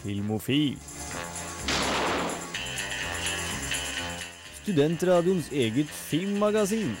Filmofil. 0.00 0.78
Studentradioens 4.62 5.50
eget 5.52 5.90
filmmagasin. 5.92 6.94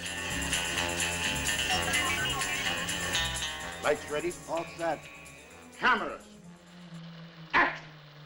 Lights 3.84 4.10
ready, 4.12 4.32
all 4.48 4.66
set. 4.76 5.08
Cameras. 5.80 6.26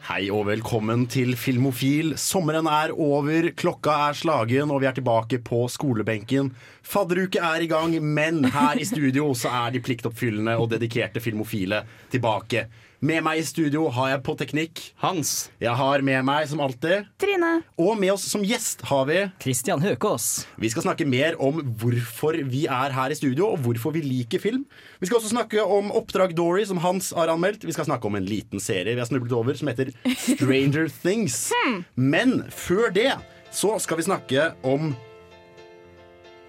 Hei 0.05 0.27
og 0.29 0.43
velkommen 0.45 1.07
til 1.09 1.33
Filmofil. 1.39 2.11
Sommeren 2.19 2.67
er 2.69 2.91
over, 2.93 3.47
klokka 3.57 3.95
er 4.09 4.17
slagen, 4.19 4.69
og 4.69 4.83
vi 4.83 4.89
er 4.91 4.93
tilbake 4.99 5.39
på 5.41 5.63
skolebenken. 5.71 6.51
Fadderuke 6.85 7.39
er 7.41 7.63
i 7.63 7.69
gang, 7.71 7.95
men 8.03 8.43
her 8.53 8.77
i 8.77 8.85
studio 8.85 9.31
så 9.33 9.49
er 9.63 9.73
de 9.73 9.81
pliktoppfyllende 9.81 10.59
og 10.59 10.69
dedikerte 10.75 11.23
filmofile 11.23 11.81
tilbake. 12.13 12.67
Med 13.05 13.21
meg 13.21 13.37
i 13.37 13.43
studio 13.45 13.83
har 13.93 14.07
jeg 14.15 14.21
på 14.25 14.33
teknikk 14.39 14.79
Hans. 15.03 15.51
Jeg 15.61 15.77
har 15.77 16.01
med 16.05 16.23
meg 16.25 16.47
som 16.49 16.61
alltid 16.63 17.05
Trine. 17.21 17.59
Og 17.77 17.93
med 17.99 18.15
oss 18.15 18.23
som 18.31 18.41
gjest 18.45 18.81
har 18.89 19.03
vi 19.05 19.19
Christian 19.43 19.83
Høkås. 19.83 20.47
Vi 20.57 20.71
skal 20.73 20.87
snakke 20.87 21.05
mer 21.05 21.37
om 21.43 21.59
hvorfor 21.77 22.39
vi 22.49 22.63
er 22.65 22.95
her 22.95 23.13
i 23.13 23.17
studio, 23.19 23.51
og 23.51 23.61
hvorfor 23.67 23.93
vi 23.93 24.01
liker 24.05 24.41
film. 24.41 24.63
Vi 24.97 25.09
skal 25.09 25.19
også 25.19 25.35
snakke 25.35 25.61
om 25.61 25.93
Oppdrag 25.93 26.33
Dory, 26.37 26.65
som 26.65 26.81
Hans 26.81 27.11
har 27.13 27.29
anmeldt. 27.29 27.67
Vi 27.67 27.75
skal 27.75 27.85
snakke 27.85 28.09
om 28.09 28.17
en 28.17 28.25
liten 28.25 28.63
serie 28.63 28.95
vi 28.95 29.03
har 29.03 29.11
snublet 29.11 29.37
over, 29.37 29.53
som 29.59 29.69
heter 29.69 29.93
Stranger 30.15 30.89
Things. 31.03 31.51
Men 31.93 32.39
før 32.49 32.89
det 32.95 33.11
så 33.53 33.75
skal 33.83 34.01
vi 34.01 34.09
snakke 34.09 34.49
om 34.65 34.95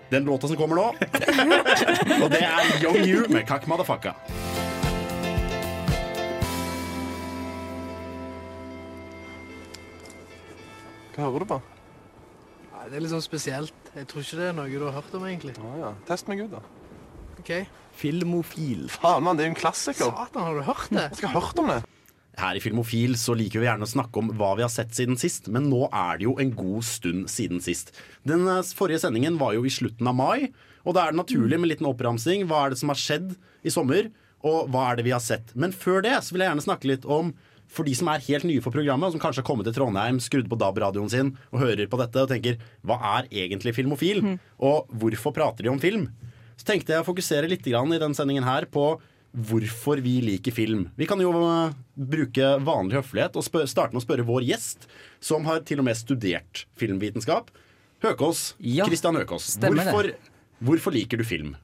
den 0.09 0.25
låta 0.25 0.49
som 0.49 0.57
kommer 0.57 0.81
nå. 0.81 0.93
og 2.23 2.31
det 2.33 2.47
er 2.47 2.77
Young 2.81 3.03
You 3.05 3.27
med 3.29 3.45
Kak 3.45 3.69
Madafaka. 3.69 4.17
Hva 11.17 11.31
hører 11.31 11.47
du 11.47 11.49
på? 11.49 11.57
Nei, 12.75 12.87
det 12.91 12.99
er 12.99 13.03
litt 13.07 13.13
sånn 13.15 13.25
spesielt. 13.25 13.91
Jeg 13.97 14.09
tror 14.11 14.21
ikke 14.21 14.37
det 14.37 14.49
er 14.51 14.57
noe 14.59 14.69
du 14.69 14.85
har 14.85 14.99
hørt 14.99 15.15
om, 15.17 15.25
egentlig. 15.25 15.55
Å 15.57 15.71
ja. 15.81 15.93
Test 16.09 16.29
meg 16.29 16.43
ut, 16.45 16.53
da. 16.53 16.61
Ok. 17.41 17.53
Filmofil. 17.97 18.91
Faen, 18.93 19.25
mann, 19.25 19.39
det 19.39 19.47
er 19.47 19.49
jo 19.49 19.55
en 19.55 19.63
klassiker. 19.63 20.11
Satan, 20.13 20.45
har 20.45 20.59
du 20.59 20.67
hørt 20.67 20.91
det? 20.93 21.07
Jeg 21.07 21.21
skal 21.23 21.33
ha 21.33 21.41
hørt 21.41 21.63
om 21.63 21.73
det. 21.73 21.79
Her 22.37 22.59
i 22.59 22.61
Filmofil 22.61 23.17
så 23.17 23.33
liker 23.33 23.63
vi 23.63 23.69
gjerne 23.71 23.89
å 23.89 23.89
snakke 23.89 24.21
om 24.21 24.29
hva 24.37 24.51
vi 24.59 24.65
har 24.67 24.73
sett 24.73 24.93
siden 24.93 25.17
sist, 25.17 25.49
men 25.49 25.71
nå 25.73 25.87
er 25.89 26.21
det 26.21 26.27
jo 26.27 26.35
en 26.43 26.53
god 26.53 26.85
stund 26.85 27.31
siden 27.33 27.65
sist. 27.65 27.95
Den 28.29 28.45
eh, 28.53 28.61
forrige 28.77 29.01
sendingen 29.07 29.39
var 29.41 29.57
jo 29.57 29.65
i 29.65 29.73
slutten 29.73 30.13
av 30.13 30.19
mai, 30.19 30.51
og 30.85 30.99
da 30.99 31.07
er 31.07 31.17
det 31.17 31.23
naturlig 31.23 31.57
med 31.57 31.71
en 31.71 31.73
liten 31.73 31.89
oppramsing. 31.89 32.45
Hva 32.51 32.67
er 32.67 32.75
det 32.75 32.81
som 32.83 32.93
har 32.93 33.01
skjedd 33.01 33.33
i 33.65 33.73
sommer, 33.73 34.13
og 34.45 34.69
hva 34.69 34.91
er 34.91 35.01
det 35.01 35.07
vi 35.09 35.17
har 35.17 35.25
sett? 35.25 35.57
Men 35.57 35.73
før 35.73 36.05
det 36.05 36.13
så 36.21 36.37
vil 36.37 36.45
jeg 36.45 36.53
gjerne 36.53 36.67
snakke 36.69 36.93
litt 36.93 37.09
om 37.09 37.33
for 37.73 37.89
de 37.89 37.95
som 37.99 38.09
er 38.13 38.23
helt 38.29 38.47
nye 38.49 38.63
for 38.65 38.75
programmet, 38.75 39.09
og 39.09 39.17
som 39.17 39.23
kanskje 39.23 39.43
har 39.43 39.49
kommet 39.49 39.69
til 39.69 39.77
Trondheim, 39.77 40.21
skrudd 40.23 40.49
på 40.51 40.59
DAB-radioen 40.61 41.11
sin 41.13 41.35
og 41.51 41.61
hører 41.65 41.91
på 41.91 42.01
dette 42.01 42.23
og 42.23 42.31
tenker 42.31 42.61
hva 42.87 43.01
er 43.17 43.29
egentlig 43.45 43.75
Filmofil, 43.77 44.23
og 44.63 44.91
hvorfor 44.95 45.35
prater 45.37 45.67
de 45.67 45.73
om 45.73 45.83
film? 45.83 46.09
Så 46.57 46.71
tenkte 46.71 46.95
jeg 46.95 47.05
å 47.05 47.09
fokusere 47.09 47.51
litt 47.51 47.67
grann 47.67 47.93
i 47.93 48.01
denne 48.01 48.17
sendingen 48.17 48.47
her 48.47 48.69
på 48.73 48.95
hvorfor 49.37 50.01
vi 50.01 50.15
liker 50.25 50.55
film. 50.55 50.87
Vi 50.97 51.07
kan 51.09 51.21
jo 51.21 51.33
uh, 51.37 51.75
bruke 51.93 52.55
vanlig 52.65 53.01
høflighet 53.01 53.37
og 53.37 53.45
spør, 53.45 53.67
starte 53.69 53.93
med 53.93 54.01
å 54.01 54.07
spørre 54.07 54.25
vår 54.27 54.47
gjest, 54.49 54.87
som 55.21 55.45
har 55.49 55.61
til 55.69 55.83
og 55.83 55.89
med 55.91 55.99
studert 55.99 56.65
filmvitenskap. 56.81 57.53
Høkås. 58.05 58.55
Ja, 58.65 58.89
Christian 58.89 59.19
Høkås. 59.21 59.51
Hvorfor, 59.61 60.11
hvorfor 60.65 60.97
liker 60.97 61.21
du 61.21 61.27
film? 61.29 61.55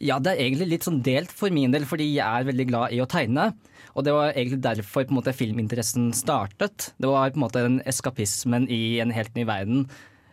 Ja, 0.00 0.18
det 0.22 0.34
er 0.34 0.42
egentlig 0.46 0.70
litt 0.72 0.86
sånn 0.86 1.02
delt 1.06 1.30
for 1.34 1.52
min 1.54 1.74
del, 1.74 1.86
fordi 1.86 2.08
jeg 2.16 2.24
er 2.24 2.50
veldig 2.50 2.66
glad 2.70 2.96
i 2.96 3.02
å 3.02 3.08
tegne. 3.10 3.50
Og 3.94 4.06
det 4.06 4.14
var 4.14 4.32
egentlig 4.32 4.60
derfor 4.62 5.06
på 5.06 5.14
en 5.14 5.18
måte 5.18 5.34
filminteressen 5.36 6.10
startet. 6.16 6.92
Det 7.00 7.10
var 7.10 7.32
på 7.32 7.40
en 7.40 7.44
måte 7.46 7.64
den 7.64 7.80
eskapismen 7.88 8.68
i 8.70 9.00
en 9.02 9.12
helt 9.14 9.34
ny 9.38 9.46
verden. 9.48 9.84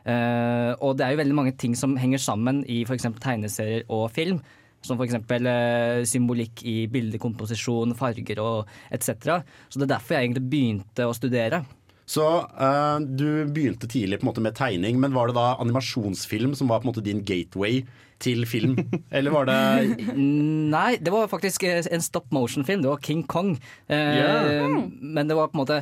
Uh, 0.08 0.72
og 0.80 0.96
det 0.96 1.04
er 1.04 1.14
jo 1.14 1.20
veldig 1.20 1.36
mange 1.36 1.56
ting 1.60 1.74
som 1.76 1.98
henger 2.00 2.22
sammen 2.24 2.62
i 2.72 2.84
f.eks. 2.88 3.10
tegneserier 3.24 3.84
og 3.92 4.08
film. 4.16 4.40
Som 4.86 5.02
f.eks. 5.02 5.18
Uh, 5.20 6.06
symbolikk 6.08 6.64
i 6.64 6.78
bildekomposisjon, 6.92 7.96
farger 7.98 8.40
og 8.44 8.70
etc. 8.94 9.42
Så 9.68 9.82
det 9.82 9.88
er 9.88 9.96
derfor 9.98 10.16
jeg 10.16 10.30
egentlig 10.30 10.48
begynte 10.52 11.10
å 11.10 11.18
studere. 11.18 11.66
Så 12.08 12.24
uh, 12.24 12.98
du 13.04 13.44
begynte 13.52 13.88
tidlig 13.92 14.22
på 14.22 14.26
en 14.26 14.30
måte 14.30 14.44
med 14.44 14.56
tegning, 14.56 15.00
men 15.04 15.16
var 15.16 15.28
det 15.28 15.36
da 15.36 15.58
animasjonsfilm 15.60 16.56
som 16.56 16.70
var 16.72 16.80
på 16.80 16.88
en 16.88 16.94
måte 16.94 17.04
din 17.04 17.20
gateway 17.28 17.82
til 18.24 18.46
film? 18.48 18.78
Eller 19.16 19.34
var 19.36 19.50
det 19.50 20.16
Nei, 20.16 20.98
det 21.04 21.12
var 21.14 21.28
faktisk 21.28 21.68
eh, 21.68 21.84
en 21.84 22.04
stop 22.04 22.32
motion-film. 22.32 22.86
Det 22.86 22.92
var 22.94 23.04
King 23.04 23.26
Kong. 23.28 23.58
Uh, 23.92 23.96
yeah. 23.96 24.78
Men 25.02 25.28
det 25.28 25.36
var 25.36 25.52
på 25.52 25.60
en 25.60 25.64
måte 25.66 25.82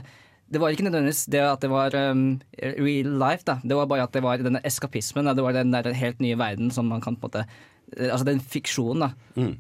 Det 0.49 0.61
var 0.61 0.73
ikke 0.73 0.85
nødvendigvis 0.85 1.25
det 1.33 1.41
at 1.41 1.61
det 1.61 1.69
var 1.71 1.93
um, 2.11 2.39
real 2.61 3.15
life, 3.21 3.45
da. 3.45 3.59
Det 3.61 3.77
var 3.77 3.87
bare 3.89 4.09
at 4.09 4.13
det 4.13 4.25
var 4.25 4.41
denne 4.41 4.61
eskapismen. 4.65 5.29
Da. 5.29 5.37
Det 5.37 5.45
var 5.45 5.53
den 5.53 5.73
der 5.73 5.93
helt 5.93 6.19
nye 6.21 6.37
verden 6.37 6.73
som 6.73 6.89
man 6.89 7.01
kan 7.05 7.17
på 7.17 7.29
en 7.29 7.29
måte 7.29 7.45
eh, 7.45 8.09
Altså 8.09 8.25
den 8.25 8.41
fiksjonen, 8.41 9.07
da. 9.07 9.41
Mm. 9.41 9.55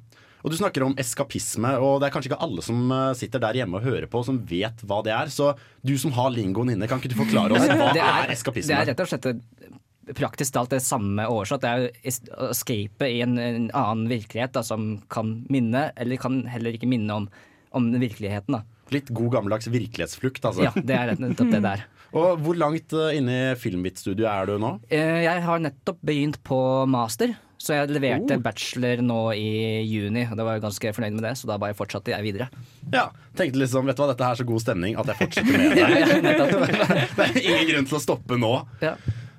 Og 0.45 0.51
Du 0.53 0.57
snakker 0.59 0.83
om 0.85 0.93
eskapisme, 1.01 1.71
og 1.81 1.97
det 2.01 2.07
er 2.07 2.13
kanskje 2.13 2.29
ikke 2.29 2.43
alle 2.45 2.61
som 2.61 2.83
eh, 2.93 3.15
sitter 3.17 3.41
der 3.41 3.57
hjemme 3.57 3.79
og 3.79 3.87
hører 3.87 4.05
på, 4.11 4.21
som 4.27 4.37
vet 4.45 4.83
hva 4.85 4.99
det 5.05 5.15
er. 5.15 5.31
Så 5.33 5.55
du 5.81 5.95
som 5.97 6.13
har 6.13 6.29
lingoen 6.35 6.69
inne, 6.75 6.85
kan 6.89 7.01
ikke 7.01 7.15
du 7.15 7.17
forklare 7.17 7.57
oss 7.57 7.65
hva 7.81 7.89
det 7.97 8.03
er, 8.05 8.29
eskapisme? 8.35 8.69
Det 8.69 8.77
er 8.77 8.91
rett 8.91 9.01
og 9.01 9.09
slett 9.09 10.13
praktisk 10.13 10.53
talt 10.53 10.69
det 10.75 10.83
samme 10.85 11.25
oversatt. 11.33 11.63
Det 11.65 11.71
er 11.71 12.13
å 12.37 12.51
escape 12.53 13.09
i 13.09 13.23
en, 13.25 13.39
en 13.41 13.67
annen 13.73 14.05
virkelighet 14.11 14.53
da, 14.53 14.61
som 14.65 14.99
kan 15.09 15.39
minne, 15.49 15.87
eller 15.97 16.21
kan 16.21 16.43
heller 16.51 16.77
ikke 16.77 16.89
minne 16.93 17.17
om, 17.23 17.25
om 17.73 17.89
virkeligheten. 17.97 18.59
da. 18.59 18.61
Litt 18.93 19.09
god 19.17 19.33
gammeldags 19.39 19.65
virkelighetsflukt, 19.73 20.45
altså. 20.45 20.67
Ja, 20.67 20.75
det 20.77 20.99
er 20.99 21.15
nettopp 21.17 21.49
det 21.55 21.63
der. 21.65 21.87
Og 22.15 22.37
hvor 22.45 22.55
langt 22.55 22.93
uh, 22.95 23.09
inne 23.17 23.33
i 23.33 23.55
Filmvit-studioet 23.59 24.29
er 24.29 24.47
du 24.47 24.59
nå? 24.61 24.75
Eh, 24.93 25.23
Jeg 25.25 25.41
har 25.43 25.63
nettopp 25.65 25.97
begynt 26.05 26.37
på 26.47 26.59
master, 26.87 27.33
så 27.65 27.73
jeg 27.79 27.89
leverte 27.95 28.37
Oh. 28.37 28.41
bachelor 28.45 29.01
nå 29.01 29.19
i 29.33 29.81
juni. 29.89 30.27
Og 30.29 30.37
da 30.37 30.45
var 30.45 30.57
jeg 30.59 30.65
ganske 30.67 30.93
fornøyd 30.93 31.17
med 31.17 31.23
det, 31.25 31.33
så 31.39 31.49
da 31.49 31.57
bare 31.61 31.73
fortsatte 31.77 32.13
jeg 32.13 32.21
videre. 32.27 32.49
Ja, 32.93 33.07
tenkte 33.37 33.61
liksom, 33.63 33.89
vet 33.89 33.97
du 33.97 34.03
hva, 34.03 34.11
dette 34.13 34.27
er 34.29 34.39
så 34.39 34.45
god 34.45 34.61
stemning 34.61 34.97
at 35.01 35.09
jeg 35.09 35.17
fortsetter 35.23 35.57
med 35.57 35.73
det. 35.73 36.35
det 37.17 37.29
er 37.31 37.39
ingen 37.41 37.69
grunn 37.73 37.89
til 37.89 37.97
å 37.97 38.03
stoppe 38.03 38.37
nå. 38.37 38.53
Ja. 38.85 38.93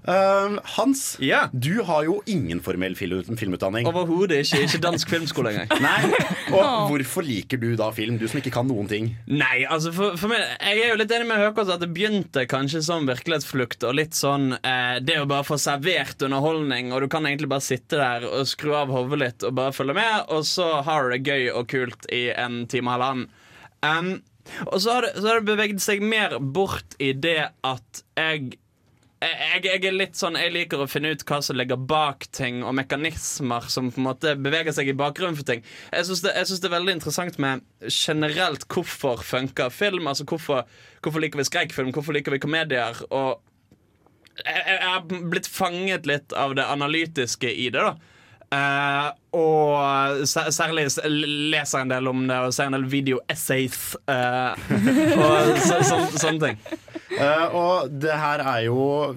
Um, 0.07 0.61
Hans, 0.77 1.17
Ja. 1.21 1.49
du 1.53 1.83
har 1.83 2.05
jo 2.07 2.21
ingen 2.31 2.61
formell 2.63 2.95
fil 2.95 3.17
filmutdanning. 3.37 3.89
Overhodet 3.91 4.45
ikke. 4.45 4.61
Ikke 4.67 4.81
dansk 4.85 5.11
filmskole 5.11 5.51
engang. 5.51 5.81
Nei, 5.83 6.11
og 6.55 6.93
hvorfor 6.93 7.27
liker 7.27 7.59
du 7.59 7.73
da 7.79 7.89
film, 7.95 8.19
du 8.21 8.27
som 8.31 8.39
ikke 8.39 8.53
kan 8.55 8.69
noen 8.71 8.87
ting? 8.91 9.09
Nei, 9.27 9.65
altså 9.67 9.91
for, 9.97 10.15
for 10.21 10.31
meg 10.31 10.45
Jeg 10.61 10.85
er 10.85 10.93
jo 10.93 11.01
litt 11.01 11.15
enig 11.17 11.27
med 11.31 11.43
Høkås 11.43 11.73
at 11.75 11.83
det 11.83 11.91
begynte 11.97 12.45
kanskje 12.51 12.85
som 12.87 13.09
virkelighetsflukt 13.11 13.83
og 13.89 13.97
litt 13.99 14.15
sånn 14.15 14.53
eh, 14.61 14.99
Det 15.03 15.19
å 15.23 15.27
bare 15.31 15.47
få 15.49 15.59
servert 15.61 16.23
underholdning, 16.23 16.93
og 16.95 17.03
du 17.03 17.09
kan 17.13 17.27
egentlig 17.27 17.51
bare 17.51 17.67
sitte 17.67 17.99
der 17.99 18.29
og 18.31 18.47
skru 18.47 18.77
av 18.79 18.93
hodet 18.95 19.19
litt 19.25 19.47
og 19.49 19.57
bare 19.59 19.75
følge 19.75 19.97
med, 19.99 20.31
og 20.31 20.47
så 20.47 20.69
har 20.87 21.03
du 21.11 21.17
det 21.17 21.27
gøy 21.27 21.51
og 21.57 21.67
kult 21.73 22.07
i 22.15 22.29
en 22.31 22.63
time 22.71 22.93
og 22.93 22.97
halvannen. 22.97 23.27
Um, 23.83 24.13
og 24.71 24.79
så 24.83 24.93
har, 24.95 25.03
det, 25.09 25.17
så 25.19 25.27
har 25.33 25.41
det 25.43 25.49
beveget 25.51 25.83
seg 25.83 26.05
mer 26.07 26.37
bort 26.39 26.95
i 27.03 27.11
det 27.19 27.49
at 27.67 28.03
jeg 28.15 28.55
jeg, 29.23 29.63
jeg 29.65 29.81
er 29.89 29.95
litt 29.97 30.19
sånn 30.19 30.37
Jeg 30.37 30.53
liker 30.53 30.83
å 30.83 30.89
finne 30.91 31.15
ut 31.15 31.23
hva 31.29 31.39
som 31.45 31.57
ligger 31.57 31.81
bak 31.81 32.27
ting, 32.37 32.61
og 32.67 32.75
mekanismer 32.77 33.65
som 33.73 33.89
på 33.93 34.03
en 34.03 34.09
måte 34.11 34.35
beveger 34.37 34.77
seg 34.77 34.91
i 34.93 34.97
bakgrunnen 34.97 35.39
for 35.39 35.49
ting. 35.49 35.65
Jeg 35.95 36.09
syns 36.09 36.25
det, 36.27 36.35
det 36.37 36.69
er 36.69 36.75
veldig 36.77 36.97
interessant 36.99 37.39
med 37.43 37.65
generelt 37.89 38.67
hvorfor 38.73 39.25
funker 39.25 39.73
film. 39.73 40.09
Altså 40.11 40.27
hvorfor, 40.29 40.67
hvorfor 41.01 41.25
liker 41.25 41.41
vi 41.41 41.49
skrekkfilm, 41.49 41.95
hvorfor 41.97 42.17
liker 42.17 42.37
vi 42.37 42.43
komedier? 42.45 43.01
Og 43.09 43.41
jeg, 44.45 44.61
jeg 44.61 44.77
jeg 44.77 44.85
har 44.85 45.25
blitt 45.33 45.49
fanget 45.49 46.07
litt 46.09 46.37
av 46.37 46.53
det 46.59 46.69
analytiske 46.69 47.49
i 47.49 47.71
det, 47.73 47.87
da. 47.89 47.97
Eh, 48.47 49.07
og 49.35 50.23
særlig 50.31 50.85
leser 51.51 51.81
en 51.81 51.91
del 51.91 52.07
om 52.07 52.21
det 52.29 52.37
og 52.47 52.53
ser 52.55 52.69
en 52.71 52.77
del 52.77 52.87
video-essays 52.93 53.81
eh, 54.07 54.69
og 55.19 55.59
så, 55.65 55.81
så, 55.83 55.99
sånne 56.15 56.45
ting. 56.45 56.61
Uh, 57.17 57.47
og 57.57 57.93
det 58.03 58.13
her 58.13 58.43
er 58.45 58.65
jo 58.67 59.15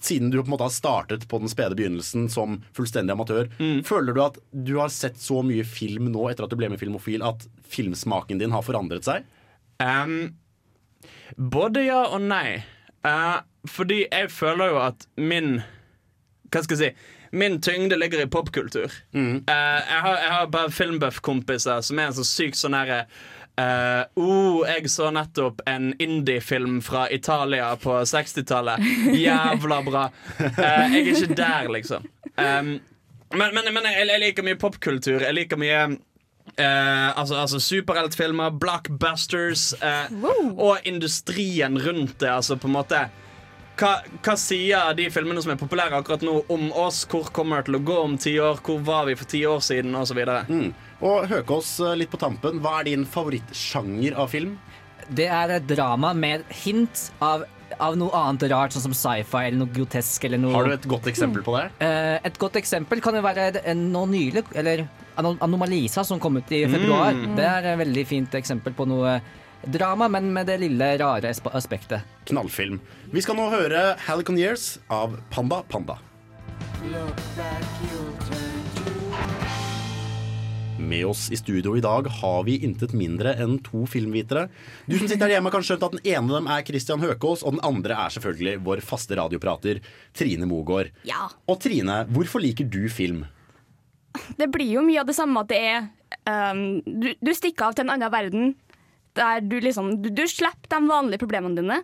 Siden 0.00 0.30
du 0.32 0.38
på 0.38 0.46
en 0.46 0.52
måte 0.54 0.64
har 0.64 0.72
startet 0.72 1.26
på 1.28 1.40
den 1.42 1.50
spede 1.52 1.76
begynnelsen 1.76 2.28
som 2.32 2.60
fullstendig 2.72 3.12
amatør, 3.12 3.50
føler 3.84 4.16
du 4.16 4.22
at 4.24 4.38
du 4.50 4.76
har 4.78 4.92
sett 4.94 5.20
så 5.20 5.42
mye 5.46 5.66
film 5.68 6.08
nå 6.14 6.26
etter 6.30 6.46
at 6.46 6.52
du 6.52 6.58
ble 6.58 6.70
med 6.72 6.80
Filmofil, 6.80 7.22
at 7.26 7.44
filmsmaken 7.68 8.40
din 8.40 8.54
har 8.54 8.64
forandret 8.66 9.06
seg? 9.06 9.26
Um, 9.82 10.32
både 11.36 11.84
ja 11.86 12.04
og 12.08 12.22
nei. 12.24 12.62
Fordi 13.68 14.04
jeg 14.06 14.30
føler 14.30 14.72
jo 14.72 14.78
at 14.82 15.04
min 15.18 15.56
Hva 16.52 16.62
skal 16.62 16.78
jeg 16.78 16.92
si? 16.94 17.18
Min 17.32 17.60
tyngde 17.64 17.96
ligger 17.96 18.20
i 18.22 18.30
popkultur. 18.30 18.92
Eh, 19.14 19.38
jeg 19.48 20.00
har, 20.06 20.16
jeg 20.20 20.32
har 20.32 20.50
bare 20.52 20.72
filmbuff-kompiser 20.72 21.80
som 21.80 22.00
er 22.00 22.10
en 22.10 22.18
så 22.18 22.26
sykt 22.28 22.60
sånn 22.60 22.76
herre 22.76 23.06
Uh, 23.52 24.06
oh, 24.16 24.62
jeg 24.64 24.88
så 24.88 25.10
nettopp 25.12 25.58
en 25.68 25.90
indie-film 26.00 26.78
fra 26.80 27.02
Italia 27.12 27.66
på 27.76 27.98
60-tallet. 28.08 28.80
Jævla 29.12 29.82
bra. 29.84 30.06
Uh, 30.40 30.62
jeg 30.88 31.02
er 31.02 31.10
ikke 31.10 31.36
der, 31.36 31.68
liksom. 31.74 32.06
Um, 32.32 32.70
men 33.36 33.52
men, 33.52 33.68
men 33.74 33.90
jeg, 33.90 34.06
jeg 34.08 34.22
liker 34.24 34.46
mye 34.48 34.60
popkultur. 34.60 35.20
Jeg 35.20 35.36
liker 35.36 35.60
mye 35.60 35.82
uh, 35.84 37.18
altså, 37.18 37.36
altså 37.42 37.60
superheltfilmer, 37.60 38.56
blockbusters 38.60 39.72
eh, 39.82 40.16
og 40.56 40.78
industrien 40.88 41.78
rundt 41.78 42.20
det. 42.20 42.30
Altså 42.32 42.56
på 42.56 42.70
en 42.70 42.76
måte 42.80 43.04
hva, 43.80 43.92
hva 44.22 44.34
sier 44.38 44.92
de 44.98 45.06
filmene 45.12 45.42
som 45.42 45.52
er 45.54 45.60
populære 45.60 45.96
akkurat 45.98 46.22
nå 46.26 46.34
om 46.52 46.68
oss? 46.84 47.02
Hvor 47.08 47.30
kommer 47.34 47.62
det 47.62 47.70
til 47.70 47.78
å 47.80 47.84
gå 47.88 47.96
om 48.04 48.18
ti 48.20 48.34
år? 48.42 48.60
Hvor 48.66 48.82
var 48.84 49.06
vi 49.08 49.16
for 49.18 49.30
ti 49.30 49.40
år 49.48 49.62
siden? 49.64 49.94
Og 49.98 50.06
så 50.10 50.16
videre. 50.18 50.44
Og 51.02 51.26
Høkås, 51.30 51.72
eh, 51.86 51.96
litt 51.98 52.12
på 52.12 52.20
tampen, 52.20 52.60
hva 52.62 52.78
er 52.80 52.90
din 52.92 53.06
favorittsjanger 53.08 54.14
av 54.22 54.30
film? 54.30 54.58
Det 55.10 55.26
er 55.26 55.56
et 55.56 55.66
drama 55.66 56.12
med 56.14 56.44
hint 56.62 57.08
av, 57.20 57.42
av 57.80 57.96
noe 57.98 58.12
annet 58.14 58.44
rart, 58.52 58.70
sånn 58.76 58.84
som 58.86 58.94
sci-fi 58.94 59.48
eller 59.48 59.58
noe 59.64 59.72
grotesk 59.74 60.24
eller 60.28 60.38
noe 60.38 60.52
Har 60.54 60.68
du 60.68 60.76
et 60.76 60.86
godt 60.88 61.08
eksempel 61.10 61.42
på 61.42 61.56
det? 61.58 61.64
Eh, 61.82 62.18
Et 62.28 62.38
godt 62.38 62.54
eksempel 62.60 63.02
kan 63.02 63.14
jo 63.18 63.22
være 63.24 63.50
noe 63.74 64.06
nå 64.06 64.06
nylig, 64.12 64.44
eller 64.54 64.86
Anomalisa, 65.18 66.04
som 66.04 66.20
kom 66.20 66.36
ut 66.38 66.52
i 66.52 66.62
februar. 66.70 67.12
Det 67.36 67.44
er 67.44 67.66
et 67.72 67.78
veldig 67.82 68.06
fint 68.08 68.34
eksempel 68.38 68.72
på 68.72 68.86
noe 68.88 69.18
drama, 69.66 70.08
men 70.08 70.32
med 70.32 70.46
det 70.46 70.58
lille 70.62 70.98
rare 70.98 71.32
aspektet. 71.52 72.00
Knallfilm. 72.24 72.80
Vi 73.12 73.22
skal 73.22 73.36
nå 73.38 73.48
høre 73.52 73.92
Halicon 74.06 74.38
Years 74.38 74.78
av 74.92 75.18
Panda 75.30 75.62
Panda. 75.68 75.98
Med 80.82 81.06
oss 81.06 81.28
i 81.30 81.36
studio 81.36 81.76
i 81.76 81.82
dag 81.84 82.08
har 82.10 82.40
vi 82.44 82.56
intet 82.66 82.94
mindre 82.96 83.36
enn 83.38 83.58
to 83.62 83.84
filmvitere. 83.86 84.48
Du 84.86 84.96
som 84.98 85.06
sitter 85.06 85.28
her 85.28 85.36
hjemme 85.36 85.52
kan 85.54 85.62
skjønt 85.64 85.84
at 85.86 85.94
Den 85.94 86.02
ene 86.02 86.26
av 86.26 86.40
dem 86.40 86.50
er 86.50 86.64
Christian 86.66 87.04
Høkås, 87.04 87.44
og 87.46 87.56
den 87.56 87.62
andre 87.66 87.96
er 88.06 88.16
selvfølgelig 88.16 88.64
vår 88.66 88.82
faste 88.82 89.16
radioprater 89.18 89.82
Trine 90.16 90.48
Mogård. 90.50 90.90
Ja. 91.08 91.28
Og 91.46 91.60
Trine, 91.62 92.02
hvorfor 92.10 92.42
liker 92.42 92.66
du 92.66 92.88
film? 92.90 93.24
Det 94.36 94.50
blir 94.52 94.74
jo 94.74 94.82
mye 94.84 95.00
av 95.00 95.08
det 95.08 95.16
samme 95.16 95.44
at 95.44 95.52
det 95.52 95.60
er 95.62 95.86
um, 96.52 96.82
du, 96.84 97.12
du 97.16 97.32
stikker 97.32 97.70
av 97.70 97.78
til 97.78 97.86
en 97.86 97.94
annen 97.94 98.12
verden 98.12 98.52
der 99.18 99.44
du 99.44 99.58
liksom 99.60 99.94
Du, 100.02 100.10
du 100.10 100.24
slipper 100.28 100.70
de 100.72 100.88
vanlige 100.88 101.22
problemene 101.22 101.58
dine. 101.58 101.82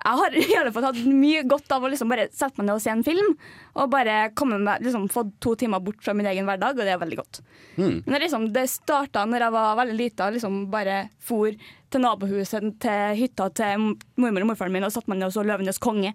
Jeg 0.00 0.16
har 0.16 0.36
i 0.40 0.56
alle 0.56 0.72
fall 0.72 0.86
hatt 0.88 1.00
mye 1.04 1.42
godt 1.48 1.72
av 1.74 1.84
å 1.84 1.90
liksom 1.92 2.10
bare 2.12 2.28
sette 2.32 2.60
meg 2.60 2.68
ned 2.68 2.78
og 2.78 2.84
se 2.84 2.92
en 2.92 3.04
film. 3.06 3.34
Og 3.76 3.92
bare 3.92 4.30
komme 4.38 4.60
med, 4.62 4.84
liksom, 4.84 5.08
få 5.12 5.26
to 5.42 5.54
timer 5.60 5.82
bort 5.84 6.00
fra 6.04 6.14
min 6.16 6.28
egen 6.30 6.48
hverdag, 6.48 6.78
og 6.78 6.86
det 6.86 6.94
er 6.94 7.02
veldig 7.02 7.20
godt. 7.20 7.42
Men 7.76 8.08
det, 8.08 8.22
liksom, 8.24 8.48
det 8.54 8.66
starta 8.72 9.26
når 9.28 9.46
jeg 9.46 9.56
var 9.56 9.78
veldig 9.82 9.98
lita, 9.98 10.30
liksom 10.32 10.62
bare 10.72 11.02
for 11.24 11.52
til 11.90 12.04
nabohuset, 12.04 12.66
til 12.82 13.16
hytta 13.18 13.48
til 13.56 13.88
mormor 14.20 14.44
og 14.44 14.52
morfaren 14.52 14.74
min 14.74 14.86
og 14.86 14.92
satte 14.94 15.10
meg 15.10 15.20
ned 15.20 15.30
og 15.30 15.34
så 15.34 15.44
'Løvenes 15.44 15.82
konge'. 15.82 16.14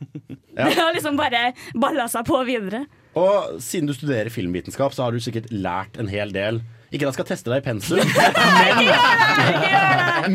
Det 0.56 0.74
har 0.80 0.94
liksom 0.94 1.16
bare 1.16 1.52
balla 1.74 2.08
seg 2.08 2.26
på 2.26 2.40
videre. 2.48 2.86
Og 3.18 3.60
siden 3.62 3.90
du 3.90 3.94
studerer 3.94 4.30
filmvitenskap, 4.32 4.94
så 4.94 5.06
har 5.06 5.12
du 5.12 5.22
sikkert 5.22 5.50
lært 5.50 5.98
en 6.00 6.10
hel 6.10 6.32
del. 6.34 6.62
Ikke 6.90 7.06
at 7.06 7.12
jeg 7.12 7.18
skal 7.20 7.28
teste 7.28 7.52
deg 7.52 7.60
i 7.60 7.66
pensum, 7.68 8.00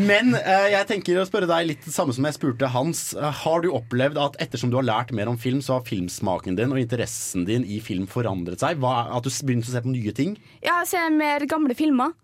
men, 0.00 0.04
men 0.08 0.30
eh, 0.38 0.70
jeg 0.72 0.88
tenker 0.88 1.20
å 1.20 1.26
spørre 1.28 1.48
deg 1.50 1.66
litt 1.68 1.82
det 1.84 1.92
samme 1.92 2.14
som 2.16 2.24
jeg 2.24 2.36
spurte 2.38 2.70
Hans. 2.72 3.10
Eh, 3.12 3.42
har 3.42 3.60
du 3.60 3.68
opplevd 3.76 4.16
at 4.22 4.38
ettersom 4.40 4.72
du 4.72 4.78
har 4.78 4.86
lært 4.88 5.12
mer 5.16 5.28
om 5.28 5.36
film, 5.40 5.60
så 5.60 5.76
har 5.76 5.84
filmsmaken 5.88 6.56
din 6.56 6.72
og 6.72 6.80
interessen 6.80 7.44
din 7.48 7.66
i 7.68 7.76
film 7.84 8.08
forandret 8.08 8.64
seg? 8.64 8.80
Hva, 8.80 9.02
at 9.18 9.28
du 9.28 9.32
begynte 9.44 9.68
å 9.68 9.74
se 9.74 9.84
på 9.84 9.92
nye 9.92 10.16
ting? 10.16 10.38
Ja, 10.64 10.80
jeg 10.80 10.94
ser 10.94 11.12
mer 11.12 11.44
gamle 11.50 11.76
filmer. 11.76 12.16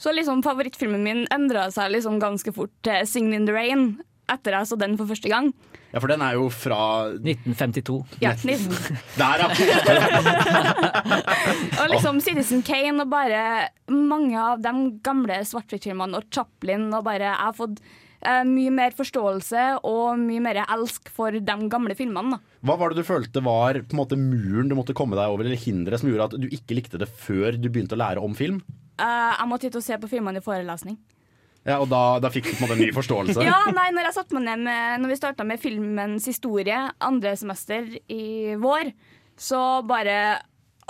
Så 0.00 0.14
liksom 0.16 0.40
favorittfilmen 0.46 1.02
min 1.04 1.26
endra 1.34 1.66
seg 1.74 1.90
liksom 1.92 2.22
ganske 2.22 2.54
fort 2.56 2.72
til 2.86 3.02
'Sing 3.04 3.34
in 3.34 3.44
the 3.44 3.52
Rain' 3.52 3.98
etter 4.32 4.50
jeg 4.56 4.64
så 4.70 4.76
den 4.80 4.96
for 4.98 5.06
første 5.10 5.28
gang. 5.32 5.46
Ja, 5.90 5.98
for 5.98 6.08
den 6.12 6.22
er 6.22 6.32
jo 6.38 6.44
fra 6.54 6.80
1952. 7.18 7.98
Ja, 8.22 8.30
liksom. 8.46 8.74
Der, 9.20 9.36
ja. 9.42 9.48
Og 11.82 11.86
liksom 11.90 12.20
Citizen 12.22 12.62
Kane 12.66 13.02
og 13.02 13.10
bare 13.10 13.40
mange 13.90 14.38
av 14.38 14.62
de 14.62 14.70
gamle 15.02 15.40
svartfiktfilmene 15.48 16.14
og 16.20 16.24
Chaplin 16.30 16.86
og 16.94 17.02
bare 17.08 17.26
Jeg 17.32 17.40
har 17.40 17.54
fått 17.58 17.82
eh, 18.22 18.44
mye 18.46 18.70
mer 18.74 18.94
forståelse 18.96 19.64
og 19.88 20.20
mye 20.22 20.42
mer 20.44 20.62
elsk 20.66 21.10
for 21.14 21.34
de 21.34 21.56
gamle 21.72 21.96
filmene. 21.98 22.36
da. 22.36 22.40
Hva 22.68 22.76
var 22.78 22.88
det 22.94 23.02
du 23.02 23.08
følte 23.08 23.42
var 23.44 23.80
på 23.82 23.96
en 23.96 24.02
måte 24.02 24.18
muren 24.20 24.70
du 24.70 24.76
måtte 24.78 24.94
komme 24.96 25.18
deg 25.18 25.26
over, 25.32 25.42
eller 25.46 25.58
hinderet 25.58 25.98
som 26.02 26.10
gjorde 26.12 26.28
at 26.30 26.38
du 26.38 26.46
ikke 26.50 26.76
likte 26.78 27.00
det 27.02 27.10
før 27.10 27.58
du 27.58 27.66
begynte 27.68 27.98
å 27.98 28.02
lære 28.02 28.22
om 28.22 28.36
film? 28.38 28.60
Eh, 29.00 29.32
jeg 29.34 29.50
måtte 29.50 29.66
hit 29.66 29.80
og 29.80 29.86
se 29.86 29.98
på 29.98 30.12
filmene 30.12 30.38
i 30.38 30.44
forelesning. 30.44 31.00
Ja, 31.70 31.78
Og 31.80 31.88
da, 31.92 32.02
da 32.22 32.30
fikk 32.34 32.50
du 32.50 32.52
på 32.52 32.58
en 32.58 32.66
måte 32.66 32.76
en 32.78 32.84
ny 32.84 32.90
forståelse? 32.96 33.40
Ja, 33.48 33.62
nei, 33.74 33.88
når 33.94 34.10
jeg 34.10 34.18
satte 34.18 34.36
meg 34.36 34.46
ned 34.48 34.66
med 34.66 35.02
Når 35.04 35.12
vi 35.14 35.18
starta 35.22 35.46
med 35.46 35.62
filmens 35.62 36.28
historie 36.28 36.82
andre 37.00 37.34
semester 37.38 37.88
i 38.10 38.56
vår, 38.60 38.92
så 39.40 39.60
bare 39.86 40.20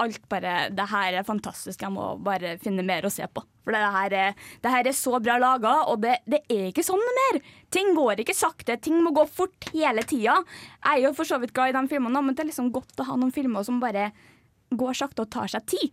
Alt 0.00 0.22
bare 0.32 0.70
Det 0.72 0.86
her 0.88 1.18
er 1.20 1.26
fantastisk, 1.28 1.82
jeg 1.84 1.92
må 1.92 2.14
bare 2.24 2.54
finne 2.62 2.84
mer 2.86 3.04
å 3.04 3.12
se 3.12 3.26
på. 3.28 3.42
For 3.66 3.76
det 3.76 3.80
her 3.92 4.14
er, 4.16 4.38
det 4.64 4.70
her 4.72 4.88
er 4.88 4.96
så 4.96 5.18
bra 5.20 5.34
laga, 5.36 5.74
og 5.92 6.00
det, 6.00 6.14
det 6.24 6.40
er 6.48 6.70
ikke 6.70 6.84
sånn 6.86 7.02
mer. 7.18 7.36
Ting 7.68 7.92
går 7.98 8.22
ikke 8.22 8.32
sakte, 8.34 8.78
ting 8.80 8.96
må 9.04 9.12
gå 9.12 9.26
fort 9.28 9.68
hele 9.74 10.00
tida. 10.08 10.38
Jeg 10.80 10.94
er 10.94 11.04
jo 11.04 11.12
for 11.18 11.28
så 11.28 11.36
vidt 11.42 11.52
glad 11.52 11.74
i 11.74 11.76
de 11.76 11.82
filmene, 11.92 12.22
men 12.24 12.32
det 12.32 12.46
er 12.46 12.48
liksom 12.48 12.72
godt 12.72 13.02
å 13.02 13.10
ha 13.10 13.18
noen 13.20 13.34
filmer 13.36 13.66
som 13.66 13.76
bare 13.82 14.08
går 14.72 14.96
sakte 15.02 15.26
og 15.26 15.30
tar 15.36 15.52
seg 15.52 15.68
tid. 15.68 15.92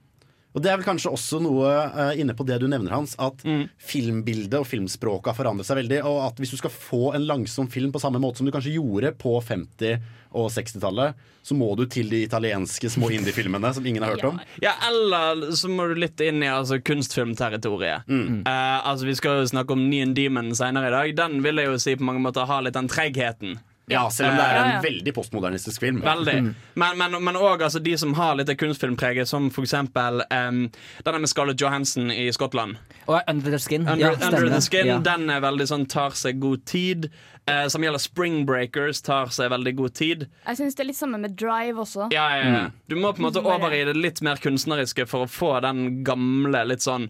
Og 0.55 0.63
det 0.63 0.71
er 0.71 0.79
vel 0.79 0.87
kanskje 0.87 1.11
også 1.13 1.39
noe 1.43 1.69
uh, 1.93 2.13
inne 2.17 2.33
på 2.37 2.45
det 2.47 2.59
du 2.61 2.67
nevner, 2.71 2.95
Hans, 2.95 3.13
at 3.21 3.43
filmbildet 3.77 4.57
og 4.57 4.65
filmspråket 4.65 5.29
har 5.31 5.37
forandret 5.37 5.67
seg 5.67 5.81
veldig. 5.83 5.99
Og 6.09 6.21
at 6.25 6.39
hvis 6.41 6.55
du 6.55 6.57
skal 6.57 6.73
få 6.73 7.11
en 7.17 7.27
langsom 7.29 7.67
film 7.69 7.91
på 7.93 8.01
samme 8.01 8.21
måte 8.23 8.41
som 8.41 8.47
du 8.47 8.53
kanskje 8.55 8.77
gjorde 8.79 9.13
på 9.21 9.35
50- 9.43 9.99
og 10.37 10.49
60-tallet, 10.51 11.17
så 11.47 11.55
må 11.55 11.69
du 11.79 11.85
til 11.89 12.09
de 12.11 12.23
italienske 12.25 12.89
små 12.91 13.09
indie-filmene 13.15 13.69
som 13.75 13.85
ingen 13.87 14.03
har 14.03 14.15
hørt 14.15 14.25
om. 14.27 14.39
Ja, 14.63 14.73
eller 14.89 15.53
så 15.55 15.69
må 15.71 15.87
du 15.87 15.95
litt 16.01 16.19
inn 16.23 16.41
i 16.43 16.49
altså, 16.51 16.81
kunstfilmterritoriet. 16.83 18.09
Eh, 18.09 18.77
altså, 18.91 19.07
vi 19.07 19.15
skal 19.15 19.41
jo 19.41 19.51
snakke 19.53 19.77
om 19.77 19.85
Neon 19.87 20.15
Demon 20.17 20.51
senere 20.57 20.91
i 20.91 20.95
dag. 20.97 21.15
Den 21.21 21.39
vil 21.45 21.61
jeg 21.61 21.71
jo 21.71 21.79
si 21.81 21.95
på 21.95 22.07
mange 22.07 22.23
måter 22.25 22.49
har 22.49 22.65
litt 22.65 22.75
den 22.75 22.91
tregheten. 22.91 23.59
Ja, 23.89 24.09
selv 24.11 24.29
om 24.29 24.35
det 24.35 24.43
er 24.43 24.57
en 24.59 24.69
ja. 24.73 24.79
veldig 24.83 25.13
postmodernistisk 25.15 25.79
film. 25.79 26.01
Veldig. 26.03 26.33
Men, 26.73 26.97
men, 26.99 27.13
men 27.23 27.37
også 27.39 27.63
altså, 27.69 27.79
de 27.79 27.93
som 27.97 28.13
har 28.17 28.35
litt 28.35 28.49
av 28.51 28.57
kunstfilmpreget, 28.59 29.29
som 29.29 29.47
for 29.53 29.63
eksempel 29.63 30.25
um, 30.27 30.65
denne 31.07 31.21
med 31.23 31.31
Scarlett 31.31 31.61
Johansson 31.63 32.11
i 32.11 32.25
Skottland. 32.35 32.75
Og 33.05 33.21
Under 33.31 33.55
the 33.55 33.59
Skin. 33.63 33.87
Under, 33.87 34.03
ja, 34.03 34.11
Under 34.27 34.49
the. 34.51 34.61
Skin, 34.61 34.91
Ja. 34.91 34.97
den 34.99 35.29
er 35.31 35.39
veldig 35.39 35.69
sånn 35.71 35.85
tar 35.87 36.17
seg 36.19 36.41
god 36.43 36.65
tid. 36.67 37.07
Eh, 37.47 37.67
som 37.71 37.83
gjelder 37.83 38.03
Spring 38.03 38.41
Breakers, 38.45 38.99
tar 39.01 39.31
seg 39.31 39.53
veldig 39.53 39.73
god 39.77 39.93
tid. 39.95 40.25
Jeg 40.43 40.59
syns 40.59 40.75
det 40.75 40.83
er 40.83 40.89
litt 40.89 40.99
samme 40.99 41.21
med 41.23 41.37
Drive 41.39 41.79
også. 41.79 42.09
Ja, 42.11 42.25
ja, 42.35 42.49
ja. 42.51 42.65
Du 42.91 42.97
må 42.99 43.13
på 43.15 43.23
en 43.23 43.29
måte 43.29 43.39
over 43.39 43.71
i 43.71 43.85
det 43.87 43.95
litt 43.95 44.19
mer 44.19 44.35
kunstneriske 44.43 45.07
for 45.07 45.23
å 45.23 45.31
få 45.31 45.53
den 45.63 46.03
gamle, 46.03 46.65
litt 46.67 46.83
sånn 46.83 47.07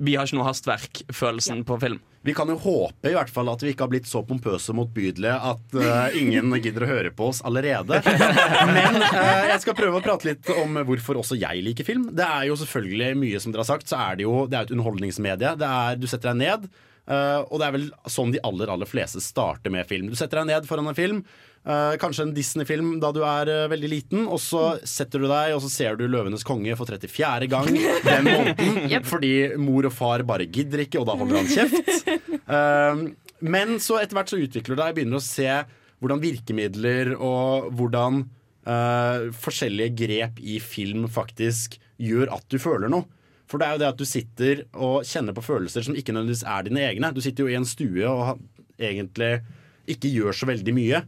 vi 0.00 0.16
har 0.16 0.26
ikke 0.26 0.38
noe 0.38 0.48
hastverk-følelsen 0.48 1.60
på 1.68 1.76
film. 1.82 2.00
Vi 2.24 2.34
kan 2.36 2.48
jo 2.52 2.56
håpe 2.60 3.08
i 3.08 3.14
hvert 3.16 3.30
fall 3.32 3.48
at 3.52 3.62
vi 3.64 3.72
ikke 3.72 3.86
har 3.86 3.92
blitt 3.92 4.08
så 4.08 4.20
pompøse 4.28 4.72
og 4.72 4.78
motbydelige 4.78 5.36
at 5.50 5.76
uh, 5.76 6.16
ingen 6.16 6.52
gidder 6.64 6.84
å 6.84 6.90
høre 6.90 7.12
på 7.16 7.30
oss 7.32 7.40
allerede. 7.48 8.00
Men 8.76 9.00
uh, 9.00 9.46
jeg 9.48 9.62
skal 9.64 9.76
prøve 9.76 10.00
å 10.00 10.04
prate 10.04 10.28
litt 10.28 10.52
om 10.56 10.80
hvorfor 10.88 11.20
også 11.20 11.38
jeg 11.40 11.64
liker 11.64 11.88
film. 11.88 12.10
Det 12.16 12.26
er 12.26 12.48
jo 12.50 12.58
selvfølgelig 12.60 13.10
mye 13.20 13.40
som 13.40 13.54
dere 13.54 13.64
har 13.64 13.70
sagt, 13.72 13.88
så 13.88 14.00
er 14.00 14.20
det 14.20 14.28
jo 14.28 14.44
det 14.48 14.58
er 14.58 14.68
et 14.68 14.74
underholdningsmedie. 14.76 15.54
Det 15.60 15.72
er, 15.80 16.00
du 16.00 16.08
setter 16.08 16.32
deg 16.32 16.42
ned, 16.42 16.68
uh, 17.08 17.40
og 17.46 17.56
det 17.60 17.68
er 17.68 17.76
vel 17.76 17.88
sånn 18.16 18.36
de 18.36 18.44
aller, 18.44 18.72
aller 18.72 18.88
fleste 18.88 19.24
starter 19.24 19.72
med 19.72 19.88
film. 19.88 20.12
Du 20.12 20.16
setter 20.20 20.42
deg 20.42 20.52
ned 20.52 20.68
foran 20.68 20.92
en 20.92 20.98
film. 20.98 21.24
Eh, 21.66 21.94
kanskje 22.00 22.26
en 22.26 22.34
Disney-film 22.36 22.94
da 23.02 23.10
du 23.14 23.20
er 23.26 23.50
uh, 23.50 23.70
veldig 23.72 23.90
liten, 23.90 24.24
og 24.28 24.40
så 24.42 24.78
setter 24.86 25.22
du 25.22 25.28
deg 25.30 25.54
og 25.56 25.62
så 25.64 25.70
ser 25.72 25.98
du 25.98 26.06
'Løvenes 26.08 26.46
konge' 26.46 26.76
for 26.78 26.88
34. 26.88 27.50
gang 27.50 27.68
den 27.70 28.28
måneden. 28.28 29.04
Fordi 29.12 29.34
mor 29.60 29.88
og 29.88 29.94
far 29.96 30.24
bare 30.28 30.48
gidder 30.48 30.84
ikke, 30.86 31.02
og 31.02 31.08
da 31.10 31.18
holder 31.20 31.40
han 31.40 31.50
kjeft. 31.50 32.08
Uh, 32.50 33.12
men 33.40 33.78
så 33.80 34.00
etter 34.00 34.18
hvert 34.18 34.32
så 34.32 34.40
utvikler 34.40 34.76
du 34.76 34.82
deg, 34.82 34.96
begynner 34.96 35.20
å 35.20 35.24
se 35.24 35.48
hvordan 36.00 36.20
virkemidler 36.22 37.14
og 37.16 37.70
hvordan 37.76 38.24
uh, 38.68 39.30
forskjellige 39.36 39.96
grep 40.00 40.40
i 40.40 40.58
film 40.64 41.06
faktisk 41.12 41.76
gjør 42.00 42.32
at 42.36 42.46
du 42.48 42.60
føler 42.60 42.92
noe. 42.92 43.08
For 43.50 43.58
det 43.58 43.66
er 43.66 43.74
jo 43.74 43.82
det 43.82 43.88
at 43.90 44.00
du 44.00 44.06
sitter 44.06 44.60
og 44.78 45.06
kjenner 45.08 45.34
på 45.34 45.42
følelser 45.42 45.84
som 45.84 45.96
ikke 45.98 46.14
nødvendigvis 46.14 46.46
er 46.46 46.66
dine 46.68 46.84
egne. 46.86 47.10
Du 47.14 47.20
sitter 47.24 47.44
jo 47.44 47.50
i 47.50 47.58
en 47.58 47.66
stue 47.66 48.06
og 48.06 48.38
egentlig 48.80 49.40
ikke 49.90 50.12
gjør 50.12 50.36
så 50.36 50.46
veldig 50.52 50.74
mye. 50.76 51.00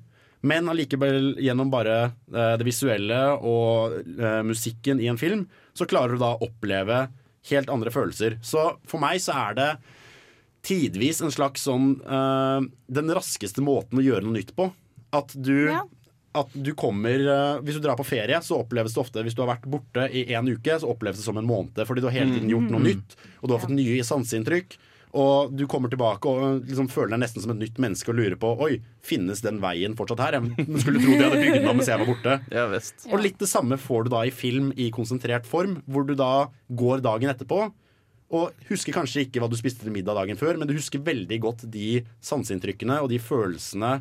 Men 0.42 0.66
allikevel 0.72 1.36
gjennom 1.38 1.70
bare 1.70 1.96
eh, 2.34 2.54
det 2.58 2.66
visuelle 2.66 3.18
og 3.38 3.94
eh, 4.18 4.40
musikken 4.46 4.98
i 5.02 5.06
en 5.12 5.20
film, 5.20 5.44
så 5.74 5.86
klarer 5.86 6.16
du 6.16 6.22
da 6.22 6.32
å 6.34 6.48
oppleve 6.48 7.04
helt 7.50 7.70
andre 7.70 7.92
følelser. 7.94 8.40
Så 8.42 8.64
for 8.90 9.02
meg 9.02 9.22
så 9.22 9.36
er 9.38 9.58
det 9.58 9.68
tidvis 10.66 11.22
en 11.22 11.32
slags 11.34 11.64
sånn 11.66 11.96
eh, 12.02 12.60
Den 12.94 13.10
raskeste 13.14 13.62
måten 13.66 13.98
å 13.98 14.04
gjøre 14.04 14.26
noe 14.26 14.38
nytt 14.40 14.54
på. 14.58 14.68
At 15.14 15.34
du, 15.34 15.68
Ja. 15.70 15.82
at 16.38 16.54
du 16.54 16.70
kommer 16.78 17.60
Hvis 17.62 17.76
du 17.76 17.82
drar 17.84 17.98
på 17.98 18.06
ferie, 18.08 18.38
så 18.42 18.62
oppleves 18.62 18.94
det 18.94 19.02
ofte 19.02 19.22
Hvis 19.26 19.34
du 19.36 19.42
har 19.44 19.50
vært 19.56 19.66
borte 19.70 20.06
i 20.10 20.22
en 20.34 20.48
uke, 20.48 20.78
så 20.80 20.88
oppleves 20.90 21.18
det 21.20 21.26
som 21.26 21.36
en 21.38 21.46
måned. 21.46 21.82
Fordi 21.86 22.00
du 22.02 22.08
har 22.08 22.14
hele 22.18 22.34
tiden 22.34 22.50
gjort 22.50 22.70
noe 22.72 22.82
nytt, 22.82 23.14
og 23.42 23.48
du 23.50 23.54
har 23.54 23.62
fått 23.62 23.74
nye 23.76 24.02
sanseinntrykk. 24.06 24.78
Og 25.12 25.52
du 25.52 25.66
kommer 25.68 25.92
tilbake 25.92 26.30
og 26.30 26.64
liksom 26.64 26.88
føler 26.88 27.12
deg 27.12 27.20
nesten 27.26 27.44
som 27.44 27.52
et 27.52 27.60
nytt 27.60 27.80
menneske 27.82 28.08
og 28.08 28.16
lurer 28.16 28.36
på 28.40 28.54
Oi, 28.64 28.78
finnes 29.04 29.42
den 29.44 29.58
veien 29.60 29.96
fortsatt 29.98 30.22
her? 30.24 30.38
Jeg 30.40 30.80
skulle 30.80 31.02
tro 31.02 31.18
de 31.18 31.26
hadde 31.26 31.42
bygd 31.42 31.58
den 31.58 31.68
om 31.68 31.76
mens 31.76 31.90
jeg 31.90 32.00
var 32.00 32.08
borte. 32.08 32.38
Ja, 32.56 32.64
visst. 32.72 33.04
Og 33.10 33.20
litt 33.20 33.36
det 33.40 33.50
samme 33.50 33.76
får 33.80 34.06
du 34.06 34.12
da 34.14 34.22
i 34.24 34.32
film 34.32 34.70
i 34.80 34.88
konsentrert 34.94 35.48
form, 35.48 35.80
hvor 35.84 36.06
du 36.08 36.14
da 36.16 36.48
går 36.72 37.04
dagen 37.04 37.32
etterpå, 37.32 37.66
og 38.32 38.64
husker 38.70 38.96
kanskje 38.96 39.26
ikke 39.26 39.42
hva 39.42 39.50
du 39.52 39.58
spiste 39.60 39.84
til 39.84 39.92
middag 39.92 40.16
dagen 40.16 40.40
før, 40.40 40.56
men 40.56 40.70
du 40.70 40.72
husker 40.78 41.02
veldig 41.04 41.38
godt 41.44 41.66
de 41.72 42.00
sanseinntrykkene 42.24 43.02
og 43.04 43.12
de 43.12 43.20
følelsene 43.20 43.98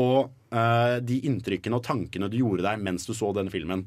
og 0.00 0.28
uh, 0.52 1.00
de 1.02 1.22
inntrykkene 1.26 1.80
og 1.80 1.84
tankene 1.86 2.28
du 2.30 2.36
gjorde 2.42 2.66
deg 2.68 2.84
mens 2.84 3.08
du 3.08 3.14
så 3.16 3.32
denne 3.36 3.52
filmen. 3.52 3.86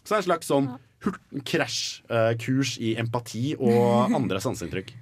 Så 0.00 0.08
det 0.08 0.16
er 0.16 0.22
en 0.22 0.28
slags 0.30 0.50
sånn 0.50 0.72
krasjkurs 1.44 2.76
uh, 2.80 2.84
i 2.88 2.94
empati 3.00 3.52
og 3.58 4.14
andre 4.18 4.40
sanseinntrykk. 4.40 4.94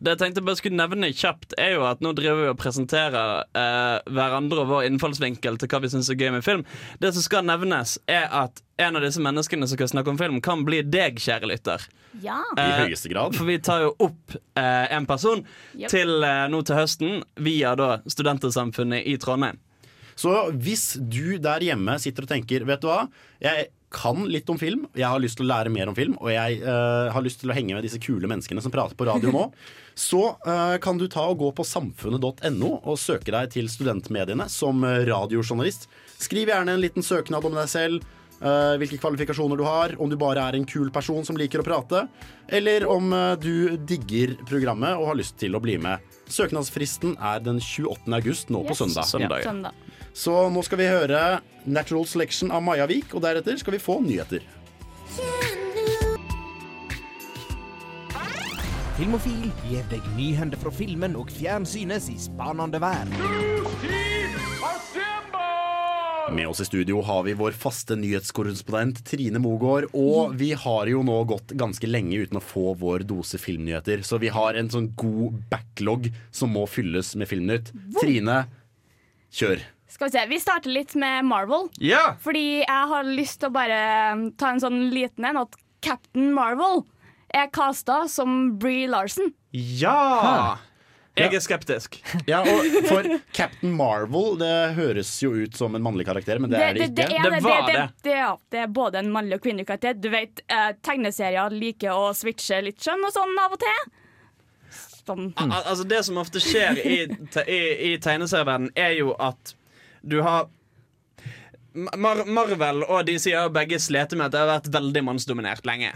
Det 0.00 0.14
jeg 0.14 0.20
tenkte 0.22 0.42
bare 0.46 0.58
skulle 0.60 0.78
nevne 0.80 1.10
kjapt, 1.16 1.54
er 1.60 1.74
jo 1.76 1.84
at 1.88 2.00
nå 2.04 2.12
driver 2.16 2.42
vi 2.44 2.50
og 2.52 2.58
presenterer 2.60 3.44
eh, 3.56 3.98
hverandre 4.12 4.62
og 4.64 4.70
vår 4.72 4.86
innfallsvinkel 4.90 5.58
til 5.60 5.68
hva 5.72 5.80
vi 5.84 5.90
syns 5.92 6.10
er 6.12 6.18
gøy 6.20 6.30
med 6.36 6.44
film. 6.46 6.64
Det 7.02 7.12
som 7.16 7.24
skal 7.26 7.46
nevnes, 7.48 7.96
er 8.10 8.26
at 8.30 8.62
en 8.82 8.96
av 8.98 9.04
disse 9.06 9.22
menneskene 9.24 9.68
som 9.68 9.78
kan 9.80 9.88
snakke 9.88 10.12
om 10.12 10.18
film, 10.20 10.40
kan 10.44 10.64
bli 10.66 10.82
deg, 10.84 11.16
kjære 11.22 11.48
lytter. 11.48 11.86
Ja. 12.22 12.40
I 12.56 12.60
Eh, 12.64 12.82
høyeste 12.86 13.08
grad. 13.12 13.34
For 13.36 13.48
vi 13.48 13.58
tar 13.64 13.84
jo 13.86 13.94
opp 14.08 14.36
eh, 14.56 14.86
en 14.96 15.06
person 15.08 15.44
Yep. 15.76 15.88
til 15.92 16.24
eh, 16.24 16.46
nå 16.52 16.62
til 16.64 16.76
høsten 16.78 17.22
via 17.44 17.74
da 17.76 17.98
Studentersamfunnet 18.08 19.04
i 19.06 19.16
Trondheim. 19.20 19.58
Så 20.16 20.32
hvis 20.56 20.94
du 20.96 21.36
der 21.44 21.60
hjemme 21.60 21.98
sitter 22.00 22.24
og 22.24 22.30
tenker 22.30 22.64
Vet 22.64 22.80
du 22.80 22.86
hva, 22.88 23.02
jeg 23.42 23.66
kan 23.92 24.24
litt 24.28 24.48
om 24.50 24.58
film, 24.58 24.86
jeg 24.98 25.06
har 25.06 25.20
lyst 25.22 25.38
til 25.38 25.46
å 25.46 25.50
lære 25.52 25.70
mer 25.72 25.90
om 25.90 25.96
film, 25.96 26.16
og 26.18 26.30
jeg 26.32 26.58
uh, 26.64 27.12
har 27.14 27.22
lyst 27.24 27.40
til 27.42 27.52
å 27.52 27.56
henge 27.56 27.76
med 27.76 27.86
disse 27.86 28.00
kule 28.02 28.28
menneskene 28.30 28.62
som 28.64 28.74
prater 28.74 28.98
på 28.98 29.06
radio 29.06 29.30
nå, 29.34 29.44
så 30.08 30.22
uh, 30.46 30.74
kan 30.82 30.98
du 30.98 31.06
ta 31.12 31.28
og 31.30 31.38
gå 31.44 31.52
på 31.56 31.66
samfunnet.no 31.66 32.72
og 32.82 33.00
søke 33.00 33.34
deg 33.34 33.54
til 33.54 33.70
studentmediene 33.70 34.48
som 34.52 34.82
eh, 34.84 35.04
radiojournalist. 35.08 35.86
Skriv 36.18 36.50
gjerne 36.50 36.74
en 36.74 36.82
liten 36.82 37.06
søknad 37.06 37.46
om 37.46 37.56
deg 37.56 37.70
selv. 37.72 38.12
Uh, 38.36 38.76
hvilke 38.76 38.98
kvalifikasjoner 39.00 39.56
du 39.56 39.62
har, 39.64 39.94
om 39.96 40.10
du 40.12 40.18
bare 40.20 40.42
er 40.44 40.58
en 40.58 40.66
kul 40.68 40.90
person 40.92 41.24
som 41.24 41.38
liker 41.40 41.62
å 41.62 41.64
prate, 41.64 42.02
eller 42.52 42.84
om 42.92 43.14
du 43.40 43.78
digger 43.88 44.34
programmet 44.44 44.92
og 44.98 45.08
har 45.08 45.16
lyst 45.22 45.38
til 45.40 45.56
å 45.56 45.62
bli 45.64 45.78
med. 45.80 46.04
Søknadsfristen 46.28 47.16
er 47.16 47.40
den 47.40 47.62
28. 47.64 48.12
august 48.12 48.52
nå 48.52 48.60
på 48.68 48.76
søndag. 48.76 49.08
søndag. 49.08 49.46
Søndag. 49.46 49.72
Søndag. 49.72 49.85
Så 50.16 50.32
nå 50.48 50.62
skal 50.64 50.80
vi 50.80 50.88
høre 50.88 51.22
Natural 51.68 52.06
Selection 52.08 52.52
av 52.54 52.62
Maja 52.64 52.86
Vik, 52.88 53.12
og 53.12 53.20
deretter 53.26 53.58
skal 53.60 53.76
vi 53.76 53.82
få 53.82 53.98
nyheter. 54.00 54.46
Filmofil 58.96 59.50
gir 59.68 59.84
deg 59.90 60.06
nyhender 60.16 60.56
fra 60.56 60.72
filmen 60.72 61.18
og 61.20 61.28
fjernsynets 61.36 62.08
i 62.08 62.16
spanende 62.16 62.80
verden. 62.80 63.12
Med 66.32 66.48
oss 66.48 66.64
i 66.64 66.66
studio 66.66 67.04
har 67.04 67.20
vi 67.28 67.36
vår 67.36 67.52
faste 67.54 67.94
nyhetskorrespondent 68.00 69.04
Trine 69.06 69.38
Mogård. 69.38 69.90
Og 69.92 70.32
vi 70.40 70.54
har 70.56 70.88
jo 70.90 71.04
nå 71.06 71.20
gått 71.28 71.52
ganske 71.60 71.86
lenge 71.92 72.24
uten 72.24 72.40
å 72.40 72.42
få 72.42 72.72
vår 72.80 73.04
dose 73.06 73.38
filmnyheter. 73.38 74.00
Så 74.00 74.16
vi 74.24 74.32
har 74.32 74.56
en 74.56 74.72
sånn 74.72 74.94
god 74.96 75.44
backlog 75.52 76.08
som 76.34 76.56
må 76.56 76.64
fylles 76.66 77.12
med 77.20 77.28
Filmnytt. 77.30 77.70
Trine, 78.00 78.46
kjør. 79.28 79.60
Skal 79.88 80.08
vi 80.08 80.16
se, 80.18 80.26
vi 80.28 80.40
starter 80.42 80.72
litt 80.72 80.94
med 80.98 81.24
Marvel. 81.28 81.68
Ja! 81.78 82.16
Fordi 82.22 82.62
jeg 82.64 82.88
har 82.92 83.06
lyst 83.06 83.40
til 83.40 83.50
å 83.50 83.54
bare 83.54 83.80
um, 84.16 84.28
ta 84.38 84.50
en 84.52 84.62
sånn 84.62 84.88
liten 84.92 85.24
en 85.28 85.44
at 85.44 85.58
Captain 85.84 86.32
Marvel 86.34 86.82
er 87.34 87.50
casta 87.54 88.04
som 88.10 88.56
Bree 88.58 88.88
Larson. 88.90 89.30
Ja! 89.52 90.56
Jeg 91.16 91.32
er 91.32 91.40
skeptisk. 91.40 91.96
Ja, 92.30 92.42
og 92.44 92.66
For 92.90 93.06
Captain 93.32 93.72
Marvel, 93.72 94.34
det 94.40 94.52
høres 94.76 95.14
jo 95.22 95.32
ut 95.32 95.56
som 95.56 95.76
en 95.78 95.84
mannlig 95.84 96.04
karakter, 96.08 96.40
men 96.42 96.52
det 96.52 96.60
er 96.60 96.76
det 96.76 96.90
ikke. 96.90 97.06
er 97.06 97.30
Det 97.30 97.42
var 97.46 97.62
det, 97.64 97.76
det. 97.76 97.86
det, 98.04 98.16
ja, 98.18 98.32
det 98.52 98.64
er 98.66 98.72
både 98.76 99.00
en 99.00 99.12
mannlig 99.14 99.38
og 99.38 99.46
kvinnelig 99.46 99.68
karakter. 99.70 99.96
Du 99.96 100.10
vet, 100.12 100.42
eh, 100.52 100.72
Tegneserier 100.84 101.54
liker 101.56 101.96
å 101.96 102.10
switche 102.16 102.60
litt 102.66 102.82
skjønn 102.84 103.06
og 103.08 103.14
sånn 103.16 103.32
av 103.46 103.54
og 103.56 103.62
til. 103.64 103.86
Sånn. 105.06 105.30
Al 105.40 105.54
altså 105.62 105.86
Det 105.88 106.02
som 106.04 106.18
ofte 106.20 106.42
skjer 106.42 106.82
i, 106.82 106.98
te 107.32 107.46
i, 107.46 107.60
i 107.92 107.96
tegneserieverdenen, 108.02 108.74
er 108.76 108.98
jo 108.98 109.14
at 109.22 109.54
du 110.06 110.20
har 110.24 110.46
Mar 111.76 112.22
Marvel 112.24 112.84
og 112.86 113.04
DC 113.04 113.26
har 113.34 113.50
begge 113.52 113.76
slitt 113.82 114.14
med 114.16 114.30
at 114.30 114.32
det 114.32 114.40
har 114.40 114.48
vært 114.48 114.70
veldig 114.72 115.02
mannsdominert 115.10 115.66
lenge. 115.68 115.90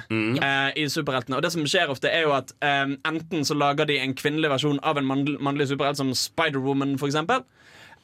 eh, 0.45 0.73
I 0.77 0.85
superheltene 0.93 1.39
Og 1.39 1.45
det 1.45 1.53
som 1.55 1.65
skjer 1.65 1.89
ofte, 1.93 2.11
er 2.13 2.27
jo 2.27 2.35
at 2.37 2.53
eh, 2.61 2.93
enten 3.09 3.47
så 3.49 3.57
lager 3.57 3.89
de 3.89 3.97
en 4.03 4.13
kvinnelig 4.13 4.53
versjon 4.53 4.81
av 4.85 5.01
en 5.01 5.09
mann 5.09 5.25
mannlig 5.41 5.71
superhelt, 5.71 5.97
som 5.97 6.13
Spider-Woman, 6.13 6.99
eksempel. 7.09 7.47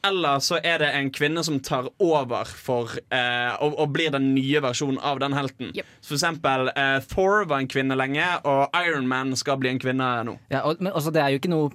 Eller 0.05 0.39
så 0.39 0.59
er 0.63 0.81
det 0.81 0.89
en 0.93 1.09
kvinne 1.13 1.43
som 1.43 1.59
tar 1.59 1.89
over 2.03 2.45
for 2.45 2.93
uh, 3.09 3.53
og, 3.65 3.73
og 3.81 3.89
blir 3.95 4.11
den 4.13 4.29
nye 4.35 4.61
versjonen 4.61 4.99
av 5.01 5.17
den 5.19 5.33
helten. 5.33 5.71
Yep. 5.73 5.89
For 6.05 6.17
eksempel 6.19 6.69
uh, 6.69 6.99
Thor 7.09 7.47
var 7.49 7.63
en 7.63 7.69
kvinne 7.71 7.97
lenge, 7.97 8.27
og 8.45 8.77
Iron 8.85 9.09
Man 9.09 9.33
skal 9.35 9.57
bli 9.61 9.73
en 9.73 9.81
kvinne 9.81 10.11
nå. 10.29 10.37
Ja, 10.53 10.63
og, 10.69 10.77
men 10.79 10.93
også, 10.93 11.11
det 11.11 11.23
er 11.23 11.33
jo 11.33 11.41
ikke 11.41 11.51
noe 11.53 11.73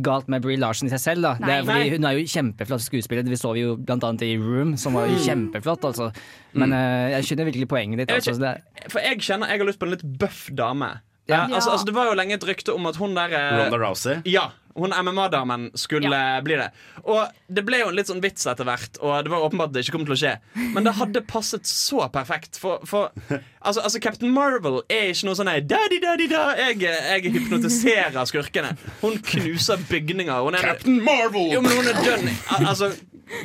galt 0.00 0.28
med 0.32 0.44
Brie 0.44 0.56
Larsen 0.56 0.88
i 0.88 0.92
seg 0.94 1.02
selv. 1.02 1.26
da 1.26 1.34
det 1.42 1.54
er 1.58 1.66
fordi 1.68 1.92
Hun 1.96 2.08
er 2.08 2.16
jo 2.16 2.24
kjempeflott 2.32 2.84
skuespiller. 2.84 3.28
Vi 3.28 3.36
så 3.36 3.52
vi 3.52 3.66
jo 3.66 3.76
blant 3.76 4.04
annet 4.08 4.24
i 4.26 4.36
Room, 4.40 4.76
som 4.80 4.96
var 4.96 5.10
jo 5.10 5.18
kjempeflott. 5.20 5.84
Altså. 5.90 6.10
Men 6.56 6.72
mm. 6.72 7.12
jeg 7.16 7.28
skjønner 7.28 7.50
virkelig 7.50 7.68
poenget 7.68 8.02
ditt. 8.02 8.14
Altså, 8.16 8.36
Jeg, 8.40 8.90
For 8.92 9.04
jeg 9.04 9.20
kjenner 9.20 9.52
jeg 9.52 9.60
har 9.60 9.68
lyst 9.68 9.82
på 9.82 9.88
en 9.88 9.96
litt 9.96 10.06
bøff 10.22 10.46
dame. 10.56 10.94
Ja. 11.30 11.44
Eh, 11.46 11.54
altså, 11.54 11.70
altså, 11.70 11.86
det 11.86 11.94
var 11.94 12.08
jo 12.10 12.16
lenge 12.18 12.34
et 12.34 12.44
rykte 12.48 12.74
om 12.74 12.86
at 12.90 12.96
hun 12.98 13.14
der 13.14 13.30
eh, 13.38 13.52
Ronda 13.60 13.78
Rousey. 13.78 14.18
Ja, 14.26 14.48
hun 14.74 14.90
MMA-damen 14.96 15.68
skulle 15.76 16.16
bli 16.42 16.56
det. 16.56 16.70
Og 17.04 17.28
det 17.52 17.62
ble 17.68 17.82
jo 17.82 17.90
en 17.90 17.96
litt 17.98 18.08
sånn 18.08 18.22
vits 18.24 18.46
etter 18.48 18.64
hvert, 18.66 18.96
og 19.04 19.18
det 19.26 19.30
var 19.30 19.44
åpenbart 19.44 19.68
at 19.70 19.76
det 19.76 19.82
ikke 19.84 19.94
kom 19.98 20.06
til 20.08 20.16
å 20.16 20.18
skje. 20.22 20.32
Men 20.74 20.88
det 20.88 20.94
hadde 20.96 21.22
passet 21.28 21.68
så 21.68 22.06
perfekt. 22.12 22.56
For, 22.58 22.80
for 22.88 23.12
altså, 23.28 23.84
altså, 23.84 24.00
Captain 24.02 24.32
Marvel 24.32 24.80
er 24.88 25.12
ikke 25.12 25.28
noe 25.28 25.38
sånn 25.38 25.52
daddy, 25.68 26.00
daddy, 26.02 26.26
da. 26.32 26.46
Jeg, 26.58 26.80
jeg 26.88 27.34
hypnotiserer 27.36 28.16
skurkene. 28.32 28.74
Hun 29.04 29.20
knuser 29.20 29.82
bygninger. 29.92 30.40
Hun 30.48 30.56
er, 30.58 30.64
Captain 30.72 30.98
Marvel! 31.04 31.52
jo, 31.52 31.60
men 31.64 31.76
hun 31.76 31.92
er 31.92 32.00
dønn 32.02 32.30
Al- 32.56 32.70
Altså, 32.72 32.90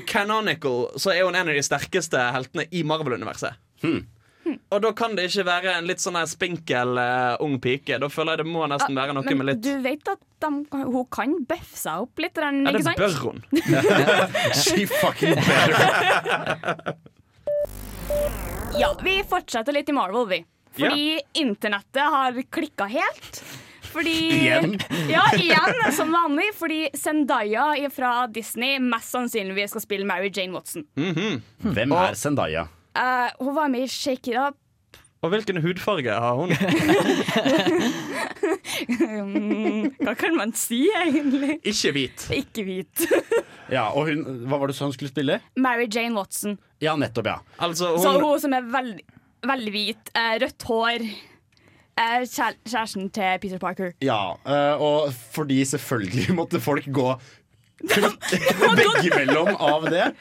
canonical 0.09 0.87
så 0.99 1.11
er 1.13 1.23
hun 1.27 1.35
en 1.37 1.47
av 1.51 1.55
de 1.59 1.63
sterkeste 1.63 2.19
heltene 2.35 2.65
i 2.71 2.81
Marvel-universet. 2.87 3.59
Og 4.73 4.81
da 4.83 4.91
kan 4.97 5.15
det 5.17 5.27
ikke 5.29 5.45
være 5.47 5.75
en 5.79 5.87
litt 5.89 6.01
sånn 6.03 6.17
spinkel 6.29 6.97
uh, 6.99 7.35
ung 7.43 7.57
pike. 7.63 7.99
Da 8.01 8.09
føler 8.11 8.37
jeg 8.37 8.45
det 8.45 8.53
må 8.53 8.65
nesten 8.69 8.97
være 8.97 9.15
noe 9.17 9.25
ja, 9.27 9.37
med 9.37 9.49
litt 9.51 9.63
du 9.65 9.73
vet 9.83 10.11
at 10.13 10.21
de, 10.43 10.51
hun 10.71 11.05
kan 11.13 11.33
bøffe 11.49 11.79
seg 11.79 12.05
opp 12.05 12.21
litt, 12.21 12.37
Ja, 12.37 12.51
ikke 12.53 12.77
det 12.77 12.83
sant? 12.85 12.99
bør 13.01 13.15
hun. 13.25 13.37
She 14.63 14.85
fucking 14.89 15.37
better. 15.37 16.97
Ja, 18.77 18.91
vi 19.03 19.23
fortsetter 19.25 19.73
litt 19.73 19.89
i 19.89 19.95
Marvel, 19.95 20.27
vi. 20.29 20.37
Fordi 20.77 21.17
internettet 21.41 22.03
har 22.13 22.35
klikka 22.53 22.85
helt. 22.91 23.41
Fordi 23.87 24.13
Igjen? 24.43 24.75
Ja, 25.09 25.23
igjen, 25.33 25.91
som 25.95 26.11
vanlig. 26.13 26.51
Fordi 26.55 26.89
Zendaya 26.93 27.89
fra 27.93 28.27
Disney 28.27 28.77
mest 28.83 29.15
sannsynligvis 29.15 29.73
skal 29.73 29.85
spille 29.87 30.05
Mary 30.05 30.29
Jane 30.29 30.53
Watson. 30.53 30.85
Hvem 30.93 31.95
er 31.97 32.19
Zendaya? 32.19 32.67
Eh, 32.97 33.29
hun 33.43 33.53
var 33.55 33.67
med 33.69 33.85
i 33.85 33.91
Shake 33.91 34.31
It 34.33 34.39
Up. 34.41 34.57
Og 35.25 35.31
hvilken 35.33 35.57
hudfarge 35.63 36.13
har 36.13 36.35
hun? 36.37 36.51
Hva 40.05 40.13
kan 40.19 40.35
man 40.37 40.51
si, 40.57 40.83
egentlig? 40.93 41.55
Ikke 41.67 41.91
hvit. 41.95 42.27
Ikke 42.37 42.65
hvit. 42.67 43.07
Ja, 43.67 43.89
og 43.91 44.05
hun, 44.07 44.21
Hva 44.47 44.55
var 44.61 44.71
det 44.71 44.77
hun 44.79 44.93
skulle 44.95 45.09
spille? 45.11 45.41
Mary 45.59 45.89
Jane 45.91 46.15
Watson. 46.15 46.53
Ja, 46.79 46.93
nettopp, 46.95 47.27
ja. 47.27 47.33
Altså, 47.59 47.89
Så 47.99 48.13
hun, 48.13 48.21
hun 48.23 48.39
som 48.39 48.53
er 48.55 48.63
veldig, 48.71 49.03
veldig 49.43 49.71
hvit, 49.73 50.11
eh, 50.15 50.37
rødt 50.39 50.63
hår. 50.69 51.03
eh, 51.99 52.23
kjæresten 52.31 53.09
til 53.11 53.41
Peter 53.43 53.59
Parker. 53.59 53.91
Ja, 54.05 54.37
eh, 54.47 54.79
Og 54.79 55.11
fordi 55.35 55.65
selvfølgelig 55.67 56.31
måtte 56.39 56.61
folk 56.63 56.87
gå 56.95 57.09
begge 57.83 59.11
mellom 59.17 59.51
av 59.59 59.89
det. 59.91 60.13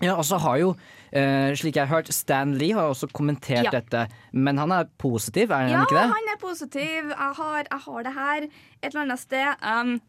ja, 0.00 0.16
og 0.16 0.24
så 0.24 0.40
har 0.40 0.56
jo, 0.62 0.72
eh, 1.12 1.54
slik 1.56 1.76
jeg 1.76 1.86
har 1.86 1.96
hørt, 1.96 2.12
Stan 2.14 2.54
Lee 2.58 2.72
har 2.74 2.82
også 2.90 3.08
kommentert 3.12 3.64
Ja. 3.64 3.70
dette. 3.80 4.06
Men 4.32 4.58
han 4.58 4.70
er 4.72 4.84
positiv, 4.98 5.50
er 5.50 5.54
han 5.66 5.70
Ja, 5.70 5.80
ikke 5.82 5.94
det? 5.96 6.06
Ja, 6.06 6.14
han 6.14 6.30
er 6.34 6.38
positiv. 6.40 7.10
Jeg 7.10 7.32
har, 7.36 7.56
jeg 7.70 7.80
har 7.86 8.02
det 8.02 8.12
her 8.14 8.42
et 8.42 8.50
eller 8.94 9.00
annet 9.00 9.18
sted. 9.18 9.54
Um, 9.62 10.00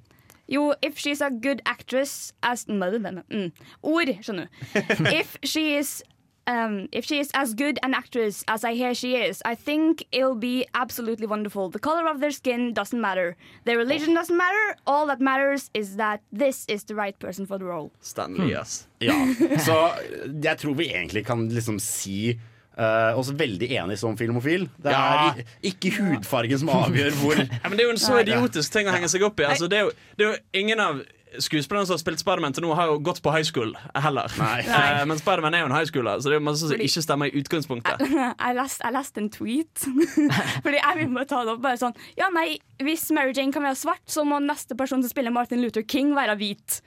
jo, 0.50 0.74
if 0.84 0.98
she's 1.00 1.22
a 1.22 1.30
good 1.30 1.62
actress 1.66 2.34
as 2.44 2.66
mm, 2.68 3.52
Ord, 3.84 4.08
skjønner 4.22 4.48
du. 4.48 4.80
If 5.22 5.38
she 5.44 5.78
is 5.80 6.04
Um, 6.48 6.88
if 6.92 7.06
she 7.06 7.20
is 7.20 7.30
as 7.34 7.54
good 7.54 7.78
an 7.84 7.94
actress 7.94 8.44
as 8.48 8.64
I 8.64 8.74
hear 8.74 8.94
she 8.96 9.16
is, 9.16 9.42
I 9.46 9.54
think 9.56 10.04
it'll 10.12 10.36
be 10.40 10.66
absolutely 10.74 11.28
wonderful. 11.28 11.70
The 11.70 11.80
color 11.80 12.08
of 12.10 12.20
their 12.20 12.32
skin 12.32 12.74
doesn't 12.74 13.00
matter. 13.00 13.36
Their 13.66 13.78
religion 13.78 14.14
doesn't 14.16 14.36
matter. 14.36 14.76
All 14.88 15.06
that 15.08 15.22
matters 15.22 15.70
is 15.74 15.98
that 15.98 16.22
this 16.32 16.66
is 16.68 16.84
the 16.86 16.96
right 16.96 17.18
person 17.20 17.46
for 17.46 17.58
the 17.60 17.66
role. 17.66 17.92
Stanley, 18.02 18.56
ass. 18.56 18.88
Ja, 19.00 19.14
Så 19.68 19.92
jeg 20.44 20.58
tror 20.58 20.74
vi 20.74 20.90
egentlig 20.94 21.26
kan 21.26 21.48
liksom 21.50 21.80
si 21.80 22.40
Uh, 22.82 23.12
oss 23.20 23.28
veldig 23.36 23.68
enige 23.76 23.98
som 24.00 24.16
filmofil. 24.18 24.64
Det 24.80 24.92
er 24.92 24.96
Ja. 24.96 25.34
ikke 25.62 25.92
hudfargen 25.92 26.58
som 26.58 26.70
avgjør 26.72 27.12
hvor 27.20 27.36
Ja, 27.36 27.68
men 27.68 27.72
det 27.78 27.82
er 27.84 27.90
jo 27.90 27.92
en 27.92 28.00
så 28.00 28.16
idiotisk 28.24 28.72
ting 28.74 28.88
å 28.88 28.94
henge 28.96 29.10
seg 29.12 29.22
opp 29.28 29.40
i. 29.40 29.44
Altså, 29.44 29.68
det, 29.68 29.78
er 29.78 29.82
jo, 29.84 29.92
det 30.18 30.26
er 30.26 30.30
jo 30.32 30.38
ingen 30.62 30.80
av 30.80 31.02
skuespillerne 31.40 31.88
som 31.88 31.96
har 31.96 32.02
spilt 32.02 32.22
Spiderman 32.22 32.56
til 32.56 32.66
nå, 32.66 32.74
har 32.76 32.92
jo 32.92 32.98
gått 33.04 33.22
på 33.24 33.32
high 33.34 33.46
school 33.48 33.74
heller. 33.96 34.32
Nei. 34.40 34.62
Nei. 34.68 35.06
men 35.10 35.20
Spiderman 35.22 35.56
er 35.56 35.64
jo 35.64 35.70
en 35.70 35.76
high 35.76 35.88
schooler, 35.88 36.20
så 36.20 36.32
det 36.32 36.40
er 36.40 36.46
masse 36.46 36.68
som 36.68 36.84
ikke 36.88 37.04
stemmer 37.06 37.32
i 37.32 37.42
utgangspunktet. 37.42 38.04
Jeg 38.42 38.58
leste 38.58 38.86
jeg 38.86 38.96
leste 38.96 39.22
en 39.22 39.30
tweet. 39.32 39.84
Fordi 40.66 40.80
jeg 40.80 40.98
vil 40.98 41.14
bare 41.14 41.28
ta 41.30 41.42
det 41.46 41.54
opp. 41.54 41.62
Bare 41.64 41.80
sånn 41.80 41.94
Ja, 42.18 42.28
nei, 42.34 42.58
hvis 42.84 43.06
Mary 43.16 43.34
Jane 43.36 43.54
kan 43.54 43.64
være 43.64 43.78
svart, 43.80 44.04
så 44.10 44.26
må 44.28 44.40
neste 44.44 44.76
person 44.78 45.04
som 45.04 45.12
spiller 45.12 45.34
Martin 45.34 45.62
Luther 45.62 45.86
King, 45.86 46.16
være 46.18 46.36
hvit. 46.40 46.82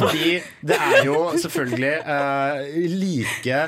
Fordi 0.00 0.40
det 0.64 0.78
er 0.80 1.04
jo 1.04 1.18
selvfølgelig 1.36 1.94
uh, 2.06 2.62
like 2.96 3.60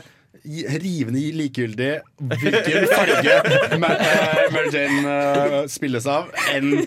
Rivende 0.83 1.21
likegyldig 1.37 1.91
hvilken 2.19 2.87
farge 2.91 3.35
eh, 3.37 3.77
Mary 3.79 4.73
Jane 4.73 5.13
eh, 5.13 5.59
spilles 5.71 6.07
av, 6.11 6.33
enn 6.51 6.81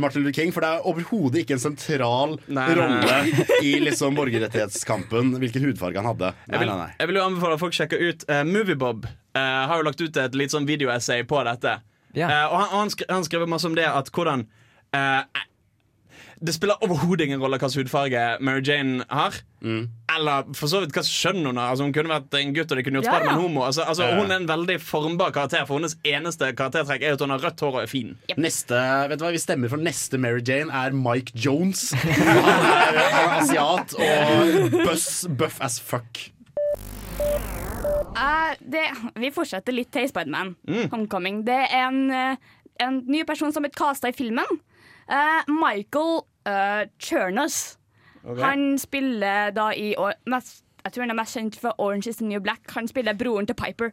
Martin 0.00 0.22
Luther 0.22 0.36
King. 0.40 0.52
For 0.54 0.64
det 0.64 0.70
er 0.70 0.88
overhodet 0.88 1.42
ikke 1.42 1.56
en 1.58 1.62
sentral 1.62 2.36
Nei, 2.46 2.66
nei, 2.68 2.78
rolle 2.78 3.18
i 3.68 3.74
liksom 3.82 4.16
borgerrettighetskampen 4.16 5.34
hvilken 5.42 5.66
hudfarge 5.66 6.00
han 6.00 6.10
hadde. 6.12 6.32
Nei, 6.46 6.54
Jeg 6.54 6.64
vil, 6.64 6.72
nei, 6.72 6.78
nei. 6.86 6.90
jeg 6.98 7.10
vil 7.10 7.20
jo 7.20 7.26
anbefale 7.26 7.58
at 7.58 7.64
folk 7.64 7.76
sjekker 7.76 8.02
ut 8.08 8.26
uh, 8.30 8.42
Moviebob. 8.48 9.06
Uh, 9.36 9.40
har 9.68 9.80
jo 9.80 9.88
lagt 9.88 10.02
ut 10.04 10.22
et 10.24 10.36
litt 10.38 10.54
sånn 10.54 10.68
videoessay 10.68 11.26
på 11.28 11.44
dette. 11.48 11.78
Yeah. 12.12 12.28
Uh, 12.28 12.52
og 12.52 12.58
han, 12.60 12.68
han, 12.76 12.92
skri, 12.92 13.08
han 13.08 13.24
skriver 13.28 13.48
masse 13.50 13.68
om 13.68 13.76
det 13.78 13.88
at 13.88 14.10
hvordan 14.12 14.44
eh, 14.96 15.42
Det 16.42 16.54
spiller 16.56 16.80
overhodet 16.82 17.28
ingen 17.28 17.38
rolle 17.42 17.54
hvilken 17.60 17.78
hudfarge 17.84 18.22
Mary 18.42 18.62
Jane 18.66 19.04
har. 19.10 19.36
Mm. 19.62 19.84
Eller 20.10 20.48
for 20.58 20.66
så 20.66 20.80
vidt 20.82 20.90
hva 20.96 21.04
skjønn 21.06 21.44
hun 21.46 21.56
har. 21.60 21.68
Altså, 21.70 21.84
hun 21.86 21.92
kunne 21.94 22.10
vært 22.10 22.34
en 22.34 22.50
gutt, 22.56 22.72
og 22.74 22.80
de 22.80 22.82
kunne 22.82 22.98
gjort 22.98 23.06
Ja, 23.06 23.12
Spiderman 23.14 23.36
ja. 23.38 23.42
homo. 23.44 23.62
Altså, 23.68 23.84
altså, 23.86 24.08
hun 24.18 24.30
er 24.34 24.40
en 24.42 24.48
veldig 24.50 24.76
formbar 24.82 25.30
karakter, 25.36 25.62
for 25.68 25.78
hennes 25.78 25.94
eneste 26.02 26.48
karaktertrekk 26.58 27.04
er 27.06 27.14
at 27.14 27.22
hun 27.22 27.30
har 27.30 27.44
rødt 27.46 27.62
hår 27.62 27.76
og 27.78 27.82
er 27.84 27.92
fin. 27.92 28.10
Neste, 28.42 28.80
vet 29.12 29.20
du 29.22 29.24
hva, 29.28 29.30
Vi 29.36 29.42
stemmer 29.44 29.70
for 29.70 29.78
neste 29.86 30.18
Mary 30.18 30.42
Jane 30.42 30.74
er 30.82 30.90
Mike 30.98 31.32
Jones. 31.38 31.92
Han 32.02 32.10
er, 32.26 32.98
han 33.14 33.30
er 33.30 33.38
asiat 33.38 33.94
og 33.94 34.74
buss, 34.82 35.08
buff 35.38 35.60
as 35.64 35.78
fuck. 35.80 36.24
Uh, 38.12 38.52
det, 38.60 38.82
vi 39.18 39.30
fortsetter 39.32 39.74
litt 39.74 39.92
til 39.94 40.08
Spiderman 40.10 40.54
Mm. 40.68 40.88
Homecoming. 40.92 41.40
Det 41.46 41.56
er 41.70 41.86
en, 41.88 42.02
eh, 42.10 42.36
en 42.82 43.00
ny 43.06 43.22
person 43.28 43.52
som 43.52 43.64
er 43.64 43.72
casta 43.74 44.10
i 44.10 44.16
filmen. 44.16 44.58
Uh, 45.08 45.40
Michael 45.48 46.22
uh, 46.46 46.84
Chernus. 46.98 47.78
Han 48.24 48.78
spiller 48.78 49.50
da 49.50 49.70
i 49.74 49.94
mest, 50.30 50.62
Jeg 50.84 50.92
tror 50.92 51.02
han 51.02 51.10
er 51.10 51.18
mest 51.18 51.34
kjent 51.36 51.56
for 51.58 51.74
Orange 51.78 52.06
is 52.10 52.16
the 52.20 52.24
New 52.26 52.40
Black. 52.40 52.70
Han 52.74 52.86
spiller 52.88 53.14
broren 53.18 53.46
til 53.46 53.54
Piper. 53.58 53.90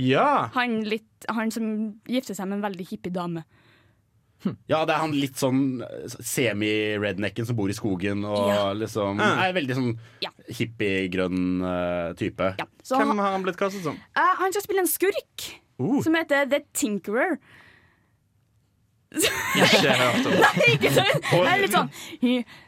Ja 0.00 0.48
Han, 0.54 0.78
litt, 0.88 1.26
han 1.28 1.50
som 1.52 1.66
gifter 2.08 2.34
seg 2.34 2.48
med 2.48 2.56
en 2.60 2.62
veldig 2.70 2.86
hippie 2.88 3.12
dame. 3.12 3.42
Ja, 4.70 4.86
det 4.88 4.94
er 4.94 5.02
han 5.02 5.12
litt 5.12 5.36
sånn 5.36 5.82
semi-rednecken 6.08 7.44
som 7.44 7.56
bor 7.58 7.68
i 7.68 7.76
skogen 7.76 8.24
og 8.24 8.48
Ja. 8.48 8.72
liksom 8.72 9.20
er 9.20 9.52
veldig 9.52 9.74
sånn 9.76 9.98
Ja. 10.24 10.30
hippiegrønn 10.48 11.60
uh, 11.62 12.14
type. 12.16 12.54
Ja. 12.58 12.64
Så 12.82 12.96
Hvem 12.96 13.08
han, 13.08 13.18
har 13.18 13.32
han 13.32 13.42
blitt 13.44 13.58
kastet 13.60 13.82
som? 13.84 13.96
Uh, 14.16 14.34
han 14.40 14.52
skal 14.52 14.62
spille 14.62 14.80
en 14.80 14.86
skurk 14.88 15.50
Uh. 15.80 16.00
som 16.04 16.14
heter 16.14 16.44
The 16.48 16.60
Tinkerer. 16.74 17.38
Ikke 19.10 19.94
hørt 19.98 20.26
om. 20.26 20.42
Ikke 20.74 20.90
sant? 20.94 21.30
Det 21.30 21.46
er 21.46 21.62
litt 21.64 21.74
sånn. 21.78 21.94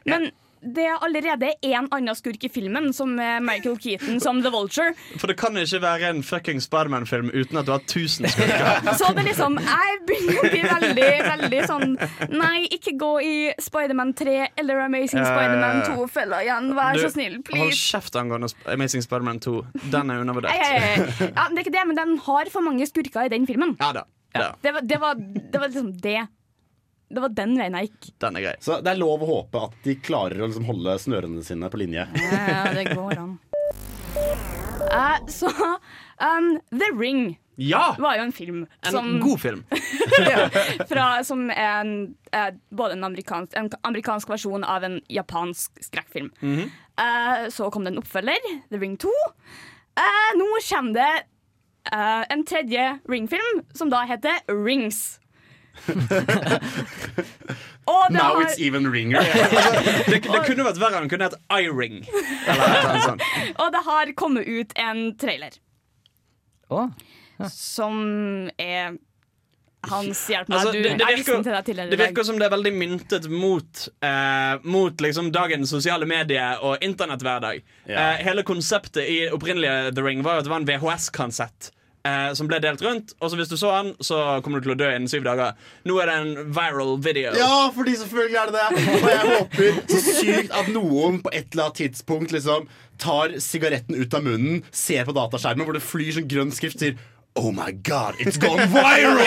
Men 0.09 0.31
det 0.63 0.85
er 0.87 1.01
allerede 1.03 1.49
én 1.67 1.89
annen 1.91 2.15
skurk 2.15 2.45
i 2.47 2.49
filmen, 2.51 2.85
som 2.95 3.17
Michael 3.43 3.75
Keaton 3.83 4.21
som 4.23 4.37
The 4.43 4.51
Vulture. 4.53 4.93
For 5.19 5.27
det 5.27 5.35
kan 5.39 5.57
ikke 5.59 5.81
være 5.83 6.11
en 6.13 6.21
fucking 6.23 6.61
Spiderman-film 6.63 7.33
uten 7.33 7.59
at 7.59 7.67
du 7.67 7.73
har 7.73 7.83
tusen 7.83 8.29
skurker. 8.31 8.79
Så 8.99 9.09
det 9.17 9.25
liksom 9.27 9.57
Jeg 9.59 9.99
begynner 10.07 10.39
å 10.39 10.45
bli 10.47 10.61
veldig, 10.63 11.09
veldig 11.27 11.61
sånn 11.67 11.97
Nei, 12.31 12.63
ikke 12.77 12.95
gå 12.99 13.11
i 13.27 13.35
Spiderman 13.59 14.15
3 14.15 14.37
eller 14.63 14.85
Amazing. 14.85 15.27
Spiderman 15.27 15.83
2-fella 15.89 16.39
igjen. 16.47 16.71
Vær 16.79 16.95
Du, 16.95 17.03
så 17.03 17.11
snill, 17.17 17.39
Hold 17.59 17.77
kjeft 17.83 18.19
angående 18.23 18.53
Amazing 18.71 19.03
Spiderman 19.03 19.43
2. 19.43 19.57
Den 19.91 20.15
er 20.15 20.23
undervurdert. 20.23 20.63
Ja, 20.63 21.49
det 21.51 21.59
er 21.59 21.63
ikke 21.65 21.75
det, 21.75 21.87
men 21.91 21.99
den 21.99 22.17
har 22.23 22.55
for 22.55 22.63
mange 22.63 22.87
skurker 22.87 23.27
i 23.27 23.35
den 23.35 23.51
filmen. 23.51 23.75
Ja 23.83 23.91
da. 23.99 24.07
Ja, 24.33 24.55
Det 24.61 24.71
var, 24.71 24.81
det 24.81 24.97
var, 24.97 25.15
det 25.51 25.59
var 25.59 25.67
liksom 25.67 25.91
det. 26.01 26.27
Det 27.13 27.21
var 27.21 27.29
den 27.29 27.53
veien 27.59 27.75
jeg 27.77 27.91
gikk. 27.91 28.13
den 28.23 28.39
er 28.39 28.45
grei. 28.47 28.55
Så 28.63 28.79
det 28.81 28.89
er 28.93 28.97
lov 28.97 29.21
å 29.21 29.29
håpe 29.29 29.67
at 29.67 29.75
de 29.85 29.95
klarer 30.01 30.41
å 30.41 30.49
liksom 30.49 30.65
holde 30.65 30.95
snørene 30.99 31.43
sine 31.45 31.69
på 31.69 31.81
linje. 31.83 32.07
Ja, 32.17 32.63
det 32.73 32.87
går 32.95 33.19
an. 33.21 33.35
Uh, 34.93 35.19
så 35.29 35.49
um, 36.21 36.59
The 36.69 36.89
Ring 36.97 37.39
Ja! 37.55 37.95
var 37.99 38.17
jo 38.17 38.25
en 38.27 38.33
film 38.33 38.59
En 38.85 38.91
som, 38.91 39.07
god 39.21 39.41
film. 39.41 39.63
fra, 40.89 41.23
som 41.25 41.47
er 41.49 41.69
en, 41.79 41.93
eh, 42.33 42.49
både 42.69 42.97
en 42.97 43.07
amerikansk, 43.07 43.53
en 43.57 43.69
amerikansk 43.81 44.29
versjon 44.29 44.65
av 44.65 44.85
en 44.85 44.99
japansk 45.09 45.83
skrekkfilm. 45.85 46.31
Mm 46.41 46.57
-hmm. 46.57 46.69
uh, 46.97 47.49
så 47.49 47.69
kom 47.71 47.83
det 47.83 47.93
en 47.93 48.01
oppfølger, 48.01 48.41
The 48.69 48.77
Ring 48.77 48.97
2. 48.97 49.07
Uh, 49.07 50.37
nå 50.37 50.49
kommer 50.69 50.93
det 50.93 51.23
eh, 51.91 52.23
en 52.29 52.45
tredje 52.45 52.99
Ring-film, 53.09 53.63
som 53.73 53.89
da 53.89 54.03
heter 54.09 54.39
Rings. 54.47 55.19
Og 57.85 58.03
det 58.09 58.17
Now 58.17 58.35
har, 58.35 58.43
it's 58.45 58.59
even 58.61 58.91
ringer. 58.93 59.19
Det, 60.07 60.21
det 60.23 60.41
kunne 60.45 60.63
vært 60.63 60.79
verre. 60.79 60.99
Han 61.01 61.09
kunne 61.11 61.27
hett 61.27 61.39
I-Ring. 61.51 62.03
Og 63.61 63.71
det 63.73 63.81
har 63.87 64.13
kommet 64.15 64.47
ut 64.47 64.75
en 64.79 65.01
trailer 65.19 65.57
Å, 66.71 66.85
som 67.51 67.97
er 68.61 68.95
Hans 69.91 70.23
hjelp 70.31 70.47
meg. 70.47 70.57
Altså, 70.57 70.71
du, 70.71 70.79
det, 70.79 70.95
det, 70.99 71.07
virker, 71.17 71.43
til 71.43 71.77
deg 71.79 71.91
det 71.91 71.99
virker 71.99 72.27
som 72.27 72.39
det 72.39 72.47
er 72.47 72.55
veldig 72.55 72.73
myntet 72.77 73.29
mot, 73.31 73.85
eh, 74.05 74.55
mot 74.63 75.05
liksom 75.05 75.31
dagens 75.35 75.73
sosiale 75.75 76.07
medier 76.09 76.63
og 76.63 76.83
internetthverdag. 76.85 77.63
Ja. 77.87 78.09
Eh, 78.13 78.25
hele 78.29 78.45
konseptet 78.47 79.03
i 79.03 79.21
opprinnelige 79.33 79.93
The 79.97 80.05
Ring 80.05 80.23
var 80.25 80.37
jo 80.37 80.43
at 80.43 80.49
det 80.49 80.53
var 80.53 80.63
en 80.63 80.69
VHS-kansett. 80.71 81.73
Uh, 82.03 82.33
som 82.35 82.49
ble 82.51 82.57
delt 82.59 82.81
rundt, 82.83 83.13
og 83.23 83.29
så 83.31 83.37
hvis 83.39 83.47
du 83.47 83.53
så 83.55 83.69
den, 83.77 83.93
så 84.03 84.17
kommer 84.43 84.59
du 84.59 84.65
til 84.65 84.73
å 84.73 84.75
dø 84.75 84.89
innen 84.91 85.07
syv 85.07 85.23
dager. 85.23 85.53
Nå 85.87 85.95
er 86.03 86.09
det 86.09 86.15
en 86.19 86.49
viral 86.51 86.97
video. 86.99 87.31
Ja, 87.39 87.69
fordi 87.71 87.93
selvfølgelig 88.01 88.39
er 88.41 88.51
det 88.51 88.57
det. 88.57 88.81
Og 88.97 89.07
jeg 89.07 89.29
håper 89.29 89.77
så 89.87 90.15
sykt 90.17 90.57
at 90.59 90.71
noen 90.75 91.21
på 91.23 91.31
et 91.31 91.55
eller 91.55 91.69
annet 91.69 91.79
tidspunkt 91.79 92.35
liksom 92.35 92.67
tar 92.99 93.37
sigaretten 93.39 93.95
ut 93.95 94.19
av 94.19 94.27
munnen, 94.27 94.65
ser 94.75 95.07
på 95.07 95.15
dataskjermen 95.15 95.63
hvor 95.63 95.79
det 95.79 95.85
flyr 95.85 96.11
sånn 96.17 96.27
grønn 96.27 96.51
skrift, 96.51 96.83
sier 96.83 96.99
Oh 97.35 97.51
my 97.51 97.71
god, 97.71 98.15
it's 98.19 98.37
gone 98.37 98.67
viral! 98.67 99.19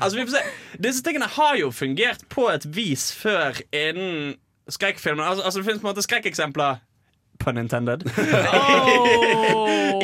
Altså, 0.00 0.16
vi 0.16 0.24
får 0.24 0.32
se. 0.32 0.40
Disse 0.80 1.02
tingene 1.04 1.26
har 1.28 1.56
jo 1.60 1.66
fungert 1.70 2.22
på 2.32 2.46
et 2.48 2.64
vis 2.76 3.10
før 3.12 3.58
innen 3.76 4.38
skrekkfilmer. 4.72 5.24
Altså, 5.24 5.44
altså, 5.44 5.60
det 5.60 5.66
finnes 5.66 5.82
på 5.82 5.86
en 5.86 5.90
måte 5.90 6.02
skrekkeksempler. 6.06 6.78
Pun 7.38 7.58
intended. 7.60 8.00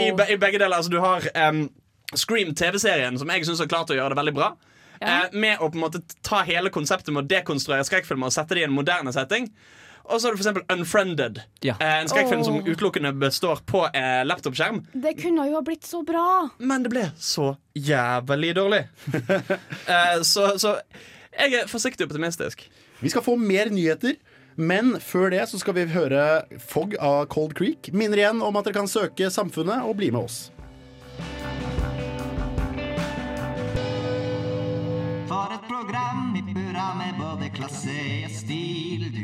I, 0.04 0.10
be, 0.12 0.26
I 0.32 0.36
begge 0.36 0.58
deler. 0.58 0.76
Altså, 0.76 0.92
du 0.92 1.00
har 1.00 1.24
um, 1.48 1.70
Scream 2.14 2.52
TV-serien, 2.54 3.18
som 3.18 3.32
jeg 3.32 3.48
syns 3.48 3.64
har 3.64 3.72
klart 3.72 3.90
å 3.90 3.96
gjøre 3.96 4.12
det 4.12 4.20
veldig 4.20 4.36
bra. 4.36 4.52
Eh, 5.00 5.32
med 5.32 5.60
å 5.60 5.68
på 5.68 5.76
en 5.76 5.84
måte 5.86 6.00
ta 6.24 6.42
hele 6.46 6.70
konseptet 6.72 7.12
med 7.14 7.24
å 7.24 7.30
dekonstruere 7.30 7.84
skrekkfilmer 7.84 8.30
og 8.30 8.36
sette 8.36 8.56
det 8.56 8.64
i 8.64 8.68
en 8.68 8.76
moderne 8.76 9.12
setting. 9.16 9.48
Og 10.06 10.20
så 10.20 10.28
har 10.28 10.36
du 10.36 10.40
eksempel 10.40 10.62
Unfriended. 10.72 11.40
Ja. 11.66 11.74
Eh, 11.80 11.96
en 12.00 12.08
skrekkfilm 12.08 12.44
som 12.46 12.60
Åh. 12.60 12.68
utelukkende 12.70 13.12
består 13.18 13.62
på 13.66 13.84
eh, 13.90 14.22
laptopskjerm. 14.26 14.84
Det 14.94 15.16
kunne 15.18 15.48
jo 15.48 15.58
ha 15.58 15.64
blitt 15.66 15.86
så 15.86 16.02
bra. 16.06 16.48
Men 16.58 16.86
det 16.86 16.92
ble 16.94 17.08
så 17.18 17.56
jævlig 17.74 18.54
dårlig. 18.56 18.84
eh, 19.92 20.22
så, 20.22 20.52
så 20.62 20.78
jeg 21.36 21.58
er 21.58 21.70
forsiktig 21.70 22.06
optimistisk. 22.06 22.68
Vi 23.00 23.12
skal 23.12 23.24
få 23.26 23.36
mer 23.36 23.70
nyheter. 23.70 24.16
Men 24.56 24.94
før 25.04 25.28
det 25.34 25.42
så 25.50 25.58
skal 25.60 25.74
vi 25.76 25.82
høre 25.92 26.20
Fogg 26.64 26.94
av 26.96 27.26
Cold 27.28 27.52
Creek. 27.58 27.90
Minner 27.92 28.22
igjen 28.22 28.40
om 28.40 28.56
at 28.56 28.64
dere 28.64 28.78
kan 28.78 28.88
søke 28.88 29.28
Samfunnet 29.30 29.84
og 29.84 29.98
bli 29.98 30.08
med 30.14 30.24
oss. 30.24 30.38
For 35.28 35.52
et 35.52 35.68
program 35.68 36.32
i 36.40 36.42
burra 36.54 36.88
med 36.96 37.20
både 37.20 37.50
klasse 37.52 37.98
og 38.24 38.32
stil. 38.32 39.10
Du 39.12 39.22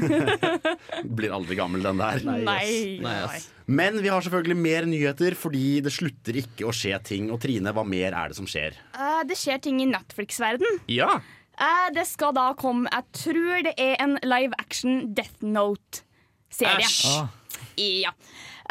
Blir 1.18 1.34
aldri 1.36 1.56
gammel, 1.58 1.82
den 1.84 2.00
der. 2.00 2.22
Nei. 2.26 2.40
Nei, 2.46 3.16
yes. 3.24 3.48
Men 3.70 4.00
vi 4.02 4.10
har 4.10 4.24
selvfølgelig 4.24 4.58
mer 4.58 4.86
nyheter, 4.90 5.36
fordi 5.38 5.80
det 5.84 5.92
slutter 5.94 6.40
ikke 6.42 6.66
å 6.68 6.74
skje 6.74 6.96
ting. 7.06 7.28
Og 7.30 7.40
Trine, 7.42 7.74
hva 7.76 7.84
mer 7.86 8.16
er 8.16 8.32
det 8.32 8.38
som 8.40 8.48
skjer? 8.50 8.78
Uh, 8.96 9.22
det 9.28 9.38
skjer 9.38 9.60
ting 9.62 9.78
i 9.82 9.88
Netflix-verden. 9.90 10.80
Ja. 10.90 11.20
Uh, 11.60 11.88
det 11.94 12.06
skal 12.08 12.32
da 12.32 12.46
komme 12.56 12.88
Jeg 12.88 13.04
tror 13.18 13.64
det 13.66 13.74
er 13.76 13.98
en 14.00 14.16
live 14.24 14.56
action 14.58 15.10
Death 15.14 15.44
Note-serie. 15.44 16.86
Æsj. 16.88 17.28
Ja. 17.80 18.14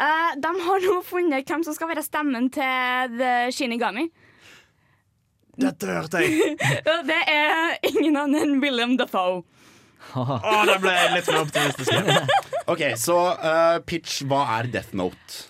Uh, 0.00 0.32
de 0.40 0.50
har 0.66 0.84
nå 0.84 0.98
funnet 1.06 1.48
hvem 1.48 1.64
som 1.64 1.76
skal 1.76 1.92
være 1.92 2.04
stemmen 2.04 2.50
til 2.52 3.16
The 3.20 3.32
Shinigami. 3.54 4.08
Dette 5.60 5.88
hørte 5.90 6.22
jeg. 6.24 6.56
Det 7.10 7.22
er 7.28 7.76
ingen 7.90 8.16
annen 8.16 8.40
enn 8.40 8.60
William 8.62 8.96
Dafoe. 9.00 9.42
Å, 10.20 10.40
da 10.68 10.76
ble 10.82 10.94
jeg 10.96 11.12
litt 11.16 11.30
mer 11.32 11.42
optimistisk. 11.44 11.92
Ok, 12.70 12.82
Så 13.00 13.16
uh, 13.18 13.78
pitch, 13.82 14.20
hva 14.30 14.44
er 14.60 14.68
Death 14.70 14.92
Note? 14.94 15.40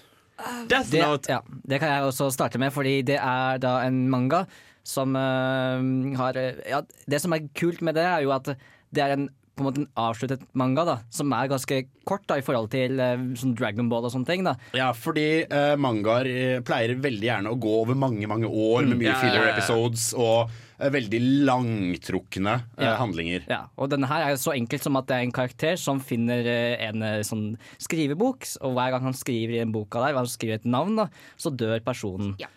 Death 0.71 0.89
Det, 0.93 1.03
Note. 1.05 1.29
ja, 1.29 1.41
det 1.69 1.81
kan 1.83 1.91
jeg 1.93 2.07
også 2.09 2.31
starte 2.33 2.57
med, 2.63 2.73
fordi 2.73 2.95
det 3.05 3.19
er 3.21 3.59
da 3.61 3.75
en 3.85 4.07
manga 4.09 4.47
som 4.89 5.13
uh, 5.13 5.77
har 6.17 6.39
ja, 6.65 6.81
Det 7.05 7.21
som 7.21 7.35
er 7.37 7.45
kult 7.59 7.83
med 7.85 7.99
det, 7.99 8.07
er 8.09 8.25
jo 8.25 8.33
at 8.33 8.49
det 8.91 9.05
er 9.05 9.17
en 9.19 9.29
på 9.61 9.67
en 9.67 9.67
måte 9.69 9.83
en 9.83 9.91
avsluttet 10.01 10.43
manga, 10.57 10.85
da, 10.89 10.95
som 11.13 11.33
er 11.37 11.51
ganske 11.51 11.83
kort 12.09 12.23
da, 12.31 12.39
i 12.41 12.45
forhold 12.47 12.71
til 12.73 12.97
eh, 13.03 13.21
sånn 13.37 13.53
Dragon 13.59 13.91
Ball 13.91 14.07
og 14.09 14.13
sånne 14.15 14.25
ting. 14.31 14.45
da. 14.47 14.55
Ja, 14.73 14.87
fordi 14.97 15.43
eh, 15.45 15.75
mangaer 15.77 16.29
eh, 16.31 16.63
pleier 16.65 16.95
veldig 16.97 17.27
gjerne 17.29 17.53
å 17.53 17.59
gå 17.61 17.75
over 17.83 17.99
mange 17.99 18.25
mange 18.31 18.49
år 18.49 18.87
med 18.89 19.03
mye 19.03 19.11
Ja, 19.11 19.19
ja, 19.19 19.21
filler 19.21 19.51
episodes 19.53 20.07
og 20.17 20.55
veldig 20.89 21.21
langtrukne 21.45 22.55
eh, 22.79 22.85
Ja. 22.85 22.97
handlinger. 22.97 23.45
Ja, 23.51 23.61
og 23.77 23.91
denne 23.93 24.09
her 24.09 24.25
er 24.31 24.39
så 24.41 24.55
enkelt 24.57 24.83
som 24.83 24.97
at 24.97 25.07
det 25.11 25.17
er 25.19 25.27
en 25.27 25.33
karakter 25.37 25.77
som 25.77 26.01
finner 26.01 26.47
eh, 26.49 26.89
en 26.89 27.03
eh, 27.03 27.21
sånn 27.27 27.59
skrivebok, 27.79 28.47
og 28.65 28.75
hver 28.79 28.91
gang 28.95 29.03
han 29.11 29.17
skriver 29.19 29.59
i 29.59 29.61
den 29.61 29.73
boka 29.73 30.01
der, 30.01 30.15
hver 30.15 30.23
gang 30.23 30.29
han 30.31 30.33
skriver 30.33 30.55
et 30.61 30.65
navn, 30.65 30.97
da, 30.97 31.09
så 31.37 31.53
dør 31.53 31.81
personen. 31.85 32.35
Ja. 32.41 32.49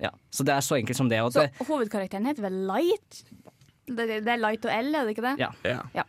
Ja, 0.00 0.10
så 0.32 0.44
det 0.48 0.54
er 0.54 0.60
så 0.64 0.78
enkelt 0.78 0.96
som 0.96 1.08
det. 1.08 1.18
Og 1.20 1.32
Så 1.32 1.44
det 1.44 1.66
hovedkarakteren 1.68 2.24
heter 2.28 2.42
vel 2.46 2.54
Light? 2.68 3.24
Det, 3.86 4.06
det 4.24 4.28
er 4.32 4.40
Light 4.40 4.64
og 4.64 4.72
L, 4.72 4.94
er 4.94 5.04
det 5.04 5.16
ikke 5.16 5.26
det? 5.28 5.36
ja. 5.40 5.50
Ja. 5.64 5.82
Ja. 5.94 6.04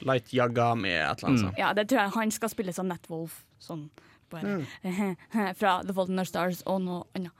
Light 0.00 0.30
Yagami, 0.32 0.88
et 0.88 1.18
eller 1.20 1.28
annet 1.28 1.40
sånt. 1.42 1.58
Ja, 1.60 1.72
det 1.76 1.88
tror 1.90 2.00
jeg 2.00 2.14
han 2.14 2.30
skal 2.32 2.48
spille 2.48 2.72
som 2.72 2.88
Netwolf. 2.88 3.42
Sånn 3.60 3.90
mm. 4.32 4.62
Fra 5.60 5.82
The 5.84 5.92
Fault 5.92 6.08
in 6.08 6.18
Our 6.18 6.24
Stars 6.24 6.62
og 6.64 6.80
noe 6.86 7.04
annet. 7.14 7.32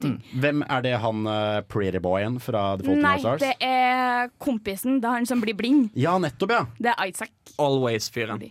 Hvem 0.00 0.64
er 0.66 0.82
det 0.82 0.96
han 0.98 1.26
uh, 1.26 1.60
pretty 1.68 2.00
boyen 2.02 2.40
fra 2.40 2.76
The 2.76 2.86
Fault 2.86 2.96
in 2.96 3.02
Nei, 3.04 3.12
Our 3.12 3.20
Stars? 3.20 3.40
det 3.40 3.54
er 3.60 4.32
kompisen. 4.42 4.98
Det 5.02 5.08
er 5.08 5.20
han 5.20 5.28
som 5.28 5.42
blir 5.42 5.54
blind. 5.54 5.90
Ja, 5.94 6.16
nettopp, 6.18 6.50
ja. 6.50 6.64
Det 6.78 6.94
er 6.96 7.12
Isaac. 7.12 7.32
Always-fyren. 7.58 8.42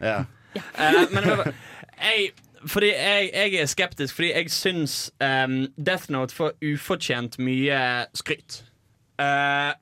ja. 0.00 0.24
Eh, 0.54 1.04
men 1.14 1.24
jeg, 2.02 2.32
fordi 2.66 2.90
jeg, 2.92 3.30
jeg 3.32 3.54
er 3.62 3.70
skeptisk 3.70 4.18
fordi 4.18 4.32
jeg 4.34 4.50
syns 4.52 4.96
um, 5.24 5.62
Death 5.80 6.10
Note 6.12 6.34
får 6.34 6.52
ufortjent 6.60 7.38
mye 7.40 7.78
skryt. 8.14 8.60
Uh, 9.16 9.72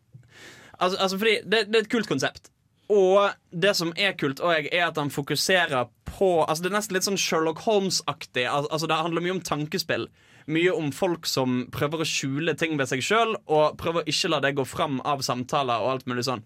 altså, 0.79 0.97
altså 0.99 1.19
fordi 1.19 1.41
det, 1.45 1.67
det 1.67 1.77
er 1.77 1.85
et 1.85 1.93
kult 1.93 2.09
konsept. 2.09 2.51
Og 2.91 3.31
det 3.51 3.77
som 3.79 3.93
er 3.97 4.17
kult, 4.19 4.41
jeg, 4.43 4.69
er 4.73 4.89
at 4.89 4.99
han 4.99 5.11
fokuserer 5.11 5.91
på 6.11 6.43
Altså 6.43 6.65
Det 6.65 6.73
er 6.73 6.75
nesten 6.75 6.97
litt 6.97 7.07
sånn 7.07 7.21
Sherlock 7.21 7.63
Holmes-aktig. 7.63 8.49
Al 8.51 8.67
altså 8.71 8.89
Det 8.91 8.99
handler 8.99 9.25
mye 9.25 9.37
om 9.39 9.45
tankespill. 9.47 10.09
Mye 10.51 10.75
om 10.75 10.91
folk 10.95 11.29
som 11.31 11.65
prøver 11.75 12.03
å 12.03 12.09
skjule 12.09 12.57
ting 12.59 12.77
ved 12.81 12.91
seg 12.91 13.05
sjøl, 13.07 13.37
og 13.47 13.79
prøver 13.81 14.03
å 14.03 14.11
ikke 14.11 14.33
la 14.33 14.43
det 14.43 14.57
gå 14.59 14.67
fram 14.67 14.99
av 15.07 15.23
samtaler 15.27 15.83
og 15.83 15.95
alt 15.95 16.11
mulig 16.11 16.27
sånn. 16.27 16.45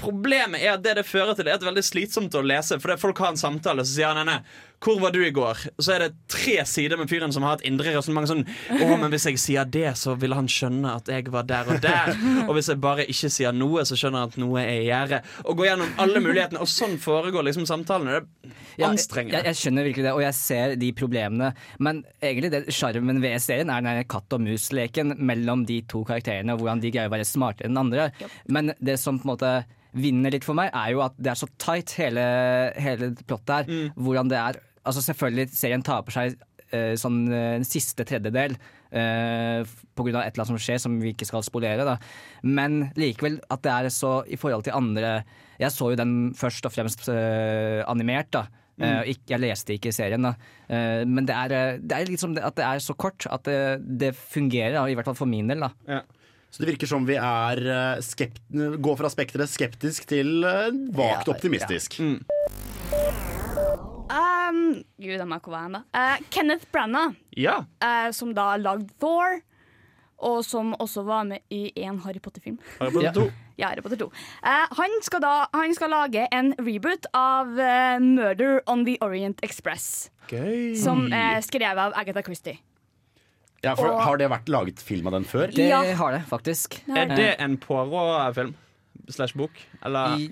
Problemet 0.00 0.62
er 0.62 0.78
at 0.78 0.84
det 0.84 0.94
det 0.96 1.04
fører 1.04 1.36
til, 1.36 1.44
det 1.44 1.52
er 1.52 1.66
veldig 1.66 1.84
slitsomt 1.84 2.36
å 2.38 2.44
lese. 2.44 2.78
Fordi 2.80 2.96
folk 3.00 3.18
har 3.20 3.34
en 3.34 3.40
samtale, 3.40 3.84
så 3.84 3.98
sier 3.98 4.16
han 4.16 4.28
nei, 4.28 4.38
hvor 4.82 4.98
var 5.02 5.14
du 5.14 5.20
i 5.22 5.30
går? 5.34 5.60
Så 5.78 5.94
er 5.94 6.04
det 6.04 6.10
tre 6.30 6.56
sider 6.68 6.98
med 6.98 7.10
fyren 7.10 7.32
som 7.34 7.44
har 7.46 7.58
et 7.58 7.66
indre 7.68 7.92
resonnement 7.94 8.28
sånn 8.28 8.42
Å, 8.44 8.96
men 8.98 9.10
hvis 9.12 9.28
jeg 9.30 9.40
sier 9.40 9.68
det, 9.68 9.86
så 9.98 10.16
vil 10.18 10.34
han 10.36 10.48
skjønne 10.50 10.96
at 10.98 11.10
jeg 11.12 11.30
var 11.32 11.46
der 11.48 11.70
og 11.70 11.82
der. 11.84 12.12
Og 12.48 12.54
hvis 12.56 12.70
jeg 12.72 12.80
bare 12.82 13.06
ikke 13.10 13.30
sier 13.32 13.54
noe, 13.54 13.84
så 13.88 13.98
skjønner 13.98 14.24
han 14.24 14.32
at 14.32 14.38
noe 14.42 14.62
er 14.62 14.80
i 14.80 14.88
gjære. 14.88 15.20
Og 15.46 15.58
gå 15.60 15.68
gjennom 15.68 15.92
alle 16.02 16.22
mulighetene. 16.24 16.62
Og 16.62 16.70
sånn 16.70 16.98
foregår 17.02 17.46
liksom 17.48 17.66
samtalene. 17.68 18.22
Det 18.42 18.50
er 18.50 18.56
Ja, 18.80 18.90
jeg, 18.96 19.44
jeg 19.50 19.58
skjønner 19.60 19.86
virkelig 19.86 20.06
det, 20.08 20.14
og 20.16 20.24
jeg 20.24 20.36
ser 20.38 20.74
de 20.80 20.88
problemene. 20.96 21.52
Men 21.82 22.02
egentlig 22.22 22.52
det 22.54 22.62
sjarmen 22.74 23.20
ved 23.22 23.38
serien 23.44 23.70
er 23.72 23.84
den 23.84 24.02
katt 24.10 24.34
og 24.34 24.42
mus-leken 24.44 25.14
mellom 25.20 25.66
de 25.68 25.82
to 25.90 26.02
karakterene, 26.08 26.56
og 26.56 26.64
hvordan 26.64 26.82
de 26.82 26.92
greier 26.94 27.12
å 27.12 27.14
være 27.14 27.28
smartere 27.28 27.68
enn 27.68 27.76
den 27.76 27.84
andre. 27.84 28.10
Men 28.52 28.74
det 28.80 28.98
som 29.02 29.20
på 29.20 29.28
en 29.28 29.34
måte 29.34 29.52
vinner 29.92 30.32
litt 30.32 30.46
for 30.46 30.56
meg, 30.56 30.72
er 30.72 30.94
jo 30.94 31.02
at 31.04 31.16
det 31.20 31.34
er 31.34 31.38
så 31.38 31.48
tight, 31.60 31.92
hele, 32.00 32.26
hele 32.80 33.12
plottet 33.26 33.54
her. 33.54 33.68
Mm. 33.68 34.04
Hvordan 34.06 34.32
det 34.32 34.38
er 34.40 34.60
Altså 34.84 35.02
Selvfølgelig, 35.04 35.48
serien 35.54 35.82
på 36.06 36.14
seg 36.14 36.36
eh, 36.72 36.94
sånn 36.98 37.20
eh, 37.30 37.56
en 37.60 37.66
siste 37.68 38.04
tredjedel 38.08 38.56
eh, 38.90 39.62
av 39.62 40.24
et 40.24 40.32
eller 40.34 40.42
annet 40.42 40.50
som 40.50 40.58
skjer 40.58 40.80
som 40.82 40.96
vi 41.02 41.12
ikke 41.14 41.28
skal 41.28 41.44
spolere. 41.46 41.84
Da. 41.86 41.98
Men 42.42 42.88
likevel 42.98 43.38
at 43.52 43.62
det 43.62 43.72
er 43.76 43.90
så 43.94 44.22
i 44.26 44.38
forhold 44.40 44.64
til 44.66 44.74
andre 44.78 45.22
Jeg 45.60 45.70
så 45.70 45.92
jo 45.92 45.98
den 46.00 46.32
først 46.34 46.66
og 46.66 46.72
fremst 46.74 47.06
eh, 47.12 47.82
animert, 47.86 48.32
da. 48.34 48.46
Mm. 48.82 49.04
ikk- 49.12 49.28
jeg 49.30 49.38
leste 49.38 49.74
ikke 49.76 49.92
serien, 49.94 50.24
da. 50.24 50.30
Eh, 50.66 51.04
men 51.06 51.26
det 51.28 51.34
er, 51.36 51.52
eh, 51.54 51.76
det 51.78 51.92
er 52.00 52.08
liksom 52.08 52.32
at 52.40 52.56
det 52.56 52.64
er 52.66 52.80
så 52.82 52.96
kort 52.98 53.28
at 53.30 53.44
det, 53.46 53.58
det 54.00 54.14
fungerer, 54.16 54.72
da, 54.74 54.86
i 54.90 54.96
hvert 54.98 55.06
fall 55.06 55.18
for 55.20 55.28
min 55.30 55.46
del. 55.52 55.60
da. 55.62 56.00
Så 56.50 56.64
det 56.64 56.72
virker 56.72 56.90
som 56.90 57.06
vi 57.06 57.14
er 57.20 57.62
eh, 57.62 58.00
skept 58.02 58.42
går 58.82 58.98
fra 58.98 59.12
spekteret 59.12 59.52
skeptisk 59.52 60.08
til 60.10 60.42
eh, 60.42 60.72
vagt 60.98 61.28
Ja, 61.30 61.36
optimistisk. 61.36 62.00
Um, 64.12 64.58
Gud, 65.00 65.14
jeg 65.16 65.26
må 65.28 65.38
ikke 65.40 65.52
være 65.54 65.70
en, 65.70 65.78
da. 65.78 65.82
Uh, 65.96 66.26
Kenneth 66.34 66.66
Branagh, 66.72 67.14
Ja. 67.36 67.60
uh, 67.82 68.10
som 68.12 68.34
da 68.36 68.56
lagde 68.60 68.88
Thor, 69.00 69.40
og 70.22 70.44
som 70.46 70.74
også 70.78 71.02
var 71.04 71.24
med 71.24 71.40
i 71.50 71.72
en 71.82 71.98
Harry 72.04 72.20
Potter-film. 72.22 72.58
Harry 72.78 72.92
Potter 72.92 73.12
2. 73.16 73.24
Ja, 73.58 73.68
Harry 73.72 73.82
Potter 73.82 73.96
2. 74.04 74.06
Uh, 74.44 74.66
han, 74.78 74.98
skal 75.02 75.20
da, 75.24 75.32
han 75.54 75.74
skal 75.74 75.90
lage 75.90 76.26
en 76.32 76.52
reboot 76.60 77.06
av 77.16 77.58
eh, 77.58 77.98
Murder 78.00 78.60
on 78.70 78.84
the 78.86 78.98
Orient 79.02 79.40
Express. 79.42 80.10
Gøy. 80.30 80.76
Som 80.78 81.08
er 81.12 81.40
skrevet 81.42 81.80
av 81.88 81.96
Agatha 81.98 82.22
Christie. 82.22 82.58
Ja, 83.64 83.74
for 83.78 83.88
Og- 83.92 84.00
Har 84.02 84.16
det 84.18 84.28
vært 84.30 84.48
laget 84.50 84.80
film 84.82 85.06
av 85.06 85.12
den 85.18 85.24
før? 85.24 85.50
Det 85.54 85.68
Ja. 85.68 85.82
har 85.94 86.12
det, 86.12 86.22
faktisk. 86.30 86.80
Er 86.88 87.06
det 87.16 87.36
en 87.40 87.56
Poirot-film? 87.58 88.54
Slash 89.10 89.34
bok? 89.36 89.50
Eller 89.84 90.16
I, 90.18 90.30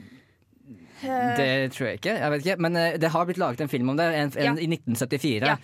det 1.02 1.72
tror 1.74 1.88
jeg 1.90 2.00
ikke. 2.00 2.16
Jeg 2.20 2.30
vet 2.34 2.44
ikke. 2.46 2.58
Men 2.66 2.76
eh, 2.76 2.96
det 3.00 3.10
har 3.14 3.26
blitt 3.28 3.38
laget 3.40 3.60
en 3.64 3.68
film 3.72 3.88
om 3.92 3.96
det, 4.00 4.08
en, 4.14 4.32
en, 4.36 4.44
Ja. 4.44 4.54
i 4.60 4.66
1974. 4.70 5.46
Ja. 5.46 5.56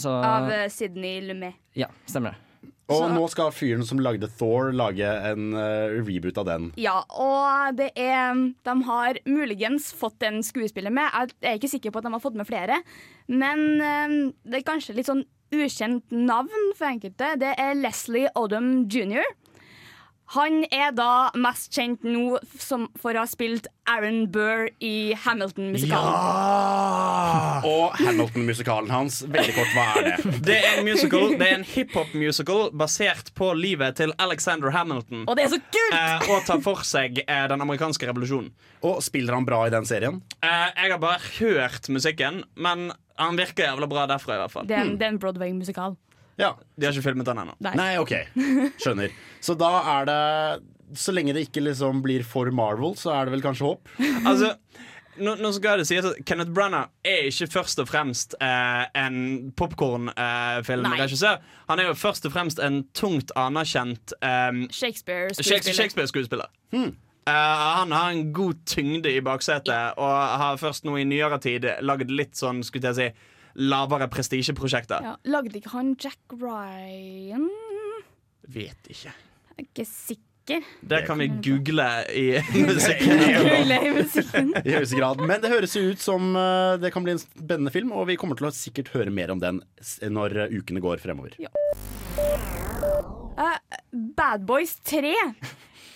Så 0.00 0.10
Av 0.24 0.50
eh, 0.52 0.68
Sydney 0.72 1.20
Lumet. 1.26 1.54
Ja, 1.76 1.88
stemmer 2.08 2.32
det. 2.36 2.44
Og 2.88 3.02
Så- 3.02 3.08
nå 3.12 3.24
skal 3.28 3.50
fyren 3.52 3.84
som 3.84 3.98
lagde 4.00 4.30
Thor, 4.38 4.70
lage 4.72 5.04
en 5.04 5.50
uh, 5.52 5.92
reboot 6.08 6.38
av 6.40 6.46
den. 6.48 6.70
Ja, 6.80 7.02
og 7.10 7.76
det 7.76 7.90
er 8.00 8.32
De 8.64 8.74
har 8.86 9.18
muligens 9.28 9.90
fått 9.92 10.22
en 10.24 10.40
skuespiller 10.42 10.90
med. 10.90 11.04
Jeg 11.12 11.52
er 11.52 11.58
ikke 11.58 11.68
sikker 11.68 11.92
på 11.92 11.98
at 12.00 12.04
de 12.08 12.12
har 12.14 12.22
fått 12.24 12.38
med 12.40 12.48
flere. 12.48 12.80
Men 13.28 13.80
eh, 13.84 14.32
det 14.48 14.62
er 14.62 14.64
kanskje 14.70 14.96
litt 14.96 15.10
sånn 15.10 15.26
ukjent 15.52 16.08
navn 16.12 16.72
for 16.76 16.88
enkelte. 16.88 17.34
Det 17.40 17.52
er 17.60 17.76
Leslie 17.76 18.28
Odom 18.36 18.88
jr. 18.88 19.24
Han 20.34 20.60
er 20.68 20.90
da 20.92 21.30
mest 21.40 21.72
kjent 21.72 22.02
nå 22.04 22.36
som 22.60 22.82
for 23.00 23.16
å 23.16 23.22
ha 23.24 23.28
spilt 23.28 23.64
Aaron 23.88 24.26
Burr 24.28 24.66
i 24.84 25.14
Hamilton-musikalen. 25.24 26.10
Ja! 26.12 27.62
Og 27.64 27.96
Hamilton-musikalen 27.96 28.92
hans. 28.92 29.22
Veldig 29.24 29.54
kort, 29.56 29.72
hva 29.72 29.86
er 29.96 30.08
det? 30.10 30.32
Det 30.48 30.58
er 30.58 30.80
en 30.82 30.84
musical 30.88 31.32
Det 31.40 31.48
er 31.48 31.56
en 31.56 31.64
hiphop-musical 31.64 32.68
basert 32.76 33.32
på 33.38 33.50
livet 33.56 33.96
til 34.02 34.12
Alexander 34.20 34.72
Hamilton. 34.74 35.24
Og 35.24 35.38
det 35.38 35.46
er 35.46 35.54
så 35.54 35.60
kult! 35.64 35.96
Eh, 35.96 36.28
og 36.34 36.44
tar 36.48 36.60
for 36.66 36.84
seg 36.84 37.22
eh, 37.24 37.44
den 37.48 37.64
amerikanske 37.64 38.10
revolusjonen. 38.10 38.52
Og 38.84 39.00
spiller 39.04 39.32
han 39.38 39.48
bra 39.48 39.62
i 39.66 39.72
den 39.72 39.88
serien? 39.88 40.20
Eh, 40.44 40.66
jeg 40.76 40.92
har 40.92 41.00
bare 41.02 41.22
hørt 41.38 41.88
musikken, 41.88 42.42
men 42.60 42.90
han 43.18 43.40
virker 43.40 43.64
jævla 43.70 43.88
bra 43.90 44.04
derfra. 44.12 44.36
i 44.36 44.42
hvert 44.44 44.54
fall 44.54 44.68
Det 44.68 44.76
er 44.76 44.84
en, 44.84 44.98
en 45.08 45.18
Broadway-musikal. 45.24 45.96
Ja. 46.38 46.52
De 46.78 46.86
har 46.86 46.94
ikke 46.94 47.08
filmet 47.10 47.26
den 47.26 47.40
ennå. 47.42 47.56
Nei. 47.64 47.74
Nei, 47.78 47.88
OK. 48.00 48.14
Skjønner. 48.78 49.14
Så 49.42 49.56
da 49.58 49.72
er 49.98 50.06
det 50.08 50.20
Så 50.96 51.12
lenge 51.12 51.34
det 51.36 51.48
ikke 51.48 51.60
liksom 51.66 51.98
blir 52.04 52.22
for 52.24 52.48
Marvel, 52.54 52.94
så 52.96 53.10
er 53.12 53.26
det 53.28 53.34
vel 53.34 53.42
kanskje 53.44 53.66
håp? 53.66 53.90
Altså, 54.24 54.54
nå, 55.20 55.34
nå 55.42 55.50
skal 55.52 55.82
det 55.82 55.88
sies 55.88 56.06
at 56.08 56.20
Kenneth 56.24 56.54
Branagh 56.54 56.88
er 57.06 57.26
ikke 57.28 57.48
først 57.58 57.82
og 57.82 57.90
fremst 57.90 58.36
eh, 58.40 58.84
en 58.96 59.18
popkornfilmregissør. 59.58 61.42
Han 61.68 61.82
er 61.82 61.90
jo 61.90 61.98
først 61.98 62.28
og 62.28 62.32
fremst 62.32 62.62
en 62.64 62.80
tungt 62.96 63.34
anerkjent 63.36 64.14
eh, 64.22 64.62
Shakespeare-skuespiller. 64.72 65.76
Shakespeare-skuespiller. 65.82 66.48
Eh, 66.72 67.32
han 67.32 67.92
har 67.92 68.10
en 68.14 68.32
god 68.32 68.64
tyngde 68.64 69.12
i 69.12 69.20
baksetet, 69.24 69.98
og 70.00 70.38
har 70.42 70.60
først 70.60 70.88
nå 70.88 70.96
i 71.00 71.04
nyere 71.08 71.40
tid 71.44 71.68
lagd 71.84 72.08
litt 72.14 72.38
sånn 72.38 72.62
skulle 72.64 72.94
jeg 72.94 72.98
si 73.02 73.10
lavere 73.58 74.08
prestisjeprosjekter. 74.12 75.04
Ja, 75.04 75.16
lagde 75.30 75.58
ikke 75.58 75.74
han 75.74 75.94
Jack 76.00 76.34
Ryan? 76.38 77.48
Vet 78.48 78.90
ikke. 78.90 79.12
Jeg 79.12 79.58
er 79.58 79.66
ikke 79.66 79.86
sikker. 79.88 80.24
Det 80.88 81.02
kan 81.04 81.20
vi 81.20 81.26
google 81.44 81.86
i 82.16 82.26
musikken. 82.70 83.20
Google 83.20 83.80
i 83.84 83.90
musikken. 83.98 84.54
I 84.68 84.76
høyeste 84.78 84.96
grad. 84.96 85.20
Men 85.20 85.42
det 85.44 85.52
høres 85.52 85.76
jo 85.76 85.82
ut 85.90 86.00
som 86.00 86.30
eh, 86.38 86.78
det 86.80 86.92
kan 86.94 87.04
bli 87.04 87.16
en 87.18 87.20
spennende 87.20 87.74
film, 87.74 87.92
og 87.92 88.08
vi 88.08 88.16
kommer 88.20 88.38
til 88.38 88.48
å 88.48 88.54
sikkert 88.56 88.94
høre 88.94 89.12
mer 89.12 89.34
om 89.34 89.42
den 89.42 89.60
når 90.08 90.46
ukene 90.54 90.80
går 90.84 91.02
fremover. 91.04 91.36
Eh, 93.38 93.58
Bad 94.16 94.46
Boys 94.48 94.78
3 94.88 95.12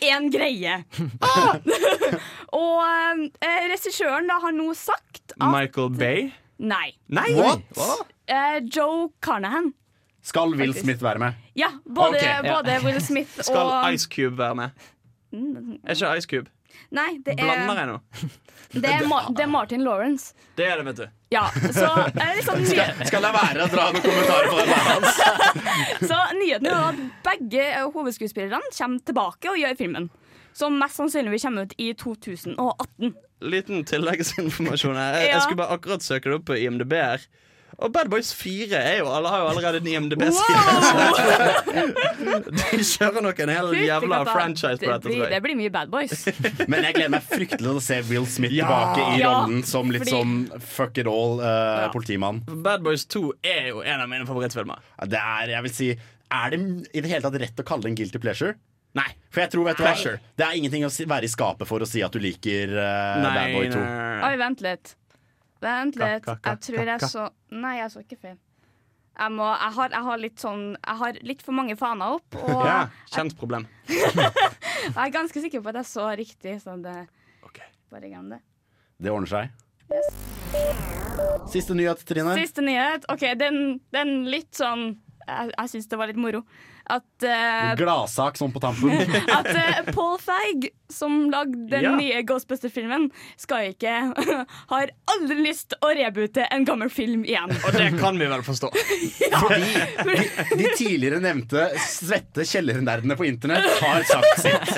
en 0.02 0.30
greie. 0.30 0.84
Ah! 1.22 1.56
og 2.52 2.78
uh, 2.82 3.66
regissøren 3.70 4.30
har 4.30 4.54
nå 4.54 4.72
sagt 4.76 5.34
at 5.38 5.48
Michael 5.52 5.92
Bay. 5.96 6.30
Nei. 6.62 6.94
Nei! 7.10 7.34
What? 7.34 7.60
Eh, 8.26 8.62
Joe 8.76 9.10
Carnahan. 9.20 9.72
Skal 10.22 10.54
Will 10.54 10.58
Faktisk. 10.70 10.84
Smith 10.84 11.02
være 11.02 11.18
med? 11.18 11.32
Ja, 11.58 11.66
både, 11.94 12.08
okay. 12.08 12.52
både 12.54 12.78
Will 12.84 13.00
Smith 13.02 13.30
og 13.38 13.44
Skal 13.44 13.94
Ice 13.94 14.08
Cube 14.14 14.38
være 14.38 14.54
med? 14.54 14.68
Er 15.84 15.90
ikke 15.90 16.16
Ice 16.18 16.28
Cube? 16.30 16.50
Nei, 16.92 17.18
det 17.26 17.34
Blander 17.36 17.74
er, 17.74 17.78
jeg 17.78 17.86
nå? 17.86 17.98
det 18.82 18.92
er, 18.92 19.04
Ma 19.08 19.18
det 19.28 19.42
er 19.42 19.50
Martin 19.50 19.82
Lawrence. 19.84 20.34
Det 20.56 20.66
er 20.68 20.78
det, 20.78 20.86
vet 20.86 21.02
du. 21.02 21.06
Ja, 21.32 21.42
så 21.72 21.88
er 22.06 22.36
det 22.36 22.44
sånn 22.46 22.64
Skal 23.08 23.26
jeg 23.26 23.34
være 23.34 23.66
å 23.66 23.68
dra 23.72 23.88
noen 23.90 24.04
kommentarer 24.04 24.48
på 24.52 24.62
det? 24.62 24.78
Hans? 24.86 25.20
Så 26.06 26.18
nyheten 26.38 26.70
er 26.70 26.88
at 26.92 27.02
begge 27.26 27.66
eh, 27.66 27.86
hovedskuespillerne 27.94 28.72
kommer 28.76 29.06
tilbake 29.10 29.50
og 29.50 29.58
gjør 29.60 29.78
filmen. 29.80 30.10
Som 30.54 30.78
mest 30.78 30.96
sannsynlig 31.00 31.30
vil 31.36 31.40
komme 31.40 31.62
ut 31.66 31.72
i 31.78 31.92
2018. 31.94 33.14
Liten 33.42 33.84
tilleggsinformasjon 33.88 34.94
her. 34.96 35.14
Jeg, 35.20 35.28
Ja. 35.28 35.32
jeg 35.38 35.42
skulle 35.46 35.56
bare 35.64 35.78
akkurat 35.78 36.02
søke 36.04 36.30
det 36.30 36.34
opp 36.40 36.44
på 36.50 36.58
IMDb 36.60 36.92
her. 36.92 37.24
Og 37.82 37.90
Bad 37.90 38.10
Boys 38.12 38.28
4 38.36 38.76
er 38.78 38.98
jo, 39.00 39.06
alle 39.08 39.28
har 39.32 39.40
jo 39.40 39.46
allerede 39.48 39.80
en 39.80 39.86
IMDb-side. 39.88 41.72
De 42.76 42.82
kjører 42.84 43.24
nok 43.24 43.40
en 43.42 43.48
hel 43.52 43.70
jævla 43.86 44.18
franchise 44.28 44.76
på 44.76 44.84
det 44.86 44.92
dette, 44.92 45.08
blir, 45.08 45.24
det 45.32 45.40
blir 45.42 45.56
mye 45.58 45.72
Bad 45.74 45.90
Boys. 45.90 46.26
Men 46.70 46.84
jeg 46.86 46.94
gleder 46.98 47.12
meg 47.16 47.24
fryktelig 47.26 47.64
til 47.64 47.80
å 47.80 47.82
se 47.82 47.98
Will 48.10 48.26
Smith 48.30 48.54
Ja. 48.54 48.68
tilbake 48.68 49.06
i 49.16 49.20
Ja, 49.22 49.32
rollen 49.40 49.64
som 49.66 49.90
litt 49.90 50.04
fordi- 50.04 50.14
sånn 50.14 50.60
fuck 50.62 50.98
it 51.02 51.08
all-politimann. 51.10 52.42
Bad 52.62 52.84
Boys 52.86 53.06
2 53.06 53.24
er 53.42 53.70
jo 53.72 53.80
en 53.82 54.00
av 54.04 54.08
mine 54.12 54.26
favorittfilmer. 54.28 54.78
det 55.08 55.18
er, 55.18 55.48
jeg 55.56 55.62
vil 55.68 55.72
si 55.80 55.90
Er 56.32 56.48
det 56.50 56.60
i 56.94 57.00
det 57.04 57.10
hele 57.10 57.20
tatt 57.26 57.34
rett 57.40 57.56
å 57.60 57.64
kalle 57.64 57.82
det 57.82 57.90
en 57.90 57.94
guilty 57.98 58.18
pleasure? 58.18 58.54
Nei. 58.98 59.08
For 59.32 59.40
jeg 59.40 59.52
tror, 59.54 59.64
vet 59.70 59.78
du 59.80 59.84
hva, 59.86 59.92
Det 60.36 60.44
er 60.44 60.56
ingenting 60.58 60.84
å 60.84 60.90
si, 60.92 61.06
være 61.08 61.24
i 61.24 61.32
skapet 61.32 61.68
for 61.68 61.80
å 61.80 61.88
si 61.88 62.02
at 62.04 62.12
du 62.12 62.20
liker 62.20 62.74
uh, 62.76 63.22
Nei, 63.24 63.32
Bad 63.36 63.54
Boy 63.56 63.68
2. 63.72 63.78
nei, 63.80 64.26
Oi, 64.28 64.32
vent 64.42 64.60
litt. 64.66 64.94
Vent 65.62 65.96
litt. 65.96 66.24
ka- 66.26 66.36
ka- 66.36 66.50
Jeg 66.56 66.60
tror 66.66 66.90
jeg 66.92 67.00
ka- 67.00 67.08
så 67.08 67.28
Nei, 67.54 67.76
jeg 67.78 67.92
så 67.94 68.02
ikke 68.04 68.18
film. 68.20 68.38
Jeg, 69.12 69.30
må, 69.36 69.44
jeg, 69.44 69.72
har, 69.76 69.90
jeg 69.92 70.04
har 70.08 70.20
litt 70.20 70.40
sånn 70.40 70.62
Jeg 70.74 70.96
har 71.02 71.18
litt 71.28 71.42
for 71.44 71.52
mange 71.56 71.76
faner 71.76 72.14
opp, 72.18 72.36
og 72.44 72.62
Ja, 72.68 72.78
kjent 73.12 73.36
problem. 73.40 73.66
jeg 73.88 74.92
er 74.96 75.12
ganske 75.16 75.42
sikker 75.44 75.64
på 75.64 75.72
at 75.72 75.80
jeg 75.82 75.88
så 75.92 76.06
riktig, 76.18 76.58
så 76.64 76.76
det 76.80 76.98
Bare 77.92 78.08
glem 78.08 78.30
det. 78.32 78.38
Det 79.04 79.10
ordner 79.12 79.28
seg. 79.28 79.50
Siste 81.52 81.74
nyhet, 81.76 82.00
Trine. 82.08 82.32
Siste 82.40 82.62
nyhet. 82.64 83.04
OK, 83.12 83.24
den, 83.36 83.58
den 83.92 84.12
litt 84.32 84.54
sånn 84.56 84.94
Jeg, 85.26 85.50
jeg 85.52 85.72
syns 85.74 85.90
det 85.92 85.98
var 86.00 86.08
litt 86.08 86.16
moro. 86.20 86.40
At, 86.90 87.06
uh, 87.22 87.72
Gladsak 87.78 88.38
sånn 88.40 88.52
på 88.54 88.62
tampen. 88.62 88.96
at 89.38 89.50
uh, 89.52 89.92
Paul 89.94 90.16
Feig, 90.22 90.70
som 90.94 91.30
lagde 91.32 91.66
den 91.72 91.82
Ja. 91.86 91.94
nye 91.98 92.22
Ghostbuster-filmen, 92.28 93.08
skal 93.40 93.72
ikke 93.72 93.92
Har 94.72 94.92
aldri 95.12 95.38
lyst 95.42 95.74
å 95.82 95.90
reboote 95.96 96.44
en 96.52 96.64
gammel 96.68 96.90
film 96.92 97.24
igjen. 97.26 97.50
Og 97.66 97.72
det 97.76 97.88
kan 97.98 98.18
vi 98.20 98.28
vel 98.30 98.44
forstå. 98.46 98.70
Fordi 99.42 100.58
de 100.58 100.68
tidligere 100.78 101.20
nevnte 101.24 101.66
svette 101.82 102.44
kjellernerdene 102.48 103.16
på 103.18 103.26
internett 103.28 103.66
har 103.82 104.04
sagt 104.08 104.42
sitt. 104.42 104.72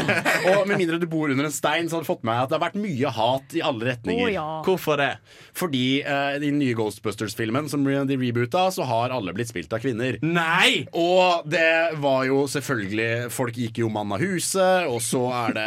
Og 0.52 0.66
med 0.68 0.76
mindre 0.80 0.98
du 1.00 1.06
bor 1.10 1.30
under 1.32 1.48
en 1.48 1.54
stein, 1.54 1.88
så 1.90 1.98
har 1.98 2.04
du 2.04 2.10
fått 2.10 2.24
med 2.26 2.34
deg 2.36 2.44
at 2.46 2.52
det 2.52 2.58
har 2.58 2.64
vært 2.66 2.80
mye 2.80 3.12
hat 3.16 3.56
i 3.58 3.62
alle 3.64 3.90
retninger. 3.92 4.26
Oh, 4.28 4.32
ja. 4.32 4.46
Hvorfor 4.66 5.00
det? 5.00 5.10
Fordi 5.56 5.84
i 6.00 6.40
den 6.42 6.58
nye 6.60 6.76
Ghostbusters-filmen 6.78 7.68
som 7.70 7.84
de 7.84 8.16
reboota, 8.20 8.66
så 8.74 8.84
har 8.88 9.14
alle 9.14 9.34
blitt 9.36 9.50
spilt 9.50 9.72
av 9.76 9.82
kvinner. 9.82 10.18
Nei! 10.24 10.84
Og 10.96 11.46
det 11.50 11.96
var 12.00 12.24
jo 12.28 12.44
selvfølgelig 12.50 13.30
Folk 13.34 13.56
gikk 13.58 13.80
jo 13.82 13.88
mann 13.92 14.10
av 14.14 14.22
huset, 14.22 14.86
og 14.90 15.00
så 15.04 15.22
er 15.46 15.54
det 15.56 15.59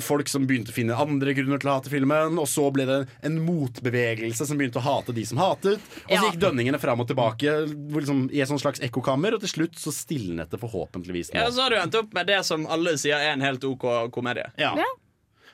folk 0.00 0.28
som 0.30 0.46
begynte 0.48 0.72
å 0.72 0.76
finne 0.76 0.96
andre 0.98 1.34
grunner 1.36 1.60
til 1.62 1.70
å 1.70 1.76
hate 1.78 1.92
filmen, 1.92 2.38
og 2.40 2.48
så 2.50 2.66
ble 2.74 2.86
det 2.88 2.98
en 3.26 3.38
motbevegelse 3.44 4.46
som 4.48 4.58
begynte 4.60 4.80
å 4.80 4.84
hate 4.86 5.14
de 5.16 5.24
som 5.28 5.38
hatet. 5.42 5.78
Og 5.78 6.10
så 6.10 6.14
Ja. 6.16 6.22
gikk 6.30 6.40
dønningene 6.40 6.80
fram 6.80 7.00
og 7.00 7.08
tilbake 7.08 7.54
liksom, 7.94 8.30
i 8.32 8.40
et 8.40 8.48
slags 8.48 8.80
ekkokammer, 8.80 9.34
og 9.34 9.40
til 9.44 9.48
slutt 9.48 9.76
så 9.80 9.92
stilnet 9.92 10.50
det 10.50 10.60
forhåpentligvis 10.60 11.32
nå. 11.32 11.40
Ja, 11.40 11.50
så 11.50 11.62
har 11.66 11.70
du 11.70 11.76
endt 11.76 11.94
opp 11.94 12.12
med 12.14 12.26
det 12.26 12.44
som 12.44 12.66
alle 12.66 12.96
sier 13.00 13.16
er 13.16 13.32
en 13.34 13.40
helt 13.44 13.64
OK 13.64 14.10
komedie. 14.14 14.50
Ja. 14.58 14.74
Ja. 14.76 14.84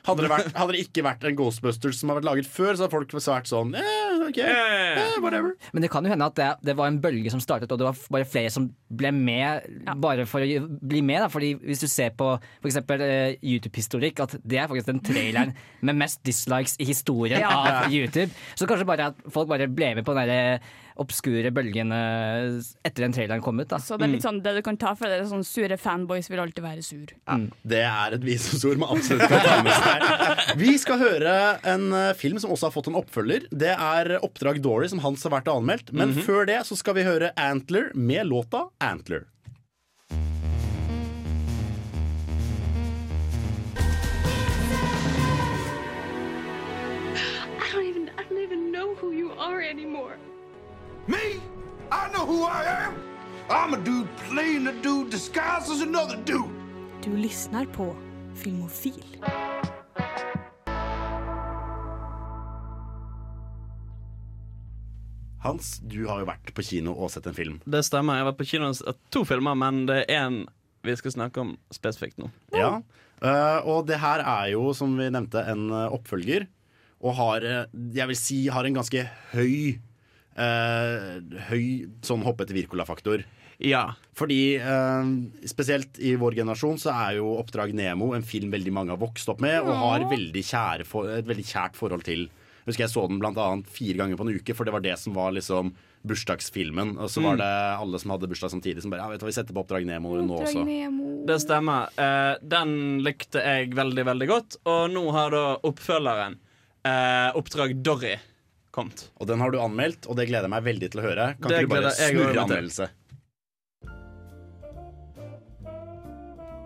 Hadde, 0.07 0.23
det 0.25 0.29
vært, 0.31 0.51
hadde 0.57 0.73
det 0.73 0.79
ikke 0.87 1.03
vært 1.05 1.25
en 1.29 1.35
Ghostbusters 1.37 1.99
som 1.99 2.09
har 2.09 2.17
vært 2.17 2.25
laget 2.29 2.47
før, 2.49 2.71
så 2.73 2.85
hadde 2.87 2.93
folk 2.95 3.11
svært 3.21 3.49
sånn 3.51 3.75
eh, 3.77 4.23
OK, 4.27 4.39
eh, 4.41 5.17
whatever. 5.21 5.53
Men 5.75 5.85
det 5.85 5.91
kan 5.93 6.05
jo 6.07 6.09
hende 6.13 6.25
at 6.31 6.37
det, 6.39 6.47
det 6.71 6.75
var 6.79 6.89
en 6.89 6.97
bølge 7.03 7.29
som 7.33 7.41
startet, 7.43 7.69
og 7.71 7.77
det 7.81 7.85
var 7.85 7.99
bare 8.17 8.25
flere 8.25 8.49
som 8.53 8.65
ble 8.89 9.11
med 9.13 9.67
bare 10.01 10.25
for 10.29 10.41
å 10.41 10.65
bli 10.81 11.03
med. 11.05 11.21
Da. 11.25 11.29
Fordi 11.31 11.53
Hvis 11.61 11.83
du 11.83 11.87
ser 11.91 12.15
på 12.17 12.31
for 12.41 12.69
eksempel, 12.71 13.03
eh, 13.05 13.35
YouTube-historikk, 13.45 14.23
at 14.25 14.37
det 14.41 14.57
er 14.63 14.69
faktisk 14.71 14.89
den 14.89 15.03
traileren 15.05 15.53
med 15.85 15.99
mest 16.01 16.23
dislikes 16.27 16.77
i 16.81 16.87
historien 16.89 17.39
Ja. 17.43 17.51
av 17.85 17.93
YouTube. 17.93 18.31
Så 18.57 18.65
kanskje 18.69 18.87
bare 18.89 19.11
at 19.11 19.21
folk 19.31 19.49
bare 19.51 19.69
ble 19.69 19.93
med 19.99 20.05
på 20.07 20.17
den 20.17 20.29
der 20.31 20.63
obskure 20.99 21.51
bølgene 21.55 21.99
etter 22.83 23.05
den 23.05 23.15
traileren 23.15 23.43
kom 23.43 23.59
ut. 23.61 23.69
Da. 23.71 23.79
Så 23.79 23.97
det 23.99 24.07
er 24.07 24.13
litt 24.15 24.25
sånn 24.25 24.41
det 24.43 24.55
du 24.57 24.61
kan 24.65 24.79
ta 24.81 24.93
for 24.97 25.07
det 25.07 25.21
er 25.21 25.29
sånn 25.29 25.45
sure 25.47 25.77
fanboys 25.79 26.29
vil 26.31 26.41
alltid 26.43 26.65
være 26.65 26.85
sur. 26.85 27.13
Det 27.63 27.83
er 27.85 28.17
et 28.17 28.25
visdomsord 28.25 28.81
man 28.81 28.95
absolutt 28.97 29.31
kan 29.31 29.45
ta 29.45 29.57
med 29.65 29.73
seg. 29.75 30.57
Vi 30.61 30.75
skal 30.81 31.01
høre 31.01 31.35
en 31.67 31.89
eh, 31.95 32.13
film 32.17 32.39
som 32.41 32.53
også 32.53 32.69
har 32.69 32.75
fått 32.75 32.91
en 32.91 32.99
oppfølger. 32.99 33.47
Det 33.51 33.73
er 33.75 34.17
Oppdrag 34.21 34.61
Dory, 34.63 34.89
som 34.91 35.01
Hans 35.05 35.23
har 35.27 35.33
vært 35.35 35.49
og 35.51 35.61
anmeldt. 35.61 35.93
Men 35.95 36.13
før 36.25 36.47
det 36.49 36.61
så 36.67 36.77
skal 36.79 36.97
vi 36.97 37.07
høre 37.07 37.31
Antler 37.39 37.91
med 37.95 38.27
låta 38.29 38.67
Antler. 38.83 39.27
I 47.61 47.73
don't 47.73 47.85
even 47.87 48.09
I 48.17 48.23
don't 48.23 48.37
even 48.37 48.71
know 48.71 48.95
who 48.95 49.11
you 49.11 49.31
are 49.37 49.61
anymore. 49.61 50.17
Me? 51.07 51.39
I 51.91 52.09
know 52.13 52.25
who 52.25 52.43
I 52.43 52.63
am. 52.85 52.93
I'm 53.49 53.73
a 53.73 53.77
dude 53.83 54.07
playing 54.29 54.67
a 54.67 54.73
dude 54.81 55.09
disguised 55.09 55.69
as 55.71 55.81
another 55.81 56.17
dude. 56.25 56.49
Du 57.01 57.09
lyssnar 57.15 57.65
på 57.65 57.95
Filmofil. 58.35 59.03
Hans, 65.41 65.79
du 65.81 66.05
har 66.05 66.21
jo 66.21 66.27
vært 66.29 66.51
på 66.53 66.63
kino 66.65 66.93
og 66.93 67.09
sett 67.13 67.25
en 67.29 67.33
film. 67.37 67.57
Det 67.65 67.81
stemmer. 67.85 68.19
Jeg 68.19 68.23
har 68.25 68.29
vært 68.29 68.41
på 68.43 68.49
kino 68.51 68.69
og 68.69 68.77
sett 68.77 68.99
to 69.13 69.23
filmer, 69.25 69.57
men 69.57 69.85
det 69.89 70.03
er 70.03 70.27
én 70.27 70.43
vi 70.85 70.93
skal 70.97 71.13
snakke 71.13 71.41
om 71.41 71.55
spesifikt 71.73 72.19
nå. 72.21 72.29
Ja, 72.53 72.81
eh, 73.21 73.59
Og 73.65 73.87
det 73.89 73.99
her 74.01 74.21
er 74.21 74.51
jo, 74.53 74.71
som 74.73 74.93
vi 74.97 75.09
nevnte, 75.13 75.41
en 75.49 75.69
eh, 75.69 75.93
oppfølger. 75.93 76.47
Og 77.01 77.15
har, 77.17 77.41
eh, 77.41 77.65
jeg 77.93 78.07
vil 78.07 78.17
si, 78.17 78.47
har 78.53 78.65
en 78.65 78.77
ganske 78.77 79.03
høy 79.33 79.79
eh, 80.37 81.19
Høy 81.49 81.65
sånn 82.05 82.23
hoppete 82.25 82.53
Wirkola-faktor. 82.55 83.23
Ja. 83.61 83.91
Fordi 84.17 84.55
eh, 84.57 85.09
spesielt 85.49 85.99
i 86.01 86.15
vår 86.17 86.33
generasjon 86.39 86.79
så 86.81 86.89
er 86.95 87.19
jo 87.19 87.35
Oppdrag 87.37 87.75
Nemo 87.77 88.13
en 88.17 88.25
film 88.25 88.49
veldig 88.53 88.73
mange 88.73 88.89
har 88.95 89.01
vokst 89.01 89.29
opp 89.29 89.41
med 89.43 89.59
og 89.61 89.75
har 89.77 90.07
veldig 90.09 90.41
kjære 90.47 90.87
for, 90.89 91.11
et 91.19 91.27
veldig 91.29 91.45
kjært 91.45 91.77
forhold 91.77 92.03
til. 92.07 92.25
Jeg 92.61 92.71
husker 92.71 92.83
jeg 92.87 92.93
så 92.93 93.03
den 93.09 93.19
blant 93.21 93.37
annet 93.41 93.69
fire 93.73 93.97
ganger 94.01 94.17
på 94.19 94.25
en 94.27 94.35
uke, 94.37 94.53
for 94.57 94.65
det 94.65 94.73
var 94.73 94.83
det 94.85 94.97
som 95.01 95.13
var 95.17 95.31
liksom 95.33 95.71
bursdagsfilmen. 96.05 96.95
Og 97.01 97.09
så 97.09 97.21
var 97.21 97.35
Mm. 97.35 97.41
det 97.41 97.53
alle 97.81 97.99
som 98.01 98.11
hadde 98.11 98.27
bursdag 98.29 98.51
samtidig, 98.53 98.81
som 98.81 98.91
bare 98.93 99.01
ja, 99.01 99.09
vet 99.09 99.19
du 99.19 99.25
hva, 99.25 99.29
vi 99.29 99.37
setter 99.37 99.53
på 99.53 99.61
Oppdrag 99.63 99.85
Nemo 99.85 100.13
nå 100.21 100.37
også. 100.41 100.63
Det 101.25 101.37
stemmer. 101.41 101.89
Eh, 101.97 102.37
den 102.41 103.01
likte 103.05 103.41
jeg 103.41 103.73
veldig, 103.77 104.05
veldig 104.05 104.27
godt. 104.29 104.57
Og 104.65 104.89
nå 104.93 105.03
har 105.13 105.29
da 105.33 105.43
oppfølgeren, 105.69 106.37
eh, 106.85 107.29
Oppdrag 107.37 107.75
Dory, 107.83 108.15
kommet. 108.75 109.09
Og 109.19 109.27
den 109.29 109.43
har 109.43 109.51
du 109.53 109.59
anmeldt, 109.61 110.07
og 110.07 110.17
det 110.19 110.29
gleder 110.29 110.47
jeg 110.47 110.55
meg 110.55 110.65
veldig 110.67 110.91
til 110.93 111.01
å 111.03 111.05
høre. 111.05 111.27
Kan 111.41 111.51
Det 111.51 111.63
ikke 111.63 111.69
du 111.69 111.75
bare 111.75 111.93
snurre 111.97 112.45
anmeldelse? 112.45 112.89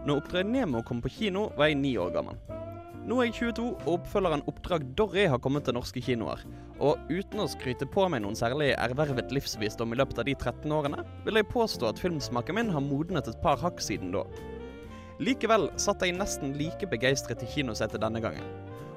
Når 0.05 0.19
Oppdrag 0.21 0.45
Nemo 0.45 0.83
kom 0.85 1.01
på 1.01 1.09
kino, 1.09 1.47
var 1.57 1.71
jeg 1.71 1.79
ni 1.81 1.95
år 1.97 2.11
gammel. 2.13 2.37
Nå 3.05 3.19
er 3.21 3.27
jeg 3.27 3.35
22, 3.53 3.65
og 3.85 3.89
oppfølgeren 3.99 4.43
Oppdrag 4.49 4.85
Dorry 4.97 5.27
har 5.29 5.41
kommet 5.41 5.65
til 5.65 5.75
norske 5.77 6.01
kinoer. 6.01 6.41
Og 6.81 6.97
uten 7.09 7.41
å 7.41 7.47
skryte 7.49 7.85
på 7.89 8.05
meg 8.09 8.23
noen 8.23 8.37
særlig 8.37 8.71
ervervet 8.73 9.33
livsvisdom 9.33 9.93
i 9.93 9.99
løpet 9.99 10.21
av 10.21 10.25
de 10.29 10.33
13 10.33 10.73
årene, 10.73 11.03
vil 11.25 11.37
jeg 11.37 11.49
påstå 11.51 11.89
at 11.89 12.01
filmsmaken 12.01 12.57
min 12.57 12.71
har 12.73 12.85
modnet 12.85 13.29
et 13.29 13.41
par 13.41 13.61
hakk 13.61 13.81
siden 13.81 14.13
da. 14.13 14.23
Likevel 15.21 15.69
satt 15.79 16.01
jeg 16.03 16.17
nesten 16.17 16.57
like 16.57 16.89
begeistret 16.91 17.45
i 17.45 17.49
kinosetet 17.49 18.01
denne 18.01 18.21
gangen. 18.25 18.49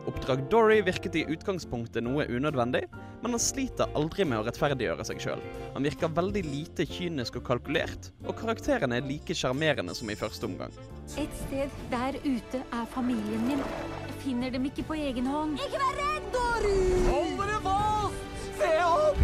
Oppdrag 0.09 0.49
Dory 0.49 0.79
virket 0.83 1.17
i 1.21 1.25
utgangspunktet 1.29 2.01
noe 2.07 2.25
unødvendig, 2.33 2.87
men 3.21 3.35
han 3.35 3.43
sliter 3.43 3.91
aldri 3.99 4.25
med 4.25 4.41
å 4.41 4.47
rettferdiggjøre 4.47 5.05
seg 5.05 5.21
sjøl. 5.21 5.43
Han 5.75 5.85
virker 5.85 6.15
veldig 6.17 6.43
lite 6.47 6.87
kynisk 6.89 7.37
og 7.37 7.45
kalkulert, 7.51 8.09
og 8.25 8.33
karakterene 8.39 8.97
er 9.03 9.05
like 9.05 9.37
sjarmerende 9.37 9.93
som 9.99 10.09
i 10.09 10.17
første 10.17 10.49
omgang. 10.49 10.73
Et 11.21 11.35
sted 11.43 11.77
der 11.93 12.17
ute 12.25 12.63
er 12.63 12.89
familien 12.95 13.45
min. 13.51 13.61
Jeg 14.07 14.17
finner 14.23 14.55
dem 14.55 14.71
ikke 14.71 14.87
på 14.89 14.97
egen 14.97 15.29
hånd. 15.29 15.61
Ikke 15.67 15.83
vær 15.83 16.01
redd, 16.01 16.33
Dory! 16.39 16.75
Hold 17.11 17.37
dere 17.43 17.61
fast! 17.69 18.49
Se 18.63 18.73
opp! 18.87 19.23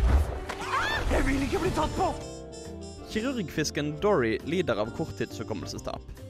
Jeg 1.14 1.28
vil 1.30 1.48
ikke 1.48 1.64
bli 1.64 1.72
tatt 1.80 1.96
på! 1.96 2.12
Kirurgfisken 3.14 3.94
Dory 4.04 4.36
lider 4.44 4.84
av 4.84 4.92
korttidshukommelsestap. 4.98 6.24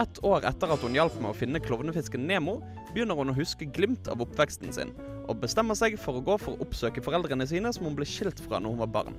Ett 0.00 0.24
år 0.24 0.46
etter 0.48 0.70
at 0.72 0.80
hun 0.80 0.94
hjalp 0.96 1.18
med 1.20 1.34
å 1.34 1.36
finne 1.36 1.60
klovnefisken 1.60 2.22
Nemo, 2.24 2.60
begynner 2.94 3.18
hun 3.18 3.28
å 3.28 3.36
huske 3.36 3.66
glimt 3.68 4.08
av 4.08 4.22
oppveksten 4.24 4.72
sin, 4.72 4.94
og 5.28 5.42
bestemmer 5.42 5.76
seg 5.76 5.98
for 6.00 6.16
å 6.16 6.22
gå 6.24 6.36
for 6.40 6.54
å 6.54 6.64
oppsøke 6.64 7.02
foreldrene 7.04 7.44
sine 7.48 7.68
som 7.76 7.84
hun 7.84 7.96
ble 7.98 8.08
skilt 8.08 8.40
fra 8.40 8.60
når 8.60 8.72
hun 8.72 8.80
var 8.86 8.92
barn. 8.94 9.18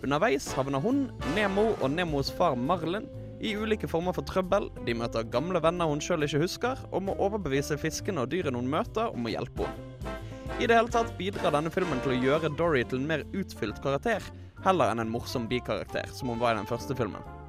Underveis 0.00 0.46
havner 0.56 0.80
hun, 0.80 1.10
Nemo 1.36 1.74
og 1.74 1.90
Nemos 1.92 2.30
far 2.32 2.56
Marlin 2.56 3.04
i 3.44 3.52
ulike 3.56 3.88
former 3.88 4.16
for 4.16 4.24
trøbbel, 4.28 4.70
de 4.86 4.94
møter 4.96 5.28
gamle 5.32 5.60
venner 5.60 5.88
hun 5.88 6.00
sjøl 6.04 6.24
ikke 6.24 6.40
husker, 6.46 6.80
og 6.88 7.04
må 7.04 7.16
overbevise 7.20 7.76
fiskene 7.80 8.24
og 8.24 8.32
dyrene 8.32 8.56
hun 8.56 8.72
møter, 8.72 9.12
om 9.12 9.28
å 9.28 9.34
hjelpe 9.34 9.68
henne. 9.68 10.16
I 10.60 10.66
det 10.68 10.76
hele 10.76 10.92
tatt 10.92 11.12
bidrar 11.16 11.54
denne 11.54 11.72
filmen 11.72 12.00
til 12.04 12.12
å 12.12 12.18
gjøre 12.20 12.50
Dory 12.56 12.82
til 12.88 13.00
en 13.00 13.08
mer 13.08 13.26
utfylt 13.36 13.80
karakter, 13.84 14.24
heller 14.64 14.92
enn 14.92 15.04
en 15.04 15.12
morsom 15.12 15.48
bikarakter, 15.48 16.08
som 16.16 16.32
hun 16.32 16.40
var 16.40 16.56
i 16.56 16.60
den 16.60 16.68
første 16.68 16.96
filmen. 16.96 17.39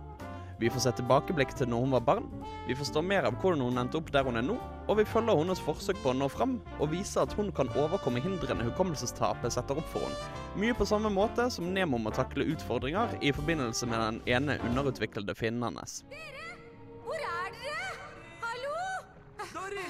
Vi 0.62 0.70
får 0.70 0.84
se 0.84 0.92
tilbakeblikk 0.94 1.56
til 1.58 1.72
når 1.72 1.80
hun 1.82 1.94
var 1.96 2.04
barn, 2.06 2.26
vi 2.68 2.76
forstår 2.78 3.02
mer 3.02 3.26
av 3.26 3.34
hvordan 3.42 3.64
hun 3.66 3.82
endte 3.82 3.98
opp 3.98 4.12
der 4.14 4.28
hun 4.28 4.38
er 4.38 4.44
nå, 4.46 4.60
og 4.86 5.00
vi 5.00 5.06
følger 5.10 5.40
hennes 5.40 5.62
forsøk 5.66 5.98
på 6.04 6.12
å 6.12 6.14
nå 6.14 6.28
fram, 6.30 6.60
og 6.78 6.92
viser 6.92 7.24
at 7.24 7.34
hun 7.34 7.50
kan 7.58 7.72
overkomme 7.74 8.22
hindrene 8.22 8.68
hukommelsestapet 8.68 9.56
setter 9.56 9.80
opp 9.82 9.88
for 9.90 10.06
henne. 10.06 10.28
Mye 10.62 10.76
på 10.78 10.86
samme 10.86 11.10
måte 11.10 11.48
som 11.50 11.72
Nemo 11.74 11.98
må 11.98 12.14
takle 12.14 12.46
utfordringer 12.54 13.16
i 13.26 13.32
forbindelse 13.34 13.90
med 13.90 14.04
den 14.06 14.20
ene 14.36 14.60
underutviklede 14.68 15.34
finnen 15.40 15.80
Dere! 16.12 16.46
Hvor 17.08 17.18
er 17.18 17.56
dere? 17.58 17.88
Hallo? 18.44 18.84
Dory! 19.56 19.88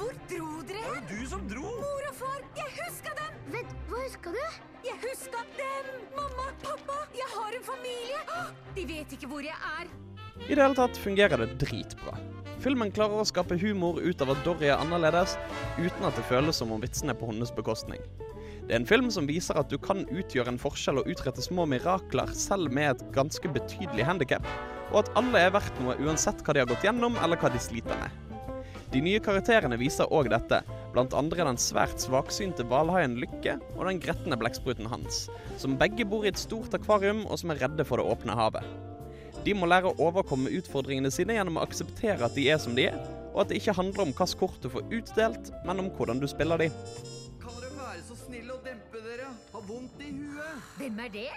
Hvor 0.00 0.16
dro 0.32 0.48
dere? 0.64 0.80
Det 0.80 0.86
var 0.86 0.96
jo 0.96 1.04
du 1.12 1.28
som 1.34 1.44
dro! 1.52 1.76
Mor 1.84 2.08
og 2.08 2.16
far, 2.22 2.40
jeg 2.56 2.72
huska 2.80 3.12
dem! 3.20 3.36
Vent, 3.52 3.76
hva 3.90 4.00
huska 4.06 4.32
du? 4.32 4.75
Jeg 4.96 5.12
at 5.36 5.48
dem! 5.58 5.88
Mamma, 6.16 6.46
pappa, 6.62 6.94
jeg 7.12 7.28
har 7.28 7.56
en 7.58 7.64
familie! 7.66 8.20
De 8.76 8.84
vet 8.88 9.10
ikke 9.12 9.28
hvor 9.28 9.44
jeg 9.44 9.52
er. 9.52 9.90
I 10.46 10.54
det 10.54 10.62
hele 10.62 10.76
tatt 10.78 10.96
fungerer 11.00 11.42
det 11.42 11.58
dritbra. 11.60 12.14
Filmen 12.64 12.88
klarer 12.94 13.20
å 13.20 13.26
skape 13.28 13.58
humor 13.60 14.00
ut 14.00 14.24
av 14.24 14.32
at 14.32 14.40
Dory 14.46 14.70
er 14.70 14.80
annerledes, 14.80 15.36
uten 15.76 16.08
at 16.08 16.16
det 16.16 16.24
føles 16.30 16.56
som 16.62 16.72
om 16.72 16.80
vitsene 16.80 17.12
er 17.12 17.20
på 17.20 17.28
hennes 17.28 17.52
bekostning. 17.52 18.00
Det 18.64 18.72
er 18.72 18.80
en 18.80 18.88
film 18.88 19.12
som 19.12 19.28
viser 19.28 19.60
at 19.60 19.68
du 19.68 19.76
kan 19.76 20.06
utgjøre 20.08 20.54
en 20.54 20.60
forskjell 20.60 21.02
og 21.02 21.10
utrette 21.12 21.44
små 21.44 21.68
mirakler 21.68 22.32
selv 22.32 22.72
med 22.72 22.94
et 22.94 23.08
ganske 23.14 23.52
betydelig 23.52 24.08
handikap, 24.08 24.48
og 24.94 25.02
at 25.04 25.12
alle 25.20 25.44
er 25.44 25.52
verdt 25.58 25.84
noe 25.84 25.98
uansett 26.00 26.40
hva 26.40 26.56
de 26.56 26.64
har 26.64 26.72
gått 26.72 26.88
gjennom 26.88 27.20
eller 27.20 27.36
hva 27.42 27.52
de 27.52 27.60
sliter 27.60 28.00
med. 28.00 28.25
De 28.96 29.02
nye 29.04 29.18
karakterene 29.20 29.76
viser 29.76 30.08
òg 30.08 30.30
dette, 30.32 30.62
blant 30.94 31.12
andre 31.12 31.44
den 31.44 31.58
svært 31.60 32.00
svaksynte 32.00 32.64
hvalhaien 32.64 33.18
Lykke 33.20 33.58
og 33.74 33.82
den 33.90 33.98
gretne 34.00 34.38
blekkspruten 34.40 34.88
Hans, 34.88 35.26
som 35.60 35.74
begge 35.76 36.06
bor 36.08 36.22
i 36.24 36.30
et 36.30 36.40
stort 36.40 36.72
akvarium 36.78 37.26
og 37.26 37.36
som 37.36 37.52
er 37.52 37.60
redde 37.60 37.84
for 37.84 38.00
det 38.00 38.06
åpne 38.08 38.32
havet. 38.38 38.64
De 39.44 39.52
må 39.52 39.68
lære 39.68 39.90
å 39.90 40.06
overkomme 40.06 40.48
utfordringene 40.56 41.10
sine 41.12 41.36
gjennom 41.36 41.60
å 41.60 41.66
akseptere 41.66 42.24
at 42.24 42.38
de 42.40 42.46
er 42.48 42.62
som 42.62 42.72
de 42.78 42.86
er, 42.88 42.96
og 43.34 43.42
at 43.42 43.52
det 43.52 43.58
ikke 43.60 43.76
handler 43.76 44.06
om 44.06 44.14
hvilket 44.16 44.40
kort 44.40 44.56
du 44.64 44.70
får 44.72 44.88
utdelt, 44.88 45.52
men 45.68 45.84
om 45.84 45.92
hvordan 45.98 46.22
du 46.22 46.24
spiller 46.32 46.64
de. 46.64 46.70
Kan 47.44 47.60
dere 47.60 47.74
være 47.76 48.00
så 48.08 48.16
snille 48.22 48.56
å 48.56 48.62
dempe 48.64 49.04
dere? 49.10 49.28
Har 49.52 49.68
vondt 49.68 50.00
i 50.00 50.14
huet. 50.22 50.72
Hvem 50.80 51.04
er 51.04 51.12
det? 51.20 51.28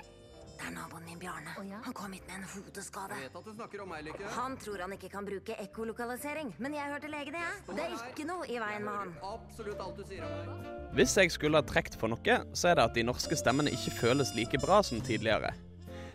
Det 0.59 0.67
er 0.67 0.73
naboen 0.75 1.05
min, 1.07 1.19
Bjarne. 1.21 1.53
Han 1.85 1.93
kom 1.95 2.11
hit 2.11 2.25
med 2.27 2.41
en 2.41 2.47
hodeskade. 2.51 3.15
Jeg 3.15 3.29
vet 3.29 3.37
at 3.39 3.45
du 3.47 3.53
snakker 3.55 3.83
om 3.85 3.93
meg, 3.93 4.03
Lykke. 4.09 4.31
Han 4.35 4.57
tror 4.59 4.83
han 4.83 4.95
ikke 4.97 5.09
kan 5.13 5.27
bruke 5.27 5.55
ekkolokalisering, 5.63 6.51
men 6.59 6.75
jeg 6.75 6.91
hørte 6.91 7.11
legen, 7.13 7.37
jeg. 7.39 7.61
Det 7.69 7.85
er 7.85 7.95
ikke 7.95 8.25
noe 8.27 8.43
i 8.49 8.59
veien 8.59 8.83
med 8.83 8.97
han. 8.97 9.13
Absolutt 9.29 9.79
alt 9.85 10.01
du 10.01 10.03
sier 10.09 10.25
om 10.27 10.35
meg. 10.49 10.67
Hvis 10.99 11.15
jeg 11.15 11.31
skulle 11.31 11.61
ha 11.61 11.67
trukket 11.69 11.95
for 12.01 12.11
noe, 12.11 12.37
så 12.51 12.73
er 12.73 12.75
det 12.75 12.85
at 12.89 12.99
de 12.99 13.05
norske 13.07 13.39
stemmene 13.39 13.71
ikke 13.71 13.95
føles 14.01 14.35
like 14.35 14.59
bra 14.59 14.81
som 14.83 14.99
tidligere. 14.99 15.53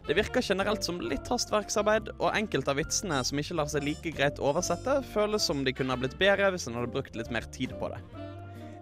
Det 0.05 0.19
virker 0.19 0.45
generelt 0.45 0.85
som 0.85 1.01
litt 1.01 1.31
hastverksarbeid, 1.33 2.13
og 2.19 2.37
enkelte 2.37 2.75
av 2.75 2.77
vitsene 2.83 3.23
som 3.25 3.41
ikke 3.41 3.57
lar 3.57 3.73
seg 3.73 3.87
like 3.89 4.13
greit 4.13 4.43
oversette, 4.45 4.99
føles 5.15 5.49
som 5.49 5.65
de 5.65 5.73
kunne 5.73 5.97
ha 5.97 6.03
blitt 6.05 6.19
bedre 6.21 6.53
hvis 6.53 6.69
en 6.69 6.77
hadde 6.77 6.93
brukt 6.93 7.17
litt 7.17 7.33
mer 7.33 7.49
tid 7.57 7.73
på 7.81 7.89
det. 7.95 8.03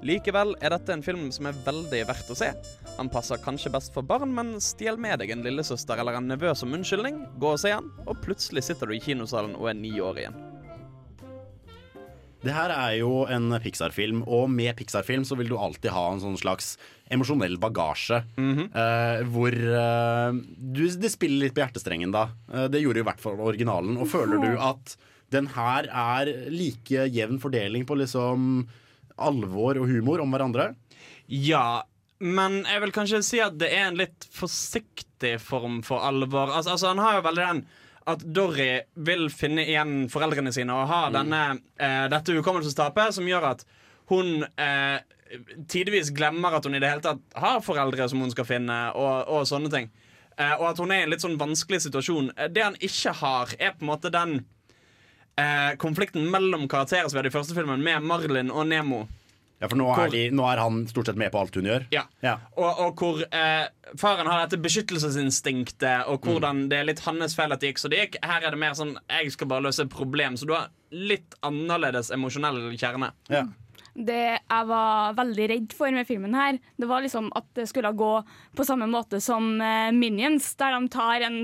Likevel 0.03 0.57
er 0.59 0.75
dette 0.75 0.91
en 0.91 1.03
film 1.05 1.29
som 1.31 1.47
er 1.47 1.59
veldig 1.63 2.01
verdt 2.09 2.31
å 2.35 2.37
se. 2.39 2.49
Han 2.97 3.11
passer 3.13 3.39
kanskje 3.43 3.71
best 3.71 3.93
for 3.95 4.03
barn, 4.03 4.33
men 4.35 4.57
stjel 4.59 4.99
med 4.99 5.21
deg 5.23 5.31
en 5.31 5.45
lillesøster 5.47 6.01
eller 6.03 6.19
en 6.19 6.27
nevø 6.27 6.51
som 6.59 6.75
unnskyldning, 6.75 7.21
gå 7.39 7.53
og 7.55 7.61
se 7.63 7.71
han, 7.71 7.87
og 8.03 8.19
plutselig 8.25 8.65
sitter 8.67 8.91
du 8.91 8.97
i 8.97 9.05
kinosalen 9.05 9.55
og 9.55 9.71
er 9.71 9.79
ni 9.79 9.95
år 10.03 10.19
igjen. 10.25 10.41
Det 12.43 12.51
her 12.51 12.75
er 12.75 12.97
jo 12.99 13.23
en 13.31 13.55
Pixar-film, 13.63 14.25
og 14.27 14.49
med 14.51 14.75
Pixar-film 14.81 15.23
så 15.23 15.39
vil 15.39 15.53
du 15.53 15.55
alltid 15.55 15.95
ha 15.95 16.09
en 16.11 16.23
sånn 16.25 16.41
slags 16.41 16.75
emosjonell 17.13 17.55
bagasje. 17.63 18.25
eh, 18.67 19.23
hvor 19.31 19.55
uh, 19.55 20.35
du, 20.59 20.83
Det 20.99 21.13
spiller 21.15 21.47
litt 21.47 21.55
på 21.55 21.63
hjertestrengen, 21.63 22.11
da. 22.11 22.33
Uh, 22.51 22.67
det 22.67 22.83
gjorde 22.83 23.05
i 23.05 23.07
hvert 23.07 23.23
fall 23.23 23.39
originalen. 23.39 23.95
Og 24.03 24.11
føler 24.11 24.43
du 24.43 24.59
at 24.59 24.97
den 25.31 25.47
her 25.55 25.87
er 25.87 26.33
like 26.51 27.07
jevn 27.15 27.39
fordeling 27.41 27.87
på 27.87 28.03
liksom 28.03 28.65
alvor 29.29 29.81
og 29.81 29.89
humor 29.91 30.23
om 30.25 30.35
hverandre? 30.35 30.73
Ja, 31.33 31.83
men 32.23 32.61
jeg 32.69 32.83
vil 32.85 32.95
kanskje 32.95 33.23
si 33.27 33.41
at 33.43 33.57
det 33.59 33.71
er 33.75 33.89
en 33.89 33.99
litt 33.99 34.27
forsiktig 34.35 35.37
form 35.43 35.81
for 35.87 36.05
alvor. 36.07 36.53
Altså, 36.53 36.75
altså 36.77 36.93
Han 36.93 37.03
har 37.03 37.19
jo 37.19 37.25
veldig 37.29 37.47
den 37.49 37.65
at 38.13 38.23
Dory 38.35 38.71
vil 39.07 39.29
finne 39.31 39.63
igjen 39.63 40.09
foreldrene 40.11 40.51
sine 40.55 40.75
og 40.75 40.89
ha 40.91 41.05
denne, 41.15 41.43
eh, 41.79 42.07
dette 42.11 42.35
hukommelsestapet 42.35 43.15
som 43.15 43.29
gjør 43.31 43.47
at 43.53 43.63
hun 44.11 44.43
eh, 44.59 44.99
tidvis 45.71 46.11
glemmer 46.15 46.57
at 46.59 46.67
hun 46.67 46.75
i 46.75 46.81
det 46.83 46.91
hele 46.91 47.05
tatt 47.05 47.23
har 47.39 47.63
foreldre 47.65 48.09
som 48.11 48.21
hun 48.25 48.33
skal 48.35 48.49
finne, 48.49 48.79
og, 48.99 49.29
og 49.31 49.47
sånne 49.49 49.71
ting. 49.73 49.87
Eh, 50.37 50.55
og 50.59 50.67
at 50.73 50.83
hun 50.83 50.91
er 50.93 51.03
i 51.03 51.07
en 51.07 51.13
litt 51.15 51.25
sånn 51.25 51.39
vanskelig 51.41 51.83
situasjon. 51.87 52.33
Eh, 52.37 52.51
Det 52.53 52.65
han 52.67 52.79
ikke 52.81 53.15
har, 53.23 53.55
er 53.59 53.77
på 53.77 53.87
en 53.87 53.93
måte 53.93 54.13
den 54.13 54.41
eh, 55.39 55.73
konflikten 55.83 56.29
mellom 56.31 56.69
karakterer 56.69 57.09
som 57.09 57.17
vi 57.17 57.23
hadde 57.23 57.33
i 57.33 57.39
første 57.39 57.57
filmen, 57.57 57.83
med 57.85 58.03
Marlin 58.03 58.51
og 58.51 58.67
Nemo. 58.71 59.05
Ja, 59.63 59.69
For 59.71 59.79
nå 59.79 59.85
Hvor- 59.95 60.09
er, 60.09 60.11
de, 60.11 60.23
nå 60.35 60.43
er 60.51 60.59
han 60.59 60.81
stort 60.91 61.07
sett 61.07 61.17
med 61.21 61.31
på 61.31 61.39
alt 61.39 61.55
hun 61.55 61.69
gjør? 61.71 61.85
Ja. 61.95 62.35
Og, 62.57 62.81
og 62.83 62.97
hvor 62.99 63.21
eh, 63.23 63.69
faren 63.97 64.27
har 64.27 64.41
dette 64.43 64.59
beskyttelsesinstinktet, 64.59 66.09
og 66.11 66.27
hvordan 66.27 66.65
det 66.69 66.81
er 66.81 66.89
litt 66.89 67.03
hans 67.07 67.37
feil 67.39 67.53
at 67.55 67.63
det 67.63 67.71
gikk 67.71 67.79
så 67.83 67.91
det 67.93 68.01
gikk. 68.01 68.17
Her 68.27 68.43
er 68.43 68.51
det 68.57 68.59
mer 68.59 68.75
sånn 68.75 68.97
jeg 69.07 69.31
skal 69.35 69.51
bare 69.53 69.63
løse 69.69 69.85
et 69.87 69.93
problem. 69.93 70.35
Så 70.37 70.49
du 70.51 70.55
har 70.57 70.73
litt 70.91 71.37
annerledes 71.47 72.11
emosjonell 72.15 72.73
kjerne. 72.75 73.13
Det 73.93 74.19
jeg 74.41 74.67
var 74.73 75.15
veldig 75.19 75.47
redd 75.53 75.75
for 75.77 75.93
med 75.93 76.09
filmen 76.09 76.35
her, 76.35 76.59
det 76.81 76.89
var 76.89 77.05
liksom 77.05 77.31
at 77.37 77.45
det 77.55 77.69
skulle 77.69 77.93
gå 77.95 78.13
på 78.57 78.65
samme 78.67 78.89
måte 78.91 79.21
som 79.23 79.61
eh, 79.61 79.91
Minions, 79.95 80.55
der 80.59 80.75
de 80.79 80.89
tar 80.91 81.27
en 81.29 81.39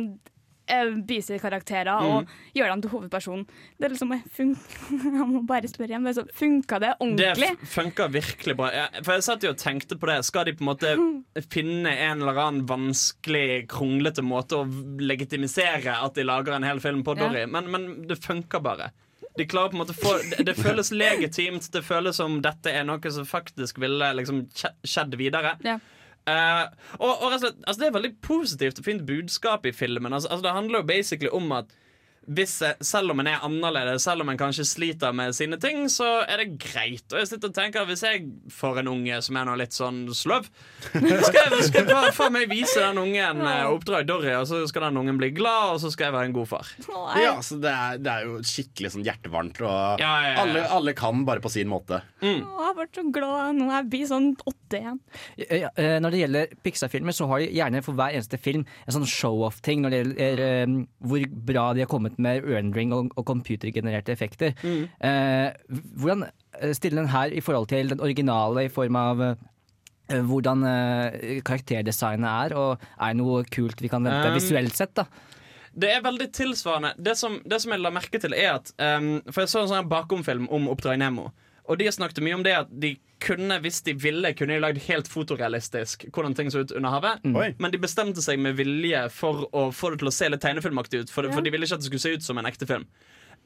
eh, 0.68 0.90
bisekarakterer 1.08 2.04
og 2.04 2.28
gjøre 2.56 2.70
dem 2.74 2.82
til 2.84 2.92
hovedpersonen. 2.92 3.46
Det 3.78 3.88
er 3.88 3.94
liksom 3.94 4.12
Jeg 5.18 5.26
må 5.32 5.42
bare 5.48 5.68
spørre 5.70 5.92
igjen, 5.94 6.04
men 6.06 6.30
funka 6.38 6.78
det 6.84 6.92
ordentlig? 7.00 7.50
Det 7.62 7.70
funker 7.72 8.12
virkelig 8.14 8.56
bra. 8.58 8.70
Jeg, 8.74 9.02
for 9.04 9.16
jeg 9.16 9.26
satt 9.28 9.46
jo 9.48 9.52
og 9.54 9.58
tenkte 9.60 9.98
på 9.98 10.10
det. 10.10 10.18
Skal 10.28 10.48
de 10.48 10.54
på 10.58 10.64
en 10.66 10.70
måte 10.72 10.94
finne 11.54 11.92
en 12.08 12.22
eller 12.22 12.40
annen 12.44 12.66
vanskelig, 12.68 13.66
kronglete 13.72 14.24
måte 14.26 14.62
å 14.62 14.68
legitimisere 15.02 15.98
at 16.04 16.14
de 16.18 16.24
lager 16.26 16.56
en 16.56 16.66
hel 16.68 16.80
film 16.84 17.02
på 17.06 17.16
Ja. 17.18 17.26
Dory? 17.26 17.46
Men, 17.50 17.70
men 17.72 17.86
det 18.08 18.20
funker 18.22 18.60
bare. 18.62 18.90
De 19.38 19.46
klarer 19.46 19.70
på 19.70 19.76
en 19.78 19.82
måte 19.84 19.94
få 19.94 20.16
det, 20.32 20.44
det 20.48 20.54
føles 20.58 20.88
legitimt. 20.90 21.68
Det 21.72 21.82
føles 21.86 22.16
som 22.18 22.40
dette 22.42 22.72
er 22.74 22.82
noe 22.88 23.10
som 23.14 23.26
faktisk 23.28 23.78
ville 23.82 24.08
liksom 24.18 24.44
skje- 24.50 24.72
skjedd 24.82 25.14
videre. 25.20 25.52
Ja. 25.66 25.76
Eh, 26.28 26.64
og, 26.98 27.12
og 27.12 27.32
altså, 27.32 27.52
altså 27.66 27.80
det 27.80 27.88
er 27.88 27.96
veldig 27.96 28.14
positivt 28.22 28.80
og 28.82 28.88
fint 28.88 29.06
budskap 29.08 29.66
i 29.66 29.72
filmen. 29.72 30.12
Altså, 30.12 30.28
altså 30.28 30.46
det 30.46 30.56
handler 30.56 30.82
jo 30.82 30.90
basically 30.90 31.30
om 31.32 31.52
at 31.52 31.76
hvis, 32.28 32.54
jeg- 32.62 32.76
selv 32.84 33.10
om 33.14 33.20
en 33.20 33.26
er 33.26 33.40
annerledes, 33.46 34.04
selv 34.04 34.20
om 34.24 34.28
en 34.28 34.38
kanskje 34.38 34.64
sliter 34.68 35.14
med 35.16 35.34
sine 35.34 35.56
ting, 35.60 35.86
så 35.88 36.24
er 36.28 36.42
det 36.42 36.58
greit. 36.58 37.04
Og 37.12 37.18
jeg 37.22 37.28
sitter 37.30 37.48
og 37.48 37.54
tenker 37.56 37.86
Hvis 37.88 38.02
jeg 38.04 38.26
får 38.52 38.80
en 38.82 38.88
unge 38.92 39.22
som 39.24 39.36
er 39.40 39.44
noe 39.48 39.56
litt 39.56 39.72
sånn 39.72 40.02
sløv, 40.12 40.48
skal 40.92 41.38
jeg, 41.38 41.62
skal 41.68 41.80
jeg 41.82 41.88
bare 41.88 42.12
faen 42.12 42.32
meg 42.34 42.48
vise 42.50 42.80
den 42.82 42.98
ungen 43.00 43.40
eh, 43.46 43.64
oppdrag 43.70 44.06
Dory, 44.08 44.32
og 44.36 44.46
så 44.50 44.60
skal 44.68 44.88
den 44.88 44.98
ungen 45.00 45.18
bli 45.20 45.30
glad, 45.36 45.74
og 45.76 45.80
så 45.82 45.90
skal 45.92 46.08
jeg 46.10 46.16
være 46.18 46.28
en 46.30 46.36
god 46.36 46.48
far. 46.50 46.66
Ja, 47.20 47.34
så 47.44 47.58
det 47.62 47.72
er, 47.72 47.98
det 48.02 48.12
er 48.12 48.26
jo 48.28 48.38
skikkelig 48.46 48.92
sånn 48.94 49.06
hjertevarmt. 49.06 49.60
Og 49.64 50.02
Ja, 50.02 50.12
ja, 50.22 50.32
ja. 50.34 50.42
Alle, 50.44 50.64
alle 50.78 50.94
kan 50.98 51.24
bare 51.28 51.40
på 51.44 51.50
sin 51.52 51.68
måte. 51.70 52.02
Å, 52.22 52.32
jeg 52.68 52.76
ble 52.78 52.88
så 52.98 53.06
glad 53.14 53.56
nå. 53.58 53.70
Jeg 53.72 53.88
blir 53.92 54.06
sånn 54.10 54.28
åtte 54.48 54.80
igjen. 54.82 55.00
Eh, 55.38 55.96
Når 56.02 56.10
det 56.14 56.20
gjelder 56.22 56.52
Pixar-filmer, 56.64 57.14
så 57.16 57.28
har 57.30 57.42
de 57.42 57.48
gjerne 57.56 57.82
for 57.86 57.96
hver 57.98 58.14
eneste 58.18 58.38
film 58.42 58.64
en 58.86 58.94
sånn 58.98 59.06
show-off-ting 59.08 59.82
når 59.84 59.94
det 59.94 60.00
gjelder 60.02 60.44
eh, 60.48 60.76
hvor 61.08 61.26
bra 61.48 61.68
de 61.76 61.84
har 61.84 61.90
kommet 61.90 62.17
med 62.18 62.46
rendering 62.48 62.94
og, 62.96 63.12
og 63.16 63.26
computergenererte 63.28 64.14
effekter. 64.14 64.54
Eh, 64.64 65.48
hvordan 65.98 66.26
eh, 66.28 66.74
stiller 66.76 67.02
den 67.02 67.12
her 67.12 67.32
i 67.32 67.44
forhold 67.44 67.70
til 67.70 67.94
den 67.94 68.02
originale 68.04 68.66
i 68.66 68.72
form 68.72 68.98
av 68.98 69.24
eh, 69.30 69.34
hvordan 70.08 70.64
eh, 70.64 71.40
karakterdesignet 71.46 72.28
er, 72.28 72.56
og 72.56 72.86
er 72.98 73.12
det 73.12 73.20
noe 73.20 73.42
kult 73.52 73.82
vi 73.82 73.90
kan 73.92 74.06
vente 74.06 74.30
Um, 74.30 74.36
visuelt 74.38 74.76
sett? 74.76 74.94
da? 74.96 75.04
Det 75.78 75.90
er 75.94 76.02
veldig 76.02 76.30
tilsvarende. 76.34 76.94
Det 76.96 77.14
som, 77.18 77.38
det 77.44 77.60
som 77.62 77.74
jeg 77.74 77.82
la 77.84 77.92
merke 77.94 78.18
til, 78.20 78.34
er 78.34 78.56
at 78.56 78.72
um, 78.80 79.18
For 79.28 79.44
jeg 79.44 79.52
så 79.52 79.62
en 79.62 79.70
sånn 79.70 79.90
bakomfilm 79.90 80.48
om 80.50 80.66
Oppdrag 80.72 80.98
Nemo. 80.98 81.28
Og 81.68 81.78
de 81.80 81.90
snakket 81.92 82.22
mye 82.24 82.34
om 82.38 82.44
det 82.46 82.54
at 82.56 82.70
de 82.80 82.94
kunne, 83.20 83.58
hvis 83.64 83.82
de 83.84 83.92
ville, 83.98 84.30
kunne 84.38 84.54
de 84.56 84.62
lagd 84.62 84.78
helt 84.86 85.08
fotorealistisk 85.10 86.06
hvordan 86.14 86.36
ting 86.38 86.48
så 86.54 86.62
ut 86.64 86.72
under 86.72 86.94
havet. 86.94 87.24
Mm. 87.26 87.56
Men 87.58 87.74
de 87.74 87.80
bestemte 87.82 88.22
seg 88.24 88.38
med 88.40 88.56
vilje 88.58 89.02
for 89.12 89.44
å 89.52 89.68
få 89.74 89.90
det 89.92 90.00
til 90.02 90.08
å 90.12 90.14
se 90.14 90.30
litt 90.32 90.40
tegnefilmaktig 90.44 91.02
ut. 91.04 91.10
For, 91.12 91.26
Ja. 91.28 91.34
for 91.34 91.42
de 91.44 91.50
ville 91.52 91.66
ikke 91.66 91.74
at 91.80 91.84
det 91.84 91.90
skulle 91.90 92.06
se 92.06 92.14
ut 92.16 92.22
som 92.24 92.38
en 92.38 92.46
ekte 92.48 92.66
film. 92.70 92.86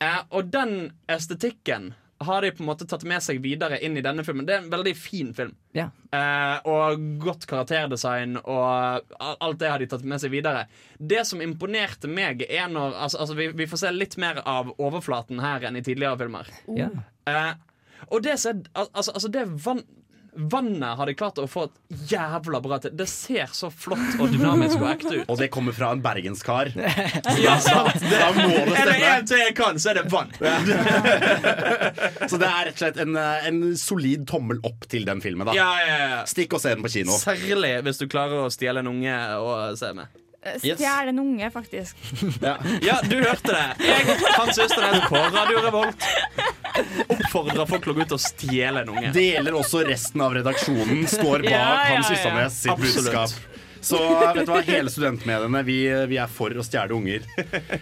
Eh, 0.00 0.22
og 0.30 0.50
den 0.52 0.92
estetikken 1.08 1.94
har 2.22 2.44
de 2.44 2.52
på 2.54 2.62
en 2.62 2.68
måte 2.68 2.86
tatt 2.86 3.02
med 3.08 3.18
seg 3.24 3.40
videre 3.42 3.80
inn 3.82 3.96
i 3.98 4.02
denne 4.04 4.22
filmen. 4.22 4.46
Det 4.46 4.54
er 4.54 4.60
en 4.62 4.70
veldig 4.70 4.92
fin 4.94 5.32
film. 5.34 5.56
Ja. 5.74 5.88
Eh, 6.14 6.60
og 6.70 7.00
godt 7.18 7.48
karakterdesign 7.50 8.36
og 8.44 9.02
alt 9.18 9.58
det 9.58 9.70
har 9.72 9.82
de 9.82 9.88
tatt 9.90 10.04
med 10.06 10.20
seg 10.22 10.30
videre. 10.30 10.68
Det 10.98 11.24
som 11.26 11.42
imponerte 11.42 12.06
meg, 12.06 12.44
er 12.48 12.68
når 12.70 12.94
altså, 12.94 13.18
altså, 13.24 13.34
vi, 13.34 13.48
vi 13.58 13.66
får 13.66 13.82
se 13.82 13.90
litt 13.96 14.16
mer 14.22 14.38
av 14.46 14.70
overflaten 14.78 15.40
her 15.42 15.66
enn 15.66 15.80
i 15.80 15.82
tidligere 15.82 16.20
filmer. 16.22 16.46
Ja. 16.78 16.92
Eh, 17.26 17.52
og 18.10 18.22
det, 18.22 18.38
som 18.40 18.62
er- 18.74 18.88
altså, 18.94 19.12
altså 19.12 19.28
det 19.32 19.46
vann, 19.64 19.82
Vannet 20.34 20.96
har 20.96 21.04
de 21.04 21.12
klart 21.12 21.36
å 21.36 21.42
få 21.44 21.66
et 21.66 21.74
jævla 22.08 22.56
bra 22.64 22.78
til. 22.80 22.94
Det 22.96 23.04
ser 23.06 23.50
så 23.52 23.68
flott 23.68 24.14
og 24.16 24.30
dynamisk 24.32 24.80
og 24.80 24.86
ekte 24.94 25.10
ut. 25.18 25.26
Og 25.28 25.36
det 25.36 25.50
kommer 25.52 25.74
fra 25.76 25.90
en 25.92 26.00
bergenskar. 26.00 26.70
Ja, 27.44 27.58
sant. 27.60 28.00
Da 28.00 28.30
må 28.32 28.46
det 28.48 28.78
Er 28.80 28.88
det 28.88 28.94
stemme. 28.94 29.10
én 29.12 29.26
ting 29.28 29.42
jeg 29.42 29.54
kan, 29.58 29.76
så 29.76 29.90
er 29.92 30.00
det 30.00 30.06
vann. 30.08 30.32
Så 32.32 32.40
det 32.40 32.48
er 32.48 32.64
rett 32.70 32.72
og 32.72 32.80
slett 32.80 32.96
en, 33.04 33.12
eh, 33.20 33.44
en 33.50 33.60
solid 33.76 34.24
tommel 34.30 34.56
opp 34.64 34.88
til 34.88 35.04
den 35.04 35.20
filmen. 35.20 35.50
da 35.50 35.56
Ja, 35.56 35.68
ja, 35.84 35.98
ja. 36.14 36.22
Stikk 36.24 36.56
og 36.56 36.60
se 36.64 36.72
den 36.74 36.80
på 36.84 36.88
kino. 36.96 37.12
Særlig 37.20 37.74
hvis 37.84 38.00
du 38.00 38.06
klarer 38.08 38.46
å 38.46 38.48
stjele 38.52 38.80
en 38.80 38.88
unge 38.88 39.18
og 39.36 39.76
se 39.80 39.92
med. 40.00 40.08
Yes. 40.42 40.62
Stjele 40.78 41.12
en 41.12 41.18
unge, 41.22 41.50
faktisk. 41.54 41.96
Ja. 42.42 42.56
Ja, 42.82 42.96
du 43.06 43.14
hørte 43.22 43.52
det. 43.54 43.86
Jeg, 43.86 44.16
Hans 44.34 44.58
Østernes 44.58 45.04
på 45.06 45.20
Radio 45.30 45.60
Revolt 45.62 46.06
oppfordrer 47.12 47.66
folk 47.68 47.84
til 47.84 47.92
å 47.92 47.96
gå 47.98 48.06
ut 48.08 48.14
og 48.16 48.22
stjele 48.22 48.82
en 48.82 48.90
unge. 48.94 49.12
Deler 49.14 49.54
også 49.58 49.84
resten 49.86 50.24
av 50.24 50.34
redaksjonen 50.34 51.04
står 51.10 51.44
bak 51.46 51.52
Ja, 51.52 51.62
ja, 51.62 51.94
Hans. 51.94 52.10
Ystadnes 52.16 52.58
sitt 52.64 52.72
Absolutt. 52.74 53.12
budskap. 53.12 53.58
Så 53.82 53.98
vet 53.98 54.46
du 54.46 54.50
hva, 54.52 54.60
hele 54.62 54.90
studentmediene 54.94 55.62
vi, 55.66 55.76
vi 56.10 56.18
er 56.22 56.30
for 56.30 56.54
å 56.54 56.62
stjele 56.66 56.94
unger. 56.94 57.24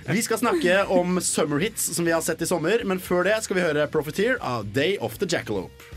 Vi 0.08 0.22
skal 0.24 0.40
snakke 0.40 0.78
om 0.96 1.18
summer 1.24 1.60
hits 1.60 1.90
som 1.96 2.08
vi 2.08 2.14
har 2.16 2.24
sett 2.24 2.40
i 2.40 2.48
sommer, 2.48 2.86
men 2.88 3.02
før 3.04 3.28
det 3.28 3.36
skal 3.44 3.58
vi 3.58 3.64
høre 3.66 3.84
Profiteer 3.92 4.38
av 4.40 4.64
Day 4.72 4.96
of 5.04 5.18
the 5.20 5.28
Jackalope. 5.28 5.89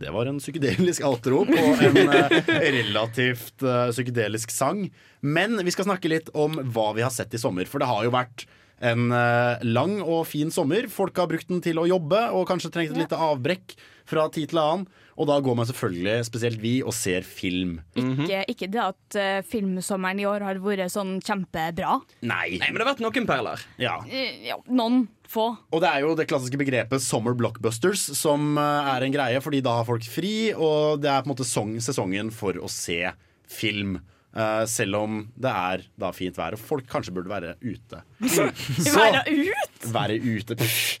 Det 0.00 0.12
var 0.14 0.28
en 0.30 0.38
psykedelisk 0.40 1.04
outro 1.04 1.42
på 1.48 1.64
en 1.84 1.98
eh, 2.00 2.38
relativt 2.48 3.62
eh, 3.62 3.90
psykedelisk 3.92 4.52
sang. 4.54 4.86
Men 5.20 5.60
vi 5.60 5.74
skal 5.74 5.90
snakke 5.90 6.08
litt 6.08 6.30
om 6.32 6.56
hva 6.72 6.90
vi 6.96 7.04
har 7.04 7.12
sett 7.12 7.36
i 7.36 7.40
sommer. 7.40 7.68
For 7.68 7.82
det 7.82 7.90
har 7.90 8.06
jo 8.06 8.14
vært 8.14 8.46
en 8.80 9.10
eh, 9.12 9.66
lang 9.68 9.98
og 10.00 10.24
fin 10.30 10.48
sommer. 10.54 10.88
Folk 10.88 11.20
har 11.20 11.28
brukt 11.28 11.52
den 11.52 11.60
til 11.64 11.82
å 11.82 11.84
jobbe 11.90 12.22
og 12.32 12.48
kanskje 12.48 12.72
trengt 12.72 12.96
et 12.96 13.02
lite 13.02 13.20
avbrekk 13.20 13.76
fra 14.08 14.24
tid 14.32 14.54
til 14.54 14.62
annen. 14.62 14.88
Og 15.20 15.28
da 15.28 15.36
går 15.44 15.58
man 15.58 15.68
selvfølgelig, 15.68 16.24
spesielt 16.30 16.60
vi, 16.62 16.74
og 16.80 16.94
ser 16.96 17.26
film. 17.28 17.76
Ikke, 17.92 18.40
ikke 18.48 18.68
det 18.72 18.80
at 18.80 19.16
uh, 19.20 19.42
filmsommeren 19.44 20.22
i 20.22 20.24
år 20.24 20.46
har 20.46 20.62
vært 20.64 20.88
sånn 20.94 21.18
kjempebra. 21.20 21.98
Nei. 22.24 22.56
Nei, 22.56 22.70
men 22.70 22.78
det 22.78 22.86
har 22.86 22.92
vært 22.94 23.02
noen 23.04 23.28
perler. 23.28 23.66
Ja. 23.82 23.98
Ja, 24.08 24.56
noen 24.72 25.02
få. 25.30 25.48
Og 25.70 25.82
det 25.82 25.90
er 25.90 26.04
jo 26.04 26.14
det 26.18 26.28
klassiske 26.30 26.60
begrepet 26.60 27.04
summer 27.04 27.36
blockbusters 27.38 28.08
som 28.18 28.54
eh, 28.60 28.92
er 28.94 29.06
en 29.06 29.14
greie, 29.14 29.42
fordi 29.44 29.62
da 29.64 29.80
har 29.80 29.88
folk 29.88 30.06
fri, 30.10 30.52
og 30.54 31.02
det 31.02 31.12
er 31.12 31.22
på 31.22 31.30
en 31.30 31.34
måte 31.34 31.48
sesongen 31.48 32.32
for 32.34 32.58
å 32.60 32.70
se 32.70 33.02
film. 33.50 34.00
Uh, 34.30 34.62
selv 34.70 34.94
om 34.94 35.14
det 35.42 35.50
er 35.50 35.80
da 35.98 36.12
fint 36.14 36.36
vær, 36.38 36.54
og 36.54 36.60
folk 36.62 36.84
kanskje 36.86 37.10
burde 37.16 37.32
være 37.32 37.56
ute. 37.64 37.98
Være 38.94 39.24
ut? 39.26 39.88
Være 39.90 40.18
ute 40.22 40.54
Pff. 40.60 41.00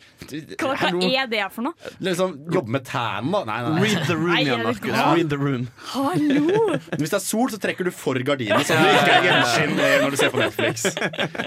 Hva, 0.58 0.72
hva 0.74 0.90
er 1.06 1.28
det 1.30 1.44
for 1.54 1.68
noe? 1.68 1.92
Liksom 2.02 2.34
Jobbe 2.54 2.74
med 2.74 2.84
tan, 2.86 3.30
da. 3.30 3.44
Nei, 3.46 3.60
nei, 3.62 3.70
nei. 3.76 3.84
Read 3.86 4.08
the 4.08 4.16
room 4.18 4.34
er 4.34 4.64
Markus. 4.64 4.98
Read 4.98 5.30
the 5.30 5.38
room. 5.38 5.68
Hallo! 5.92 6.66
Hvis 6.98 7.14
det 7.14 7.20
er 7.20 7.24
sol, 7.24 7.54
så 7.54 7.62
trekker 7.62 7.86
du 7.86 7.94
for 7.94 8.18
gardinene, 8.26 8.66
så 8.66 8.74
det 8.78 8.96
ikke 8.98 9.14
er 9.14 9.30
gjenskinn 9.30 9.78
eh, 9.78 9.96
når 10.02 10.10
du 10.16 10.20
ser 10.24 10.34
på 10.34 10.42
Netflix. 10.42 10.90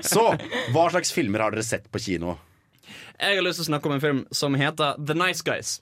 Så 0.07 0.25
hva 0.71 0.87
slags 0.95 1.11
filmer 1.15 1.43
har 1.43 1.55
dere 1.55 1.67
sett 1.67 1.91
på 1.91 1.99
kino? 2.07 2.39
Jeg 3.19 3.39
har 3.39 3.45
lyst 3.45 3.61
til 3.61 3.67
å 3.67 3.71
snakke 3.71 3.89
om 3.89 3.95
en 3.97 4.03
film 4.03 4.21
som 4.31 4.55
heter 4.59 4.99
The 4.99 5.15
Nice 5.17 5.45
Guys. 5.45 5.79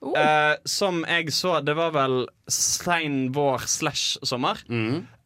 Oh. 0.00 0.16
Eh, 0.16 0.56
som 0.64 1.02
jeg 1.04 1.28
så 1.36 1.58
Det 1.60 1.74
var 1.76 1.90
vel 1.92 2.22
sein 2.48 3.32
vår 3.36 3.66
slash 3.68 4.16
sommer. 4.24 4.62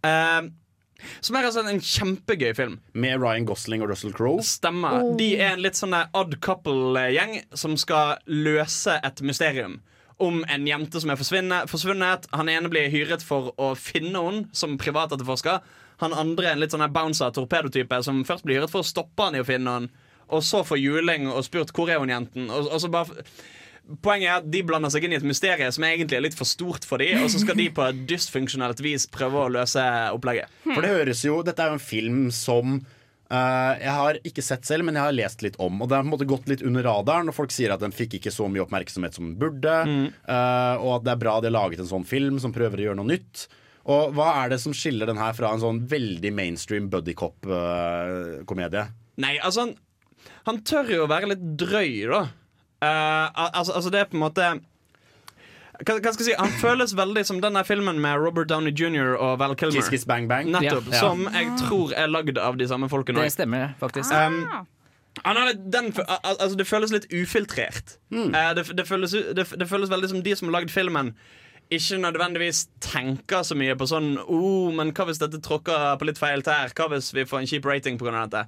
Eh, 0.03 0.51
som 1.21 1.37
er 1.37 1.47
altså 1.47 1.65
en 1.69 1.81
kjempegøy 1.81 2.55
film. 2.57 2.79
Med 2.93 3.21
Ryan 3.23 3.47
Gosling 3.49 3.83
og 3.85 3.91
Russell 3.93 4.15
Crowe. 4.15 4.43
Stemmer. 4.43 5.03
Oh. 5.03 5.17
De 5.19 5.35
er 5.37 5.55
en 5.55 5.65
litt 5.65 5.79
sånn 5.79 5.95
odd 5.95 6.39
couple-gjeng 6.45 7.41
som 7.55 7.77
skal 7.81 8.17
løse 8.31 8.99
et 9.05 9.25
mysterium. 9.27 9.81
Om 10.23 10.45
en 10.49 10.67
jente 10.69 11.01
som 11.03 11.11
er 11.11 11.19
forsvunnet. 11.21 12.29
Han 12.33 12.51
ene 12.51 12.71
blir 12.73 12.93
hyret 12.93 13.25
for 13.25 13.53
å 13.61 13.75
finne 13.79 14.23
henne 14.23 14.57
som 14.57 14.79
privatetterforsker. 14.81 15.61
Han 16.03 16.17
andre 16.17 16.51
er 16.51 16.57
en 16.57 16.63
litt 16.63 16.75
sånn 16.75 16.87
bouncer 16.95 17.35
torpedotype 17.35 18.01
som 18.07 18.25
først 18.27 18.47
blir 18.47 18.61
hyret 18.61 18.73
for 18.73 18.83
å 18.83 18.89
stoppe 18.89 19.29
han 19.29 19.37
i 19.39 19.43
å 19.43 19.47
finne 19.49 19.79
henne. 19.79 20.04
Og 20.33 20.45
så 20.47 20.63
får 20.67 20.81
juling 20.81 21.29
og 21.31 21.45
spurt 21.47 21.75
hvor 21.75 21.91
er 21.93 22.01
hun 22.03 22.13
jenten. 22.13 22.49
Og, 22.51 22.71
og 22.71 22.81
så 22.83 22.91
bare 22.93 23.25
Poenget 24.01 24.31
er 24.31 24.39
at 24.39 24.47
De 24.49 24.63
blander 24.65 24.89
seg 24.89 25.05
inn 25.05 25.13
i 25.13 25.19
et 25.19 25.27
mysterium 25.29 25.73
som 25.77 25.85
egentlig 25.85 26.17
er 26.17 26.23
litt 26.25 26.37
for 26.39 26.49
stort 26.49 26.87
for 26.89 27.03
dem, 27.05 27.21
og 27.21 27.29
så 27.29 27.43
skal 27.43 27.59
de 27.59 27.67
på 27.69 27.85
et 27.85 27.99
dysfunksjonelt 28.09 28.81
vis 28.81 29.05
prøve 29.13 29.43
å 29.43 29.51
løse 29.53 29.83
opplegget. 30.15 30.49
For 30.65 30.81
det 30.81 30.93
høres 30.95 31.21
jo 31.27 31.43
Dette 31.45 31.61
er 31.67 31.75
jo 31.75 31.77
en 31.77 31.89
film 31.93 32.23
som 32.33 32.79
Uh, 33.33 33.73
jeg 33.81 33.93
har 33.97 34.19
ikke 34.29 34.43
sett 34.45 34.67
selv, 34.69 34.85
men 34.87 34.99
jeg 34.99 35.07
har 35.07 35.15
lest 35.17 35.43
litt 35.43 35.57
om. 35.63 35.79
Og 35.81 35.89
det 35.89 35.97
har 35.97 36.05
på 36.05 36.11
en 36.11 36.13
måte 36.13 36.29
gått 36.29 36.49
litt 36.51 36.63
under 36.67 36.85
radaren, 36.87 37.31
og 37.33 37.35
folk 37.35 37.55
sier 37.55 37.73
at 37.73 37.83
den 37.83 37.95
fikk 37.95 38.19
ikke 38.19 38.31
så 38.31 38.47
mye 38.53 38.63
oppmerksomhet 38.67 39.17
som 39.17 39.31
den 39.31 39.39
burde. 39.41 39.73
eh, 39.81 40.75
og 40.77 40.91
at 40.99 41.07
det 41.07 41.15
er 41.15 41.23
bra 41.23 41.39
de 41.41 41.49
har 41.49 41.57
laget 41.57 41.81
en 41.83 41.89
sånn 41.89 42.05
film 42.07 42.37
som 42.43 42.53
prøver 42.55 42.83
å 42.83 42.87
gjøre 42.89 43.01
noe 43.01 43.11
nytt. 43.15 43.47
Og 43.91 44.13
hva 44.17 44.29
er 44.43 44.53
det 44.53 44.61
som 44.63 44.77
skiller 44.77 45.09
den 45.09 45.21
her 45.21 45.35
fra 45.37 45.51
en 45.53 45.65
sånn 45.65 45.83
veldig 45.89 46.33
mainstream 46.37 46.87
buddycop-komedie? 46.93 48.87
Nei, 49.25 49.35
altså 49.41 49.71
han, 50.47 50.61
tør 50.67 50.91
jo 50.93 51.05
å 51.05 51.11
være 51.11 51.33
litt 51.35 51.45
drøy, 51.61 52.05
da. 52.11 52.23
Uh, 52.85 53.51
altså, 53.57 53.73
altså, 53.79 53.91
det 53.95 54.01
er 54.03 54.09
på 54.11 54.19
en 54.19 54.25
måte 54.27 54.49
hva, 55.75 55.97
hva 55.99 56.13
skal 56.15 56.23
jeg 56.23 56.29
si? 56.29 56.35
Han 56.39 56.53
føles 56.61 56.93
veldig 56.95 57.23
som 57.27 57.41
denne 57.43 57.63
filmen 57.67 57.99
med 58.03 58.21
Robert 58.23 58.47
Downey 58.53 58.71
jr. 58.77 59.17
og 59.17 59.39
Val 59.41 59.57
Kilmer. 59.59 59.81
Kiss 59.81 59.91
Kiss 59.91 60.05
Bang 60.07 60.29
Bang. 60.31 60.53
Nettopp, 60.55 60.87
Ja. 60.93 61.01
Som 61.03 61.25
jeg 61.35 61.49
tror 61.65 61.95
er 61.99 62.13
lagd 62.13 62.39
av 62.39 62.59
de 62.61 62.69
samme 62.71 62.87
folkene. 62.93 63.25
Det 63.25 63.33
stemmer 63.35 63.73
faktisk. 63.81 64.13
Um, 64.15 64.69
han 65.25 65.37
har 65.39 65.53
den, 65.55 65.93
al- 66.05 66.21
al- 66.23 66.39
altså 66.41 66.57
det 66.59 66.67
føles 66.67 66.93
litt 66.95 67.09
ufiltrert. 67.15 67.97
Eh, 68.13 68.53
det, 68.59 68.65
det, 68.77 68.87
føles, 68.87 69.13
det, 69.15 69.47
det 69.59 69.69
føles 69.71 69.91
veldig 69.91 70.11
som 70.11 70.23
de 70.27 70.37
som 70.37 70.49
har 70.51 70.61
lagd 70.61 70.73
filmen, 70.75 71.13
ikke 71.75 71.99
nødvendigvis 72.03 72.65
tenker 72.85 73.43
så 73.47 73.57
mye 73.57 73.75
på 73.79 73.87
sånn 73.89 74.19
oh, 74.27 74.71
men 74.75 74.91
hva 74.95 75.07
hvis 75.09 75.23
dette 75.23 75.41
tråkker 75.43 75.95
på 75.99 76.09
litt 76.11 76.21
feil 76.21 76.43
tær? 76.45 76.75
Hva 76.77 76.91
hvis 76.93 77.13
vi 77.17 77.25
får 77.27 77.41
en 77.41 77.51
kjip 77.51 77.67
rating 77.71 77.99
pga. 77.99 78.27
dette? 78.27 78.45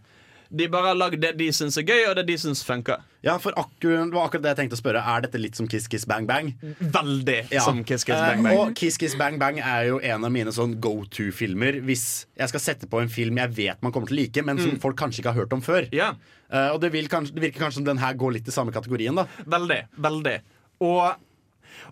De 0.55 0.68
bare 0.68 0.86
har 0.92 0.94
lagd 0.94 1.20
det 1.20 1.36
de 1.36 1.49
syns 1.53 1.76
er 1.78 1.82
gøy, 1.82 2.05
og 2.11 2.16
det 2.16 2.26
de 2.26 2.36
syns 2.38 2.62
funker. 2.64 3.01
Ja, 3.26 3.36
for 3.42 3.51
akkurat, 3.59 4.07
det 4.11 4.14
var 4.14 4.28
akkurat 4.28 4.42
det 4.44 4.53
jeg 4.53 4.59
tenkte 4.61 4.76
å 4.78 4.80
spørre. 4.80 5.03
Er 5.03 5.20
dette 5.24 5.40
litt 5.40 5.57
som 5.59 5.66
Kiss 5.66 5.88
Kiss 5.90 6.05
Bang 6.07 6.26
Bang? 6.28 6.53
Veldig 6.80 7.51
Ja. 7.53 7.61
som 7.64 7.82
Kiss 7.84 8.05
Kiss 8.05 8.14
Eh, 8.16 8.28
Bang 8.34 8.42
Bang. 8.44 8.59
og 8.59 8.74
Kiss 8.74 8.97
Kiss 8.97 9.14
Bang 9.16 9.38
Bang 9.38 9.59
er 9.59 9.86
jo 9.88 9.99
en 9.99 10.24
av 10.24 10.30
mine 10.30 10.53
sånn 10.53 10.78
go 10.80 11.05
to-filmer 11.11 11.80
hvis 11.82 12.26
jeg 12.38 12.49
skal 12.49 12.61
sette 12.61 12.86
på 12.88 13.01
en 13.03 13.09
film 13.09 13.36
jeg 13.38 13.51
vet 13.57 13.82
man 13.82 13.90
kommer 13.92 14.07
til 14.09 14.16
å 14.18 14.20
like, 14.20 14.44
men 14.44 14.59
som 14.59 14.70
Mm. 14.72 14.80
folk 14.80 14.97
kanskje 14.97 15.20
ikke 15.24 15.32
har 15.32 15.40
hørt 15.44 15.53
om 15.53 15.61
før. 15.62 15.88
Ja. 15.92 16.14
Eh, 16.53 16.68
og 16.70 16.80
det, 16.80 16.92
kanskje, 17.09 17.34
det 17.34 17.42
virker 17.42 17.61
kanskje 17.66 17.74
som 17.74 17.84
den 17.84 17.99
her 17.99 18.14
går 18.14 18.32
litt 18.34 18.47
i 18.49 18.53
samme 18.53 18.70
kategorien, 18.72 19.14
da. 19.16 19.26
Veldig. 19.47 19.82
Veldig. 19.99 20.40
Og, 20.80 21.16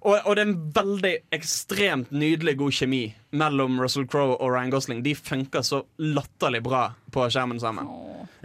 og, 0.01 0.19
og 0.25 0.37
det 0.37 0.43
er 0.43 0.49
en 0.51 0.73
veldig 0.77 1.13
ekstremt 1.37 2.11
nydelig 2.15 2.57
god 2.61 2.73
kjemi 2.77 3.03
mellom 3.35 3.79
Russell 3.83 4.07
Crowe 4.11 4.37
og 4.37 4.53
Ryan 4.55 4.71
Gosling. 4.75 5.03
De 5.05 5.15
funker 5.19 5.65
så 5.67 5.83
latterlig 5.99 6.63
bra 6.67 6.85
på 7.15 7.27
skjermen 7.31 7.61
sammen. 7.63 7.89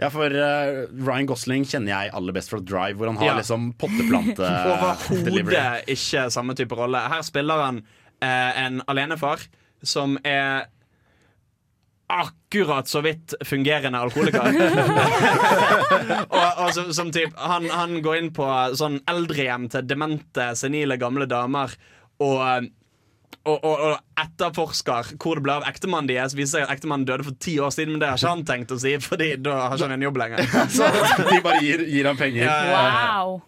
Ja, 0.00 0.08
for 0.12 0.32
uh, 0.32 0.86
Ryan 1.04 1.28
Gosling 1.28 1.66
kjenner 1.68 1.92
jeg 1.92 2.12
aller 2.16 2.32
best 2.36 2.50
fra 2.52 2.60
Drive, 2.64 2.96
hvor 2.98 3.10
han 3.12 3.18
har 3.20 3.32
Ja. 3.34 3.38
liksom 3.40 3.72
potteplante-delivery. 3.80 5.54
Overhodet 5.56 5.94
ikke 5.96 6.26
samme 6.32 6.56
type 6.58 6.76
rolle. 6.78 7.02
Her 7.12 7.22
spiller 7.26 7.64
han 7.66 7.82
uh, 8.24 8.50
en 8.64 8.80
alenefar 8.88 9.44
som 9.82 10.18
er 10.24 10.66
akkurat 12.10 12.90
så 12.90 13.02
vidt 13.04 13.34
fungerende 13.46 14.00
alkoholiker. 14.02 14.50
og, 16.40 16.48
og 16.64 16.74
som, 16.76 16.90
som 16.96 17.12
typ, 17.14 17.36
han, 17.38 17.68
han 17.70 17.96
går 18.04 18.20
inn 18.20 18.34
på 18.36 18.48
sånn 18.78 19.00
eldrehjem 19.10 19.70
til 19.72 19.86
demente, 19.88 20.50
senile 20.58 20.98
gamle 21.00 21.28
damer 21.30 21.74
og 22.20 22.68
og, 23.48 23.62
og, 23.64 23.80
og 23.80 24.20
etterforsker 24.20 25.14
hvor 25.16 25.38
det 25.38 25.44
ble 25.46 25.54
av 25.60 25.64
ektemannen 25.68 26.10
deres. 26.10 26.34
Viser 26.36 26.58
seg 26.58 26.66
at 26.66 26.74
ektemannen 26.74 27.06
døde 27.08 27.24
for 27.24 27.38
ti 27.40 27.54
år 27.62 27.72
siden, 27.72 27.94
men 27.94 28.02
det 28.02 28.10
har 28.10 28.20
ikke 28.20 28.34
han 28.34 28.44
tenkt 28.48 28.74
å 28.74 28.78
si, 28.80 28.92
Fordi 29.00 29.30
da 29.40 29.56
har 29.62 29.78
ikke 29.78 29.88
han 29.88 29.96
en 29.96 30.04
jobb 30.04 30.20
lenger. 30.20 30.44
Så 30.76 30.90
de 31.30 31.40
bare 31.44 31.62
gir, 31.64 31.86
gir 31.88 32.10
ham 32.10 32.20
penger. 32.20 32.50
Wow. 32.74 33.40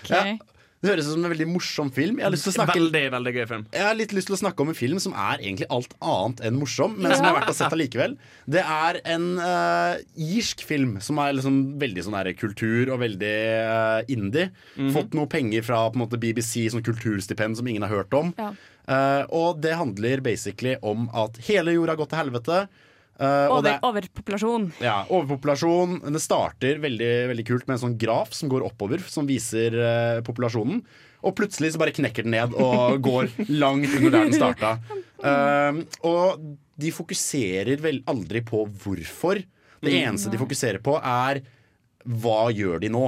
Ok. 0.00 0.14
Ja. 0.14 0.53
Det 0.84 0.90
høres 0.92 1.06
ut 1.08 1.14
som 1.14 1.22
en 1.24 1.32
veldig 1.32 1.46
morsom 1.48 1.90
film. 1.96 2.18
Jeg 2.20 2.26
har 2.26 2.32
lyst 2.34 2.44
til 2.44 2.52
å 2.52 2.56
snakke 2.58 2.76
Veldig, 2.76 3.02
veldig 3.14 3.32
gøy 3.32 3.46
film. 3.48 3.62
Jeg 3.72 3.86
har 3.86 3.96
litt 3.96 4.12
lyst 4.12 4.28
til 4.28 4.36
å 4.36 4.40
snakke 4.42 4.64
om 4.64 4.72
en 4.72 4.76
film 4.76 4.98
som 5.00 5.14
er 5.16 5.40
egentlig 5.40 5.68
alt 5.72 5.94
annet 6.04 6.42
enn 6.44 6.58
morsom, 6.60 6.98
men 6.98 7.14
som 7.14 7.24
er 7.24 7.36
verdt 7.38 7.52
å 7.54 7.56
sette 7.56 7.78
allikevel. 7.78 8.18
Det 8.56 8.60
er 8.60 8.98
en 9.14 9.26
uh, 9.40 9.96
irsk 10.20 10.66
film 10.68 10.98
som 11.04 11.22
er 11.24 11.38
liksom 11.38 11.58
veldig 11.80 12.04
sånn 12.04 12.18
der 12.18 12.30
kultur 12.36 12.92
og 12.92 13.00
veldig 13.00 13.34
uh, 13.64 14.12
indie. 14.12 14.50
Mhm. 14.76 14.92
Fått 14.98 15.16
noe 15.16 15.30
penger 15.32 15.64
fra 15.64 15.86
på 15.88 15.96
en 15.96 16.04
måte 16.04 16.20
BBC, 16.20 16.66
sånn 16.74 16.84
kulturstipend 16.84 17.56
som 17.56 17.70
ingen 17.70 17.86
har 17.86 17.94
hørt 18.02 18.20
om. 18.20 18.34
Ja. 18.36 18.52
Uh, 18.84 19.22
og 19.32 19.62
det 19.64 19.78
handler 19.80 20.20
basically 20.20 20.76
om 20.84 21.08
at 21.16 21.40
hele 21.48 21.72
jorda 21.78 21.94
har 21.94 22.02
gått 22.02 22.12
til 22.12 22.26
helvete. 22.26 22.66
Eh, 23.20 23.60
det 23.64 23.78
Over, 23.78 23.78
overpopulasjon. 23.90 24.68
ja, 24.82 25.04
overpopulasjon. 25.08 26.00
Det 26.12 26.20
starter 26.22 26.78
veldig, 26.82 27.10
veldig 27.30 27.46
kult 27.46 27.66
med 27.68 27.76
en 27.78 27.82
sånn 27.86 27.98
graf 28.00 28.32
som 28.34 28.48
går 28.52 28.64
oppover, 28.66 29.02
som 29.08 29.26
viser 29.28 29.76
uh, 29.78 30.20
populasjonen. 30.26 30.82
Og 31.24 31.32
plutselig 31.38 31.72
så 31.72 31.80
bare 31.80 31.94
knekker 31.96 32.26
den 32.26 32.34
ned 32.36 32.54
og 32.60 32.98
går 33.06 33.30
langt 33.62 33.88
under 33.96 34.10
der 34.10 34.26
den 34.28 34.36
starta. 34.36 34.74
Uh, 35.24 35.82
og 36.04 36.42
de 36.76 36.90
fokuserer 36.92 37.78
vel 37.80 38.02
aldri 38.10 38.42
på 38.44 38.66
hvorfor. 38.68 39.40
Det 39.84 39.92
Mm. 39.92 40.14
eneste 40.14 40.30
de 40.32 40.38
fokuserer 40.40 40.80
på, 40.80 40.94
er 41.00 41.42
hva 42.08 42.48
gjør 42.52 42.80
de 42.80 42.88
nå? 42.88 43.02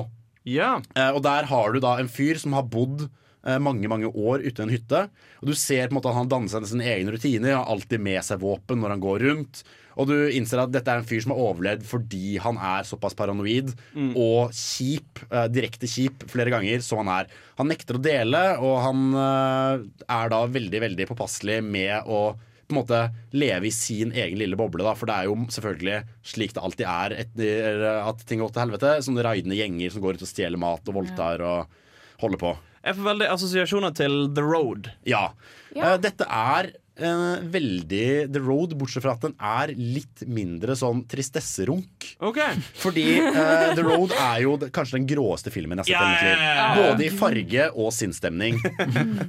Ja. 0.44 0.74
Eh, 0.94 1.08
og 1.16 1.22
der 1.24 1.46
har 1.48 1.72
du 1.72 1.80
da 1.80 1.94
en 1.98 2.08
fyr 2.12 2.36
som 2.38 2.52
har 2.52 2.62
bodd 2.68 3.08
mange 3.62 3.86
mange 3.88 4.08
år 4.10 4.42
ute 4.42 4.58
i 4.58 4.64
en 4.66 4.72
hytte. 4.74 5.00
Og 5.40 5.46
du 5.46 5.54
ser 5.54 5.86
på 5.86 5.92
en 5.94 5.98
måte 6.00 6.10
at 6.10 6.16
han 6.18 6.28
danner 6.28 6.50
seg 6.50 6.64
sine 6.66 6.82
egne 6.90 7.12
rutiner, 7.14 7.54
har 7.54 7.68
alltid 7.70 8.02
med 8.02 8.18
seg 8.26 8.40
våpen 8.42 8.80
når 8.82 8.90
han 8.96 9.02
går 9.04 9.22
rundt. 9.22 9.60
Og 9.96 10.10
du 10.10 10.14
innser 10.28 10.60
at 10.60 10.72
dette 10.74 10.92
er 10.92 11.00
en 11.00 11.06
fyr 11.08 11.22
som 11.24 11.32
har 11.32 11.40
overlevd 11.40 11.86
fordi 11.88 12.36
han 12.42 12.58
er 12.60 12.84
såpass 12.88 13.16
paranoid 13.16 13.72
Mm. 13.96 14.10
og 14.16 14.52
kjip, 14.52 15.22
uh, 15.30 15.46
direkte 15.48 15.88
kjip 15.88 16.26
flere 16.28 16.52
ganger 16.52 16.82
som 16.84 17.00
han 17.00 17.12
er. 17.22 17.30
Han 17.56 17.70
nekter 17.70 17.96
å 17.96 18.02
dele, 18.02 18.42
og 18.60 18.74
han 18.84 19.06
uh, 19.16 19.86
er 20.12 20.32
da 20.32 20.42
veldig, 20.52 20.82
veldig 20.84 21.06
påpasselig 21.08 21.62
med 21.64 22.04
å 22.04 22.34
på 22.66 22.74
en 22.74 22.80
måte 22.80 23.00
leve 23.38 23.68
i 23.68 23.70
sin 23.70 24.10
egen 24.10 24.40
lille 24.40 24.56
boble. 24.58 24.82
Da. 24.82 24.96
For 24.98 25.06
det 25.06 25.14
er 25.14 25.28
jo 25.28 25.36
selvfølgelig 25.54 26.00
slik 26.26 26.54
det 26.56 26.62
alltid 26.66 26.86
er 26.90 27.12
etter 27.22 27.84
at 28.00 28.24
ting 28.26 28.40
går 28.42 28.50
til 28.50 28.64
helvete. 28.64 28.94
Sånne 29.06 29.22
raidende 29.22 29.54
gjenger 29.54 29.92
som 29.94 30.02
går 30.02 30.18
ut 30.18 30.24
og 30.26 30.30
stjeler 30.32 30.58
mat 30.58 30.90
og 30.90 30.96
voldtar 30.98 31.44
og 31.46 31.76
holder 32.24 32.42
på. 32.42 32.50
Jeg 32.82 32.98
får 32.98 33.06
veldig 33.06 33.28
assosiasjoner 33.36 33.94
til 33.98 34.18
The 34.34 34.42
Road. 34.42 34.90
Ja. 35.06 35.28
ja. 35.78 35.94
dette 36.02 36.26
er 36.26 36.72
eh, 36.96 37.42
veldig 37.52 38.06
The 38.32 38.40
Road, 38.42 38.74
bortsett 38.80 39.04
fra 39.04 39.14
at 39.16 39.24
den 39.26 39.34
er 39.38 39.72
litt 39.76 40.24
mindre 40.28 40.76
sånn 40.78 41.02
tristesserunk. 41.10 42.10
Fordi 42.82 43.06
uh, 43.20 43.74
The 43.76 43.84
Road 43.86 44.14
er 44.16 44.42
jo 44.46 44.56
kanskje 44.68 44.98
den 45.00 45.08
gråeste 45.10 45.52
filmen 45.54 45.82
jeg 45.84 45.96
har 45.96 46.16
sett 46.16 46.26
Yeah, 46.26 46.42
yeah, 46.42 46.60
ja. 46.60 46.90
Både 46.92 47.06
i 47.06 47.10
farge 47.12 47.68
og 47.74 47.92
sinnsstemning. 47.96 48.60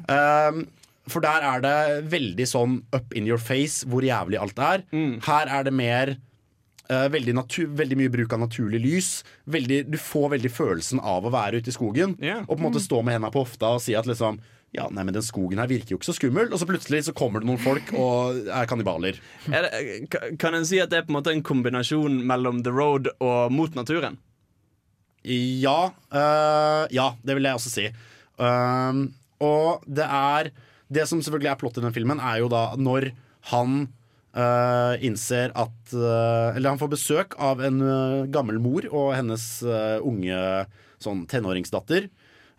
um, 0.07 0.65
for 1.11 1.23
der 1.23 1.45
er 1.47 1.61
det 1.63 1.75
veldig 2.11 2.47
sånn 2.51 2.79
up 2.95 3.13
in 3.15 3.27
your 3.29 3.39
face 3.39 3.87
hvor 3.87 4.03
jævlig 4.03 4.39
alt 4.41 4.57
er. 4.59 4.81
Mm. 4.91 5.19
Her 5.27 5.51
er 5.59 5.63
det 5.67 5.73
mer 5.75 6.11
uh, 6.91 7.07
veldig, 7.13 7.35
natu- 7.37 7.69
veldig 7.79 7.97
mye 8.01 8.11
bruk 8.11 8.33
av 8.35 8.41
naturlig 8.43 8.81
lys. 8.83 9.09
Veldig, 9.47 9.85
du 9.91 9.97
får 10.01 10.33
veldig 10.35 10.51
følelsen 10.51 10.99
av 10.99 11.23
å 11.27 11.31
være 11.31 11.61
ute 11.61 11.71
i 11.71 11.75
skogen. 11.77 12.17
Og 12.47 12.53
på 12.55 12.59
en 12.61 12.67
måte 12.69 12.83
stå 12.83 12.99
med 13.03 13.15
hendene 13.17 13.31
på 13.35 13.43
hofta 13.45 13.75
og 13.77 13.83
si 13.83 13.95
at 13.95 14.07
liksom 14.09 14.39
ja, 14.77 14.85
nei, 14.93 15.03
men 15.07 15.15
den 15.15 15.25
skogen 15.25 15.57
her 15.61 15.69
virker 15.69 15.95
jo 15.95 15.97
ikke 15.99 16.09
så 16.11 16.15
skummel. 16.17 16.51
Og 16.51 16.61
så 16.61 16.67
plutselig 16.69 17.03
så 17.07 17.15
kommer 17.17 17.41
det 17.41 17.49
noen 17.49 17.61
folk 17.61 17.89
og 17.97 18.45
er 18.45 18.69
kannibaler. 18.69 19.17
Er 19.49 19.65
det, 19.65 20.19
kan 20.39 20.57
en 20.57 20.67
si 20.69 20.79
at 20.83 20.91
det 20.93 21.01
er 21.01 21.07
på 21.07 21.13
en 21.13 21.17
måte 21.17 21.33
en 21.33 21.45
kombinasjon 21.45 22.19
mellom 22.29 22.61
The 22.65 22.73
Road 22.75 23.09
og 23.17 23.53
Mot 23.53 23.77
naturen? 23.77 24.19
Ja. 25.27 25.91
øh, 26.13 26.83
ja, 26.93 27.07
det 27.25 27.35
vil 27.35 27.49
jeg 27.49 27.57
også 27.57 27.73
si. 27.73 27.87
Um, 28.37 29.09
og 29.41 29.81
det 29.89 30.05
er 30.05 30.51
Det 30.93 31.07
som 31.09 31.19
selvfølgelig 31.19 31.49
er 31.49 31.59
plott 31.59 31.77
i 31.77 31.81
den 31.83 31.91
filmen, 31.91 32.19
er 32.21 32.37
jo 32.39 32.47
da 32.47 32.77
når 32.77 33.09
han 33.49 33.89
øh, 34.37 34.93
innser 35.03 35.51
at 35.51 35.93
øh, 35.93 36.55
Eller 36.55 36.69
han 36.69 36.79
får 36.79 36.93
besøk 36.93 37.35
av 37.39 37.59
en 37.59 37.81
øh, 37.81 38.31
gammel 38.31 38.59
mor 38.59 38.87
og 38.91 39.15
hennes 39.17 39.63
unge 39.99 40.37
sånn 41.03 41.25
tenåringsdatter. 41.27 42.07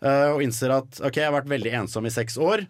Øh, 0.03 0.29
og 0.35 0.43
innser 0.45 0.71
at 0.77 1.01
OK, 1.05 1.17
jeg 1.21 1.27
har 1.29 1.35
vært 1.41 1.51
veldig 1.51 1.73
ensom 1.83 2.05
i 2.09 2.13
seks 2.13 2.37
år. 2.41 2.65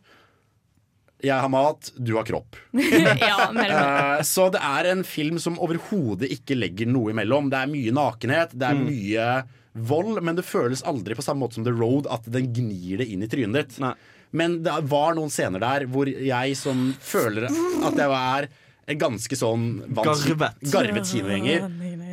Jeg 1.19 1.35
har 1.35 1.49
mat, 1.51 1.89
du 1.99 2.13
har 2.15 2.23
kropp. 2.23 2.55
ja. 3.19 3.49
Eh, 3.51 4.21
så 4.23 4.45
det 4.53 4.61
er 4.63 4.87
en 4.93 5.01
film 5.03 5.39
som 5.43 5.57
overhodet 5.59 6.29
ikke 6.31 6.55
legger 6.55 6.87
noe 6.87 7.11
imellom. 7.11 7.49
Det 7.51 7.59
er 7.59 7.71
mye 7.73 7.95
nakenhet, 7.97 8.53
det 8.55 8.69
er 8.69 8.77
Mm. 8.79 8.85
mye 8.87 9.25
vold, 9.89 10.21
men 10.25 10.35
det 10.39 10.45
føles 10.47 10.81
aldri 10.87 11.15
på 11.15 11.23
samme 11.23 11.43
måte 11.43 11.59
som 11.59 11.65
The 11.67 11.75
Road 11.75 12.07
at 12.11 12.25
den 12.31 12.47
gnir 12.55 13.03
det 13.03 13.09
inn 13.11 13.21
i 13.23 13.27
trynet 13.31 13.67
ditt. 13.75 13.95
Men 14.31 14.61
det 14.63 14.73
var 14.89 15.13
noen 15.17 15.29
scener 15.33 15.59
der 15.61 15.85
hvor 15.91 16.07
jeg 16.09 16.55
som 16.57 16.89
føler 17.03 17.45
at 17.49 17.99
jeg 17.99 18.15
er 18.15 18.47
ganske 18.97 19.35
sånn 19.37 19.65
Garvet. 19.93 20.57
garvet 20.71 21.05
kinogjenger. 21.11 21.67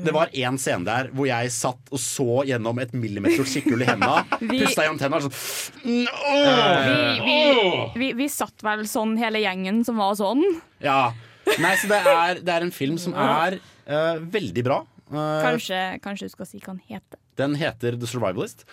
Det 0.06 0.12
var 0.14 0.28
én 0.36 0.58
scene 0.60 0.84
der 0.86 1.08
hvor 1.16 1.26
jeg 1.26 1.50
satt 1.54 1.88
og 1.90 1.98
så 2.02 2.42
gjennom 2.46 2.78
et 2.82 2.92
millimeters 2.94 3.48
skikkhull 3.54 3.82
i 3.82 3.88
henda. 3.88 4.24
Vi- 4.40 4.60
Pusta 4.64 4.84
gjennom 4.84 5.00
tennene. 5.00 5.30
Sånn, 5.30 5.80
Vi, 5.82 6.02
vi, 7.26 7.38
vi, 8.00 8.12
vi 8.20 8.28
satt 8.30 8.62
vel 8.66 8.84
sånn 8.90 9.16
hele 9.20 9.40
gjengen 9.42 9.82
som 9.86 9.96
var 10.00 10.14
sånn. 10.18 10.42
Ja. 10.84 11.12
Nei, 11.62 11.74
så 11.78 11.88
det 11.90 12.00
er, 12.10 12.40
det 12.42 12.52
er 12.56 12.66
en 12.66 12.74
film 12.74 12.98
som 12.98 13.14
er 13.14 13.58
uh, 13.86 14.16
veldig 14.20 14.64
bra. 14.66 14.80
Uh, 15.06 15.38
Kanskje, 15.44 15.78
kanskje 16.02 16.26
du 16.26 16.34
skal 16.34 16.48
si 16.50 16.58
hva 16.58 16.74
den 16.74 16.82
heter. 16.90 17.20
Den 17.36 17.56
heter 17.58 17.98
The 18.00 18.08
Survivalist. 18.08 18.64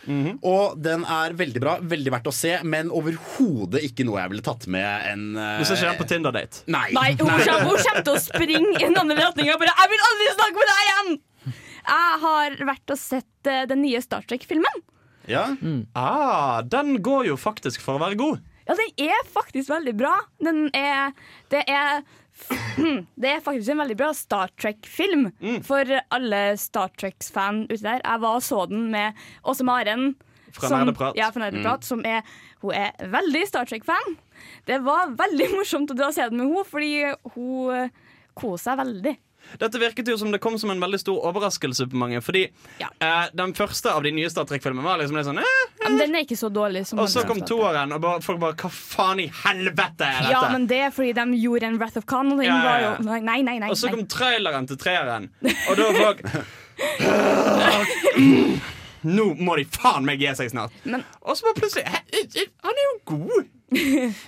Og 0.41 0.77
den 0.79 1.03
er 1.03 1.35
veldig 1.39 1.63
bra, 1.63 1.75
veldig 1.81 2.13
verdt 2.15 2.29
å 2.31 2.35
se, 2.35 2.55
men 2.63 2.91
overhodet 2.93 3.83
ikke 3.89 4.05
noe 4.07 4.21
jeg 4.21 4.33
ville 4.33 4.45
tatt 4.45 4.67
med 4.71 5.09
en 5.11 5.25
eh, 5.35 5.59
Du 5.59 5.67
ser 5.67 5.83
ikke 5.83 6.03
på 6.03 6.09
Tinder-date? 6.13 6.63
Nei. 6.71 6.87
Nei, 6.95 7.09
hun 7.19 7.27
kommer, 7.27 8.01
til 8.03 8.13
å 8.15 8.21
springe 8.21 8.77
i 8.79 8.85
den 8.85 8.97
andre 8.99 9.19
retninga. 9.19 9.59
Bare 9.59 9.75
'Jeg 9.75 9.91
vil 9.91 10.07
aldri 10.09 10.31
snakke 10.37 10.57
med 10.61 10.71
deg 10.71 10.87
igjen!' 10.87 11.21
Jeg 11.83 12.19
har 12.23 12.57
vært 12.69 12.91
og 12.95 12.99
sett 12.99 13.51
uh, 13.51 13.65
den 13.67 13.81
nye 13.83 13.99
Star 13.99 14.23
Trek-filmen. 14.23 14.83
Ja? 15.27 15.49
Ah, 15.95 16.61
den 16.63 16.97
går 17.03 17.27
jo 17.31 17.37
faktisk 17.39 17.83
for 17.83 17.99
å 17.99 18.03
være 18.03 18.19
god. 18.19 18.41
Ja, 18.63 18.75
den 18.79 18.91
er 19.09 19.25
faktisk 19.27 19.71
veldig 19.71 19.95
bra. 19.99 20.13
Den 20.43 20.69
er 20.75 21.11
Det 21.51 21.63
er 21.67 22.03
det 23.21 23.29
er 23.29 23.41
faktisk 23.45 23.69
en 23.73 23.81
veldig 23.83 23.97
bra 23.99 24.09
Star 24.17 24.49
Trek-film 24.59 25.27
for 25.65 25.89
alle 26.11 26.41
Star 26.57 26.89
Trek-fan 26.97 27.63
ute 27.69 27.81
der. 27.85 28.01
Jeg 28.03 28.23
var 28.23 28.39
og 28.39 28.45
så 28.45 28.63
den 28.69 28.87
med 28.93 29.19
Åse 29.45 29.63
Maren. 29.67 30.15
Fra 30.53 30.69
som- 30.69 30.83
Nerdeprat. 30.83 31.15
Ja, 31.17 31.29
fra 31.33 31.45
Nerdeprat, 31.47 31.83
som 31.85 32.01
er, 32.05 32.21
hun 32.61 32.73
er 32.77 32.91
veldig 33.13 33.45
Star 33.49 33.65
Trek-fan. 33.69 34.17
Det 34.69 34.81
var 34.85 35.13
veldig 35.17 35.51
morsomt 35.57 35.93
å 35.93 35.97
dra 35.97 36.09
og 36.11 36.17
se 36.17 36.27
den 36.29 36.37
med 36.41 36.49
henne, 36.49 36.65
fordi 36.69 36.91
hun 37.35 37.93
koser 38.37 38.71
seg 38.71 38.81
veldig. 38.83 39.15
Dette 39.59 39.79
virket 39.81 40.07
jo 40.07 40.17
som 40.17 40.31
det 40.33 40.39
kom 40.43 40.57
som 40.59 40.71
en 40.73 40.79
veldig 40.81 40.99
stor 41.01 41.25
overraskelse 41.29 41.87
på 41.91 41.99
mange. 41.99 42.21
Fordi 42.25 42.43
eh, 42.47 43.25
den 43.37 43.53
første 43.57 43.91
av 43.93 44.03
de 44.05 44.11
nye 44.15 44.29
Star 44.31 44.47
Trek-filmene 44.49 44.85
var 44.85 45.01
liksom 45.01 45.17
litt 45.19 45.27
sånn 45.27 45.41
eh, 45.41 45.43
eh. 45.45 45.75
Men 45.83 45.99
den 46.01 46.15
er 46.17 46.25
ikke 46.25 46.39
så 46.39 46.49
dårlig 46.53 46.85
som 46.89 47.01
Og 47.03 47.09
så 47.11 47.25
kom 47.27 47.41
toeren, 47.45 47.91
og 47.95 48.01
bare, 48.03 48.21
folk 48.23 48.39
bare 48.41 48.55
Hva 48.57 48.71
faen 48.73 49.21
i 49.23 49.27
helvete 49.43 50.07
er 50.07 50.21
dette? 50.23 50.31
Ja, 50.33 50.43
men 50.53 50.67
det 50.71 50.79
er 50.87 50.93
fordi 50.95 51.13
de 51.17 51.25
gjorde 51.43 51.69
en 51.69 51.79
Wrath 51.81 51.99
of 52.01 52.07
Khan. 52.09 52.31
Og 52.35 52.43
Ja, 52.45 52.57
ja, 52.63 52.77
ja. 52.87 53.19
Nei, 53.23 53.41
nei, 53.45 53.57
nei. 53.59 53.69
og 53.69 53.77
så 53.79 53.91
kom 53.93 54.05
traileren 54.09 54.67
til 54.69 54.79
treeren, 54.81 55.29
og 55.69 55.75
da 55.79 55.89
var 55.97 56.01
folk 56.03 56.21
Nå 59.03 59.25
må 59.43 59.57
de 59.59 59.65
faen 59.67 60.05
meg 60.07 60.21
gi 60.23 60.31
seg 60.39 60.53
snart. 60.53 60.75
og 61.21 61.35
så 61.35 61.49
bare 61.49 61.57
plutselig 61.59 61.83
«Hæ, 61.91 61.99
eh, 62.15 62.45
Han 62.63 62.79
er 62.79 62.85
jo 62.87 62.93
god! 63.11 63.49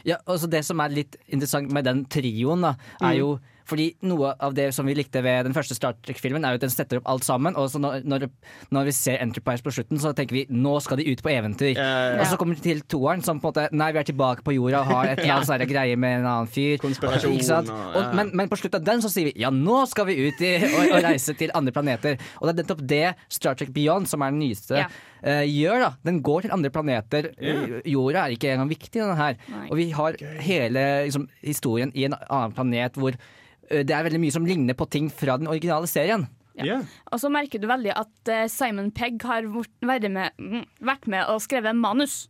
Ja, 0.04 0.18
altså 0.26 0.50
Det 0.52 0.64
som 0.66 0.82
er 0.84 0.90
litt 0.94 1.16
interessant 1.28 1.72
med 1.72 1.86
den 1.88 2.06
trioen, 2.12 2.66
da, 2.66 2.76
er 3.02 3.14
Mm. 3.16 3.40
Fordi 3.66 3.88
noe 4.06 4.34
av 4.40 4.54
det 4.54 4.68
som 4.76 4.86
vi 4.86 4.94
likte 4.94 5.22
ved 5.26 5.46
den 5.48 5.54
første 5.56 5.74
Star 5.78 5.96
Trek-filmen, 6.06 6.44
er 6.46 6.54
jo 6.54 6.60
at 6.60 6.66
den 6.68 6.70
setter 6.74 7.00
opp 7.02 7.08
alt 7.10 7.26
sammen. 7.26 7.56
Og 7.58 7.70
så 7.74 7.80
når, 7.82 8.04
når, 8.06 8.28
når 8.76 8.86
vi 8.90 8.94
ser 8.94 9.18
Enterprise 9.24 9.64
på 9.66 9.74
slutten, 9.74 9.98
så 10.02 10.12
tenker 10.14 10.38
vi 10.38 10.44
nå 10.54 10.76
skal 10.86 10.98
de 11.02 11.08
ut 11.12 11.24
på 11.26 11.32
eventyr. 11.34 11.74
ja. 11.80 12.20
Og 12.22 12.28
så 12.30 12.38
kommer 12.38 12.56
vi 12.60 12.62
til 12.68 12.82
toeren, 12.92 13.24
som 13.26 13.40
på 13.42 13.50
en 13.50 13.54
måte 13.56 13.68
Nei, 13.76 13.92
vi 13.96 14.00
er 14.04 14.08
tilbake 14.12 14.46
på 14.46 14.54
jorda 14.56 14.84
og 14.84 14.92
har 14.94 15.12
et 15.16 15.24
eller 15.24 15.42
annet 15.42 15.66
ja. 15.66 15.70
greie 15.74 15.98
med 15.98 16.20
en 16.22 16.30
annen 16.30 16.52
fyr. 16.52 16.78
Konspirasjon 16.84 17.34
Ikke 17.36 17.48
sant? 17.50 17.70
og- 17.74 17.96
Og, 17.96 18.02
ja. 18.04 18.12
men, 18.22 18.30
men 18.38 18.50
på 18.52 18.58
slutten 18.62 18.82
av 18.82 18.86
den 18.86 19.02
så 19.02 19.10
sier 19.12 19.32
vi 19.32 19.36
ja, 19.42 19.50
nå 19.50 19.82
skal 19.90 20.06
vi 20.10 20.16
ut 20.28 20.42
i, 20.46 20.54
og, 20.70 20.82
og 20.96 21.02
reise 21.10 21.34
til 21.40 21.52
andre 21.58 21.72
planeter. 21.76 22.18
Og 22.42 22.48
det 22.48 22.54
er 22.56 22.62
nettopp 22.64 22.86
det 22.88 23.04
Star 23.34 23.56
Trek 23.58 23.72
Beyond, 23.76 24.08
som 24.12 24.22
er 24.26 24.32
den 24.36 24.40
nyeste, 24.46 24.78
Ja. 24.84 24.90
uh, 25.26 25.42
gjør. 25.48 25.80
da 25.88 25.90
Den 26.06 26.22
går 26.22 26.46
til 26.46 26.54
andre 26.56 26.70
planeter. 26.70 27.32
Ja. 27.42 27.82
Jorda 27.96 28.26
er 28.28 28.36
ikke 28.38 28.52
engang 28.54 28.70
viktig, 28.70 28.94
denne 29.02 29.16
her. 29.18 29.38
Nei. 29.50 29.66
Og 29.72 29.78
vi 29.80 29.90
har 29.96 30.18
hele 30.46 30.86
liksom, 31.08 31.28
historien 31.42 31.92
i 31.96 32.06
en 32.06 32.14
annen 32.30 32.54
planet 32.54 33.00
hvor 33.02 33.18
det 33.70 33.96
er 33.96 34.06
veldig 34.06 34.22
mye 34.22 34.36
som 34.36 34.46
ligner 34.48 34.78
på 34.78 34.88
ting 34.94 35.10
fra 35.14 35.38
den 35.42 35.50
originale 35.52 35.90
serien. 35.90 36.28
Ja. 36.62 36.80
Og 37.12 37.20
så 37.20 37.32
merker 37.34 37.60
du 37.60 37.68
veldig 37.68 37.92
at 37.98 38.32
eh, 38.32 38.46
Simon 38.52 38.92
Pegg 38.96 39.24
har 39.28 39.48
vært 39.52 40.08
med, 40.08 40.38
mm, 40.40 40.64
vært 40.88 41.10
med 41.12 41.28
og 41.32 41.42
skrevet 41.44 41.76
manus. 41.76 42.26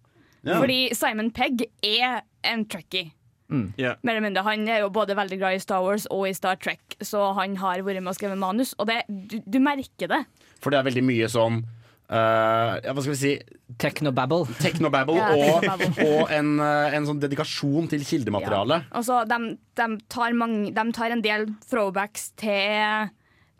Yeah. 0.46 0.58
Fordi 0.62 0.80
Simon 0.98 1.30
Pegg 1.36 1.68
er 1.86 2.24
en 2.46 2.66
trekkie. 2.70 3.12
Yeah. 3.78 4.00
Mer 4.02 4.16
eller 4.16 4.26
mindre. 4.26 4.44
Han 4.48 4.66
er 4.68 4.82
jo 4.82 4.90
både 4.94 5.18
veldig 5.18 5.38
glad 5.38 5.58
i 5.58 5.62
Star 5.62 5.84
Wars 5.86 6.08
og 6.14 6.26
i 6.30 6.34
Star 6.34 6.58
Trek, 6.58 6.98
så 7.02 7.28
han 7.38 7.58
har 7.62 7.84
vært 7.86 8.02
med 8.02 8.14
og 8.14 8.18
skrevet 8.18 8.42
manus, 8.42 8.74
og 8.80 8.90
det, 8.90 9.04
du, 9.08 9.38
du 9.46 9.60
merker 9.62 10.10
det. 10.10 10.24
For 10.64 10.74
det 10.74 10.80
er 10.80 10.88
veldig 10.90 11.06
mye 11.06 11.30
sånn 11.30 11.62
eh, 12.10 12.72
ja, 12.86 12.94
hva 12.94 13.02
skal 13.04 13.14
vi 13.16 13.20
si 13.22 13.34
Technobabble. 13.82 14.46
Technobabble 14.62 15.18
Ja, 15.22 15.32
og, 15.34 15.62
Technobabble. 15.66 16.08
og 16.22 16.32
en, 16.36 16.54
eh, 16.62 16.96
en 17.00 17.08
sånn 17.10 17.20
dedikasjon 17.24 17.90
til 17.92 18.06
kildemateriale. 18.06 18.84
Ja. 18.92 19.02
så 19.06 19.24
de, 19.30 19.40
de, 19.80 19.88
tar 20.14 20.34
mange, 20.38 20.72
de 20.76 20.86
tar 20.96 21.16
en 21.16 21.24
del 21.26 21.48
throwbacks 21.70 22.30
til, 22.40 23.10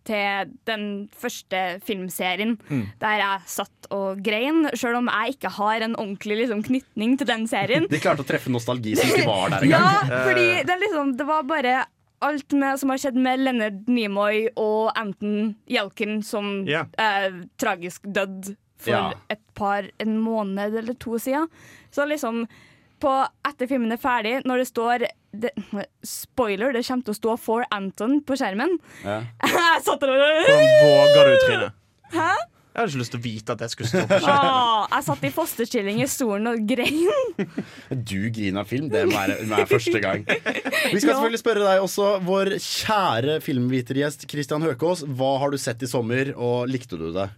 til 0.06 0.52
den 0.70 0.86
første 1.18 1.64
filmserien, 1.86 2.56
Mm. 2.70 2.86
der 3.02 3.18
jeg 3.24 3.50
satt 3.50 3.90
og 3.94 4.22
grein, 4.26 4.64
sjøl 4.78 4.96
om 5.02 5.10
jeg 5.14 5.36
ikke 5.36 5.50
har 5.58 5.84
en 5.86 5.94
ordentlig 5.98 6.40
liksom, 6.44 6.64
knytning 6.66 7.18
til 7.22 7.28
den 7.30 7.44
serien. 7.50 7.86
De 7.90 8.00
klarte 8.02 8.24
å 8.26 8.30
treffe 8.30 8.50
nostalgi 8.54 8.96
som 8.98 9.10
ikke 9.14 9.28
var 9.30 9.54
der 9.58 9.68
Ja, 9.74 9.84
fordi 10.26 10.48
det, 10.66 10.78
liksom, 10.86 11.14
det 11.20 11.28
var 11.30 11.44
bare 11.50 11.84
alt 12.22 12.52
med, 12.56 12.80
som 12.80 12.90
har 12.90 12.98
skjedd 13.02 13.18
med 13.20 13.40
Leonard 13.44 13.90
Nimoy 13.92 14.48
og 14.56 14.92
Anton 14.98 15.56
Yelkin, 15.70 16.22
som 16.24 16.64
yeah. 16.68 16.88
eh, 16.98 17.42
tragisk 17.62 18.06
dødd 18.08 18.56
for 18.78 18.92
Ja. 18.92 19.14
et 19.30 19.42
par, 19.56 19.88
en 20.00 20.18
måned 20.20 20.76
eller 20.78 20.94
to 21.00 21.18
siden. 21.20 21.48
Så 21.92 22.06
liksom 22.08 22.46
på, 23.00 23.12
etter 23.48 23.68
filmen 23.68 23.92
er 23.92 23.98
ferdig, 24.00 24.42
når 24.46 24.58
det 24.64 24.68
står 24.68 25.06
det, 25.36 25.52
Spoiler, 26.04 26.72
det 26.72 26.86
kommer 26.88 27.04
til 27.04 27.12
å 27.14 27.20
stå 27.20 27.38
'For 27.38 27.66
Anton' 27.76 28.22
på 28.24 28.38
skjermen. 28.40 28.78
Ja. 29.04 29.22
Jeg 29.44 29.82
satt 29.84 30.00
der 30.02 30.14
og 30.14 30.20
Hvordan 30.20 30.70
våger 30.86 31.26
du, 31.30 31.36
Trine? 31.48 31.72
Hæ? 32.16 32.30
Jeg 32.76 32.82
hadde 32.82 32.92
ikke 32.92 33.00
lyst 33.06 33.14
til 33.14 33.20
å 33.22 33.24
vite 33.24 33.54
at 33.56 33.62
jeg 33.64 33.72
skulle 33.72 33.88
stå 33.88 34.02
på 34.10 34.18
skjermen. 34.20 34.50
Ah, 34.52 34.88
jeg 34.92 35.06
satt 35.08 35.22
i 35.24 35.30
fosterstilling 35.32 36.02
i 36.04 36.08
stolen 36.12 36.50
og 36.52 36.66
grein. 36.68 37.48
Du 38.12 38.18
griner 38.36 38.66
av 38.66 38.68
film, 38.68 38.90
det 38.92 39.06
må 39.08 39.16
være, 39.16 39.38
må 39.48 39.56
være 39.56 39.70
første 39.70 40.02
gang. 40.04 40.26
Vi 40.28 41.00
skal 41.00 41.14
Ja. 41.14 41.14
selvfølgelig 41.16 41.40
spørre 41.40 41.64
deg 41.64 41.84
også, 41.86 42.10
vår 42.28 42.52
kjære 42.60 43.38
filmvitergjest 43.46 44.28
Christian 44.32 44.66
Høkås. 44.68 45.06
Hva 45.08 45.38
har 45.40 45.56
du 45.56 45.58
sett 45.62 45.86
i 45.88 45.90
sommer, 45.90 46.34
og 46.36 46.68
likte 46.68 47.00
du 47.00 47.14
det? 47.16 47.30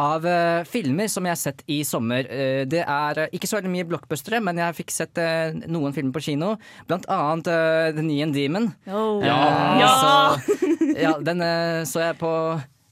Av 0.00 0.24
uh, 0.24 0.64
filmer 0.64 1.10
som 1.12 1.26
jeg 1.28 1.34
har 1.34 1.38
sett 1.38 1.62
i 1.70 1.82
sommer, 1.84 2.24
Uh, 2.26 2.62
det 2.70 2.80
er 2.82 3.18
uh, 3.20 3.34
ikke 3.36 3.46
så 3.50 3.58
veldig 3.60 3.70
mye 3.74 3.86
blockbustere, 3.90 4.38
men 4.42 4.56
jeg 4.62 4.78
fikk 4.80 4.90
sett 4.94 5.18
noen 5.68 5.92
filmer 5.94 6.14
på 6.18 6.22
kino. 6.32 6.54
Blant 6.88 7.06
annet 7.12 7.50
uh, 7.52 7.90
The 7.94 8.02
Neon 8.06 8.32
Demon. 8.34 8.70
Oh. 8.88 9.20
Eh, 9.22 9.28
Ja! 9.28 9.94
Så, 10.40 10.58
ja, 10.98 11.14
den 11.30 11.44
så 11.86 12.02
jeg 12.08 12.18
på 12.22 12.32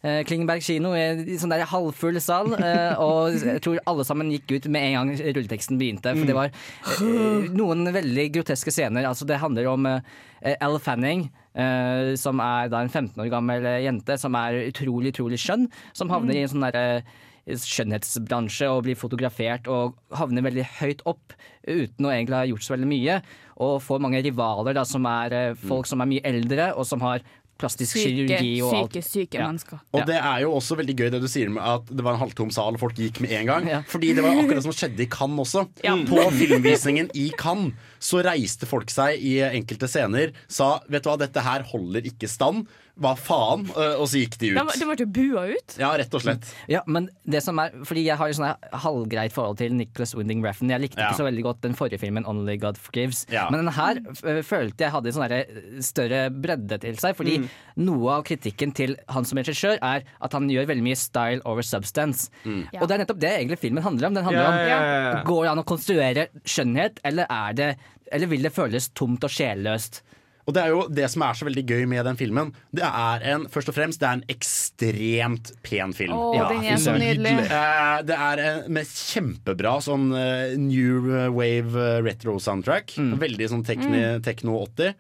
eh, 0.08 0.22
Klingenberg 0.26 0.64
kino 0.64 0.94
i 0.96 1.36
sånn 1.38 1.52
der 1.52 1.66
halvfull 1.68 2.18
sal, 2.22 2.50
eh, 2.56 2.98
og 3.02 3.36
jeg 3.36 3.62
tror 3.64 3.82
alle 3.88 4.06
sammen 4.08 4.32
gikk 4.32 4.56
ut 4.56 4.70
med 4.72 4.88
en 4.88 4.96
gang 4.96 5.12
rulleteksten 5.36 5.80
begynte. 5.80 6.14
For 6.16 6.28
det 6.28 6.38
var 6.38 6.50
eh, 6.50 7.50
noen 7.54 7.92
veldig 7.94 8.28
groteske 8.38 8.74
scener. 8.74 9.06
Altså, 9.08 9.28
det 9.28 9.42
handler 9.42 9.70
om 9.74 9.92
Elle 9.92 10.82
Fanning, 10.82 11.28
Uh, 11.58 12.12
som 12.14 12.38
er 12.38 12.68
da 12.70 12.84
en 12.84 12.90
15 12.92 13.18
år 13.18 13.32
gammel 13.32 13.64
jente 13.82 14.14
som 14.20 14.36
er 14.38 14.68
utrolig, 14.68 15.10
utrolig 15.10 15.40
skjønn. 15.42 15.64
Som 15.96 16.12
havner 16.12 16.36
i 16.36 16.44
en 16.44 16.52
sånn 16.52 16.62
derre 16.62 17.00
skjønnhetsbransje 17.48 18.68
og 18.70 18.84
blir 18.86 18.98
fotografert 19.00 19.66
og 19.72 19.96
havner 20.14 20.44
veldig 20.46 20.66
høyt 20.78 21.02
opp 21.08 21.34
uten 21.64 22.06
å 22.06 22.12
egentlig 22.12 22.36
ha 22.36 22.44
gjort 22.52 22.66
så 22.66 22.76
veldig 22.76 22.90
mye. 22.92 23.18
Og 23.64 23.80
får 23.82 24.04
mange 24.04 24.22
rivaler 24.22 24.78
da, 24.78 24.84
som 24.86 25.08
er 25.10 25.56
folk 25.58 25.90
som 25.90 26.04
er 26.04 26.12
mye 26.12 26.26
eldre 26.30 26.70
og 26.76 26.86
som 26.86 27.02
har 27.02 27.26
plastisk 27.58 27.96
Syke, 27.98 28.24
kirurgi 28.28 28.52
og 28.62 28.74
alt. 28.78 28.92
syke, 28.92 29.02
syke 29.04 29.34
Ja. 29.40 29.46
mennesker. 29.48 29.80
Og 29.92 30.06
det 30.06 30.16
er 30.16 30.40
jo 30.44 30.52
også 30.54 30.76
veldig 30.78 30.94
gøy 30.96 31.10
det 31.10 31.20
du 31.20 31.28
sier 31.28 31.50
med 31.50 31.62
at 31.62 31.86
det 31.90 32.04
var 32.06 32.14
en 32.14 32.20
halvtom 32.22 32.52
sal 32.54 32.74
og 32.74 32.80
folk 32.80 32.94
gikk 32.96 33.20
med 33.20 33.32
en 33.32 33.46
gang. 33.46 33.66
Ja. 33.68 33.80
Fordi 33.88 34.14
det 34.14 34.22
var 34.22 34.30
akkurat 34.38 34.62
som 34.62 34.72
skjedde 34.72 35.00
i 35.02 35.06
Cannes 35.10 35.42
også. 35.48 35.66
Ja. 35.84 35.96
På 36.06 36.22
filmvisningen 36.38 37.10
i 37.18 37.30
Cannes 37.36 37.74
så 38.00 38.22
reiste 38.22 38.66
folk 38.70 38.90
seg 38.94 39.18
i 39.20 39.38
enkelte 39.42 39.88
scener, 39.90 40.30
sa 40.46 40.78
vet 40.88 41.02
du 41.02 41.10
hva, 41.10 41.18
dette 41.18 41.42
her 41.42 41.62
holder 41.66 42.06
ikke 42.06 42.28
stand. 42.30 42.66
Hva 42.98 43.12
faen? 43.16 43.66
Eh, 43.70 43.94
Og 44.00 44.08
så 44.10 44.18
gikk 44.24 44.38
de 44.38 44.48
De, 44.54 44.60
ut. 44.60 44.72
de 44.74 44.84
ble 44.88 44.96
jo 44.98 45.06
bua 45.06 45.42
ut. 45.54 45.76
Ja, 45.78 45.92
rett 45.96 46.12
og 46.14 46.20
slett. 46.24 46.48
Ja, 46.68 46.80
men 46.86 47.08
det 47.24 47.42
som 47.44 47.58
er 47.62 47.70
Fordi 47.86 48.02
jeg 48.04 48.16
har 48.18 48.28
et 48.28 48.36
sånn 48.36 48.56
halvgreit 48.72 49.32
forhold 49.32 49.58
til 49.58 49.72
Nicholas 49.78 50.14
Winding 50.18 50.42
Refn. 50.42 50.68
Jeg 50.70 50.80
likte 50.80 50.98
Ja. 50.98 51.10
ikke 51.12 51.20
så 51.20 51.26
veldig 51.28 51.42
godt 51.46 51.60
den 51.62 51.74
forrige 51.74 52.00
filmen, 52.00 52.24
'Only 52.24 52.56
God 52.58 52.76
Forgives'. 52.76 53.24
Ja. 53.30 53.48
Men 53.50 53.64
den 53.64 53.72
her 53.74 53.94
følte 54.42 54.78
jeg 54.84 54.90
hadde 54.90 55.06
en 55.06 55.12
sånn 55.14 55.82
større 55.82 56.30
bredde 56.30 56.80
til 56.80 56.96
seg. 56.96 57.14
Fordi 57.16 57.38
Mm. 57.38 57.48
noe 57.76 58.10
av 58.18 58.24
kritikken 58.24 58.74
til 58.74 58.96
han 59.08 59.24
som 59.24 59.38
regissør 59.38 59.78
er 59.80 60.02
at 60.20 60.32
han 60.32 60.48
gjør 60.48 60.66
veldig 60.66 60.82
mye 60.82 60.96
style 60.96 61.40
over 61.46 61.62
substance. 61.62 62.30
Mm. 62.44 62.66
Ja. 62.72 62.80
Og 62.80 62.88
det 62.88 63.00
er 63.00 63.04
nettopp 63.04 63.20
det 63.20 63.30
egentlig 63.30 63.58
filmen 63.58 63.82
handler 63.82 64.06
om. 64.08 64.14
Den 64.14 64.24
handler 64.24 64.44
om. 64.46 65.24
Går 65.24 65.42
det 65.44 65.50
an 65.50 65.58
å 65.58 65.64
konstruere 65.64 66.26
skjønnhet, 66.44 66.98
eller 67.04 67.26
er 67.30 67.52
det 67.54 67.76
Eller 68.10 68.26
vil 68.26 68.40
det 68.42 68.54
føles 68.54 68.88
tomt 68.94 69.22
og 69.22 69.28
sjelløst? 69.30 70.00
Og 70.48 70.54
det 70.56 70.62
er 70.64 70.70
jo 70.72 70.86
det 70.88 71.04
som 71.12 71.20
er 71.26 71.36
så 71.36 71.44
veldig 71.44 71.62
gøy 71.68 71.82
med 71.90 72.06
den 72.08 72.16
filmen. 72.16 72.54
Det 72.72 72.86
er 72.88 73.24
en, 73.34 73.42
først 73.52 73.68
og 73.68 73.76
fremst, 73.76 74.00
det 74.00 74.08
er 74.08 74.16
en 74.16 74.22
ekstremt 74.32 75.50
pen 75.66 75.92
film. 75.96 76.14
Åh, 76.16 76.36
Ja, 76.38 76.46
den 76.48 76.64
er 76.72 76.80
så 76.80 76.94
nydelig. 76.96 77.34
Eh, 77.44 77.98
det 78.08 78.16
er 78.16 78.42
en 78.46 78.72
med 78.78 78.88
kjempebra 78.88 79.74
sånn 79.84 80.08
eh, 80.16 80.54
new 80.56 81.04
wave 81.36 81.76
eh, 81.76 81.98
retro 82.06 82.38
soundtrack. 82.40 82.96
Veldig 83.20 83.50
sånn 83.52 83.66
tekni, 83.68 84.00
tekno 84.24 84.56
80. 84.64 84.96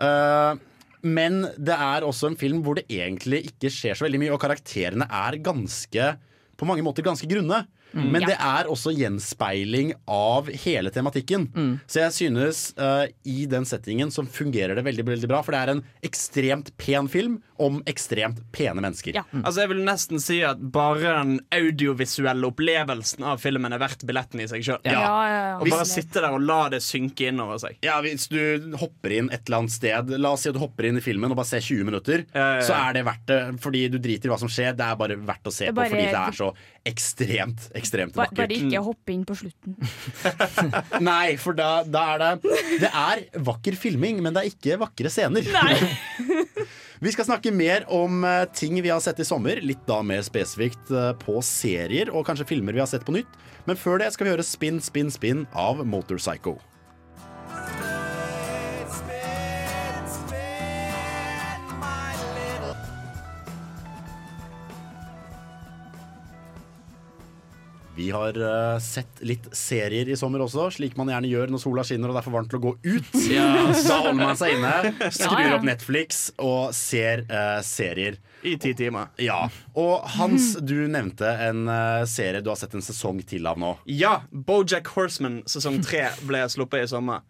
Eh, 0.00 0.64
men 1.08 1.42
det 1.60 1.76
er 1.76 2.02
også 2.08 2.32
en 2.32 2.38
film 2.40 2.64
hvor 2.64 2.80
det 2.80 2.88
egentlig 2.90 3.44
ikke 3.52 3.70
skjer 3.70 3.94
så 4.00 4.08
veldig 4.08 4.18
mye, 4.24 4.32
og 4.34 4.40
karakterene 4.42 5.06
er 5.06 5.36
ganske 5.44 6.08
på 6.58 6.66
mange 6.66 6.82
måter 6.82 7.04
ganske 7.06 7.28
grunne. 7.30 7.66
Men 7.92 8.24
det 8.28 8.36
er 8.36 8.68
også 8.70 8.92
gjenspeiling 8.94 9.94
av 10.10 10.48
hele 10.64 10.90
tematikken. 10.94 11.48
Så 11.88 12.02
jeg 12.04 12.14
synes 12.16 12.62
uh, 12.78 13.06
i 13.28 13.46
den 13.50 13.64
settingen 13.68 14.10
så 14.14 14.24
fungerer 14.28 14.76
det 14.78 14.84
veldig 14.86 15.06
veldig 15.08 15.30
bra. 15.30 15.42
For 15.46 15.54
det 15.56 15.60
er 15.62 15.72
en 15.76 15.84
ekstremt 16.06 16.72
pen 16.80 17.08
film 17.10 17.38
om 17.58 17.80
ekstremt 17.90 18.38
pene 18.54 18.82
mennesker. 18.84 19.16
Ja. 19.18 19.24
Altså 19.40 19.64
Jeg 19.64 19.72
vil 19.72 19.80
nesten 19.86 20.20
si 20.22 20.40
at 20.46 20.60
bare 20.74 21.16
den 21.18 21.38
audiovisuelle 21.54 22.46
opplevelsen 22.52 23.24
av 23.26 23.40
filmen 23.42 23.74
er 23.74 23.80
verdt 23.82 24.04
billetten 24.06 24.42
i 24.44 24.46
seg 24.50 24.62
sjøl. 24.66 24.78
Ja, 24.86 25.00
ja, 25.00 25.32
ja. 25.32 25.56
Og 25.58 25.70
bare 25.72 25.86
sitte 25.88 26.22
der 26.22 26.36
og 26.36 26.44
la 26.44 26.60
det 26.72 26.80
synke 26.84 27.30
inn 27.32 27.42
over 27.42 27.58
seg. 27.62 27.78
Ja, 27.84 27.98
Hvis 28.04 28.28
du 28.30 28.38
hopper 28.78 29.16
inn 29.16 29.32
et 29.34 29.48
eller 29.48 29.62
annet 29.64 29.74
sted 29.74 30.12
La 30.18 30.30
oss 30.36 30.44
si 30.46 30.52
at 30.52 30.56
du 30.56 30.60
hopper 30.62 30.86
inn 30.88 31.00
i 31.00 31.04
filmen 31.04 31.32
og 31.34 31.38
bare 31.40 31.50
ser 31.50 31.64
20 31.64 31.88
minutter, 31.88 32.24
Ja, 32.32 32.38
ja, 32.38 32.54
ja. 32.60 32.66
så 32.68 32.76
er 32.78 32.94
det 32.98 33.04
verdt 33.08 33.26
det. 33.30 33.40
Fordi 33.64 33.82
du 33.90 33.98
driter 34.02 34.28
i 34.28 34.32
hva 34.32 34.38
som 34.40 34.50
skjer. 34.52 34.76
Det 34.78 34.86
er 34.86 34.98
bare 35.00 35.18
verdt 35.18 35.50
å 35.50 35.54
se 35.54 35.72
på 35.72 35.88
fordi 35.88 36.06
det 36.06 36.20
er 36.20 36.36
så 36.38 36.52
ekstremt, 36.88 37.68
ekstremt 37.78 38.14
Ba- 38.16 38.24
Bare 38.26 38.34
vakkert. 38.48 38.54
ikke 38.56 38.82
hoppe 38.86 39.12
inn 39.14 39.24
på 39.28 39.36
slutten. 39.38 39.76
Nei, 41.08 41.36
for 41.40 41.56
da, 41.58 41.82
da 41.86 42.02
er 42.14 42.22
det 42.24 42.56
Det 42.84 42.90
er 42.90 43.22
vakker 43.46 43.76
filming, 43.78 44.22
men 44.24 44.34
det 44.36 44.42
er 44.44 44.50
ikke 44.52 44.78
vakre 44.82 45.12
scener. 45.12 45.46
Vi 46.98 47.12
skal 47.14 47.28
snakke 47.28 47.52
mer 47.54 47.84
om 47.94 48.24
eh, 48.26 48.40
ting 48.58 48.74
vi 48.82 48.90
har 48.90 48.98
sett 49.04 49.20
i 49.22 49.26
sommer, 49.28 49.60
litt 49.62 49.84
da 49.86 50.00
mer 50.02 50.24
spesifikt 50.26 50.90
eh, 50.90 51.12
på 51.22 51.36
serier 51.46 52.10
og 52.10 52.24
kanskje 52.26 52.48
filmer 52.50 52.74
vi 52.74 52.82
har 52.82 52.90
sett 52.90 53.04
på 53.06 53.14
nytt. 53.14 53.36
Men 53.70 53.78
før 53.78 54.00
det 54.02 54.08
skal 54.16 54.26
vi 54.26 54.32
høre 54.34 54.42
Spin, 54.46 54.80
spin, 54.82 55.12
spin 55.14 55.44
av 55.54 55.84
Motorpsycho. 55.86 56.56
Vi 67.98 68.10
har 68.14 68.36
uh, 68.38 68.78
sett 68.78 69.22
litt 69.26 69.48
serier 69.58 70.06
i 70.06 70.16
sommer 70.16 70.44
også, 70.44 70.68
slik 70.76 70.94
man 70.98 71.08
gjerne 71.10 71.26
gjør 71.32 71.50
når 71.50 71.62
sola 71.64 71.82
skinner 71.86 72.12
og 72.12 72.14
det 72.14 72.20
er 72.20 72.26
for 72.28 72.36
varmt 72.36 72.50
til 72.52 72.60
å 72.60 72.62
gå 72.68 72.72
ut. 72.84 73.08
Da 73.88 73.96
holder 74.04 74.18
man 74.20 74.38
seg 74.38 74.54
inne, 74.54 74.70
skrur 75.10 75.34
Ja, 75.40 75.48
ja. 75.48 75.56
opp 75.56 75.66
Netflix 75.66 76.20
og 76.38 76.70
ser 76.78 77.24
uh, 77.26 77.58
serier. 77.66 78.20
I 78.46 78.52
ti 78.62 78.70
timer. 78.78 79.10
Ja, 79.18 79.40
Og 79.74 80.06
Hans, 80.14 80.52
du 80.62 80.76
nevnte 80.86 81.26
en 81.48 81.64
uh, 81.66 82.04
serie 82.06 82.38
du 82.44 82.52
har 82.52 82.60
sett 82.60 82.76
en 82.78 82.84
sesong 82.86 83.18
til 83.26 83.48
av 83.50 83.58
nå. 83.58 83.72
Ja, 83.90 84.20
Bojack 84.30 84.92
Horseman 84.94 85.40
sesong 85.50 85.80
tre 85.82 86.04
ble 86.28 86.44
sluppet 86.54 86.86
i 86.86 86.92
sommer. 86.94 87.24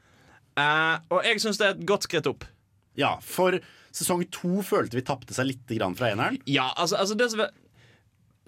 Eh, 0.58 0.94
og 1.14 1.24
jeg 1.24 1.40
syns 1.40 1.58
det 1.60 1.68
er 1.68 1.76
et 1.76 1.84
godt 1.88 2.04
skritt 2.08 2.28
opp. 2.28 2.44
Ja, 2.98 3.14
For 3.24 3.56
sesong 3.94 4.24
to 4.34 4.60
følte 4.66 4.98
vi 4.98 5.04
tapte 5.06 5.32
seg 5.36 5.48
litt 5.52 5.70
grann 5.78 5.96
fra 5.96 6.10
eneren. 6.12 6.36
Ja, 6.50 6.68
altså, 6.76 6.98
altså 7.00 7.16
det 7.18 7.30
som 7.32 7.44
er 7.46 7.52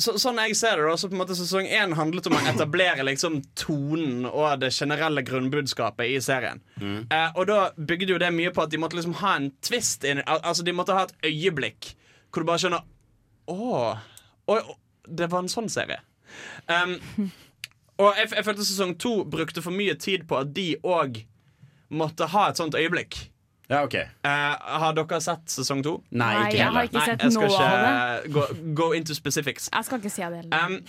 så, 0.02 0.14
sånn 0.20 0.38
jeg 0.42 0.56
ser 0.58 0.76
det 0.80 0.86
da, 0.88 0.96
så 0.98 1.08
på 1.08 1.14
en 1.16 1.20
måte 1.22 1.36
Sesong 1.38 1.66
én 1.68 1.92
handlet 1.98 2.26
om 2.30 2.36
å 2.38 2.40
etablere 2.50 3.04
liksom 3.06 3.40
tonen 3.58 4.26
og 4.28 4.60
det 4.62 4.72
generelle 4.76 5.22
grunnbudskapet 5.26 6.10
i 6.14 6.18
serien. 6.24 6.60
Eh, 6.80 7.30
og 7.36 7.46
da 7.50 7.58
bygde 7.76 8.12
jo 8.14 8.18
det 8.22 8.32
mye 8.34 8.52
på 8.56 8.62
at 8.64 8.70
de 8.72 8.80
måtte 8.82 8.96
liksom 8.98 9.14
ha 9.22 9.36
en 9.36 9.50
twist. 9.64 10.04
inn- 10.04 10.22
al 10.26 10.40
altså 10.42 10.64
De 10.64 10.72
måtte 10.76 10.96
ha 10.96 11.04
et 11.08 11.14
øyeblikk 11.30 11.94
hvor 12.30 12.42
du 12.44 12.46
bare 12.46 12.58
skjønner 12.62 12.84
å, 13.50 13.92
det 15.08 15.26
var 15.32 15.42
en 15.42 15.48
sånn 15.50 15.68
serie. 15.72 15.98
Um, 16.70 17.30
og 17.98 18.14
jeg, 18.16 18.30
jeg 18.36 18.44
følte 18.46 18.64
sesong 18.64 18.94
to 19.02 19.24
brukte 19.26 19.62
for 19.64 19.74
mye 19.74 19.96
tid 19.98 20.28
på 20.30 20.38
at 20.38 20.52
de 20.54 20.76
òg 20.86 21.24
måtte 21.90 22.28
ha 22.30 22.44
et 22.52 22.60
sånt 22.60 22.76
øyeblikk. 22.78 23.16
Ja, 23.70 23.84
ok 23.86 23.94
Eh, 23.94 24.08
har 24.82 24.92
dere 24.98 25.20
sett 25.22 25.46
sesong 25.52 25.82
to? 25.86 25.92
Nei, 26.10 26.26
Nei, 26.34 26.42
ikke 26.48 26.56
jeg 26.58 26.66
har 26.66 26.72
heller. 26.74 26.88
ikke 26.90 27.04
sett 27.06 27.22
jeg 27.22 27.32
skal 27.36 27.48
noe 27.48 27.64
av 27.64 27.80
det. 27.86 28.28
ikke 28.30 28.34
gå, 28.34 28.74
go 28.80 28.90
into 28.98 29.14
specifics. 29.14 29.68
Jeg 29.72 29.84
skal 29.86 29.98
ikke 30.02 30.10
si 30.12 30.22
det 30.26 30.40
heller. 30.42 30.66
Um, 30.66 30.80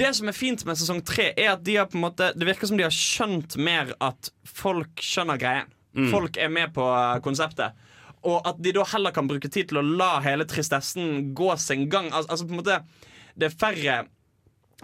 det 0.00 0.08
som 0.18 0.28
er 0.32 0.34
fint 0.34 0.64
med 0.66 0.80
sesong 0.80 1.02
tre, 1.06 1.28
er 1.38 1.52
at 1.52 1.62
de 1.62 1.76
har 1.76 1.86
på 1.86 1.94
en 2.00 2.06
måte 2.08 2.32
Det 2.34 2.46
virker 2.48 2.66
som 2.66 2.76
de 2.80 2.82
har 2.88 2.94
skjønt 2.94 3.56
mer 3.62 3.92
at 4.02 4.30
folk 4.48 5.04
skjønner 5.04 5.38
greien. 5.38 5.68
Folk 6.10 6.36
er 6.36 6.48
med 6.52 6.72
på 6.76 6.82
uh, 6.84 7.20
konseptet. 7.24 7.72
Og 8.26 8.40
at 8.48 8.58
de 8.60 8.72
da 8.74 8.82
heller 8.90 9.12
kan 9.14 9.28
bruke 9.28 9.48
tid 9.48 9.68
til 9.70 9.78
å 9.78 9.84
la 9.86 10.16
hele 10.24 10.44
tristessen 10.44 11.30
gå 11.38 11.52
sin 11.62 11.86
gang. 11.92 12.08
Al 12.12 12.26
altså 12.26 12.44
på 12.48 12.56
en 12.56 12.60
måte 12.64 12.80
Det 13.36 13.50
er 13.52 13.56
færre 13.60 13.94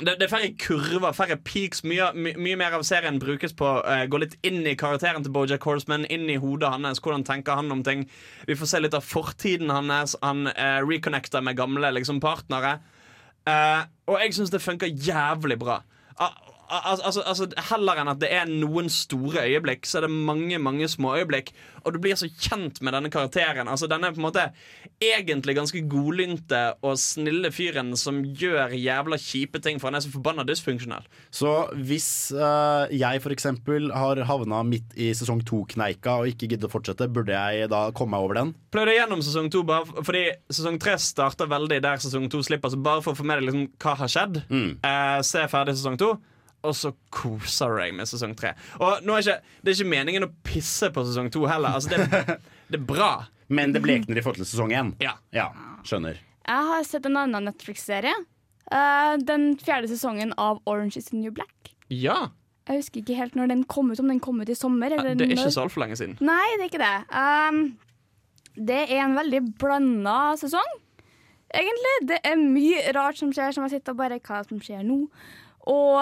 det, 0.00 0.14
det 0.16 0.24
er 0.24 0.30
færre 0.32 0.52
kurver, 0.56 1.12
færre 1.12 1.36
peaks. 1.36 1.82
Mye, 1.84 2.06
my, 2.16 2.32
mye 2.40 2.56
mer 2.56 2.72
av 2.78 2.84
serien 2.88 3.18
brukes 3.20 3.52
på 3.52 3.66
å 3.68 3.96
gå 4.08 4.20
litt 4.22 4.38
inn 4.46 4.62
i 4.64 4.72
karakteren 4.78 5.24
til 5.24 5.34
Bojack 5.34 5.66
Horseman, 5.68 6.06
inn 6.08 6.24
i 6.32 6.38
hodet 6.40 6.70
hans. 6.72 7.02
Hvordan 7.04 7.26
tenker 7.28 7.60
han 7.60 7.68
om 7.74 7.82
ting? 7.84 8.06
Vi 8.48 8.56
får 8.56 8.70
se 8.70 8.80
litt 8.80 8.96
av 8.96 9.04
fortiden 9.04 9.68
hans. 9.68 10.16
Han 10.24 10.46
uh, 10.48 10.80
reconnecter 10.80 11.44
med 11.44 11.60
gamle 11.60 11.92
liksom, 11.92 12.22
partnere. 12.24 12.78
Uh, 13.44 13.84
og 14.08 14.22
jeg 14.22 14.38
syns 14.38 14.54
det 14.54 14.62
funker 14.64 14.96
jævlig 14.96 15.60
bra. 15.60 15.82
Al 16.72 16.80
al 16.88 17.02
altså, 17.04 17.22
altså, 17.28 17.48
heller 17.68 18.00
enn 18.00 18.10
at 18.12 18.20
det 18.22 18.30
er 18.32 18.48
noen 18.48 18.88
store 18.92 19.44
øyeblikk, 19.44 19.84
så 19.84 20.00
er 20.00 20.06
det 20.06 20.14
mange 20.14 20.56
mange 20.62 20.88
små 20.88 21.16
øyeblikk. 21.18 21.52
Og 21.84 21.92
du 21.92 21.98
blir 22.00 22.16
så 22.16 22.28
kjent 22.30 22.80
med 22.80 22.94
denne 22.96 23.10
karakteren. 23.12 23.68
Altså 23.68 23.88
Denne 23.90 24.12
på 24.14 24.22
en 24.22 24.26
måte 24.28 24.44
egentlig 25.02 25.56
ganske 25.58 25.82
godlynte 25.90 26.62
og 26.80 26.96
snille 27.00 27.50
fyren 27.52 27.92
som 27.98 28.22
gjør 28.24 28.72
jævla 28.78 29.18
kjipe 29.20 29.60
ting, 29.62 29.80
for 29.80 29.90
han 29.90 29.98
er 29.98 30.04
så 30.04 30.12
forbanna 30.14 30.46
dysfunksjonell. 30.48 31.04
Så 31.34 31.52
hvis 31.76 32.08
uh, 32.36 32.86
jeg 32.88 33.20
f.eks. 33.20 33.48
har 33.92 34.22
havna 34.30 34.62
midt 34.66 34.96
i 34.96 35.10
sesong 35.16 35.42
to-kneika 35.48 36.20
og 36.22 36.32
ikke 36.32 36.52
gidder 36.54 36.70
å 36.70 36.76
fortsette, 36.76 37.10
burde 37.12 37.36
jeg 37.36 37.68
da 37.72 37.84
komme 37.96 38.16
meg 38.16 38.26
over 38.26 38.38
den? 38.38 38.54
Pløy 38.72 38.94
gjennom 38.94 39.22
sesong 39.24 39.50
to, 39.52 39.62
fordi 40.00 40.24
sesong 40.52 40.78
tre 40.82 40.96
starter 41.00 41.50
veldig 41.50 41.82
der 41.84 42.02
sesong 42.02 42.28
to 42.32 42.42
slipper. 42.46 42.72
Så 42.72 42.80
bare 42.80 43.04
for 43.04 43.14
å 43.14 43.18
få 43.18 43.26
med 43.26 43.40
deg 43.40 43.50
liksom 43.50 43.68
hva 43.82 43.96
har 44.00 44.12
skjedd, 44.12 44.42
eh, 44.48 45.18
se 45.26 45.44
ferdig 45.50 45.76
sesong 45.78 45.98
to. 46.00 46.14
Og 46.62 46.76
så 46.78 46.92
koser 47.10 47.78
jeg 47.82 47.94
med 47.98 48.06
sesong 48.10 48.34
tre. 48.38 48.52
Og 48.78 49.02
nå 49.06 49.16
er 49.16 49.24
ikke, 49.24 49.54
Det 49.62 49.72
er 49.72 49.78
ikke 49.80 49.94
meningen 49.94 50.26
å 50.28 50.32
pisse 50.46 50.90
på 50.94 51.06
sesong 51.08 51.30
to 51.34 51.46
heller. 51.50 51.78
Altså, 51.78 51.96
det, 51.96 52.38
det 52.72 52.80
er 52.80 52.84
bra. 52.86 53.12
Men 53.52 53.74
det 53.74 53.82
blekner 53.84 54.18
i 54.18 54.22
forhold 54.24 54.40
til 54.40 54.48
sesong 54.48 54.72
én? 54.72 54.92
Ja. 55.02 55.48
skjønner. 55.84 56.20
Jeg 56.46 56.68
har 56.70 56.84
sett 56.86 57.06
en 57.06 57.18
annen 57.20 57.50
Netflix-serie. 57.50 58.14
Uh, 58.72 59.18
den 59.20 59.52
fjerde 59.60 59.90
sesongen 59.90 60.32
av 60.40 60.62
Orange 60.70 60.96
is 60.96 61.10
the 61.10 61.18
New 61.18 61.34
Black. 61.34 61.74
Ja. 61.92 62.30
Jeg 62.70 62.78
husker 62.78 63.02
ikke 63.02 63.18
helt 63.18 63.34
når 63.36 63.50
den 63.50 63.64
kom 63.68 63.90
ut, 63.90 64.00
om 64.00 64.08
den 64.08 64.22
kom 64.22 64.40
ut 64.40 64.50
i 64.50 64.56
sommer. 64.56 64.94
Eller 64.94 65.16
Det 65.18 65.26
er 65.26 65.34
ikke 65.36 65.50
så 65.52 65.66
altfor 65.66 65.84
lenge 65.84 65.98
siden. 65.98 66.16
Nei, 66.22 66.46
det 66.56 66.68
er 66.68 66.70
ikke 66.70 66.84
det. 66.84 66.96
Um, 67.10 67.62
det 68.56 68.80
er 68.86 69.02
en 69.02 69.18
veldig 69.18 69.42
blanda 69.60 70.16
sesong, 70.40 70.72
egentlig. 71.52 71.94
Det 72.10 72.20
er 72.28 72.40
mye 72.40 72.94
rart 72.96 73.18
som 73.20 73.32
skjer, 73.34 73.54
som 73.56 73.66
jeg 73.66 73.78
sitter 73.78 73.96
og 73.96 74.00
bare 74.02 74.20
Hva 74.22 74.42
som 74.46 74.60
skjer 74.62 74.86
nå? 74.86 75.02
Og 75.72 75.98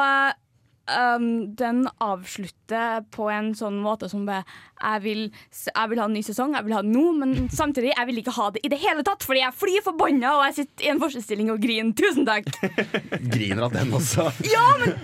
um, 0.91 1.55
den 1.57 1.85
avslutter 2.03 3.05
på 3.15 3.29
en 3.33 3.53
sånn 3.59 3.79
måte 3.83 4.09
som 4.11 4.27
bare 4.29 4.45
jeg 4.81 5.03
vil, 5.05 5.23
jeg 5.53 5.91
vil 5.93 6.01
ha 6.01 6.09
en 6.09 6.15
ny 6.17 6.23
sesong, 6.25 6.55
jeg 6.57 6.67
vil 6.67 6.75
ha 6.77 6.83
det 6.85 6.93
nå, 6.95 7.05
men 7.21 7.35
samtidig 7.61 7.93
jeg 7.93 8.09
vil 8.11 8.21
ikke 8.23 8.37
ha 8.39 8.49
det 8.55 8.65
i 8.65 8.73
det 8.73 8.81
hele 8.83 9.05
tatt, 9.07 9.25
fordi 9.27 9.43
jeg 9.43 9.51
er 9.51 9.61
fly 9.63 9.79
forbanna 9.85 10.35
og 10.39 10.45
jeg 10.49 10.59
sitter 10.63 10.87
i 10.87 10.93
en 10.95 11.03
forstilling 11.03 11.53
og 11.55 11.63
griner. 11.63 11.95
Tusen 12.01 12.29
takk! 12.29 12.51
Griner 13.35 13.67
av 13.69 13.77
den 13.77 13.95
også. 13.97 14.31
Ja, 14.51 14.67
men 14.81 14.95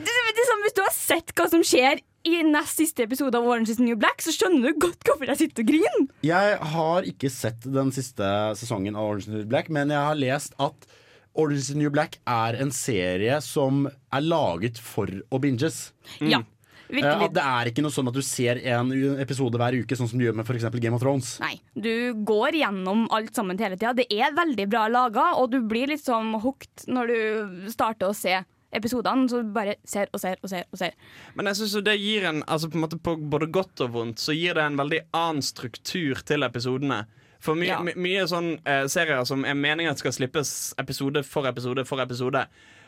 sånn, 0.47 0.62
Hvis 0.64 0.76
du 0.76 0.82
har 0.84 0.95
sett 0.95 1.32
hva 1.37 1.47
som 1.51 1.64
skjer 1.66 2.01
i 2.26 2.41
nest 2.47 2.80
siste 2.80 3.05
episode 3.07 3.39
av 3.39 3.47
Orange 3.47 3.70
is 3.70 3.80
New 3.82 3.97
Black, 3.99 4.22
så 4.24 4.34
skjønner 4.34 4.72
du 4.72 4.80
godt 4.87 5.07
hvorfor 5.07 5.30
jeg 5.30 5.41
sitter 5.45 5.62
og 5.62 5.70
griner. 5.70 6.07
Jeg 6.26 6.57
har 6.74 7.07
ikke 7.07 7.30
sett 7.30 7.66
den 7.70 7.93
siste 7.95 8.30
sesongen 8.59 8.99
av 8.99 9.07
Orange 9.12 9.26
is 9.26 9.32
New 9.32 9.47
Black, 9.47 9.70
men 9.72 9.95
jeg 9.95 10.03
har 10.09 10.18
lest 10.18 10.57
at 10.62 10.89
Orange 11.37 11.62
is 11.62 11.70
the 11.72 11.78
New 11.78 11.93
Black 11.93 12.18
er 12.26 12.59
en 12.62 12.72
serie 12.74 13.41
som 13.45 13.87
er 13.87 14.24
laget 14.24 14.80
for 14.82 15.11
å 15.30 15.41
binges. 15.43 15.91
Ja, 16.20 16.43
Eh, 16.89 16.95
virkelig. 16.95 17.26
At 17.26 17.34
det 17.34 17.45
er 17.45 17.70
ikke 17.70 17.82
noe 17.84 17.95
sånn 17.95 18.11
at 18.11 18.16
du 18.16 18.22
ser 18.22 18.61
en 18.74 18.93
episode 19.22 19.59
hver 19.59 19.76
uke, 19.80 19.99
sånn 19.99 20.11
som 20.11 20.20
du 20.20 20.26
gjør 20.26 20.37
med 20.39 20.47
f.eks. 20.47 20.68
Game 20.78 20.95
of 20.97 21.03
Thrones. 21.03 21.37
Nei, 21.43 21.57
du 21.74 22.14
går 22.26 22.61
gjennom 22.61 23.07
alt 23.14 23.34
sammen 23.34 23.59
hele 23.59 23.78
tida. 23.78 23.95
Det 23.97 24.07
er 24.12 24.37
veldig 24.37 24.68
bra 24.70 24.87
laga, 24.93 25.32
og 25.41 25.51
du 25.55 25.61
blir 25.66 25.91
litt 25.91 26.05
sånn 26.05 26.34
hooked 26.43 26.87
når 26.87 27.11
du 27.11 27.72
starter 27.74 28.12
å 28.12 28.16
se 28.16 28.39
episodene. 28.76 29.26
Så 29.30 29.43
du 29.43 29.53
bare 29.55 29.76
ser 29.87 30.11
og 30.12 30.22
ser 30.22 30.39
og 30.43 30.53
ser 30.53 30.66
og 30.70 30.80
ser. 30.80 30.95
Men 31.34 31.51
jeg 31.51 31.61
synes 31.62 31.76
det 31.87 31.99
gir 31.99 32.28
en 32.30 32.43
altså 32.47 32.70
på, 32.70 32.78
en 32.78 32.87
måte 32.87 33.03
på 33.03 33.16
både 33.34 33.51
godt 33.51 33.82
og 33.87 33.95
vondt 33.95 34.22
Så 34.22 34.34
gir 34.37 34.57
det 34.59 34.64
en 34.66 34.78
veldig 34.78 35.07
annen 35.16 35.45
struktur 35.45 36.22
til 36.26 36.47
episodene. 36.47 37.05
For 37.41 37.55
my, 37.55 37.66
Ja. 37.66 37.82
my, 37.82 37.93
mye 37.97 38.24
sånn 38.30 38.59
eh, 38.64 38.87
serier 38.89 39.24
som 39.28 39.45
er 39.45 39.55
meningen 39.55 39.91
at 39.93 39.99
skal 39.99 40.12
slippes 40.12 40.74
episode 40.78 41.22
for 41.26 41.47
episode 41.47 41.84
for 41.87 42.01
episode, 42.01 42.47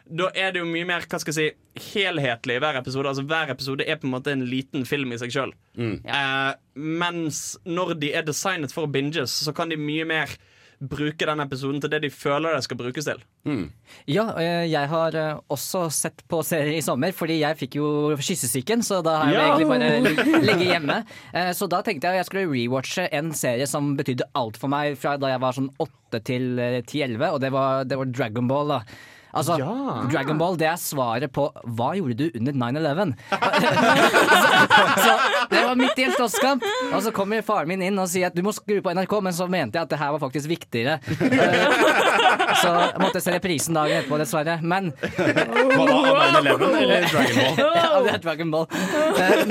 da 0.08 0.30
er 0.34 0.52
det 0.52 0.62
jo 0.62 0.64
mye 0.70 0.86
mer 0.88 1.04
hva 1.04 1.18
skal 1.20 1.34
jeg 1.36 1.52
si, 1.52 1.82
helhetlig 1.92 2.56
i 2.56 2.60
hver 2.64 2.78
episode. 2.80 3.06
Altså 3.10 3.26
Hver 3.28 3.50
episode 3.52 3.84
er 3.84 3.96
på 4.00 4.06
en 4.08 4.14
måte 4.14 4.32
en 4.32 4.46
liten 4.48 4.86
film 4.88 5.12
i 5.12 5.18
seg 5.20 5.30
sjøl. 5.34 5.52
Eh, 5.76 6.52
mens 6.74 7.58
når 7.68 7.98
de 8.00 8.14
er 8.16 8.22
designet 8.24 8.72
for 8.72 8.86
å 8.88 8.90
binges, 8.90 9.34
så 9.44 9.52
kan 9.54 9.68
de 9.68 9.76
mye 9.76 10.06
mer 10.08 10.32
bruke 10.80 11.26
den 11.26 11.40
episoden 11.42 11.80
til 11.82 11.90
det 11.90 12.00
de 12.04 12.10
føler 12.10 12.54
det 12.54 12.62
skal 12.64 12.76
brukes 12.78 13.04
til. 13.08 13.22
Ja, 14.06 14.24
eh, 14.38 14.66
jeg 14.70 14.88
har 14.88 15.14
eh, 15.18 15.40
også 15.50 15.86
sett 15.90 16.22
på 16.30 16.42
serier 16.46 16.76
i 16.78 16.84
sommer, 16.84 17.10
fordi 17.16 17.40
jeg 17.40 17.58
fikk 17.58 17.74
jo 17.80 17.88
kyssesyken, 18.16 18.84
så 18.86 19.02
da 19.02 19.16
har 19.22 19.32
jeg 19.32 19.40
Ja. 19.40 19.48
egentlig 19.56 19.68
bare 19.68 20.00
lig- 20.06 20.44
ligget 20.46 20.68
hjemme. 20.72 21.04
Eh, 21.34 21.50
Så 21.52 21.68
da 21.68 21.82
tenkte 21.82 22.06
jeg 22.06 22.14
at 22.18 22.22
jeg 22.22 22.26
skulle 22.26 22.46
rewatche 22.52 23.08
en 23.12 23.32
serie 23.32 23.66
som 23.66 23.96
betydde 23.96 24.22
alt 24.34 24.56
for 24.56 24.68
meg 24.68 24.96
fra 24.98 25.16
da 25.16 25.28
jeg 25.34 25.40
var 25.40 25.52
sånn 25.52 25.70
8 25.80 26.20
til 26.24 26.56
10-11, 26.86 27.32
og 27.32 27.40
det 27.40 27.50
var, 27.52 27.84
det 27.84 27.98
var 27.98 28.04
Dragon 28.06 28.46
Ball. 28.48 28.68
da 28.68 28.80
Altså, 29.36 29.56
Dragon 30.12 30.38
Ball 30.40 30.56
det 30.56 30.66
er 30.70 30.76
svaret 30.80 31.32
på 31.36 31.50
'hva 31.52 31.90
gjorde 31.98 32.14
du 32.16 32.30
under 32.38 32.52
9-11'? 32.52 33.12
så, 35.04 35.12
det 35.50 35.62
var 35.66 35.74
midt 35.76 35.98
i 36.00 36.04
en 36.06 36.12
slåsskamp, 36.16 36.64
og 36.94 37.02
så 37.04 37.12
kommer 37.14 37.42
faren 37.44 37.68
min 37.68 37.82
inn 37.84 37.98
og 38.00 38.08
sier 38.08 38.26
at 38.30 38.36
du 38.36 38.42
må 38.46 38.52
skru 38.56 38.80
på 38.84 38.94
NRK, 38.96 39.14
men 39.22 39.32
så 39.36 39.46
mente 39.50 39.76
jeg 39.78 39.82
at 39.84 39.92
det 39.92 39.98
her 40.00 40.10
var 40.16 40.22
faktisk 40.24 40.48
viktigere. 40.48 40.98
Eh, 41.20 42.54
så 42.62 42.72
jeg 42.72 43.00
måtte 43.04 43.20
se 43.24 43.34
reprisen 43.36 43.74
dagen 43.76 44.00
etterpå, 44.00 44.18
dessverre. 44.22 44.58
Men 44.62 44.92
Hva 44.96 45.84
da, 45.84 45.98
9/11 46.40 46.76
eller 46.82 47.08
Dragon 47.12 47.36
Ball? 47.36 47.56
ja, 47.58 48.00
det 48.04 48.12
er 48.14 48.22
Dragon 48.24 48.50
Ball. 48.50 48.66
Eh, 49.18 49.44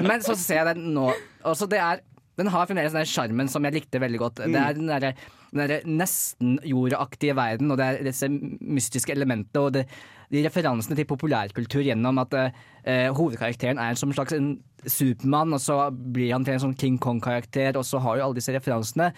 Men, 0.00 0.06
men 0.08 0.22
så 0.24 0.34
ser 0.38 0.62
jeg 0.64 0.74
den 0.74 0.94
nå. 0.94 1.10
Også 1.46 1.68
det 1.70 1.78
er, 1.80 2.00
den 2.40 2.48
har 2.52 2.66
fremdeles 2.68 2.92
den 2.94 3.02
der 3.02 3.08
sjarmen 3.10 3.48
som 3.50 3.64
jeg 3.68 3.76
likte 3.80 4.00
veldig 4.02 4.20
godt. 4.22 4.36
Det 4.46 4.56
er 4.60 4.72
den 4.76 4.88
derre 4.90 5.12
den 5.50 5.68
der 5.70 5.86
nesten 5.88 6.58
jordaktige 6.66 7.36
verden, 7.38 7.70
og 7.70 7.78
det 7.80 7.86
er 7.86 8.02
disse 8.06 8.28
mystiske 8.30 9.14
elementene 9.14 9.64
og 9.64 9.74
det, 9.74 9.86
de 10.30 10.44
referansene 10.44 10.94
til 10.98 11.08
populærkultur 11.10 11.82
gjennom 11.82 12.20
at 12.22 12.36
eh, 12.38 13.08
hovedkarakteren 13.10 13.80
er 13.82 13.98
som 13.98 14.12
en 14.12 14.18
slags 14.18 14.36
en 14.36 14.52
Supermann, 14.86 15.52
og 15.52 15.60
så 15.60 15.90
blir 15.90 16.32
han 16.32 16.44
til 16.46 16.56
en 16.56 16.62
sånn 16.62 16.76
King 16.78 17.00
Kong-karakter, 17.02 17.76
og 17.76 17.84
så 17.84 18.00
har 18.00 18.16
jo 18.16 18.28
alle 18.28 18.38
disse 18.38 18.54
referansene. 18.54 19.10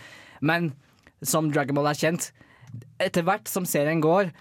Men 0.42 0.72
som 1.22 1.52
Dragon 1.52 1.76
Ball 1.76 1.92
er 1.92 2.00
kjent, 2.00 2.32
etter 3.02 3.22
hvert 3.26 3.50
som 3.50 3.66
serien 3.68 4.00
går, 4.02 4.32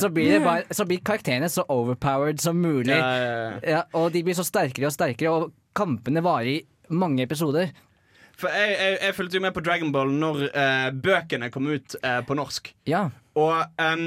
så 0.00 0.08
blir, 0.14 0.36
det 0.36 0.40
bare, 0.44 0.64
så 0.72 0.86
blir 0.88 1.02
karakterene 1.04 1.50
så 1.52 1.66
overpowered 1.68 2.40
som 2.40 2.60
mulig. 2.62 2.94
Ja, 2.94 3.10
ja, 3.18 3.30
ja. 3.34 3.60
Ja, 3.74 3.82
og 3.98 4.12
de 4.14 4.22
blir 4.24 4.38
så 4.38 4.46
sterkere 4.46 4.88
og 4.88 4.94
sterkere, 4.94 5.34
og 5.34 5.52
kampene 5.76 6.22
varer 6.24 6.52
i 6.54 6.58
mange 6.94 7.26
episoder. 7.26 7.74
For 8.40 8.52
jeg, 8.54 8.72
jeg, 8.78 8.96
jeg 9.04 9.16
fulgte 9.16 9.38
jo 9.38 9.44
med 9.44 9.54
på 9.56 9.62
Dragon 9.64 9.92
Ball 9.92 10.10
når 10.16 10.42
eh, 10.48 10.88
bøkene 10.96 11.50
kom 11.52 11.68
ut 11.70 11.96
eh, 12.00 12.20
på 12.26 12.36
norsk. 12.38 12.72
Ja. 12.88 13.06
Og 13.38 13.54
um, 13.76 14.06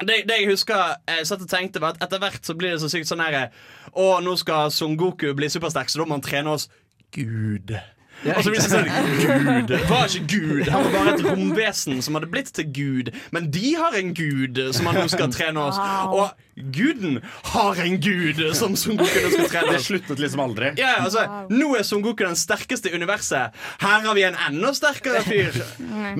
det, 0.00 0.22
det 0.28 0.40
jeg 0.40 0.50
husker 0.50 0.96
jeg 1.08 1.28
satt 1.28 1.44
og 1.44 1.50
tenkte 1.50 1.82
var 1.82 1.94
at 1.94 2.04
etter 2.06 2.22
hvert 2.22 2.46
så 2.46 2.56
blir 2.58 2.74
det 2.74 2.82
så 2.82 2.90
sykt 2.92 3.08
sånn 3.10 3.22
her 3.22 3.50
Å, 3.92 4.06
nå 4.24 4.34
skal 4.40 4.72
Son 4.74 4.96
Goku 4.98 5.30
bli 5.36 5.50
supersterk, 5.52 5.92
så 5.92 6.02
da 6.02 6.08
må 6.08 6.18
han 6.18 6.24
trene 6.24 6.56
oss 6.56 6.68
Gud. 7.14 7.74
Og 8.20 8.42
så 8.44 8.52
blir 8.52 8.60
det 8.60 8.68
sånn 8.68 8.88
Gud 9.70 9.72
var 9.88 10.10
ikke 10.10 10.26
Gud. 10.28 10.68
Han 10.68 10.86
var 10.86 10.92
bare 10.94 11.14
et 11.14 11.24
romvesen 11.24 12.02
som 12.04 12.18
hadde 12.18 12.28
blitt 12.32 12.52
til 12.56 12.68
Gud. 12.76 13.10
Men 13.34 13.48
de 13.54 13.74
har 13.78 13.96
en 13.96 14.14
gud 14.16 14.60
som 14.76 14.88
han 14.90 15.00
nå 15.00 15.08
skal 15.12 15.32
trene 15.32 15.62
oss. 15.70 15.78
Og 16.10 16.30
guden 16.76 17.20
har 17.54 17.80
en 17.80 17.96
gud 18.02 18.42
som 18.56 18.74
Son 18.78 18.98
Goku 19.00 19.16
nå 19.24 19.30
skal 19.32 19.48
trene 19.54 19.76
Det 19.76 19.84
sluttet 19.86 20.22
liksom 20.22 20.42
aldri. 20.44 20.72
Ja, 20.80 20.98
altså, 21.04 21.24
Nå 21.52 21.72
er 21.78 21.86
Son 21.86 22.04
Goku 22.04 22.24
den 22.26 22.38
sterkeste 22.38 22.90
i 22.90 22.98
universet. 22.98 23.56
Her 23.80 24.04
har 24.04 24.18
vi 24.18 24.26
en 24.28 24.38
enda 24.48 24.72
sterkere 24.76 25.22
fyr. 25.24 25.56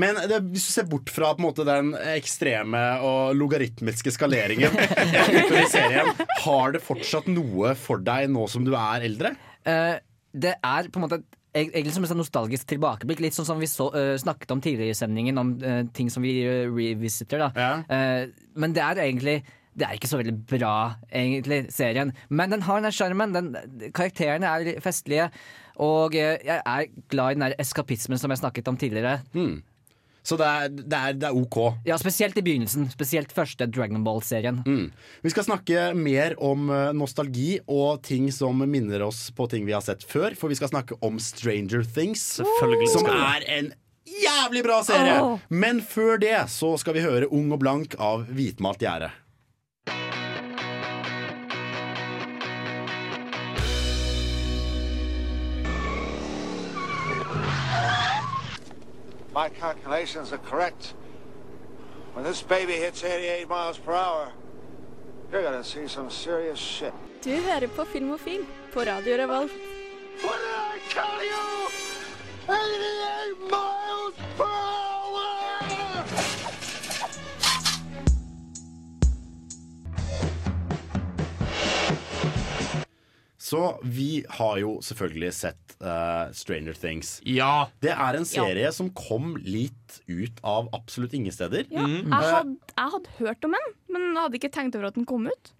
Men 0.01 0.23
det, 0.31 0.41
hvis 0.55 0.71
du 0.71 0.73
ser 0.73 0.89
bort 0.91 1.13
fra 1.13 1.35
på 1.35 1.43
en 1.43 1.49
måte, 1.51 1.67
den 1.69 1.93
ekstreme 2.15 2.81
og 3.07 3.37
logaritmiske 3.39 4.15
skaleringen 4.15 4.77
i 4.81 5.67
serien, 5.71 6.15
har 6.45 6.77
det 6.77 6.83
fortsatt 6.85 7.29
noe 7.31 7.75
for 7.79 8.01
deg 8.05 8.31
nå 8.33 8.47
som 8.51 8.65
du 8.67 8.73
er 8.79 9.07
eldre? 9.11 9.35
Uh, 9.67 9.99
det 10.33 10.57
er 10.57 10.89
på 10.89 11.01
en 11.01 11.05
måte 11.05 11.21
egentlig 11.55 11.95
som 11.95 12.07
et 12.07 12.17
nostalgisk 12.19 12.69
tilbakeblikk. 12.71 13.23
Litt 13.25 13.37
sånn 13.37 13.49
som 13.49 13.63
vi 13.63 13.69
så, 13.71 13.89
uh, 13.95 14.17
snakket 14.21 14.53
om 14.55 14.63
tidligere 14.63 14.95
i 14.95 14.99
sendingen, 14.99 15.41
om 15.41 15.55
uh, 15.63 15.83
ting 15.97 16.11
som 16.13 16.25
vi 16.27 16.41
eh, 16.45 16.67
revisiter. 16.71 17.43
Da. 17.43 17.73
Uh, 17.91 18.53
men 18.61 18.77
det 18.77 18.85
er 18.85 19.03
egentlig 19.07 19.41
det 19.81 19.87
er 19.87 19.97
ikke 19.97 20.11
så 20.11 20.19
veldig 20.19 20.35
bra, 20.51 20.75
egentlig, 21.15 21.63
serien. 21.73 22.11
Men 22.29 22.51
den 22.53 22.65
har 22.67 22.83
den 22.83 22.93
sjarmen. 22.93 23.37
Karakterene 23.95 24.51
er 24.51 24.81
festlige. 24.83 25.29
Og 25.81 26.17
jeg 26.19 26.59
er 26.59 26.91
glad 27.09 27.31
i 27.31 27.39
den 27.39 27.47
der 27.47 27.55
eskapismen 27.63 28.19
som 28.21 28.35
jeg 28.35 28.43
snakket 28.43 28.69
om 28.69 28.77
tidligere. 28.77 29.23
Så 30.23 30.37
det 30.37 30.47
er, 30.47 30.69
det, 30.69 30.97
er, 30.97 31.17
det 31.17 31.29
er 31.31 31.37
OK. 31.37 31.59
Ja, 31.89 31.97
Spesielt 32.01 32.37
i 32.39 32.45
begynnelsen. 32.45 32.89
Spesielt 32.93 33.33
første 33.35 33.67
Dragon 33.71 34.05
Ball-serien. 34.05 34.63
Vi 35.25 35.33
skal 35.33 35.47
snakke 35.47 35.91
mer 35.97 36.37
om 36.45 36.69
eh, 36.71 36.91
nostalgi 36.97 37.59
og 37.67 38.03
ting 38.07 38.29
som 38.35 38.61
minner 38.69 39.07
oss 39.07 39.29
på 39.37 39.49
ting 39.51 39.65
vi 39.69 39.77
har 39.77 39.85
sett 39.85 40.05
før. 40.07 40.37
For 40.39 40.53
vi 40.53 40.59
skal 40.61 40.73
snakke 40.75 40.99
om 41.05 41.21
Stranger 41.23 41.87
Things, 41.87 42.27
som 42.41 43.09
er 43.11 43.47
en 43.49 43.73
jævlig 44.21 44.65
bra 44.67 44.83
serie. 44.85 45.17
Oh. 45.23 45.41
Men 45.49 45.81
før 45.85 46.21
det 46.21 46.37
så 46.53 46.75
skal 46.81 46.97
vi 46.97 47.05
høre 47.05 47.31
Ung 47.33 47.51
og 47.55 47.63
blank 47.63 47.97
av 47.99 48.29
Hvitmalt 48.29 48.83
gjerde. 48.85 49.11
My 59.35 59.49
calculations 59.49 60.33
are 60.33 60.39
correct, 60.39 60.95
when 62.15 62.25
this 62.25 62.43
baby 62.43 62.73
hits 62.73 63.05
88 63.05 63.49
miles 63.49 63.79
per 63.79 63.93
hour, 63.93 64.33
you're 65.31 65.43
gonna 65.43 65.65
see 65.65 65.87
some 65.89 66.11
serious 66.11 66.59
shit. 66.59 66.93
Du 67.25 67.31
hører 67.31 67.67
på 67.67 67.85
Filmofil 67.85 68.47
på 68.73 68.81
Radio 68.81 69.17
Revolt. 69.17 69.53
What 70.23 70.39
did 70.39 70.55
I 70.57 70.79
tell 70.89 71.23
you? 71.23 71.69
88 72.49 73.51
miles 73.51 74.15
per 74.37 74.45
hour! 74.45 75.00
Så 83.51 83.61
vi 83.83 84.09
har 84.39 84.59
jo 84.63 84.77
selvfølgelig 84.85 85.31
sett 85.35 85.77
uh, 85.83 86.29
Stranger 86.37 86.77
Things. 86.79 87.17
Ja. 87.27 87.67
Det 87.83 87.91
er 87.97 88.19
en 88.21 88.27
serie 88.29 88.71
som 88.77 88.93
kom 88.95 89.33
litt 89.43 90.01
ut 90.07 90.39
av 90.47 90.69
absolutt 90.77 91.17
ingen 91.19 91.35
steder. 91.35 91.67
Ja, 91.73 91.83
Mm. 91.91 92.11
jeg, 92.13 92.35
hadde, 92.37 92.75
jeg 92.77 92.93
hadde 92.95 93.17
hørt 93.19 93.49
om 93.49 93.57
den, 93.57 93.73
men 93.91 94.11
hadde 94.21 94.39
ikke 94.39 94.53
tenkt 94.55 94.77
over 94.79 94.91
at 94.93 94.99
den 95.01 95.09
kom 95.09 95.27
ut. 95.27 95.51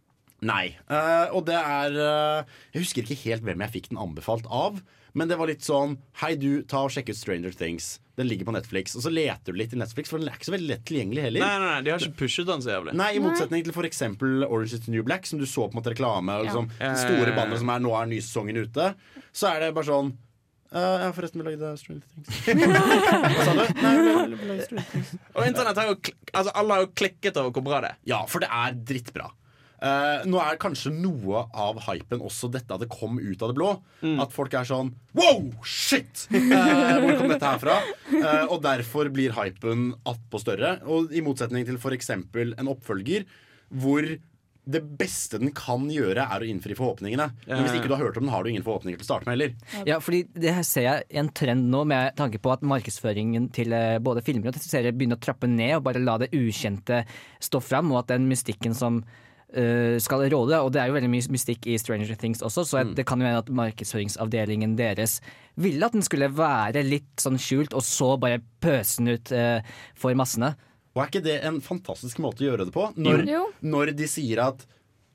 Nei. 0.47 0.77
Uh, 0.89 1.29
og 1.37 1.45
det 1.51 1.57
er 1.59 1.97
uh, 2.01 2.45
Jeg 2.73 2.87
husker 2.87 3.05
ikke 3.05 3.19
helt 3.27 3.45
hvem 3.45 3.61
jeg 3.67 3.75
fikk 3.75 3.91
den 3.91 4.01
anbefalt 4.01 4.47
av. 4.49 4.79
Men 5.13 5.27
det 5.29 5.37
var 5.41 5.51
litt 5.51 5.65
sånn 5.67 5.97
Hei, 6.23 6.37
du, 6.39 6.63
ta 6.71 6.85
og 6.87 6.93
sjekk 6.95 7.11
ut 7.11 7.19
Stranger 7.19 7.53
Things. 7.57 7.97
Den 8.17 8.29
ligger 8.31 8.47
på 8.49 8.55
Netflix. 8.55 8.95
Og 8.97 9.03
så 9.05 9.11
leter 9.13 9.53
du 9.53 9.59
litt 9.59 9.75
i 9.75 9.81
Netflix, 9.81 10.09
for 10.13 10.21
den 10.23 10.29
er 10.31 10.37
ikke 10.39 10.49
så 10.49 10.55
veldig 10.55 10.71
lett 10.71 10.85
tilgjengelig 10.89 11.23
heller. 11.27 11.45
Nei, 11.45 11.59
nei, 11.59 11.69
nei, 11.75 11.83
de 11.87 11.93
har 11.95 12.05
ikke 12.05 12.21
pushet 12.23 12.47
den 12.49 12.63
så 12.65 12.73
jævlig. 12.77 12.95
Nei, 13.01 13.11
I 13.17 13.23
motsetning 13.25 13.65
til 13.67 13.75
f.eks. 13.75 14.03
Orange 14.21 14.77
is 14.77 14.85
the 14.87 14.93
New 14.95 15.05
Black, 15.07 15.27
som 15.29 15.41
du 15.41 15.47
så 15.49 15.67
på 15.67 15.75
en 15.75 15.81
måte 15.81 15.95
reklame. 15.95 16.37
Og 16.41 16.47
Ja. 16.47 16.51
liksom, 16.53 16.71
Store 17.05 17.37
bannere 17.37 17.61
som 17.63 17.73
er 17.75 17.81
nå 17.85 17.95
er 17.97 18.11
nysesongen 18.13 18.61
ute. 18.65 18.91
Så 19.33 19.49
er 19.53 19.65
det 19.67 19.75
bare 19.77 19.89
sånn 19.93 20.13
Uh, 20.71 21.01
Ja, 21.03 21.07
forresten, 21.11 21.41
vi 21.43 21.49
lagde 21.51 21.67
Stranger 21.81 22.05
Things. 22.15 22.29
Hva 22.47 23.43
sa 23.43 23.55
du? 23.57 23.81
Nei, 23.83 23.91
vi 23.99 24.13
lagde- 24.47 24.67
Stranger 24.69 24.85
Things. 24.93 25.09
Og 25.35 25.41
internett 25.49 25.81
har 25.81 25.89
jo 25.89 25.97
altså, 26.31 26.53
Alle 26.55 26.77
har 26.77 26.85
jo 26.85 26.91
klikket 26.95 27.41
over 27.43 27.51
hvor 27.57 27.65
bra 27.67 27.81
det 27.83 27.91
er. 27.91 27.97
Ja, 28.13 28.21
for 28.31 28.45
det 28.45 28.53
er 28.55 28.77
drittbra. 28.93 29.27
Eh, 29.81 30.27
nå 30.29 30.41
er 30.43 30.59
kanskje 30.61 30.93
noe 30.93 31.47
av 31.57 31.79
hypen 31.87 32.21
også 32.21 32.51
dette 32.53 32.75
at 32.75 32.83
det 32.83 32.91
kom 32.93 33.17
ut 33.17 33.41
av 33.41 33.53
det 33.53 33.57
blå. 33.57 33.75
Mm. 34.05 34.19
At 34.21 34.35
folk 34.35 34.55
er 34.57 34.69
sånn 34.69 34.93
Wow, 35.17 35.47
shit! 35.67 36.27
Uh, 36.31 36.53
hvor 37.03 37.15
kom 37.23 37.33
dette 37.33 37.49
her 37.49 37.61
fra? 37.63 37.79
Eh, 38.13 38.45
og 38.51 38.61
derfor 38.65 39.09
blir 39.13 39.35
hypen 39.39 39.95
attpå 40.09 40.43
større. 40.43 40.77
Og 40.85 41.15
i 41.17 41.25
motsetning 41.25 41.65
til 41.69 41.81
f.eks. 41.81 42.13
en 42.13 42.75
oppfølger 42.75 43.25
hvor 43.71 44.05
det 44.71 44.83
beste 45.01 45.39
den 45.41 45.51
kan 45.57 45.87
gjøre, 45.91 46.21
er 46.21 46.45
å 46.45 46.47
innfri 46.47 46.77
forhåpningene. 46.79 47.27
Men 47.49 47.63
hvis 47.65 47.79
ikke 47.79 47.89
du 47.91 47.95
har 47.97 48.05
hørt 48.05 48.19
om 48.21 48.27
den, 48.27 48.31
har 48.31 48.45
du 48.45 48.51
ingen 48.53 48.67
forhåpninger 48.67 49.01
til 49.01 49.07
å 49.07 49.09
starte 49.09 49.27
med 49.27 49.35
heller. 49.35 49.81
Ja, 49.89 49.97
fordi 50.05 50.21
det 50.37 50.53
her 50.55 50.67
ser 50.69 50.85
jeg 50.85 51.07
en 51.23 51.31
trend 51.35 51.65
nå 51.73 51.81
med 51.91 52.13
tanke 52.21 52.39
på 52.39 52.53
at 52.53 52.63
markedsføringen 52.63 53.49
til 53.57 53.75
både 54.05 54.23
filmer 54.27 54.53
og 54.53 54.61
serier 54.63 54.95
begynner 54.95 55.19
å 55.19 55.25
trappe 55.25 55.49
ned 55.51 55.79
og 55.79 55.89
bare 55.89 56.05
la 56.05 56.19
det 56.23 56.31
ukjente 56.37 57.01
stå 57.43 57.63
fram, 57.65 57.91
og 57.91 58.05
at 58.05 58.13
den 58.13 58.29
mystikken 58.31 58.77
som 58.77 59.01
skal 60.01 60.23
råde, 60.31 60.59
og 60.63 60.71
det 60.73 60.79
er 60.83 60.91
jo 60.91 60.95
veldig 60.95 61.11
mye 61.11 61.33
mystikk 61.35 61.67
i 61.67 61.75
Stranger 61.81 62.15
Things 62.21 62.43
også, 62.47 62.63
så 62.69 62.83
det 62.95 63.03
kan 63.09 63.19
jo 63.19 63.27
hende 63.27 63.41
at 63.43 63.49
markedsføringsavdelingen 63.51 64.77
deres 64.79 65.19
ville 65.61 65.85
at 65.87 65.93
den 65.97 66.05
skulle 66.07 66.29
være 66.33 66.85
litt 66.87 67.21
sånn 67.21 67.39
skjult, 67.41 67.75
og 67.75 67.83
så 67.83 68.13
bare 68.21 68.41
pøse 68.63 69.01
den 69.03 69.17
ut 69.17 69.33
eh, 69.35 69.65
for 69.99 70.15
massene. 70.19 70.53
Og 70.95 71.03
er 71.05 71.11
ikke 71.13 71.25
det 71.27 71.37
en 71.47 71.61
fantastisk 71.63 72.19
måte 72.23 72.43
å 72.45 72.49
gjøre 72.51 72.67
det 72.69 72.75
på? 72.75 72.89
Når, 72.99 73.25
Jo. 73.29 73.43
når 73.63 73.93
de 73.99 74.09
sier 74.11 74.41
at 74.43 74.65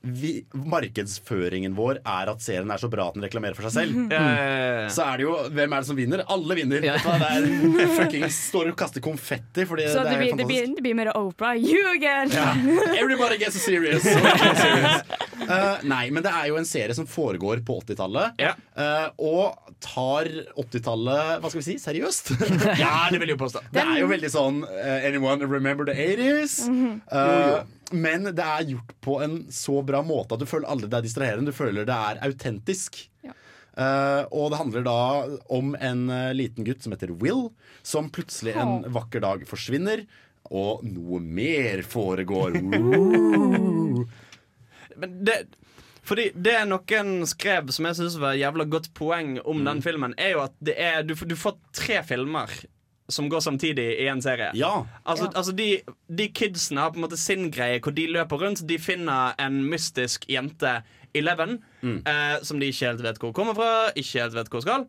vi, 0.05 0.31
markedsføringen 0.53 1.75
vår 1.77 1.99
er 2.01 2.31
at 2.31 2.43
serien 2.43 2.71
er 2.71 2.81
så 2.81 2.89
bra 2.91 3.07
at 3.09 3.17
den 3.17 3.25
reklamerer 3.25 3.57
for 3.57 3.67
seg 3.67 3.73
selv. 3.79 3.97
mm. 3.97 4.11
ja, 4.13 4.21
ja, 4.21 4.65
ja. 4.85 4.89
Så 4.93 5.05
er 5.05 5.17
det 5.21 5.25
jo 5.25 5.35
Hvem 5.55 5.73
er 5.75 5.83
det 5.83 5.89
som 5.89 5.97
vinner? 5.97 6.23
Alle 6.31 6.57
vinner! 6.59 6.85
Vet 6.85 7.07
Det 7.75 7.85
er 7.85 7.93
fuckings 7.97 8.39
står 8.51 8.71
og 8.71 8.77
kaster 8.79 9.03
konfetti 9.03 9.65
fordi 9.67 9.87
Så 9.91 10.03
det 10.05 10.15
det 10.15 10.21
blir, 10.21 10.37
det, 10.37 10.47
blir, 10.49 10.67
det 10.75 10.85
blir 10.85 10.97
mer 10.97 11.11
Oprah. 11.17 11.55
You 11.57 11.91
again! 11.95 12.31
Ja. 12.33 12.53
Everybody 12.99 13.37
gets 13.41 13.59
serious. 13.61 14.03
serious. 14.05 15.01
Uh, 15.45 15.77
nei, 15.85 16.09
men 16.13 16.23
det 16.25 16.31
er 16.33 16.49
jo 16.49 16.57
en 16.59 16.67
serie 16.67 16.95
som 16.97 17.07
foregår 17.09 17.61
på 17.65 17.79
80-tallet. 17.83 18.39
eh, 18.77 19.07
og 19.21 19.73
tar 19.83 20.29
80-tallet 20.55 21.41
hva 21.43 21.51
skal 21.51 21.61
vi 21.61 21.65
si, 21.67 21.77
seriøst. 21.81 22.33
Ja, 22.81 23.07
det 23.11 23.19
vil 23.21 23.33
jeg 23.33 23.39
påstå. 23.39 23.61
Det 23.73 23.83
er 23.83 23.99
jo 24.01 24.09
veldig 24.09 24.31
sånn 24.31 24.61
uh, 24.65 25.05
Anyone 25.05 25.47
remember 25.49 25.87
the 25.87 25.95
80s? 25.95 26.57
Mhm. 26.69 27.01
Eh, 27.11 27.57
men 27.91 28.29
det 28.35 28.45
er 28.45 28.69
gjort 28.71 28.93
på 29.05 29.19
en 29.23 29.35
så 29.53 29.81
bra 29.85 30.01
måte 30.05 30.35
at 30.35 30.41
du 30.41 30.49
føler 30.49 30.69
aldri 30.71 30.89
det 30.89 30.97
er 30.99 31.05
distraherende. 31.05 31.51
Du 31.51 31.57
føler 31.57 31.85
det 31.87 31.95
er 31.95 32.21
autentisk. 32.25 33.09
Eh, 33.75 34.23
og 34.31 34.51
det 34.51 34.59
handler 34.61 34.85
da 34.85 34.99
om 35.51 35.73
en 35.75 36.05
uh, 36.07 36.31
liten 36.35 36.63
gutt 36.67 36.85
som 36.85 36.95
heter 36.95 37.11
Will, 37.19 37.49
som 37.83 38.07
plutselig 38.13 38.55
en 38.55 38.85
vakker 38.95 39.23
dag 39.25 39.43
forsvinner. 39.49 40.05
Og 40.45 40.85
noe 40.87 41.19
mer 41.19 41.83
foregår. 41.89 42.59
Men 44.95 45.19
det 45.27 45.37
fordi 46.05 46.27
det 46.37 46.59
noen 46.69 47.25
skrev 47.25 47.71
som 47.73 47.87
jeg 47.89 47.97
synes 47.97 48.19
var 48.21 48.35
et 48.35 48.43
jævla 48.43 48.67
godt 48.69 48.91
poeng 48.93 49.39
om 49.41 49.63
den 49.65 49.81
filmen, 49.81 50.13
er 50.21 50.35
jo 50.35 50.43
at 50.43 50.53
det 50.61 50.75
er, 50.77 51.01
du, 51.01 51.15
du 51.17 51.33
får 51.33 51.57
tre 51.73 52.03
filmer 52.05 52.51
som 53.07 53.29
går 53.29 53.39
samtidig 53.39 53.85
i 54.01 54.07
en 54.09 54.21
serie. 54.21 54.51
Altså, 55.03 55.29
altså 55.35 55.53
de, 55.53 55.69
de 56.09 56.27
kidsene 56.33 56.81
har 56.81 56.93
på 56.93 56.99
en 56.99 57.05
måte 57.05 57.19
sin 57.21 57.51
greie 57.53 57.79
hvor 57.83 57.93
de 57.95 58.07
løper 58.09 58.41
rundt. 58.41 58.63
De 58.67 58.79
finner 58.81 59.37
en 59.41 59.61
mystisk 59.69 60.25
jente, 60.29 60.79
Eleven, 61.15 61.61
eh, 62.03 62.41
som 62.43 62.59
de 62.59 62.67
ikke 62.67 62.89
helt 62.89 63.03
vet 63.05 63.19
hvor 63.21 63.31
kommer 63.31 63.55
fra, 63.55 63.69
ikke 63.95 64.19
helt 64.19 64.33
vet 64.35 64.49
hvor 64.51 64.63
skal. 64.65 64.87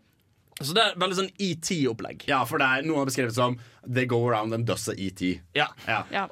Så 0.56 0.72
det 0.72 0.82
er 0.82 0.94
veldig 0.96 1.16
sånn 1.18 1.28
ET-opplegg. 1.36 2.24
Ja, 2.30 2.40
for 2.48 2.58
det 2.58 2.66
er 2.66 2.86
noen 2.86 3.02
har 3.02 3.08
beskrevet 3.10 3.36
som 3.36 3.58
They 3.84 4.08
go 4.08 4.22
around 4.24 4.56
and 4.56 4.64
does 4.66 4.88
a 4.88 4.94
ET. 4.96 5.20
Ja. 5.54 5.68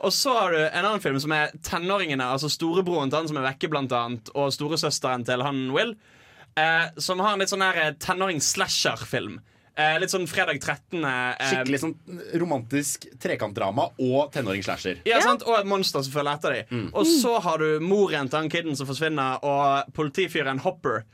Og 0.00 0.10
så 0.16 0.32
har 0.32 0.54
du 0.54 0.62
en 0.64 0.80
annen 0.80 1.02
film 1.04 1.20
som 1.20 1.34
er 1.36 1.52
tenåringene, 1.62 2.24
altså 2.24 2.48
storebroren 2.50 3.12
til 3.12 3.20
han 3.20 3.30
som 3.30 3.38
er 3.38 3.46
vekke, 3.50 3.68
blant 3.70 3.92
annet, 3.94 4.32
og 4.34 4.50
storesøsteren 4.56 5.26
til 5.28 5.44
han 5.44 5.60
Will, 5.76 5.92
eh, 6.56 6.88
som 6.96 7.20
har 7.20 7.36
en 7.36 7.44
litt 7.44 7.52
sånn 7.52 7.62
her 7.62 7.98
eh. 9.76 9.96
Litt 10.00 10.12
sånn 10.12 10.26
fredag 10.30 10.60
13. 10.62 11.04
Eh, 11.04 11.48
Skikkelig 11.50 11.80
sånn 11.82 11.94
romantisk 12.40 13.06
trekantdrama 13.22 13.90
og 13.98 14.32
tenåringsslasher. 14.34 15.02
ja, 15.08 15.20
sant? 15.24 15.42
Og 15.46 15.58
et 15.58 15.66
monster 15.66 16.02
som 16.02 16.12
følger 16.14 16.34
etter 16.38 16.56
dem. 16.60 16.90
Og 16.94 17.06
så 17.08 17.38
har 17.44 17.58
du 17.58 17.80
moren 17.80 18.28
til 18.28 18.38
han 18.42 18.50
kiden 18.52 18.76
som 18.76 18.86
forsvinner, 18.90 19.42
og 19.44 19.92
politifyren 19.94 20.62
Hopper. 20.64 21.04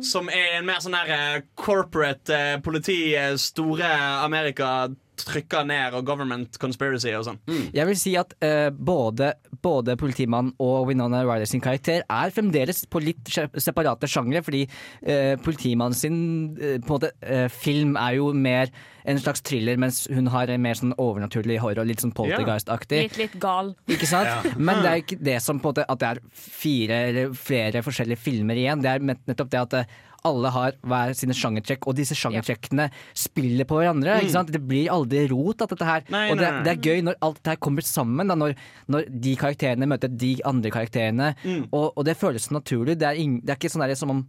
Som 0.00 0.30
er 0.32 0.56
en 0.56 0.64
mer 0.68 0.78
sånn 0.80 0.94
her 0.96 1.10
eh, 1.12 1.40
corporate 1.58 2.32
eh, 2.32 2.60
politi, 2.64 3.14
eh, 3.18 3.34
store 3.36 3.88
Amerika 4.24 4.88
trykker 5.20 5.66
ned, 5.68 5.94
og 5.98 6.06
government 6.08 6.58
conspiracy 6.62 7.12
og 7.16 7.24
sånn. 7.28 7.38
Jeg 7.74 7.86
vil 7.88 7.98
si 8.00 8.14
at 8.20 8.34
uh, 8.44 8.68
både, 8.70 9.32
både 9.64 9.96
politimannen 10.00 10.52
og 10.62 10.88
Winona 10.90 11.22
Ryder 11.26 11.48
sin 11.50 11.62
karakter 11.64 12.02
er 12.04 12.34
fremdeles 12.34 12.84
på 12.90 13.02
litt 13.04 13.30
separate 13.32 14.08
sjangre, 14.10 14.42
fordi 14.46 14.64
uh, 14.66 15.36
politimannen 15.44 15.96
sin 15.96 16.18
uh, 16.58 16.76
på 16.82 16.84
en 16.84 16.92
måte, 16.96 17.12
film 17.52 17.96
er 18.00 18.18
jo 18.18 18.30
mer 18.36 18.70
en 19.06 19.20
slags 19.22 19.42
thriller, 19.46 19.78
mens 19.78 20.04
hun 20.10 20.26
har 20.34 20.50
en 20.50 20.62
mer 20.62 20.74
sånn 20.78 20.94
overnaturlig 20.98 21.60
horror, 21.62 21.86
litt 21.86 22.02
sånn 22.02 22.14
poltergeist-aktig. 22.16 23.04
Litt, 23.04 23.18
litt 23.20 23.36
gal. 23.42 23.70
Ikke 23.86 24.08
sant? 24.10 24.26
Ja. 24.26 24.54
Men 24.58 24.82
det 24.82 24.90
er 24.90 25.02
ikke 25.04 25.18
det 25.28 25.36
som 25.44 25.60
på 25.62 25.70
en 25.70 25.76
måte 25.76 25.84
at 25.86 26.00
det 26.02 26.08
er 26.16 26.22
fire 26.34 26.98
eller 27.12 27.36
flere 27.38 27.84
forskjellige 27.86 28.18
filmer 28.18 28.58
igjen. 28.58 28.82
Det 28.82 28.90
er 28.96 29.06
net- 29.12 29.22
nettopp 29.30 29.52
det 29.52 29.62
at 29.62 29.78
alle 30.26 30.50
har 30.54 30.76
hver 30.82 31.14
sine 31.18 31.36
sjangertrekk, 31.36 31.86
og 31.88 31.96
disse 31.98 32.16
sjangertrekkene 32.18 32.88
spiller 33.16 33.68
på 33.70 33.78
hverandre. 33.80 34.18
Mm. 34.18 34.26
Ikke 34.26 34.34
sant? 34.36 34.52
Det 34.54 34.62
blir 34.66 34.90
aldri 34.92 35.24
rot 35.32 35.62
av 35.64 35.72
dette 35.72 35.88
her. 35.88 36.04
Nei, 36.12 36.24
og 36.34 36.40
det, 36.42 36.50
det 36.66 36.74
er 36.74 36.82
gøy 36.90 37.04
når 37.06 37.20
alt 37.24 37.40
dette 37.40 37.54
her 37.54 37.62
kommer 37.68 37.86
sammen. 37.86 38.28
Da, 38.32 38.36
når, 38.38 38.56
når 38.92 39.08
de 39.26 39.36
karakterene 39.40 39.88
møter 39.90 40.12
de 40.12 40.34
andre 40.48 40.74
karakterene. 40.74 41.32
Mm. 41.46 41.64
Og, 41.70 41.92
og 41.96 42.04
det 42.08 42.18
føles 42.20 42.50
naturlig. 42.54 42.98
Det 43.00 43.08
er, 43.12 43.22
ing, 43.22 43.40
det 43.46 43.54
er 43.54 43.60
ikke 43.62 43.72
sånn 43.72 43.86
der 43.86 43.94
som 43.98 44.12
om 44.18 44.26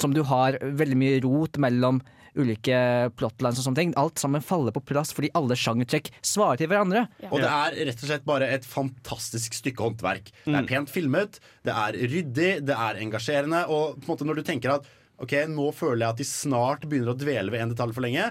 som 0.00 0.14
du 0.16 0.22
har 0.24 0.54
veldig 0.62 0.96
mye 0.96 1.16
rot 1.20 1.58
mellom 1.60 1.98
ulike 2.38 2.76
plotlines 3.18 3.58
og 3.60 3.66
sånne 3.66 3.80
ting. 3.82 3.90
Alt 4.00 4.20
sammen 4.22 4.40
faller 4.44 4.72
på 4.72 4.80
plass 4.86 5.10
fordi 5.16 5.28
alle 5.36 5.56
sjangertrekk 5.58 6.08
svarer 6.24 6.60
til 6.62 6.70
hverandre. 6.70 7.02
Og 7.28 7.40
det 7.42 7.50
er 7.50 7.76
rett 7.90 8.00
og 8.04 8.08
slett 8.08 8.24
bare 8.28 8.48
et 8.54 8.64
fantastisk 8.70 9.58
stykke 9.58 9.84
håndverk. 9.84 10.30
Det 10.44 10.54
Mm. 10.54 10.58
er 10.62 10.68
pent 10.70 10.88
filmet, 10.94 11.40
det 11.66 11.74
er 11.74 11.98
ryddig, 12.14 12.50
det 12.64 12.76
er 12.76 13.02
engasjerende. 13.02 13.64
Og 13.68 13.98
på 14.00 14.06
en 14.08 14.14
måte 14.14 14.26
når 14.30 14.40
du 14.40 14.42
tenker 14.46 14.76
at 14.78 14.88
ok, 15.22 15.34
nå 15.52 15.68
føler 15.76 16.04
jeg 16.06 16.14
at 16.14 16.20
de 16.22 16.28
snart 16.28 16.86
begynner 16.88 17.12
å 17.14 17.18
dvele 17.20 17.50
ved 17.54 17.60
en 17.66 17.74
detalj 17.74 17.94
for 17.96 18.06
lenge, 18.06 18.30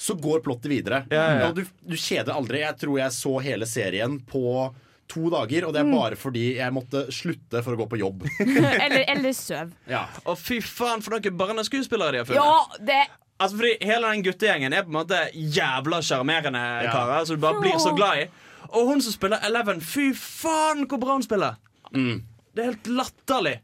så 0.00 0.14
går 0.16 0.40
plottet 0.46 0.70
videre. 0.72 1.02
Ja, 1.12 1.24
ja, 1.26 1.34
ja. 1.40 1.48
Og 1.50 1.58
du, 1.58 1.64
du 1.84 1.96
kjeder 2.00 2.32
aldri. 2.32 2.62
Jeg 2.62 2.78
tror 2.80 2.98
jeg 3.02 3.12
så 3.12 3.34
hele 3.44 3.66
serien 3.68 4.18
på 4.24 4.44
to 5.10 5.26
dager, 5.32 5.66
og 5.66 5.72
det 5.74 5.80
er 5.82 5.88
Mm. 5.90 5.96
bare 5.98 6.16
fordi 6.16 6.44
jeg 6.56 6.72
måtte 6.72 7.00
slutte 7.12 7.60
for 7.66 7.74
å 7.74 7.80
gå 7.82 7.86
på 7.90 7.98
jobb. 8.00 8.22
eller, 8.84 9.04
eller 9.10 9.32
søv. 9.36 9.72
Ja. 9.90 10.04
Og 10.24 10.38
fy 10.38 10.60
faen, 10.64 11.02
for 11.02 11.16
noen 11.18 11.36
barneskuespillere 11.36 12.12
de 12.14 12.22
har 12.22 12.28
funnet. 12.30 12.44
Ja, 12.44 12.84
det 12.92 13.00
Altså 13.40 13.56
fordi 13.56 13.76
Hele 13.88 14.08
den 14.12 14.22
guttegjengen 14.26 14.74
er 14.76 14.82
på 14.84 14.90
en 14.92 14.98
måte 14.98 15.18
jævla 15.32 16.02
sjarmerende 16.04 16.60
Ja. 16.84 16.90
karer. 16.92 17.24
som 17.24 17.36
du 17.36 17.40
bare 17.40 17.60
blir 17.62 17.78
så 17.80 17.94
glad 17.96 18.18
i. 18.20 18.26
Og 18.76 18.90
hun 18.90 19.00
som 19.00 19.12
spiller 19.14 19.40
Eleven, 19.48 19.80
fy 19.80 20.10
faen 20.12 20.84
hvor 20.86 21.00
bra 21.00 21.14
hun 21.16 21.24
spiller! 21.24 21.56
Mm. 21.96 22.18
Det 22.54 22.60
er 22.62 22.68
helt 22.74 22.90
latterlig. 22.92 23.54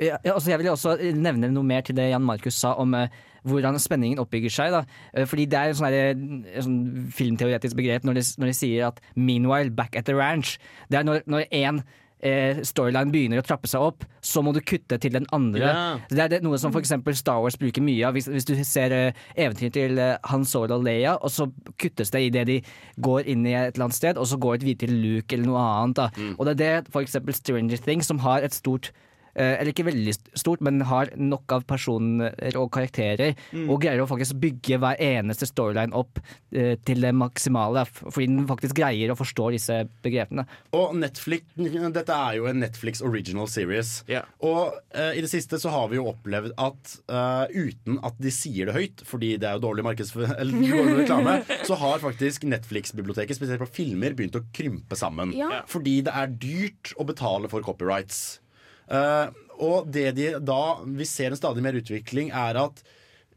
Ja, 0.00 0.16
altså 0.24 0.50
jeg 0.50 0.62
vil 0.62 0.72
også 0.72 0.96
nevne 1.14 1.50
noe 1.52 1.66
mer 1.66 1.84
til 1.84 1.96
det 1.98 2.10
Jan 2.10 2.24
Markus 2.24 2.56
sa 2.62 2.72
om 2.80 2.94
uh, 2.96 3.08
hvordan 3.48 3.78
spenningen 3.82 4.20
oppbygger 4.22 4.52
seg. 4.54 4.76
Eh, 5.12 5.26
fordi 5.28 5.48
det 5.50 5.58
er 5.58 5.72
en 5.72 5.78
sånn, 5.78 5.96
en 5.96 6.66
sånn 6.66 7.08
filmteoretisk 7.14 7.78
begrep 7.78 8.06
når 8.06 8.20
de, 8.20 8.28
når 8.38 8.52
de 8.52 8.54
sier 8.56 8.86
at 8.92 9.02
'meanwhile 9.16 9.74
back 9.74 9.96
at 9.96 10.06
the 10.06 10.14
ranch'. 10.14 10.58
Det 10.90 11.00
er 11.00 11.08
når, 11.08 11.26
når 11.26 11.44
en 11.50 11.82
eh, 12.22 12.62
storyline 12.66 13.12
begynner 13.12 13.42
å 13.42 13.46
trappe 13.46 13.68
seg 13.70 13.82
opp, 13.82 14.06
så 14.22 14.42
må 14.44 14.52
du 14.54 14.60
kutte 14.64 14.98
til 15.02 15.14
den 15.16 15.26
andre. 15.34 15.64
Yeah. 15.66 16.00
Det 16.10 16.22
er 16.24 16.32
det, 16.36 16.40
noe 16.46 16.58
som 16.60 16.72
f.eks. 16.74 16.94
Star 17.18 17.42
Wars 17.42 17.58
bruker 17.58 17.84
mye 17.84 18.06
av. 18.06 18.16
Hvis, 18.16 18.30
hvis 18.30 18.48
du 18.48 18.54
ser 18.64 18.94
eh, 18.96 19.22
eventyr 19.36 19.72
til 19.74 19.98
eh, 19.98 20.16
Han 20.30 20.46
Solo 20.48 20.78
og 20.78 20.86
Leia, 20.86 21.16
og 21.18 21.30
så 21.34 21.48
kuttes 21.82 22.14
det 22.14 22.26
idet 22.28 22.46
de 22.48 22.60
går 23.02 23.26
inn 23.26 23.46
i 23.46 23.56
et 23.58 23.74
eller 23.74 23.88
annet 23.88 23.98
sted, 23.98 24.20
og 24.20 24.28
så 24.30 24.38
går 24.38 24.62
det 24.62 24.70
videre 24.70 24.86
til 24.86 25.00
Luke 25.02 25.34
eller 25.34 25.50
noe 25.50 25.64
annet. 25.82 25.98
Da. 25.98 26.28
Og 26.38 26.46
det 26.46 26.54
er 26.54 26.62
det 26.62 26.92
f.eks. 26.94 27.18
Stranger 27.42 27.82
Things, 27.82 28.06
som 28.06 28.22
har 28.22 28.46
et 28.46 28.54
stort 28.54 28.92
eh, 28.92 29.08
eller 29.34 29.72
ikke 29.72 29.86
veldig 29.86 30.14
stort, 30.38 30.62
men 30.64 30.82
har 30.88 31.12
nok 31.16 31.56
av 31.56 31.66
personer 31.68 32.56
og 32.60 32.70
karakterer, 32.74 33.36
og 33.64 33.80
greier 33.82 34.02
å 34.02 34.08
faktisk 34.10 34.36
bygge 34.42 34.78
hver 34.82 35.00
eneste 35.02 35.48
storyline 35.48 35.94
opp 35.96 36.20
eh, 36.52 36.74
til 36.84 37.04
det 37.04 37.12
maksimale, 37.16 37.84
fordi 38.02 38.28
den 38.30 38.48
faktisk 38.50 38.76
greier 38.78 39.12
å 39.12 39.18
forstå 39.18 39.48
disse 39.54 39.78
begrepene. 40.04 40.44
Og 40.76 40.96
Netflix, 40.98 41.46
dette 41.56 42.16
er 42.16 42.38
jo 42.38 42.48
en 42.50 42.60
Netflix 42.62 43.02
original 43.04 43.48
series. 43.50 44.00
Og 44.44 44.76
eh, 44.94 45.18
i 45.18 45.24
det 45.24 45.30
siste 45.32 45.60
så 45.62 45.72
har 45.72 45.90
vi 45.92 46.00
jo 46.00 46.08
opplevd 46.12 46.54
at 46.60 46.94
uh, 47.12 47.46
uten 47.52 47.98
at 48.04 48.18
de 48.22 48.32
sier 48.34 48.68
det 48.68 48.76
høyt, 48.76 49.02
fordi 49.08 49.34
det 49.40 49.48
er 49.48 49.58
jo 49.58 49.64
dårlig 49.66 49.86
markedsf- 49.86 50.20
eller 50.40 50.52
dårlig 50.58 50.98
reklame, 51.02 51.38
så 51.68 51.78
har 51.80 52.02
faktisk 52.02 52.46
Netflix-biblioteket, 52.48 53.38
spesielt 53.38 53.62
på 53.62 53.70
filmer, 53.80 54.16
begynt 54.18 54.38
å 54.38 54.44
krympe 54.54 54.98
sammen. 54.98 55.34
Ja. 55.36 55.62
Fordi 55.70 56.00
det 56.06 56.14
er 56.16 56.32
dyrt 56.32 56.94
å 57.00 57.06
betale 57.08 57.50
for 57.52 57.64
copyrights. 57.64 58.42
Eh, 58.88 59.26
og 59.62 59.86
det 59.92 60.12
de 60.18 60.32
da 60.42 60.78
vi 60.82 61.04
ser 61.08 61.30
en 61.32 61.38
stadig 61.38 61.62
mer 61.64 61.78
utvikling, 61.78 62.30
er 62.34 62.56
at 62.64 62.82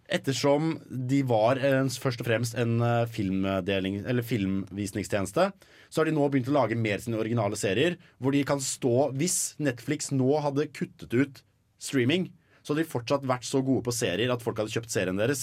ettersom 0.06 0.80
de 0.90 1.24
var 1.26 1.58
først 1.98 2.22
og 2.22 2.28
fremst 2.28 2.56
en 2.62 2.82
eh, 2.86 3.08
filmvisningstjeneste, 3.10 5.52
så 5.90 6.02
har 6.02 6.06
de 6.10 6.16
nå 6.16 6.30
begynt 6.30 6.50
å 6.52 6.58
lage 6.58 6.76
mer 6.78 7.00
sine 7.02 7.22
originale 7.22 7.58
serier, 7.60 7.94
hvor 8.20 8.32
de 8.36 8.44
kan 8.48 8.62
stå 8.62 9.12
Hvis 9.18 9.56
Netflix 9.62 10.12
nå 10.14 10.40
hadde 10.46 10.72
kuttet 10.74 11.14
ut 11.14 11.44
streaming, 11.82 12.24
så 12.62 12.74
hadde 12.74 12.84
de 12.86 12.94
fortsatt 12.94 13.28
vært 13.28 13.46
så 13.46 13.62
gode 13.66 13.84
på 13.86 13.92
serier 13.94 14.32
at 14.34 14.44
folk 14.44 14.58
hadde 14.62 14.74
kjøpt 14.74 14.92
serien 14.94 15.20
deres. 15.20 15.42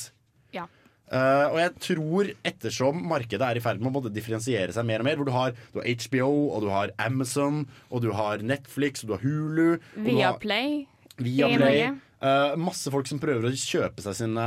Eh, 1.13 1.47
og 1.51 1.59
jeg 1.61 1.73
tror 1.85 2.31
ettersom 2.49 3.03
markedet 3.11 3.45
er 3.45 3.59
i 3.59 3.63
ferd 3.65 3.83
med 3.83 3.91
å 3.91 3.97
måtte 3.99 4.13
differensiere 4.15 4.73
seg 4.73 4.87
mer 4.89 5.05
og 5.05 5.09
mer, 5.09 5.19
hvor 5.21 5.29
du 5.29 5.35
har, 5.35 5.57
du 5.75 5.83
har 5.83 5.91
HBO, 6.07 6.31
og 6.55 6.65
du 6.65 6.71
har 6.73 6.95
Amazon, 7.05 7.67
og 7.93 8.05
du 8.05 8.09
har 8.17 8.45
Netflix, 8.47 9.05
og 9.05 9.11
du 9.11 9.17
har 9.19 9.27
Hulu 9.27 10.07
Viaplay. 10.07 10.87
Via 11.21 11.51
i 11.51 11.59
Play. 11.59 11.61
Norge. 11.61 11.91
Eh, 12.23 12.55
masse 12.65 12.93
folk 12.95 13.11
som 13.11 13.21
prøver 13.21 13.51
å 13.51 13.53
kjøpe 13.53 14.05
seg 14.05 14.17
sine, 14.23 14.47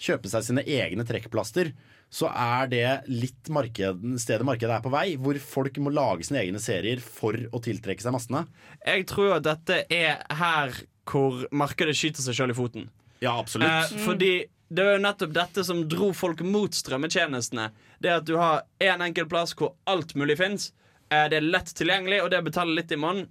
kjøpe 0.00 0.32
seg 0.32 0.48
sine 0.48 0.64
egne 0.64 1.04
trekkplaster. 1.06 1.74
Så 2.16 2.30
er 2.30 2.68
det 2.70 2.88
litt 3.10 3.50
marked, 3.52 4.04
stedet 4.22 4.46
markedet 4.46 4.76
er 4.76 4.84
på 4.84 4.92
vei, 4.94 5.06
hvor 5.20 5.36
folk 5.42 5.80
må 5.82 5.92
lage 5.92 6.24
sine 6.28 6.44
egne 6.44 6.62
serier 6.62 7.02
for 7.02 7.34
å 7.34 7.60
tiltrekke 7.60 8.04
seg 8.04 8.14
massene. 8.14 8.46
Jeg 8.86 9.08
tror 9.10 9.36
at 9.36 9.48
dette 9.48 9.82
er 9.92 10.22
her 10.38 10.78
hvor 11.06 11.44
markedet 11.54 11.96
skyter 11.98 12.24
seg 12.24 12.38
sjøl 12.38 12.54
i 12.54 12.56
foten. 12.56 12.88
Ja, 13.20 13.34
absolutt. 13.36 13.68
Eh, 13.68 14.04
fordi 14.06 14.32
det 14.68 14.82
var 14.84 14.96
jo 14.96 15.02
nettopp 15.04 15.32
dette 15.36 15.64
som 15.64 15.84
dro 15.88 16.12
folk 16.12 16.40
mot 16.42 16.74
strømmetjenestene. 16.74 17.68
Det 18.02 18.10
at 18.10 18.24
du 18.26 18.34
har 18.36 18.62
én 18.82 18.94
en 18.96 19.02
enkel 19.10 19.26
plass 19.30 19.54
hvor 19.54 19.74
alt 19.86 20.14
mulig 20.18 20.38
fins. 20.38 20.72
Eh, 21.10 21.28
det 21.30 21.36
er 21.38 21.46
lett 21.46 21.70
tilgjengelig, 21.78 22.22
og 22.24 22.30
det 22.30 22.40
å 22.42 22.46
betale 22.48 22.74
litt 22.74 22.92
i 22.92 22.96
måneden 22.96 23.28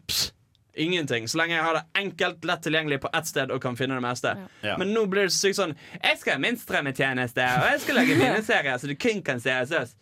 Ingenting. 0.78 1.28
Så 1.32 1.38
lenge 1.40 1.56
jeg 1.56 1.64
har 1.64 1.74
det 1.78 1.84
enkelt, 1.96 2.44
lett 2.44 2.62
tilgjengelig 2.66 2.98
på 3.06 3.10
ett 3.16 3.28
sted 3.30 3.52
og 3.56 3.62
kan 3.64 3.78
finne 3.80 3.96
det 3.96 4.04
meste. 4.04 4.34
Ja. 4.60 4.74
Men 4.78 4.90
nå 4.92 5.06
blir 5.08 5.30
det 5.30 5.32
så 5.32 5.46
sykt 5.48 5.56
sånn 5.62 5.76
Jeg 6.04 6.18
skal 6.20 6.36
ha 6.36 6.42
min 6.44 6.58
strømmetjeneste, 6.60 7.46
og 7.62 7.70
jeg 7.72 7.80
skal 7.86 7.96
lage 8.02 8.18
mine 8.20 8.42
serier, 8.44 8.76
så 8.82 8.90
du 8.92 8.96
kun 9.00 9.22
kan 9.24 9.40
se 9.40 9.54
SS. 9.64 9.94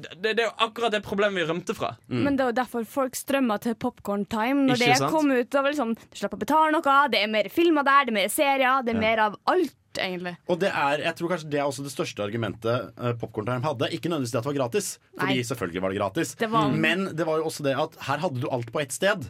Det, 0.00 0.20
det 0.22 0.38
er 0.38 0.46
jo 0.46 0.52
akkurat 0.68 0.94
det 0.94 1.00
problemet 1.02 1.42
vi 1.42 1.48
rømte 1.50 1.74
fra. 1.74 1.90
Men 2.06 2.38
det 2.38 2.44
er 2.44 2.52
jo 2.52 2.58
derfor 2.60 2.86
folk 2.88 3.18
strømmer 3.18 3.58
til 3.66 3.74
Popcorn 3.74 4.22
Time. 4.30 4.68
Når 4.70 4.78
Mm. 4.78 4.84
Ikke 4.86 4.86
det 4.94 4.98
sant? 5.02 5.10
kom 5.12 5.32
ut, 5.34 5.50
da 5.50 5.58
var 5.64 5.68
det 5.72 5.74
liksom, 5.74 5.94
du 5.98 6.16
slipper 6.22 6.38
å 6.38 6.44
betale 6.46 6.70
noe, 6.78 6.94
det 7.10 7.24
er 7.24 7.26
mer 7.34 7.50
filmer 7.50 7.82
der, 7.90 8.06
det 8.06 8.14
er 8.14 8.18
mer 8.20 8.30
serier, 8.30 8.82
det 8.86 8.94
er 8.94 9.00
Ja. 9.00 9.06
mer 9.08 9.18
av 9.26 9.36
alt, 9.50 9.74
egentlig. 9.98 10.36
Og 10.48 10.60
det 10.60 10.68
er, 10.70 10.98
jeg 11.02 11.14
tror 11.16 11.28
kanskje 11.32 11.50
det 11.50 11.58
er 11.60 11.64
også 11.66 11.82
det 11.82 11.90
største 11.92 12.22
argumentet 12.22 12.92
uh, 13.00 13.12
Popcorn 13.18 13.46
Time 13.46 13.62
hadde. 13.66 13.88
Ikke 13.90 14.08
nødvendigvis 14.08 14.30
det 14.32 14.38
at 14.38 14.44
det 14.44 14.52
var 14.52 14.58
gratis, 14.60 14.98
fordi 15.18 15.34
Nei. 15.40 15.42
selvfølgelig 15.50 15.82
var 15.82 15.88
det 15.90 15.98
gratis. 15.98 16.34
Det 16.36 16.50
var- 16.50 16.70
Men 16.70 17.16
det 17.16 17.26
var 17.26 17.38
jo 17.38 17.44
også 17.50 17.62
det 17.66 17.74
at 17.78 17.96
her 18.06 18.18
hadde 18.18 18.40
du 18.40 18.48
alt 18.50 18.70
på 18.72 18.80
ett 18.80 18.92
sted. 18.92 19.26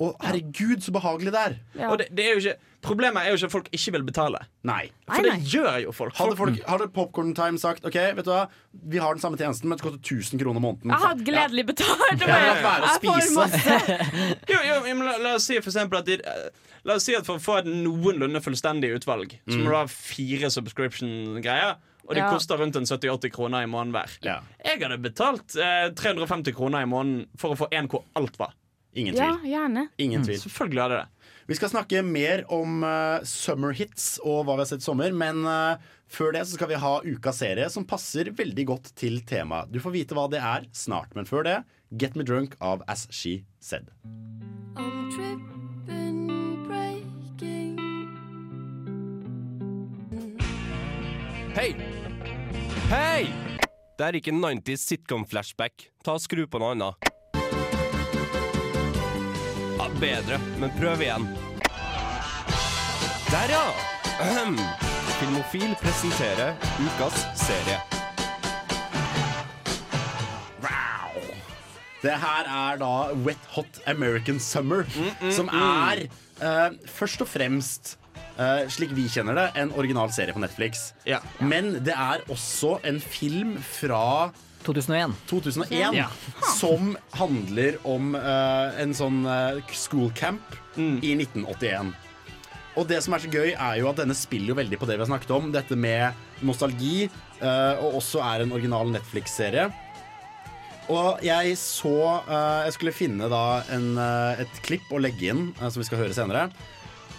Og 0.00 0.14
herregud, 0.24 0.80
så 0.80 0.92
behagelig 0.96 1.32
det 1.34 1.40
er. 1.44 1.54
Og 1.90 1.98
det, 2.00 2.06
det 2.16 2.24
er 2.24 2.30
jo 2.32 2.40
ikke, 2.40 2.54
problemet 2.80 3.20
er 3.20 3.28
jo 3.34 3.36
ikke 3.36 3.48
at 3.50 3.52
folk 3.52 3.66
ikke 3.76 3.92
vil 3.92 4.04
betale. 4.08 4.38
Nei. 4.64 4.86
For 5.10 5.26
det 5.26 5.34
gjør 5.52 5.74
jo 5.84 5.92
folk. 5.92 6.14
Hadde, 6.16 6.36
folk, 6.38 6.56
hadde 6.66 6.86
Popcorn 6.94 7.34
Time 7.36 7.60
sagt 7.60 7.84
OK, 7.84 7.98
vet 8.16 8.24
du 8.24 8.30
hva, 8.32 8.46
vi 8.94 8.96
har 9.02 9.12
den 9.12 9.20
samme 9.20 9.36
tjenesten, 9.36 9.68
men 9.68 9.76
det 9.76 9.84
koster 9.84 10.00
1000 10.00 10.40
kroner 10.40 10.64
måneden. 10.64 10.88
Jeg 10.94 11.04
hadde 11.04 11.26
gledelig 11.28 11.66
betalt. 11.74 12.24
Ja, 12.24 12.32
la 12.32 12.56
være 12.64 12.80
å 12.80 12.88
Jeg 12.88 13.04
får 13.04 13.20
spise. 13.20 13.36
masse. 13.36 14.40
Jo, 14.54 14.62
jo, 14.70 14.80
men 14.88 15.04
la, 15.10 15.18
la 15.26 15.34
oss 15.36 15.50
si 15.50 15.60
for 15.60 15.68
eksempel 15.74 16.00
at 16.00 16.08
de, 16.08 16.16
eh, 16.24 16.66
La 16.88 16.94
oss 16.96 17.04
si 17.04 17.12
at 17.12 17.26
for 17.28 17.36
å 17.36 17.42
få 17.44 17.58
et 17.60 17.66
noenlunde 17.68 18.40
fullstendig 18.40 18.88
utvalg, 18.96 19.34
så 19.44 19.58
Mm. 19.58 19.64
må 19.66 19.68
du 19.68 19.76
ha 19.76 19.84
fire 19.84 20.48
subscription-greier. 20.48 21.76
Og 22.08 22.14
de 22.16 22.20
Ja. 22.22 22.30
koster 22.32 22.56
rundt 22.58 22.74
en 22.76 22.84
70-80 22.88 23.30
kroner 23.30 23.62
i 23.62 23.66
måneden 23.66 23.92
hver. 23.92 24.10
Ja. 24.24 24.40
Jeg 24.64 24.80
hadde 24.82 24.98
betalt 24.98 25.54
eh, 25.60 25.90
350 25.94 26.52
kroner 26.56 26.82
i 26.82 26.88
måneden 26.88 27.26
for 27.36 27.52
å 27.54 27.58
få 27.58 27.68
en 27.70 27.86
hvor 27.86 28.02
alt 28.16 28.36
var. 28.38 28.54
Ingen 28.98 29.14
Ja, 29.14 29.36
gjerne. 29.44 29.86
Ingen 30.02 30.24
tvil. 30.26 30.40
Selvfølgelig 30.40 30.82
er 30.82 30.88
det. 30.88 30.98
det. 30.98 31.34
Vi 31.50 31.56
skal 31.58 31.70
snakke 31.72 32.02
mer 32.06 32.44
om 32.52 32.82
uh, 32.86 33.22
summer 33.26 33.74
hits 33.74 34.18
og 34.22 34.44
hva 34.46 34.54
vi 34.56 34.62
har 34.64 34.68
sett 34.70 34.82
i 34.82 34.86
sommer, 34.86 35.14
men 35.14 35.44
uh, 35.46 35.78
før 36.10 36.34
det 36.34 36.44
så 36.46 36.58
skal 36.58 36.70
vi 36.72 36.78
ha 36.82 36.92
ukas 37.06 37.40
serie 37.42 37.68
som 37.70 37.86
passer 37.86 38.30
veldig 38.34 38.66
godt 38.70 38.92
til 38.98 39.20
temaet. 39.26 39.70
Du 39.70 39.80
får 39.82 39.94
vite 39.94 40.18
hva 40.18 40.26
det 40.30 40.42
er 40.42 40.66
snart, 40.74 41.14
men 41.18 41.26
før 41.26 41.46
det 41.46 41.56
Get 41.90 42.14
Me 42.18 42.26
Drunk 42.26 42.54
av 42.62 42.82
As 42.90 43.06
She 43.10 43.44
Said. 43.58 43.90
I'm 44.78 45.10
tripping, 45.10 46.26
breaking. 46.66 47.78
Hei! 51.54 51.74
Hei! 52.90 53.22
Det 53.98 54.06
er 54.06 54.16
ikke 54.22 54.32
90s 54.32 54.86
sitcom-flashback. 54.86 55.90
Ta 56.06 56.14
og 56.16 56.22
Skru 56.24 56.46
på 56.48 56.62
noe 56.62 56.76
annet. 56.76 57.09
Ja, 59.90 60.00
bedre, 60.00 60.38
men 60.58 60.70
prøv 60.78 61.00
igjen. 61.02 61.24
Der, 63.30 63.50
ja! 63.50 63.62
Ahem. 64.20 64.58
Filmofil 65.20 65.74
presenterer 65.80 66.54
ukas 66.80 67.24
serie. 67.38 67.78
Det 72.00 72.14
her 72.16 72.46
er 72.48 72.78
da 72.80 72.92
Wet 73.26 73.48
Hot 73.52 73.80
American 73.86 74.38
Summer, 74.40 74.86
som 75.30 75.50
er 75.52 76.06
uh, 76.40 76.68
først 76.86 77.20
og 77.20 77.28
fremst 77.28 77.96
Uh, 78.40 78.62
slik 78.72 78.94
vi 78.96 79.02
kjenner 79.10 79.36
det, 79.36 79.42
en 79.60 79.72
original 79.76 80.08
serie 80.14 80.32
på 80.32 80.40
Netflix. 80.40 80.94
Men 81.44 81.74
det 81.84 81.92
er 81.92 82.22
også 82.32 82.78
en 82.88 82.96
film 83.02 83.58
fra 83.60 84.30
2001. 84.66 85.16
2001 85.30 85.96
Ja. 85.96 86.08
som 86.56 86.94
handler 87.16 87.78
om 87.88 88.14
uh, 88.14 88.70
en 88.80 88.94
sånn 88.96 89.24
uh, 89.26 89.60
school 89.72 90.10
camp 90.14 90.56
i 90.76 91.14
1981. 91.16 91.92
Og 92.78 92.86
det 92.88 93.00
som 93.02 93.14
er 93.16 93.24
så 93.24 93.30
gøy, 93.32 93.52
er 93.52 93.80
jo 93.80 93.88
at 93.90 93.98
denne 93.98 94.14
spiller 94.16 94.52
jo 94.52 94.58
veldig 94.60 94.78
på 94.78 94.86
det 94.88 94.96
vi 94.96 95.02
har 95.04 95.10
snakket 95.10 95.32
om. 95.36 95.50
Dette 95.52 95.76
med 95.76 96.14
nostalgi, 96.46 97.08
uh, 97.42 97.80
og 97.82 98.00
også 98.00 98.22
er 98.24 98.44
en 98.44 98.54
original 98.56 98.92
Netflix-serie. 98.94 99.68
Og 100.90 101.22
jeg 101.24 101.54
så 101.60 101.96
eh, 102.24 102.66
Jeg 102.66 102.76
skulle 102.76 102.96
finne 102.96 103.30
da 103.30 103.62
en, 103.74 103.92
eh, 104.00 104.42
et 104.44 104.62
klipp 104.66 104.90
å 104.90 105.00
legge 105.02 105.30
inn, 105.30 105.50
eh, 105.60 105.68
som 105.68 105.82
vi 105.82 105.86
skal 105.86 106.02
høre 106.02 106.16
senere. 106.16 106.48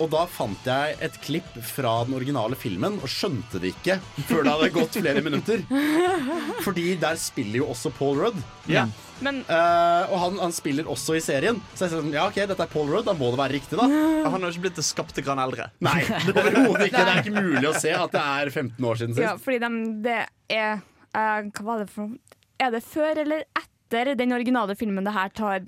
Og 0.02 0.10
da 0.10 0.24
fant 0.30 0.66
jeg 0.66 0.96
et 1.06 1.18
klipp 1.22 1.50
fra 1.66 2.00
den 2.08 2.16
originale 2.18 2.58
filmen, 2.58 2.98
og 3.04 3.12
skjønte 3.12 3.62
det 3.62 3.76
ikke 3.76 4.00
før 4.26 4.46
det 4.48 4.54
hadde 4.56 4.70
gått 4.74 4.98
flere 4.98 5.22
minutter. 5.22 5.62
Fordi 6.66 6.96
der 7.02 7.20
spiller 7.22 7.62
jo 7.62 7.70
også 7.74 7.92
Paul 7.94 8.18
Rudd. 8.24 8.40
Ja. 8.72 8.88
Men 9.22 9.44
uh, 9.46 10.10
og 10.10 10.16
han, 10.24 10.40
han 10.42 10.54
spiller 10.56 10.90
også 10.90 11.16
i 11.20 11.22
serien. 11.22 11.60
Så 11.76 11.86
jeg 11.86 11.94
sa 11.94 12.00
sånn, 12.00 12.14
ja 12.16 12.26
ok, 12.32 12.40
dette 12.50 12.66
er 12.66 12.72
Paul 12.72 12.90
Rudd, 12.90 13.06
da 13.06 13.14
må 13.18 13.30
det 13.34 13.42
være 13.44 13.58
riktig, 13.60 13.78
da. 13.78 13.86
Han 13.86 14.38
har 14.40 14.48
jo 14.48 14.54
ikke 14.56 14.66
blitt 14.66 14.80
det 14.82 14.86
skapte 14.88 15.24
grann 15.26 15.42
eldre. 15.44 15.70
Nei, 15.86 16.00
overhodet 16.34 16.88
ikke. 16.90 17.04
Det 17.06 17.14
er 17.14 17.22
ikke 17.22 17.36
mulig 17.38 17.68
å 17.70 17.76
se 17.78 17.94
at 17.98 18.16
det 18.16 18.24
er 18.24 18.54
15 18.54 18.90
år 18.90 19.02
siden 19.04 19.18
sist. 19.18 19.28
Ja, 19.28 19.36
fordi 19.42 19.62
de, 19.62 19.72
det 20.08 20.18
er 20.58 20.82
uh, 20.82 21.52
Hva 21.54 21.68
var 21.68 21.84
det 21.84 21.92
for 21.94 22.10
noe? 22.10 22.40
Er 22.62 22.74
det 22.74 22.84
før 22.86 23.18
eller 23.24 23.46
etter 23.58 24.14
den 24.18 24.34
originale 24.36 24.76
filmen 24.78 25.06
det 25.06 25.14
her 25.16 25.32
tar 25.34 25.64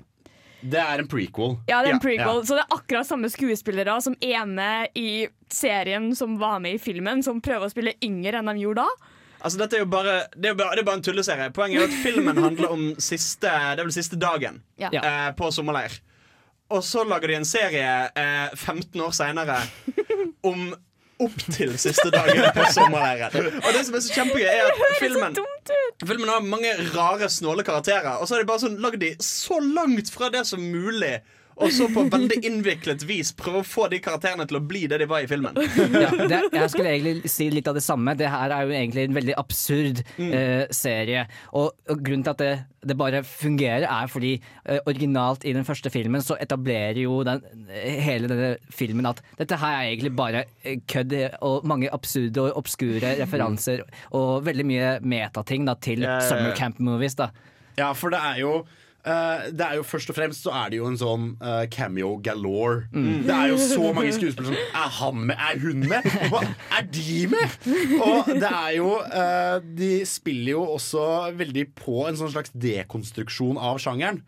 Det 0.64 0.80
er 0.80 1.02
en 1.02 1.08
prequel. 1.10 1.58
Ja, 1.68 1.82
det 1.84 1.90
er 1.90 1.94
en 1.98 2.00
prequel, 2.00 2.38
Ja. 2.40 2.44
så 2.48 2.56
det 2.56 2.62
er 2.64 2.76
akkurat 2.76 3.06
samme 3.06 3.28
skuespillere 3.28 3.98
som 4.00 4.14
er 4.24 4.46
med 4.48 4.88
i 4.96 5.26
serien 5.52 6.14
som 6.16 6.38
var 6.40 6.58
med 6.64 6.74
i 6.74 6.78
filmen, 6.80 7.22
som 7.22 7.40
prøver 7.44 7.66
å 7.66 7.70
spille 7.74 7.92
yngre 8.02 8.38
enn 8.40 8.48
de 8.48 8.54
gjorde 8.64 8.84
da. 8.86 9.10
Altså, 9.44 9.58
dette 9.60 9.76
er 9.76 9.82
jo 9.84 9.90
bare, 9.92 10.14
det 10.40 10.48
er 10.50 10.54
bare, 10.56 10.72
det 10.74 10.80
er 10.80 10.86
bare 10.88 10.96
en 10.96 11.02
tulleserie. 11.04 11.50
Poenget 11.52 11.82
er 11.82 11.90
at 11.90 11.98
filmen 12.00 12.38
handler 12.40 12.70
om 12.72 12.86
siste, 12.96 13.44
det 13.44 13.78
er 13.78 13.84
vel 13.84 13.92
siste 13.92 14.16
dagen 14.16 14.62
Ja. 14.80 14.88
eh, 14.94 15.32
på 15.36 15.50
sommerleir. 15.52 16.00
og 16.70 16.80
så 16.82 17.04
lager 17.06 17.28
de 17.28 17.34
en 17.36 17.44
serie 17.44 18.10
eh, 18.16 18.48
15 18.56 19.00
år 19.04 19.12
seinere 19.12 19.58
om 20.42 20.74
opp 21.22 21.36
til 21.54 21.74
siste 21.78 22.10
dagen 22.14 22.42
på 22.56 22.64
sommerleiren. 22.74 23.60
Og 23.62 23.70
det 23.76 23.84
som 23.86 23.96
er 23.98 24.02
så 24.04 24.16
kjempegøy, 24.16 24.48
er 24.50 24.66
at 24.70 24.98
filmen 24.98 25.38
Filmen 26.04 26.28
har 26.28 26.42
mange 26.44 26.72
rare, 26.94 27.28
snåle 27.30 27.64
karakterer, 27.64 28.18
og 28.18 28.26
så 28.28 28.34
har 28.36 28.42
de 28.42 28.48
bare 28.50 28.64
sånn 28.64 28.80
lagd 28.82 29.00
de 29.02 29.14
så 29.22 29.60
langt 29.62 30.10
fra 30.12 30.28
det 30.34 30.42
som 30.48 30.60
mulig. 30.60 31.14
Og 31.56 31.70
så 31.72 31.86
på 31.94 32.02
veldig 32.10 32.40
innviklet 32.48 33.04
vis 33.06 33.30
prøve 33.36 33.60
å 33.62 33.66
få 33.66 33.86
de 33.92 34.00
karakterene 34.02 34.46
til 34.50 34.58
å 34.58 34.62
bli 34.64 34.84
det 34.90 34.98
de 35.02 35.06
var 35.10 35.22
i 35.24 35.28
filmen. 35.30 35.54
Ja, 36.04 36.10
det, 36.10 36.40
jeg 36.52 36.70
skulle 36.72 36.90
egentlig 36.96 37.30
si 37.30 37.46
litt 37.52 37.68
av 37.70 37.76
det 37.78 37.82
samme. 37.84 38.16
Det 38.18 38.26
her 38.32 38.50
er 38.56 38.66
jo 38.66 38.74
egentlig 38.74 39.04
en 39.08 39.14
veldig 39.20 39.36
absurd 39.40 40.02
Mm. 40.18 40.30
eh, 40.34 40.64
serie. 40.74 41.24
Og, 41.56 41.72
og 41.90 42.02
grunnen 42.04 42.22
til 42.26 42.32
at 42.34 42.42
det, 42.42 42.50
det 42.90 42.96
bare 42.98 43.22
fungerer, 43.26 43.86
er 43.88 44.10
fordi 44.10 44.32
eh, 44.64 44.78
originalt 44.86 45.44
i 45.48 45.54
den 45.56 45.64
første 45.66 45.90
filmen 45.90 46.22
så 46.22 46.36
etablerer 46.42 47.00
jo 47.04 47.20
den, 47.26 47.40
hele 47.72 48.28
denne 48.30 48.50
filmen 48.74 49.06
at 49.10 49.22
dette 49.38 49.58
her 49.60 49.78
er 49.80 49.90
egentlig 49.94 50.12
bare 50.18 50.44
eh, 50.62 50.78
kødd 50.90 51.14
og 51.44 51.66
mange 51.70 51.90
absurde 51.94 52.42
og 52.44 52.58
obskure 52.62 53.14
referanser 53.20 53.82
og 54.14 54.44
veldig 54.46 54.66
mye 54.68 54.92
metating 55.02 55.66
da, 55.68 55.74
til 55.78 56.04
ja. 56.06 56.18
summer 56.26 56.54
camp 56.58 56.78
movies. 56.82 57.14
da. 57.18 57.30
Ja, 57.78 57.92
for 57.96 58.14
det 58.14 58.20
er 58.22 58.40
jo 58.44 58.54
eh, 59.04 59.44
det 59.52 59.66
er 59.66 59.78
jo 59.78 59.84
Først 59.86 60.10
og 60.10 60.16
fremst 60.16 60.44
så 60.46 60.54
er 60.56 60.72
det 60.72 60.80
jo 60.80 60.88
en 60.88 60.98
sånn 61.00 61.26
uh, 61.42 61.64
cameo 61.72 62.14
galore. 62.24 62.86
Mm. 62.94 63.24
Det 63.28 63.36
er 63.36 63.52
jo 63.52 63.58
så 63.60 63.92
mange 63.96 64.14
skuespillere 64.16 64.54
som 64.54 64.80
Er 64.82 64.90
han 64.98 65.22
med? 65.28 65.44
Er 65.48 65.60
hun 65.62 65.84
med? 65.84 66.08
Hva 66.32 66.42
er 66.78 66.88
de 66.94 67.20
med? 67.32 67.58
Og 68.00 68.32
det 68.32 68.50
er 68.50 68.72
jo 68.78 68.90
uh, 69.02 69.56
De 69.78 69.92
spiller 70.08 70.54
jo 70.54 70.64
også 70.78 71.06
veldig 71.36 71.68
på 71.78 72.04
en 72.08 72.18
sånn 72.18 72.32
slags 72.34 72.54
dekonstruksjon 72.54 73.60
av 73.60 73.80
sjangeren. 73.82 74.22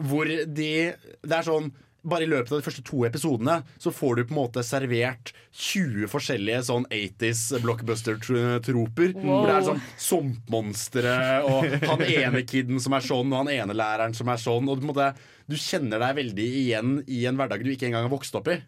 Hvor 0.00 0.28
de 0.28 0.72
Det 0.96 1.38
er 1.38 1.46
sånn 1.46 1.72
bare 2.02 2.26
i 2.26 2.30
løpet 2.30 2.50
av 2.52 2.60
de 2.60 2.66
første 2.66 2.82
to 2.86 3.04
episodene 3.06 3.60
så 3.80 3.92
får 3.94 4.16
du 4.18 4.22
på 4.26 4.34
en 4.34 4.40
måte 4.40 4.64
servert 4.66 5.32
20 5.54 6.08
forskjellige 6.10 6.62
sånn 6.66 6.86
80s 6.90 7.42
blockbuster-troper. 7.62 9.14
Hvor 9.20 9.46
det 9.48 9.54
er 9.54 9.66
sånn 9.68 9.84
sumpmonstre 10.06 11.14
og 11.46 11.68
han 11.86 12.04
ene 12.08 12.42
kiden 12.48 12.82
som 12.82 12.96
er 12.98 13.06
sånn, 13.06 13.30
og 13.32 13.44
han 13.44 13.52
ene 13.54 13.76
læreren 13.78 14.16
som 14.18 14.30
er 14.32 14.42
sånn. 14.42 14.68
Og 14.68 14.78
du, 14.78 14.84
på 14.84 14.90
en 14.90 14.92
måte, 14.94 15.08
du 15.46 15.56
kjenner 15.60 16.02
deg 16.02 16.18
veldig 16.22 16.48
igjen 16.64 16.98
i 17.06 17.24
en 17.30 17.38
hverdag 17.40 17.64
du 17.64 17.72
ikke 17.74 17.88
engang 17.90 18.08
har 18.08 18.14
vokst 18.14 18.36
opp 18.38 18.50
i. 18.52 18.58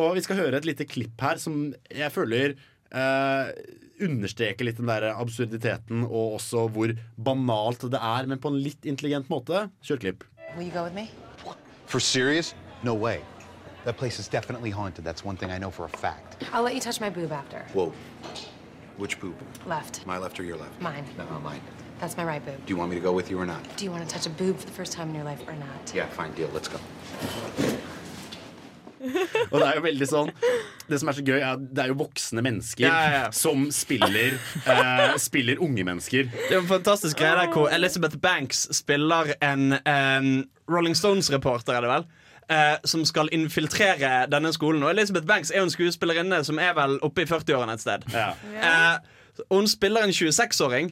Og 0.00 0.12
vi 0.16 0.24
skal 0.24 0.40
høre 0.40 0.60
et 0.60 0.68
lite 0.68 0.88
klipp 0.88 1.20
her 1.20 1.40
som 1.42 1.70
jeg 1.90 2.14
føler 2.14 2.54
eh, 2.94 3.54
understreker 4.00 4.64
litt 4.68 4.78
den 4.80 4.90
der 4.90 5.10
absurditeten 5.12 6.06
og 6.06 6.38
også 6.38 6.68
hvor 6.72 6.94
banalt 7.20 7.88
det 7.90 8.00
er, 8.00 8.30
men 8.30 8.40
på 8.40 8.52
en 8.52 8.62
litt 8.62 8.86
intelligent 8.88 9.28
måte. 9.32 9.68
Kjør 9.84 10.06
klipp. 10.06 10.30
Will 10.56 10.66
you 10.66 10.74
go 10.74 10.86
with 10.86 10.96
me? 10.96 11.10
For 11.90 11.98
serious? 11.98 12.54
No 12.84 12.94
way. 12.94 13.20
That 13.84 13.96
place 13.96 14.20
is 14.20 14.28
definitely 14.28 14.70
haunted. 14.70 15.04
That's 15.04 15.24
one 15.24 15.36
thing 15.36 15.50
I 15.50 15.58
know 15.58 15.72
for 15.72 15.86
a 15.86 15.88
fact. 15.88 16.44
I'll 16.52 16.62
let 16.62 16.76
you 16.76 16.80
touch 16.80 17.00
my 17.00 17.10
boob 17.10 17.32
after. 17.32 17.66
Whoa. 17.72 17.92
Which 18.96 19.18
boob? 19.18 19.34
Left. 19.66 20.06
My 20.06 20.16
left 20.16 20.38
or 20.38 20.44
your 20.44 20.56
left? 20.56 20.80
Mine. 20.80 21.04
No, 21.18 21.24
mine. 21.40 21.60
That's 21.98 22.16
my 22.16 22.22
right 22.22 22.46
boob. 22.46 22.64
Do 22.64 22.72
you 22.72 22.76
want 22.76 22.90
me 22.90 22.96
to 22.96 23.02
go 23.02 23.10
with 23.10 23.28
you 23.28 23.40
or 23.40 23.44
not? 23.44 23.60
Do 23.76 23.84
you 23.84 23.90
want 23.90 24.08
to 24.08 24.14
touch 24.14 24.24
a 24.26 24.30
boob 24.30 24.56
for 24.58 24.66
the 24.66 24.72
first 24.72 24.92
time 24.92 25.08
in 25.08 25.16
your 25.16 25.24
life 25.24 25.42
or 25.48 25.54
not? 25.54 25.92
Yeah, 25.92 26.06
fine 26.06 26.32
deal. 26.34 26.48
Let's 26.52 26.68
go. 26.68 26.78
Og 29.50 29.56
det 29.60 29.66
er 29.66 29.76
jo 29.78 29.82
veldig 29.84 30.06
sånn 30.10 30.30
Det 30.90 30.98
som 31.00 31.08
er 31.08 31.16
så 31.16 31.22
gøy, 31.24 31.38
er 31.38 31.54
at 31.54 31.62
det 31.72 31.84
er 31.84 31.88
jo 31.92 31.96
voksne 32.02 32.42
mennesker 32.44 32.84
Ja, 32.84 32.96
ja, 33.00 33.12
ja. 33.24 33.28
som 33.34 33.68
spiller, 33.72 34.36
eh, 34.66 35.14
spiller 35.22 35.62
unge 35.64 35.84
mennesker. 35.88 36.28
Det 36.34 36.52
er 36.56 36.60
en 36.60 36.68
fantastisk 36.68 37.16
greie 37.20 37.36
der 37.38 37.52
hvor 37.54 37.70
Elizabeth 37.72 38.18
Banks 38.20 38.66
spiller 38.76 39.32
en 39.40 39.78
en 39.86 40.32
Rolling 40.70 40.94
Stones-reporter, 40.98 41.72
er 41.78 41.80
det 41.86 41.90
vel? 41.90 42.04
eh, 42.50 42.76
som 42.84 43.04
skal 43.06 43.28
infiltrere 43.32 44.26
denne 44.30 44.50
skolen. 44.52 44.82
Og 44.82 44.90
Elizabeth 44.90 45.26
Banks 45.26 45.50
er 45.54 45.60
jo 45.62 45.68
en 45.68 45.70
skuespillerinne 45.70 46.42
som 46.44 46.58
er 46.58 46.72
vel 46.74 46.98
oppe 47.06 47.22
i 47.22 47.28
40-årene 47.30 47.76
et 47.78 47.80
sted. 47.84 48.06
Eh, 48.10 48.96
hun 49.54 49.68
spiller 49.70 50.02
en 50.02 50.10
26-åring 50.14 50.90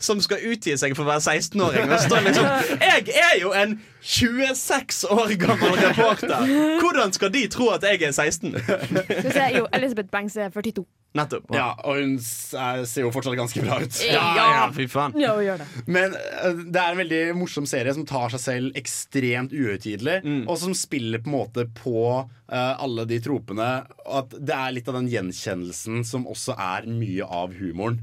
som 0.00 0.20
skal 0.24 0.44
utgi 0.50 0.76
seg 0.80 0.96
for 0.96 1.04
å 1.06 1.12
være 1.12 1.36
16-åring. 1.38 1.90
Og 1.92 2.04
står 2.06 2.28
liksom 2.28 2.78
Jeg 2.80 3.18
er 3.22 3.34
jo 3.42 3.52
en 3.56 3.76
26 4.00 5.04
år 5.12 5.34
gammel 5.40 5.76
reporter! 5.82 6.54
Hvordan 6.80 7.12
skal 7.16 7.34
de 7.34 7.44
tro 7.52 7.68
at 7.74 7.84
jeg 7.84 8.00
er 8.08 8.16
16? 8.16 8.56
Skal 8.56 9.34
se, 9.34 9.50
jo, 9.58 9.66
Elizabeth 9.76 10.08
Banks 10.12 10.38
er 10.40 10.48
42. 10.54 10.86
Nettopp. 11.18 11.48
Ja, 11.50 11.72
og 11.82 11.98
hun 11.98 12.12
er, 12.14 12.84
ser 12.86 13.02
jo 13.02 13.10
fortsatt 13.10 13.34
ganske 13.34 13.62
bra 13.64 13.80
ut. 13.82 13.96
Ja, 14.06 14.26
ja, 14.38 14.66
fy 14.74 14.86
faen. 14.90 15.16
Ja, 15.18 15.32
gjør 15.42 15.58
det. 15.58 15.66
Men 15.90 16.14
eh, 16.14 16.60
det 16.70 16.78
er 16.78 16.92
en 16.92 17.00
veldig 17.02 17.22
morsom 17.34 17.66
serie 17.66 17.94
som 17.96 18.06
tar 18.06 18.30
seg 18.36 18.42
selv 18.44 18.78
ekstremt 18.78 19.54
uhøytidelig, 19.56 20.20
og 20.46 20.54
som 20.62 20.76
spiller 20.78 21.22
på 21.24 21.32
en 21.32 21.34
måte 21.34 21.66
på 21.80 22.04
uh, 22.22 22.54
alle 22.54 23.08
de 23.10 23.18
tropene. 23.24 23.68
At 24.06 24.38
det 24.38 24.54
er 24.54 24.76
litt 24.76 24.90
av 24.90 25.00
den 25.00 25.10
gjenkjennelsen 25.10 26.06
som 26.06 26.30
også 26.30 26.54
er 26.54 26.86
mye 26.86 27.26
av 27.26 27.58
humoren. 27.58 27.98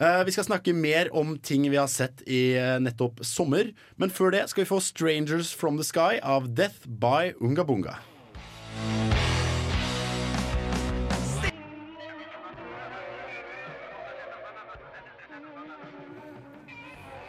Eh, 0.00 0.22
vi 0.24 0.32
skal 0.32 0.46
snakke 0.46 0.72
mer 0.72 1.10
om 1.12 1.34
ting 1.44 1.66
vi 1.68 1.76
har 1.76 1.88
sett 1.92 2.22
i 2.24 2.54
eh, 2.56 2.78
nettopp 2.80 3.18
sommer. 3.20 3.66
Men 4.00 4.08
før 4.08 4.32
det 4.32 4.46
skal 4.48 4.62
vi 4.62 4.70
få 4.70 4.78
'Strangers 4.80 5.50
From 5.52 5.76
The 5.76 5.84
Sky' 5.84 6.22
av 6.24 6.46
Death 6.56 6.88
by 6.88 7.34
Unga 7.36 7.64
Bunga. 7.68 7.98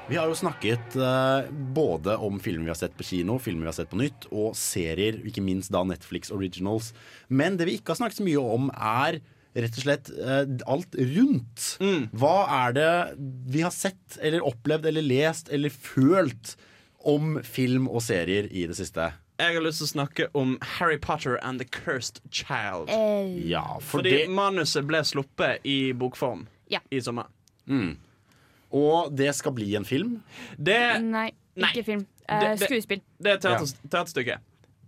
Vi 0.08 0.16
har 0.16 0.32
jo 0.32 0.40
snakket 0.40 0.96
eh, 0.96 1.52
både 1.76 2.16
om 2.16 2.40
filmer 2.40 2.70
vi 2.70 2.72
har 2.72 2.80
sett 2.80 2.96
på 2.96 3.04
kino, 3.04 3.36
filmer 3.40 3.68
vi 3.68 3.72
har 3.74 3.80
sett 3.82 3.92
på 3.92 4.00
nytt, 4.00 4.32
og 4.32 4.56
serier, 4.56 5.20
ikke 5.28 5.44
minst 5.44 5.76
da 5.76 5.84
Netflix 5.84 6.32
Originals. 6.32 6.94
Men 7.28 7.60
det 7.60 7.68
vi 7.68 7.76
ikke 7.82 7.92
har 7.92 8.00
snakket 8.00 8.24
så 8.24 8.32
mye 8.32 8.40
om, 8.40 8.72
er 8.72 9.20
rett 9.56 9.78
og 9.78 9.84
slett 9.84 10.10
eh, 10.16 10.46
alt 10.72 10.96
rundt. 10.96 11.66
Hva 12.16 12.36
er 12.68 12.76
det 12.78 12.92
vi 13.52 13.62
har 13.66 13.74
sett, 13.76 14.18
eller 14.22 14.46
opplevd, 14.48 14.86
eller 14.92 15.02
lest, 15.06 15.50
eller 15.52 15.70
følt 15.74 16.56
om 17.04 17.40
film 17.44 17.88
og 17.90 18.02
serier 18.06 18.48
i 18.52 18.68
det 18.70 18.78
siste? 18.80 19.10
Jeg 19.42 19.56
har 19.58 19.64
lyst 19.66 19.82
til 19.82 19.88
å 19.88 19.94
snakke 19.96 20.28
om 20.38 20.58
Harry 20.78 21.00
Potter 21.02 21.40
and 21.42 21.58
the 21.60 21.66
Cursed 21.66 22.20
Child. 22.30 22.92
Ja, 23.50 23.80
for 23.82 24.00
Fordi 24.00 24.12
det 24.12 24.30
manuset 24.30 24.86
ble 24.86 25.02
sluppet 25.08 25.66
i 25.66 25.92
bokform 25.98 26.46
Ja. 26.70 26.80
i 26.92 27.00
sommer. 27.02 27.26
mm. 27.68 27.98
Og 28.72 29.10
det 29.18 29.34
skal 29.36 29.52
bli 29.52 29.74
en 29.76 29.84
film? 29.84 30.22
Det, 30.56 31.02
Nei, 31.04 31.32
ikke 31.58 31.84
film. 31.84 32.06
Eh, 32.30 32.40
Det- 32.40 32.60
det- 32.60 32.70
skuespill. 32.70 33.02
det 33.20 33.30
er 33.32 33.34
et 33.36 33.42
teater, 33.42 33.68
teaterstykke 33.90 34.38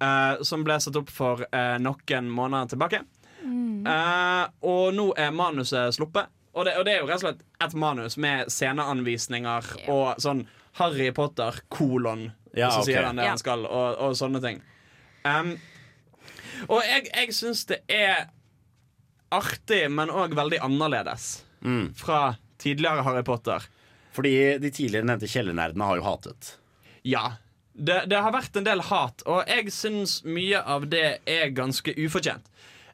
Uh, 0.03 0.41
som 0.43 0.63
ble 0.65 0.73
satt 0.81 0.95
opp 0.99 1.09
for 1.09 1.45
uh, 1.53 1.77
noen 1.79 2.25
måneder 2.29 2.67
tilbake. 2.73 3.03
Mm. 3.43 3.85
Eh, 3.87 4.45
og 4.69 4.93
nå 4.95 5.09
er 5.19 5.33
manuset 5.35 5.95
sluppet. 5.97 6.31
Og 6.53 6.65
det, 6.67 6.75
og 6.77 6.85
det 6.85 6.93
er 6.93 7.01
jo 7.01 7.07
rett 7.09 7.17
og 7.21 7.25
slett 7.25 7.43
et 7.65 7.73
manus 7.81 8.15
med 8.21 8.51
sceneanvisninger 8.53 9.71
og 9.89 10.19
sånn 10.21 10.45
Harry 10.77 11.09
Potter, 11.13 11.59
kolon, 11.73 12.31
Ja, 12.53 12.69
så 12.69 12.83
okay. 12.83 12.91
sier 12.93 13.07
han 13.07 13.17
det 13.17 13.25
Ja. 13.25 13.29
han 13.33 13.41
skal, 13.41 13.65
og, 13.65 13.97
og 13.97 14.13
sånne 14.17 14.41
ting. 14.43 14.59
Um, 15.25 15.55
og 16.67 16.83
jeg, 16.85 17.07
jeg 17.09 17.33
syns 17.33 17.63
det 17.69 17.79
er 17.89 18.27
artig, 19.33 19.87
men 19.89 20.11
òg 20.13 20.35
veldig 20.37 20.59
annerledes 20.61 21.43
fra 21.97 22.35
tidligere 22.61 23.05
Harry 23.07 23.23
Potter. 23.25 23.65
Fordi 24.13 24.33
de 24.61 24.69
tidligere 24.69 25.07
nevnte 25.09 25.29
kjellernerdene 25.31 25.87
har 25.89 25.97
jo 25.97 26.05
hatet. 26.05 26.51
Ja. 27.07 27.23
Det, 27.73 28.03
det 28.11 28.19
har 28.21 28.33
vært 28.35 28.59
en 28.59 28.67
del 28.67 28.83
hat, 28.91 29.23
og 29.25 29.47
jeg 29.49 29.71
syns 29.73 30.19
mye 30.27 30.59
av 30.61 30.85
det 30.91 31.17
er 31.25 31.49
ganske 31.57 31.95
ufortjent. 31.97 32.45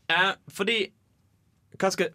Eh, 0.10 0.32
fordi 0.54 0.80
Hva 1.80 1.92
skal 1.94 2.10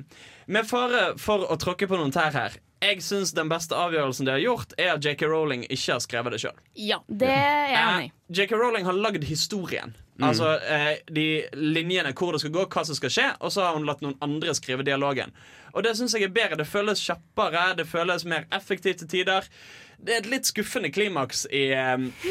Med 0.50 0.66
fare 0.68 1.14
for 1.20 1.46
å 1.48 1.56
tråkke 1.60 1.88
på 1.88 1.96
noen 1.96 2.12
tær 2.12 2.34
her. 2.36 2.56
Jeg 2.84 3.00
syns 3.00 3.30
den 3.32 3.48
beste 3.48 3.72
avgjørelsen 3.78 4.26
de 4.26 4.34
har 4.34 4.42
gjort, 4.42 4.74
er 4.76 4.90
at 4.92 5.04
JK 5.06 5.22
Rowling 5.30 5.62
ikke 5.72 5.94
har 5.94 6.02
skrevet 6.04 6.34
det 6.34 6.40
sjøl. 6.42 6.58
Ja, 6.76 6.98
det 7.08 7.30
er 7.32 7.70
jeg 7.70 7.78
enig 7.80 8.10
i. 8.10 8.12
JK 8.36 8.52
Rowling 8.60 8.84
har 8.84 8.98
lagd 8.98 9.24
historien. 9.24 9.94
Mm. 10.18 10.26
Altså 10.28 10.50
eh, 10.60 10.90
de 11.08 11.26
linjene 11.56 12.12
hvor 12.12 12.36
det 12.36 12.42
skal 12.42 12.52
gå, 12.54 12.66
hva 12.70 12.84
som 12.84 12.98
skal 12.98 13.14
skje, 13.14 13.30
og 13.40 13.54
så 13.54 13.64
har 13.64 13.78
hun 13.78 13.88
latt 13.88 14.04
noen 14.04 14.18
andre 14.26 14.52
skrive 14.58 14.84
dialogen. 14.84 15.32
Og 15.72 15.86
det 15.86 15.94
syns 15.96 16.14
jeg 16.14 16.28
er 16.28 16.36
bedre. 16.36 16.60
Det 16.60 16.68
føles 16.68 17.02
kjappere, 17.02 17.70
det 17.80 17.88
føles 17.88 18.26
mer 18.28 18.44
effektivt 18.54 19.00
til 19.00 19.10
tider. 19.16 19.48
Det 19.96 20.12
er 20.12 20.20
et 20.20 20.30
litt 20.30 20.50
skuffende 20.52 20.92
klimaks 20.92 21.46
i, 21.48 21.70
eh, 21.72 22.28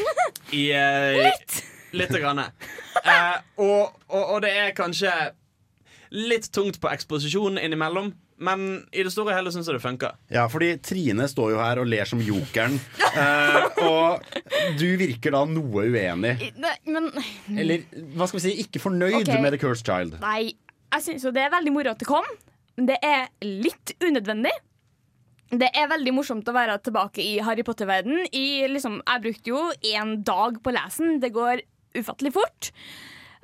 i 0.54 0.68
eh, 0.70 1.18
Litt? 1.26 1.62
Lite 1.94 2.22
grann. 2.22 2.46
Eh, 3.02 3.36
og, 3.58 3.98
og, 4.06 4.22
og 4.22 4.38
det 4.46 4.54
er 4.54 4.76
kanskje 4.78 5.10
litt 6.14 6.46
tungt 6.54 6.78
på 6.82 6.90
eksposisjonen 6.94 7.58
innimellom, 7.58 8.12
men 8.44 8.62
i 8.94 9.02
det 9.06 9.10
store 9.14 9.30
og 9.32 9.36
hele 9.38 9.50
syns 9.54 9.66
jeg 9.70 9.76
det 9.76 9.82
funker. 9.84 10.14
Ja, 10.34 10.44
fordi 10.50 10.72
Trine 10.82 11.26
står 11.30 11.52
jo 11.54 11.58
her 11.62 11.80
og 11.82 11.88
ler 11.90 12.08
som 12.10 12.22
jokeren. 12.22 12.78
Eh, 13.14 13.76
og 13.86 14.24
du 14.80 14.88
virker 14.98 15.30
da 15.36 15.44
noe 15.46 15.84
uenig. 15.86 16.32
Nei, 16.58 16.72
men 16.90 17.04
Eller 17.54 17.84
hva 18.16 18.26
skal 18.26 18.40
vi 18.40 18.42
si, 18.48 18.54
ikke 18.64 18.80
fornøyd 18.82 19.20
Ok. 19.20 19.30
med 19.38 19.54
The 19.54 19.60
Cursed 19.62 19.86
Child. 19.86 20.16
Nei, 20.18 20.48
jeg 20.96 21.04
syns 21.04 21.22
jo 21.22 21.30
det 21.30 21.44
er 21.44 21.52
veldig 21.54 21.70
moro 21.76 21.92
at 21.92 22.02
det 22.02 22.08
kom. 22.10 22.26
Men 22.74 22.88
det 22.90 22.96
er 23.06 23.28
litt 23.46 23.92
unødvendig. 24.02 24.50
Det 25.54 25.68
er 25.78 25.86
veldig 25.94 26.16
morsomt 26.16 26.50
å 26.50 26.56
være 26.56 26.74
tilbake 26.82 27.22
i 27.22 27.36
Harry 27.46 27.62
Potter-verden. 27.62 28.24
I, 28.34 28.66
Liksom, 28.74 28.98
jeg 29.06 29.22
brukte 29.28 29.52
jo 29.54 29.62
én 29.94 30.16
dag 30.26 30.58
på 30.64 30.72
å 30.72 30.74
lese 30.74 31.06
den. 31.06 31.20
Det 31.22 31.30
går 31.38 31.62
ufattelig 31.94 32.34
fort. 32.34 32.72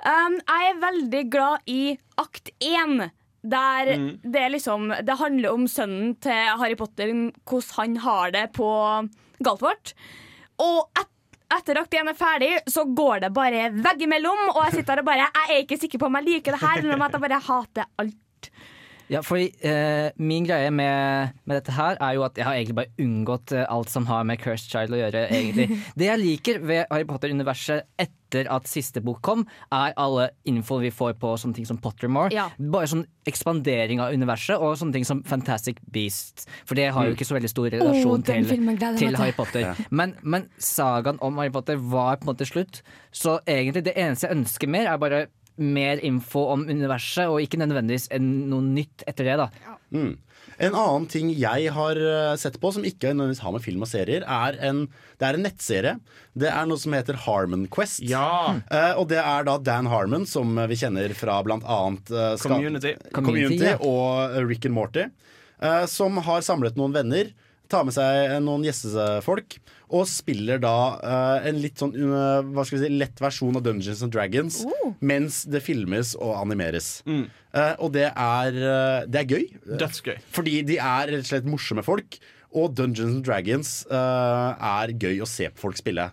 Um, 0.01 0.37
jeg 0.41 0.69
er 0.71 0.79
veldig 0.81 1.23
glad 1.33 1.67
i 1.69 1.81
akt 2.17 2.49
én. 2.59 3.09
Der 3.43 3.85
Mm. 3.97 4.19
det, 4.31 4.51
liksom, 4.53 4.89
det 5.05 5.17
handler 5.17 5.51
om 5.53 5.63
sønnen 5.67 6.15
til 6.21 6.31
Harry 6.61 6.75
Potter, 6.77 7.09
hvordan 7.45 7.71
han 7.77 7.95
har 7.97 8.31
det 8.31 8.51
på 8.53 8.67
Galtvort. 9.43 9.93
Og 10.61 10.89
et, 10.99 11.07
etter 11.57 11.79
akt 11.81 11.91
én 11.97 12.09
er 12.09 12.13
ferdig, 12.13 12.51
så 12.69 12.85
går 12.85 13.21
det 13.21 13.33
bare 13.33 13.71
veggimellom. 13.73 14.49
Og 14.55 14.61
jeg 14.65 14.73
sitter 14.79 14.93
her 14.93 14.99
og 14.99 15.05
bare 15.05 15.25
Jeg 15.25 15.49
er 15.49 15.63
ikke 15.65 15.79
sikker 15.81 15.99
på 15.99 16.05
om 16.05 16.15
jeg 16.15 16.25
liker 16.29 16.51
det 16.51 16.61
her, 16.61 16.77
eller 16.77 16.93
om 16.93 17.01
at 17.01 17.11
jeg 17.17 17.21
bare 17.21 17.41
hater 17.49 17.85
alt. 17.97 18.51
Ja, 19.11 19.19
for 19.27 19.35
eh, 19.41 20.07
Min 20.23 20.45
greie 20.47 20.71
med, 20.71 21.33
med 21.43 21.57
dette 21.59 21.73
her 21.75 21.97
er 21.99 22.15
jo 22.15 22.23
at 22.23 22.37
jeg 22.39 22.45
har 22.47 22.55
egentlig 22.55 22.77
bare 22.77 22.93
unngått 23.03 23.51
eh, 23.51 23.65
alt 23.67 23.91
som 23.91 24.05
har 24.07 24.23
med 24.27 24.39
Cursed 24.39 24.71
Child 24.71 24.95
å 24.95 25.01
gjøre. 25.01 25.25
egentlig. 25.35 25.67
Det 25.99 26.07
jeg 26.07 26.21
liker 26.21 26.61
ved 26.63 26.85
Harry 26.89 27.03
Potter-universet 27.09 27.89
etter 27.99 28.47
at 28.47 28.69
siste 28.71 29.01
bok 29.03 29.19
kom, 29.27 29.41
er 29.75 29.91
alle 29.99 30.29
info 30.47 30.77
vi 30.79 30.93
får 30.95 31.17
på 31.19 31.33
sånne 31.41 31.57
ting 31.57 31.67
som 31.67 31.81
Pottermore. 31.83 32.31
Ja. 32.31 32.45
Bare 32.71 32.87
sånn 32.87 33.03
ekspandering 33.27 33.99
av 33.99 34.13
universet 34.15 34.55
og 34.63 34.77
sånne 34.79 34.95
ting 34.95 35.03
som 35.07 35.19
Fantastic 35.27 35.81
Beasts. 35.91 36.47
For 36.63 36.79
det 36.79 36.87
har 36.95 37.09
jo 37.09 37.11
Mm. 37.11 37.17
ikke 37.19 37.27
så 37.27 37.35
veldig 37.35 37.51
stor 37.51 37.67
relasjon 37.75 38.21
oh, 38.21 38.23
til 38.23 38.47
til. 38.47 39.19
Harry 39.19 39.35
Potter. 39.35 39.59
Ja. 39.65 39.75
Men, 39.91 40.15
men 40.23 40.47
sagaen 40.57 41.19
om 41.19 41.35
Harry 41.41 41.51
Potter 41.51 41.75
var 41.75 42.15
på 42.21 42.23
en 42.29 42.31
måte 42.31 42.47
slutt. 42.47 42.79
Så 43.11 43.41
egentlig 43.43 43.83
det 43.89 43.97
eneste 43.99 44.29
jeg 44.29 44.37
ønsker 44.39 44.71
mer, 44.71 44.87
er 44.87 44.97
bare 45.03 45.25
mer 45.61 46.01
info 46.05 46.47
om 46.55 46.65
universet, 46.69 47.29
og 47.29 47.43
ikke 47.43 47.59
nødvendigvis 47.61 48.09
en, 48.15 48.27
noe 48.51 48.65
nytt 48.65 49.05
etter 49.09 49.31
det. 49.31 49.39
da 49.45 49.77
Mm. 49.91 50.13
En 50.61 50.75
annen 50.77 51.05
ting 51.09 51.31
jeg 51.35 51.71
har 51.73 51.97
eh, 51.99 52.33
sett 52.39 52.55
på 52.61 52.69
som 52.71 52.85
ikke 52.87 53.11
nødvendigvis 53.11 53.41
har 53.43 53.53
med 53.55 53.63
film 53.65 53.83
og 53.83 53.89
serier, 53.91 54.23
er 54.23 54.57
en, 54.67 54.83
det 55.19 55.27
er 55.27 55.37
en 55.37 55.45
nettserie. 55.45 55.93
Det 56.37 56.51
er 56.51 56.69
noe 56.69 56.79
som 56.81 56.95
heter 56.95 57.17
Harmon 57.25 57.65
Quest. 57.71 58.03
Eh, 58.71 58.93
og 58.95 59.09
det 59.11 59.19
er 59.21 59.47
da 59.47 59.57
Dan 59.61 59.89
Harmon, 59.91 60.27
som 60.29 60.55
vi 60.71 60.79
kjenner 60.79 61.15
fra 61.17 61.39
blant 61.45 61.65
annet 61.65 62.13
eh, 62.13 62.35
Community. 62.41 62.95
Community, 63.09 63.57
Community, 63.57 63.71
ja. 63.73 63.77
og 63.81 64.37
Rick 64.47 64.69
and 64.69 64.77
Morty. 64.77 65.07
Uh, 65.61 65.85
som 65.85 66.15
har 66.25 66.41
samlet 66.41 66.77
noen 66.79 66.93
venner, 66.95 67.27
tar 67.69 67.85
med 67.85 67.93
seg 67.93 68.31
noen 68.41 68.63
gjestefolk, 68.65 69.59
og 69.91 70.07
spiller 70.09 70.61
da 70.63 70.75
uh, 70.97 71.47
en 71.47 71.59
litt 71.61 71.81
sånn 71.81 71.91
uh, 71.93 72.39
hva 72.47 72.63
skal 72.65 72.79
vi 72.79 72.85
si, 72.85 72.91
lett 73.01 73.21
versjon 73.21 73.59
av 73.59 73.65
Dungeons 73.65 74.01
and 74.05 74.13
Dragons 74.15 74.61
mens 75.03 75.43
det 75.51 75.63
filmes 75.65 76.13
og 76.19 76.35
animeres. 76.39 77.01
Eh, 77.05 77.73
og 77.83 77.91
det 77.95 78.07
er, 78.07 78.57
det 79.11 79.17
er 79.23 79.27
gøy. 79.27 79.47
Dødsgøy. 79.81 80.19
Fordi 80.31 80.61
de 80.67 80.77
er 80.79 81.09
rett 81.09 81.25
og 81.25 81.27
slett 81.27 81.49
morsomme 81.49 81.83
folk. 81.83 82.19
Og 82.55 82.73
Dungeons 82.75 83.17
and 83.17 83.25
Dragons 83.25 83.71
eh, 83.91 84.67
er 84.71 84.93
gøy 84.99 85.23
å 85.23 85.29
se 85.29 85.49
på 85.51 85.65
folk 85.65 85.79
spille. 85.79 86.09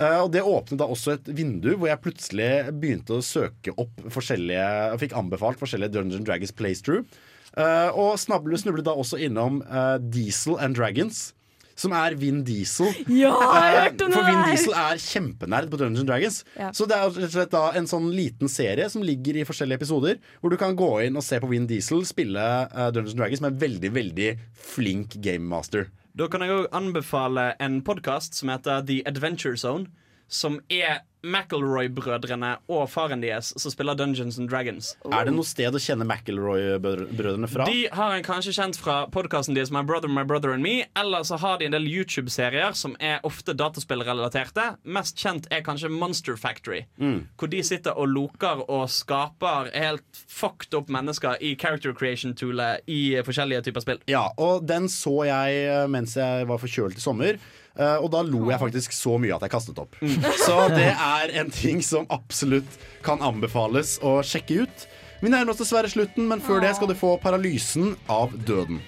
Eh, 0.00 0.18
og 0.22 0.32
Det 0.34 0.42
åpnet 0.42 0.80
da 0.80 0.88
også 0.90 1.16
et 1.16 1.28
vindu 1.36 1.74
hvor 1.74 1.90
jeg 1.90 2.02
plutselig 2.02 2.50
begynte 2.72 3.18
å 3.18 3.24
søke 3.24 3.74
opp 3.76 4.02
forskjellige 4.12 4.66
og 4.94 5.02
fikk 5.02 5.14
anbefalt 5.18 5.60
forskjellige 5.62 5.94
Dungeons 5.98 6.26
Dragons 6.28 6.54
playthrough. 6.56 7.06
Uh, 7.52 7.92
og 7.92 8.14
snublet, 8.16 8.62
snublet 8.62 8.86
da 8.86 8.94
også 8.96 9.18
innom 9.20 9.58
uh, 9.68 9.98
Diesel 10.00 10.56
and 10.56 10.72
Dragons. 10.78 11.34
Som 11.82 11.94
er 11.98 12.14
Vin 12.20 12.42
Diesel. 12.46 12.92
Ja, 13.22 13.32
jeg 13.32 13.32
har 13.34 13.68
Eh, 13.72 13.78
hørt 13.82 14.02
om 14.06 14.12
det 14.12 14.18
For 14.18 14.28
Vin 14.28 14.38
der. 14.40 14.50
Diesel 14.52 14.76
er 14.84 15.00
kjempenerd 15.02 15.70
på 15.72 15.80
Dungeons 15.80 16.06
Dragons. 16.08 16.36
Ja. 16.58 16.68
Så 16.76 16.86
det 16.90 16.98
er 17.00 17.08
rett 17.10 17.26
og 17.26 17.34
slett 17.36 17.54
da 17.56 17.62
en 17.80 17.88
sånn 17.90 18.06
liten 18.14 18.50
serie 18.52 18.86
som 18.92 19.02
ligger 19.06 19.40
i 19.40 19.46
forskjellige 19.48 19.80
episoder, 19.82 20.20
hvor 20.40 20.52
du 20.54 20.58
kan 20.60 20.76
gå 20.78 20.90
inn 21.08 21.18
og 21.18 21.26
se 21.26 21.40
på 21.42 21.50
Vin 21.50 21.66
Diesel 21.70 22.04
spille 22.08 22.44
eh, 22.68 22.90
Dungeons 22.94 23.18
Dragons 23.18 23.42
med 23.44 23.54
en 23.56 23.60
veldig, 23.64 23.92
veldig 23.98 24.30
flink 24.72 25.18
gamemaster. 25.24 25.90
Da 26.14 26.26
kan 26.28 26.44
jeg 26.44 26.52
òg 26.52 26.66
anbefale 26.76 27.50
en 27.64 27.80
podkast 27.86 28.36
som 28.36 28.50
heter 28.52 28.84
The 28.86 29.00
Adventure 29.08 29.56
Zone. 29.56 29.88
Som 30.32 30.60
er 30.72 31.02
McElroy-brødrene 31.22 32.56
og 32.72 32.88
faren 32.90 33.22
deres 33.22 33.52
som 33.56 33.72
spiller 33.72 33.96
Dungeons 33.98 34.38
and 34.40 34.50
Dragons. 34.50 34.92
Er 35.06 35.28
det 35.28 35.34
noe 35.36 35.46
sted 35.46 35.74
å 35.74 35.80
kjenne 35.82 36.06
McElroy-brødrene 36.06 37.50
fra? 37.50 37.66
De 37.70 37.86
har 37.94 38.16
en 38.16 38.26
kanskje 38.26 38.54
kjent 38.56 38.78
fra 38.80 39.02
podkasten 39.12 39.56
deres 39.56 39.72
My 39.74 39.84
Brother, 39.86 40.10
My 40.10 40.24
Brother 40.28 40.54
and 40.54 40.64
Me. 40.66 40.88
Eller 40.98 41.26
så 41.28 41.38
har 41.42 41.60
de 41.60 41.68
en 41.68 41.76
del 41.76 41.86
YouTube-serier 41.90 42.74
som 42.78 42.96
er 43.00 43.22
ofte 43.26 43.54
dataspillrelaterte. 43.58 44.72
Mest 44.82 45.20
kjent 45.22 45.48
er 45.54 45.64
kanskje 45.66 45.92
Monster 45.92 46.38
Factory. 46.40 46.84
Mm. 46.98 47.26
Hvor 47.38 47.52
de 47.52 47.62
sitter 47.66 47.98
og 47.98 48.10
loker 48.12 48.64
og 48.66 48.88
skaper 48.92 49.70
helt 49.76 50.22
fucked 50.26 50.74
up 50.74 50.90
mennesker 50.92 51.38
i 51.40 51.54
character 51.58 51.94
creation-toolet 51.96 52.88
i 52.90 53.02
forskjellige 53.24 53.68
typer 53.68 53.86
spill. 53.86 54.04
Ja, 54.10 54.26
og 54.40 54.66
den 54.68 54.90
så 54.92 55.22
jeg 55.28 55.66
eh, 55.68 55.88
mens 55.90 56.16
jeg 56.18 56.48
var 56.50 56.60
forkjølt 56.62 56.98
i 56.98 57.04
sommer. 57.04 57.42
Eh, 57.78 57.98
Og 58.02 58.10
da 58.14 58.22
lo 58.26 58.46
jeg 58.50 58.60
faktisk 58.62 58.96
så 58.96 59.18
mye 59.22 59.36
at 59.36 59.44
jeg 59.46 59.54
kastet 59.54 59.78
opp. 59.82 59.96
Så 60.46 60.56
det 60.74 60.90
er 60.92 61.34
en 61.42 61.52
ting 61.52 61.82
som 61.84 62.08
absolutt 62.12 62.78
kan 63.06 63.22
anbefales 63.24 63.98
å 64.02 64.20
sjekke 64.26 64.64
ut. 64.66 64.88
Vi 65.22 65.30
nærmer 65.30 65.54
oss 65.54 65.62
dessverre 65.62 65.90
slutten, 65.90 66.26
men 66.28 66.42
før 66.42 66.64
det 66.64 66.74
skal 66.76 66.90
du 66.90 66.96
få 66.98 67.14
paralysen 67.22 67.94
av 68.10 68.34
døden. 68.48 68.80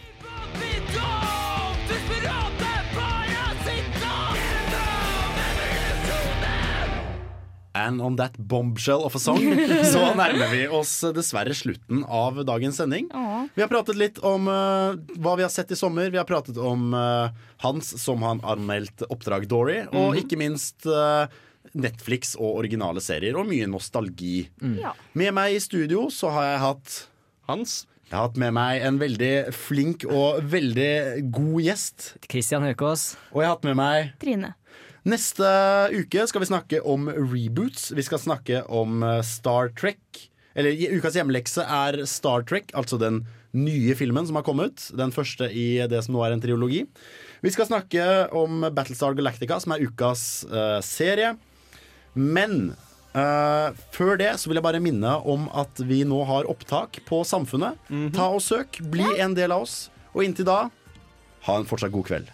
And 7.74 8.00
on 8.00 8.14
that 8.20 8.36
bombshell 8.38 9.02
of 9.02 9.16
a 9.16 9.18
song 9.18 9.40
så 9.92 10.02
nærmer 10.14 10.46
vi 10.52 10.60
oss 10.70 10.92
dessverre 11.16 11.54
slutten 11.58 12.04
av 12.06 12.36
dagens 12.46 12.76
sending. 12.78 13.08
Vi 13.56 13.64
har 13.64 13.70
pratet 13.72 13.98
litt 13.98 14.20
om 14.22 14.46
uh, 14.46 14.94
hva 15.18 15.32
vi 15.40 15.42
har 15.42 15.50
sett 15.50 15.72
i 15.74 15.78
sommer. 15.78 16.06
Vi 16.14 16.20
har 16.20 16.28
pratet 16.28 16.56
om 16.62 16.92
uh, 16.94 17.32
Hans 17.64 17.90
som 17.98 18.22
han 18.22 18.38
anmeldte 18.46 19.08
Oppdrag 19.10 19.48
Dory, 19.50 19.80
og 19.90 20.12
Mhm. 20.14 20.20
ikke 20.22 20.38
minst 20.38 20.86
uh, 20.86 21.26
Netflix 21.74 22.36
og 22.38 22.60
originale 22.60 23.02
serier, 23.02 23.34
og 23.40 23.48
mye 23.50 23.66
nostalgi. 23.66 24.44
Ja. 24.78 24.92
Med 25.18 25.34
meg 25.34 25.56
i 25.56 25.62
studio 25.64 26.06
så 26.14 26.30
har 26.30 26.46
jeg 26.52 26.62
hatt 26.68 27.00
Hans. 27.50 27.74
Jeg 28.04 28.18
har 28.20 28.28
hatt 28.28 28.36
med 28.38 28.52
meg 28.54 28.82
en 28.86 28.98
veldig 29.00 29.32
flink 29.56 30.04
og 30.06 30.44
veldig 30.52 31.24
god 31.34 31.56
gjest. 31.64 32.12
Christian 32.30 32.62
Høkås. 32.68 33.14
Og 33.32 33.40
jeg 33.42 33.48
har 33.48 33.56
hatt 33.56 33.64
med 33.66 33.78
meg 33.80 34.12
Trine. 34.22 34.52
Neste 35.04 35.48
uke 35.92 36.22
skal 36.24 36.40
vi 36.40 36.48
snakke 36.48 36.78
om 36.88 37.10
reboots. 37.12 37.90
Vi 37.92 38.02
skal 38.06 38.22
snakke 38.22 38.62
om 38.72 39.02
eh, 39.04 39.20
Star 39.20 39.68
Trek. 39.76 40.00
Eller 40.56 40.78
ukas 40.96 41.18
hjemmelekse 41.18 41.60
er 41.60 41.98
Star 42.08 42.46
Trek, 42.48 42.70
altså 42.72 42.96
den 42.96 43.24
nye 43.52 43.92
filmen 43.98 44.24
som 44.24 44.38
har 44.38 44.46
kommet. 44.46 44.86
Den 44.96 45.12
første 45.12 45.50
i 45.52 45.82
det 45.90 46.00
som 46.06 46.16
nå 46.16 46.22
er 46.24 46.32
en 46.32 46.40
triologi. 46.40 46.84
Vi 47.44 47.52
skal 47.52 47.68
snakke 47.68 48.06
om 48.32 48.64
Battlestar 48.72 49.16
Galactica, 49.18 49.58
som 49.60 49.74
er 49.74 49.84
ukas 49.84 50.22
uh, 50.48 50.78
serie. 50.80 51.34
Men 52.14 52.72
uh, 53.12 53.74
før 53.92 54.16
det 54.22 54.30
så 54.40 54.48
vil 54.48 54.62
jeg 54.62 54.66
bare 54.66 54.82
minne 54.82 55.18
om 55.28 55.50
at 55.52 55.82
vi 55.84 56.00
nå 56.08 56.22
har 56.30 56.48
opptak 56.48 57.02
på 57.10 57.20
Samfunnet. 57.28 57.76
Ta 58.16 58.30
og 58.30 58.40
søk, 58.46 58.80
bli 58.94 59.10
en 59.18 59.36
del 59.36 59.52
av 59.52 59.66
oss. 59.66 59.76
Og 60.14 60.24
inntil 60.24 60.48
da, 60.48 60.62
ha 61.44 61.58
en 61.60 61.68
fortsatt 61.68 61.92
god 61.92 62.08
kveld. 62.08 62.32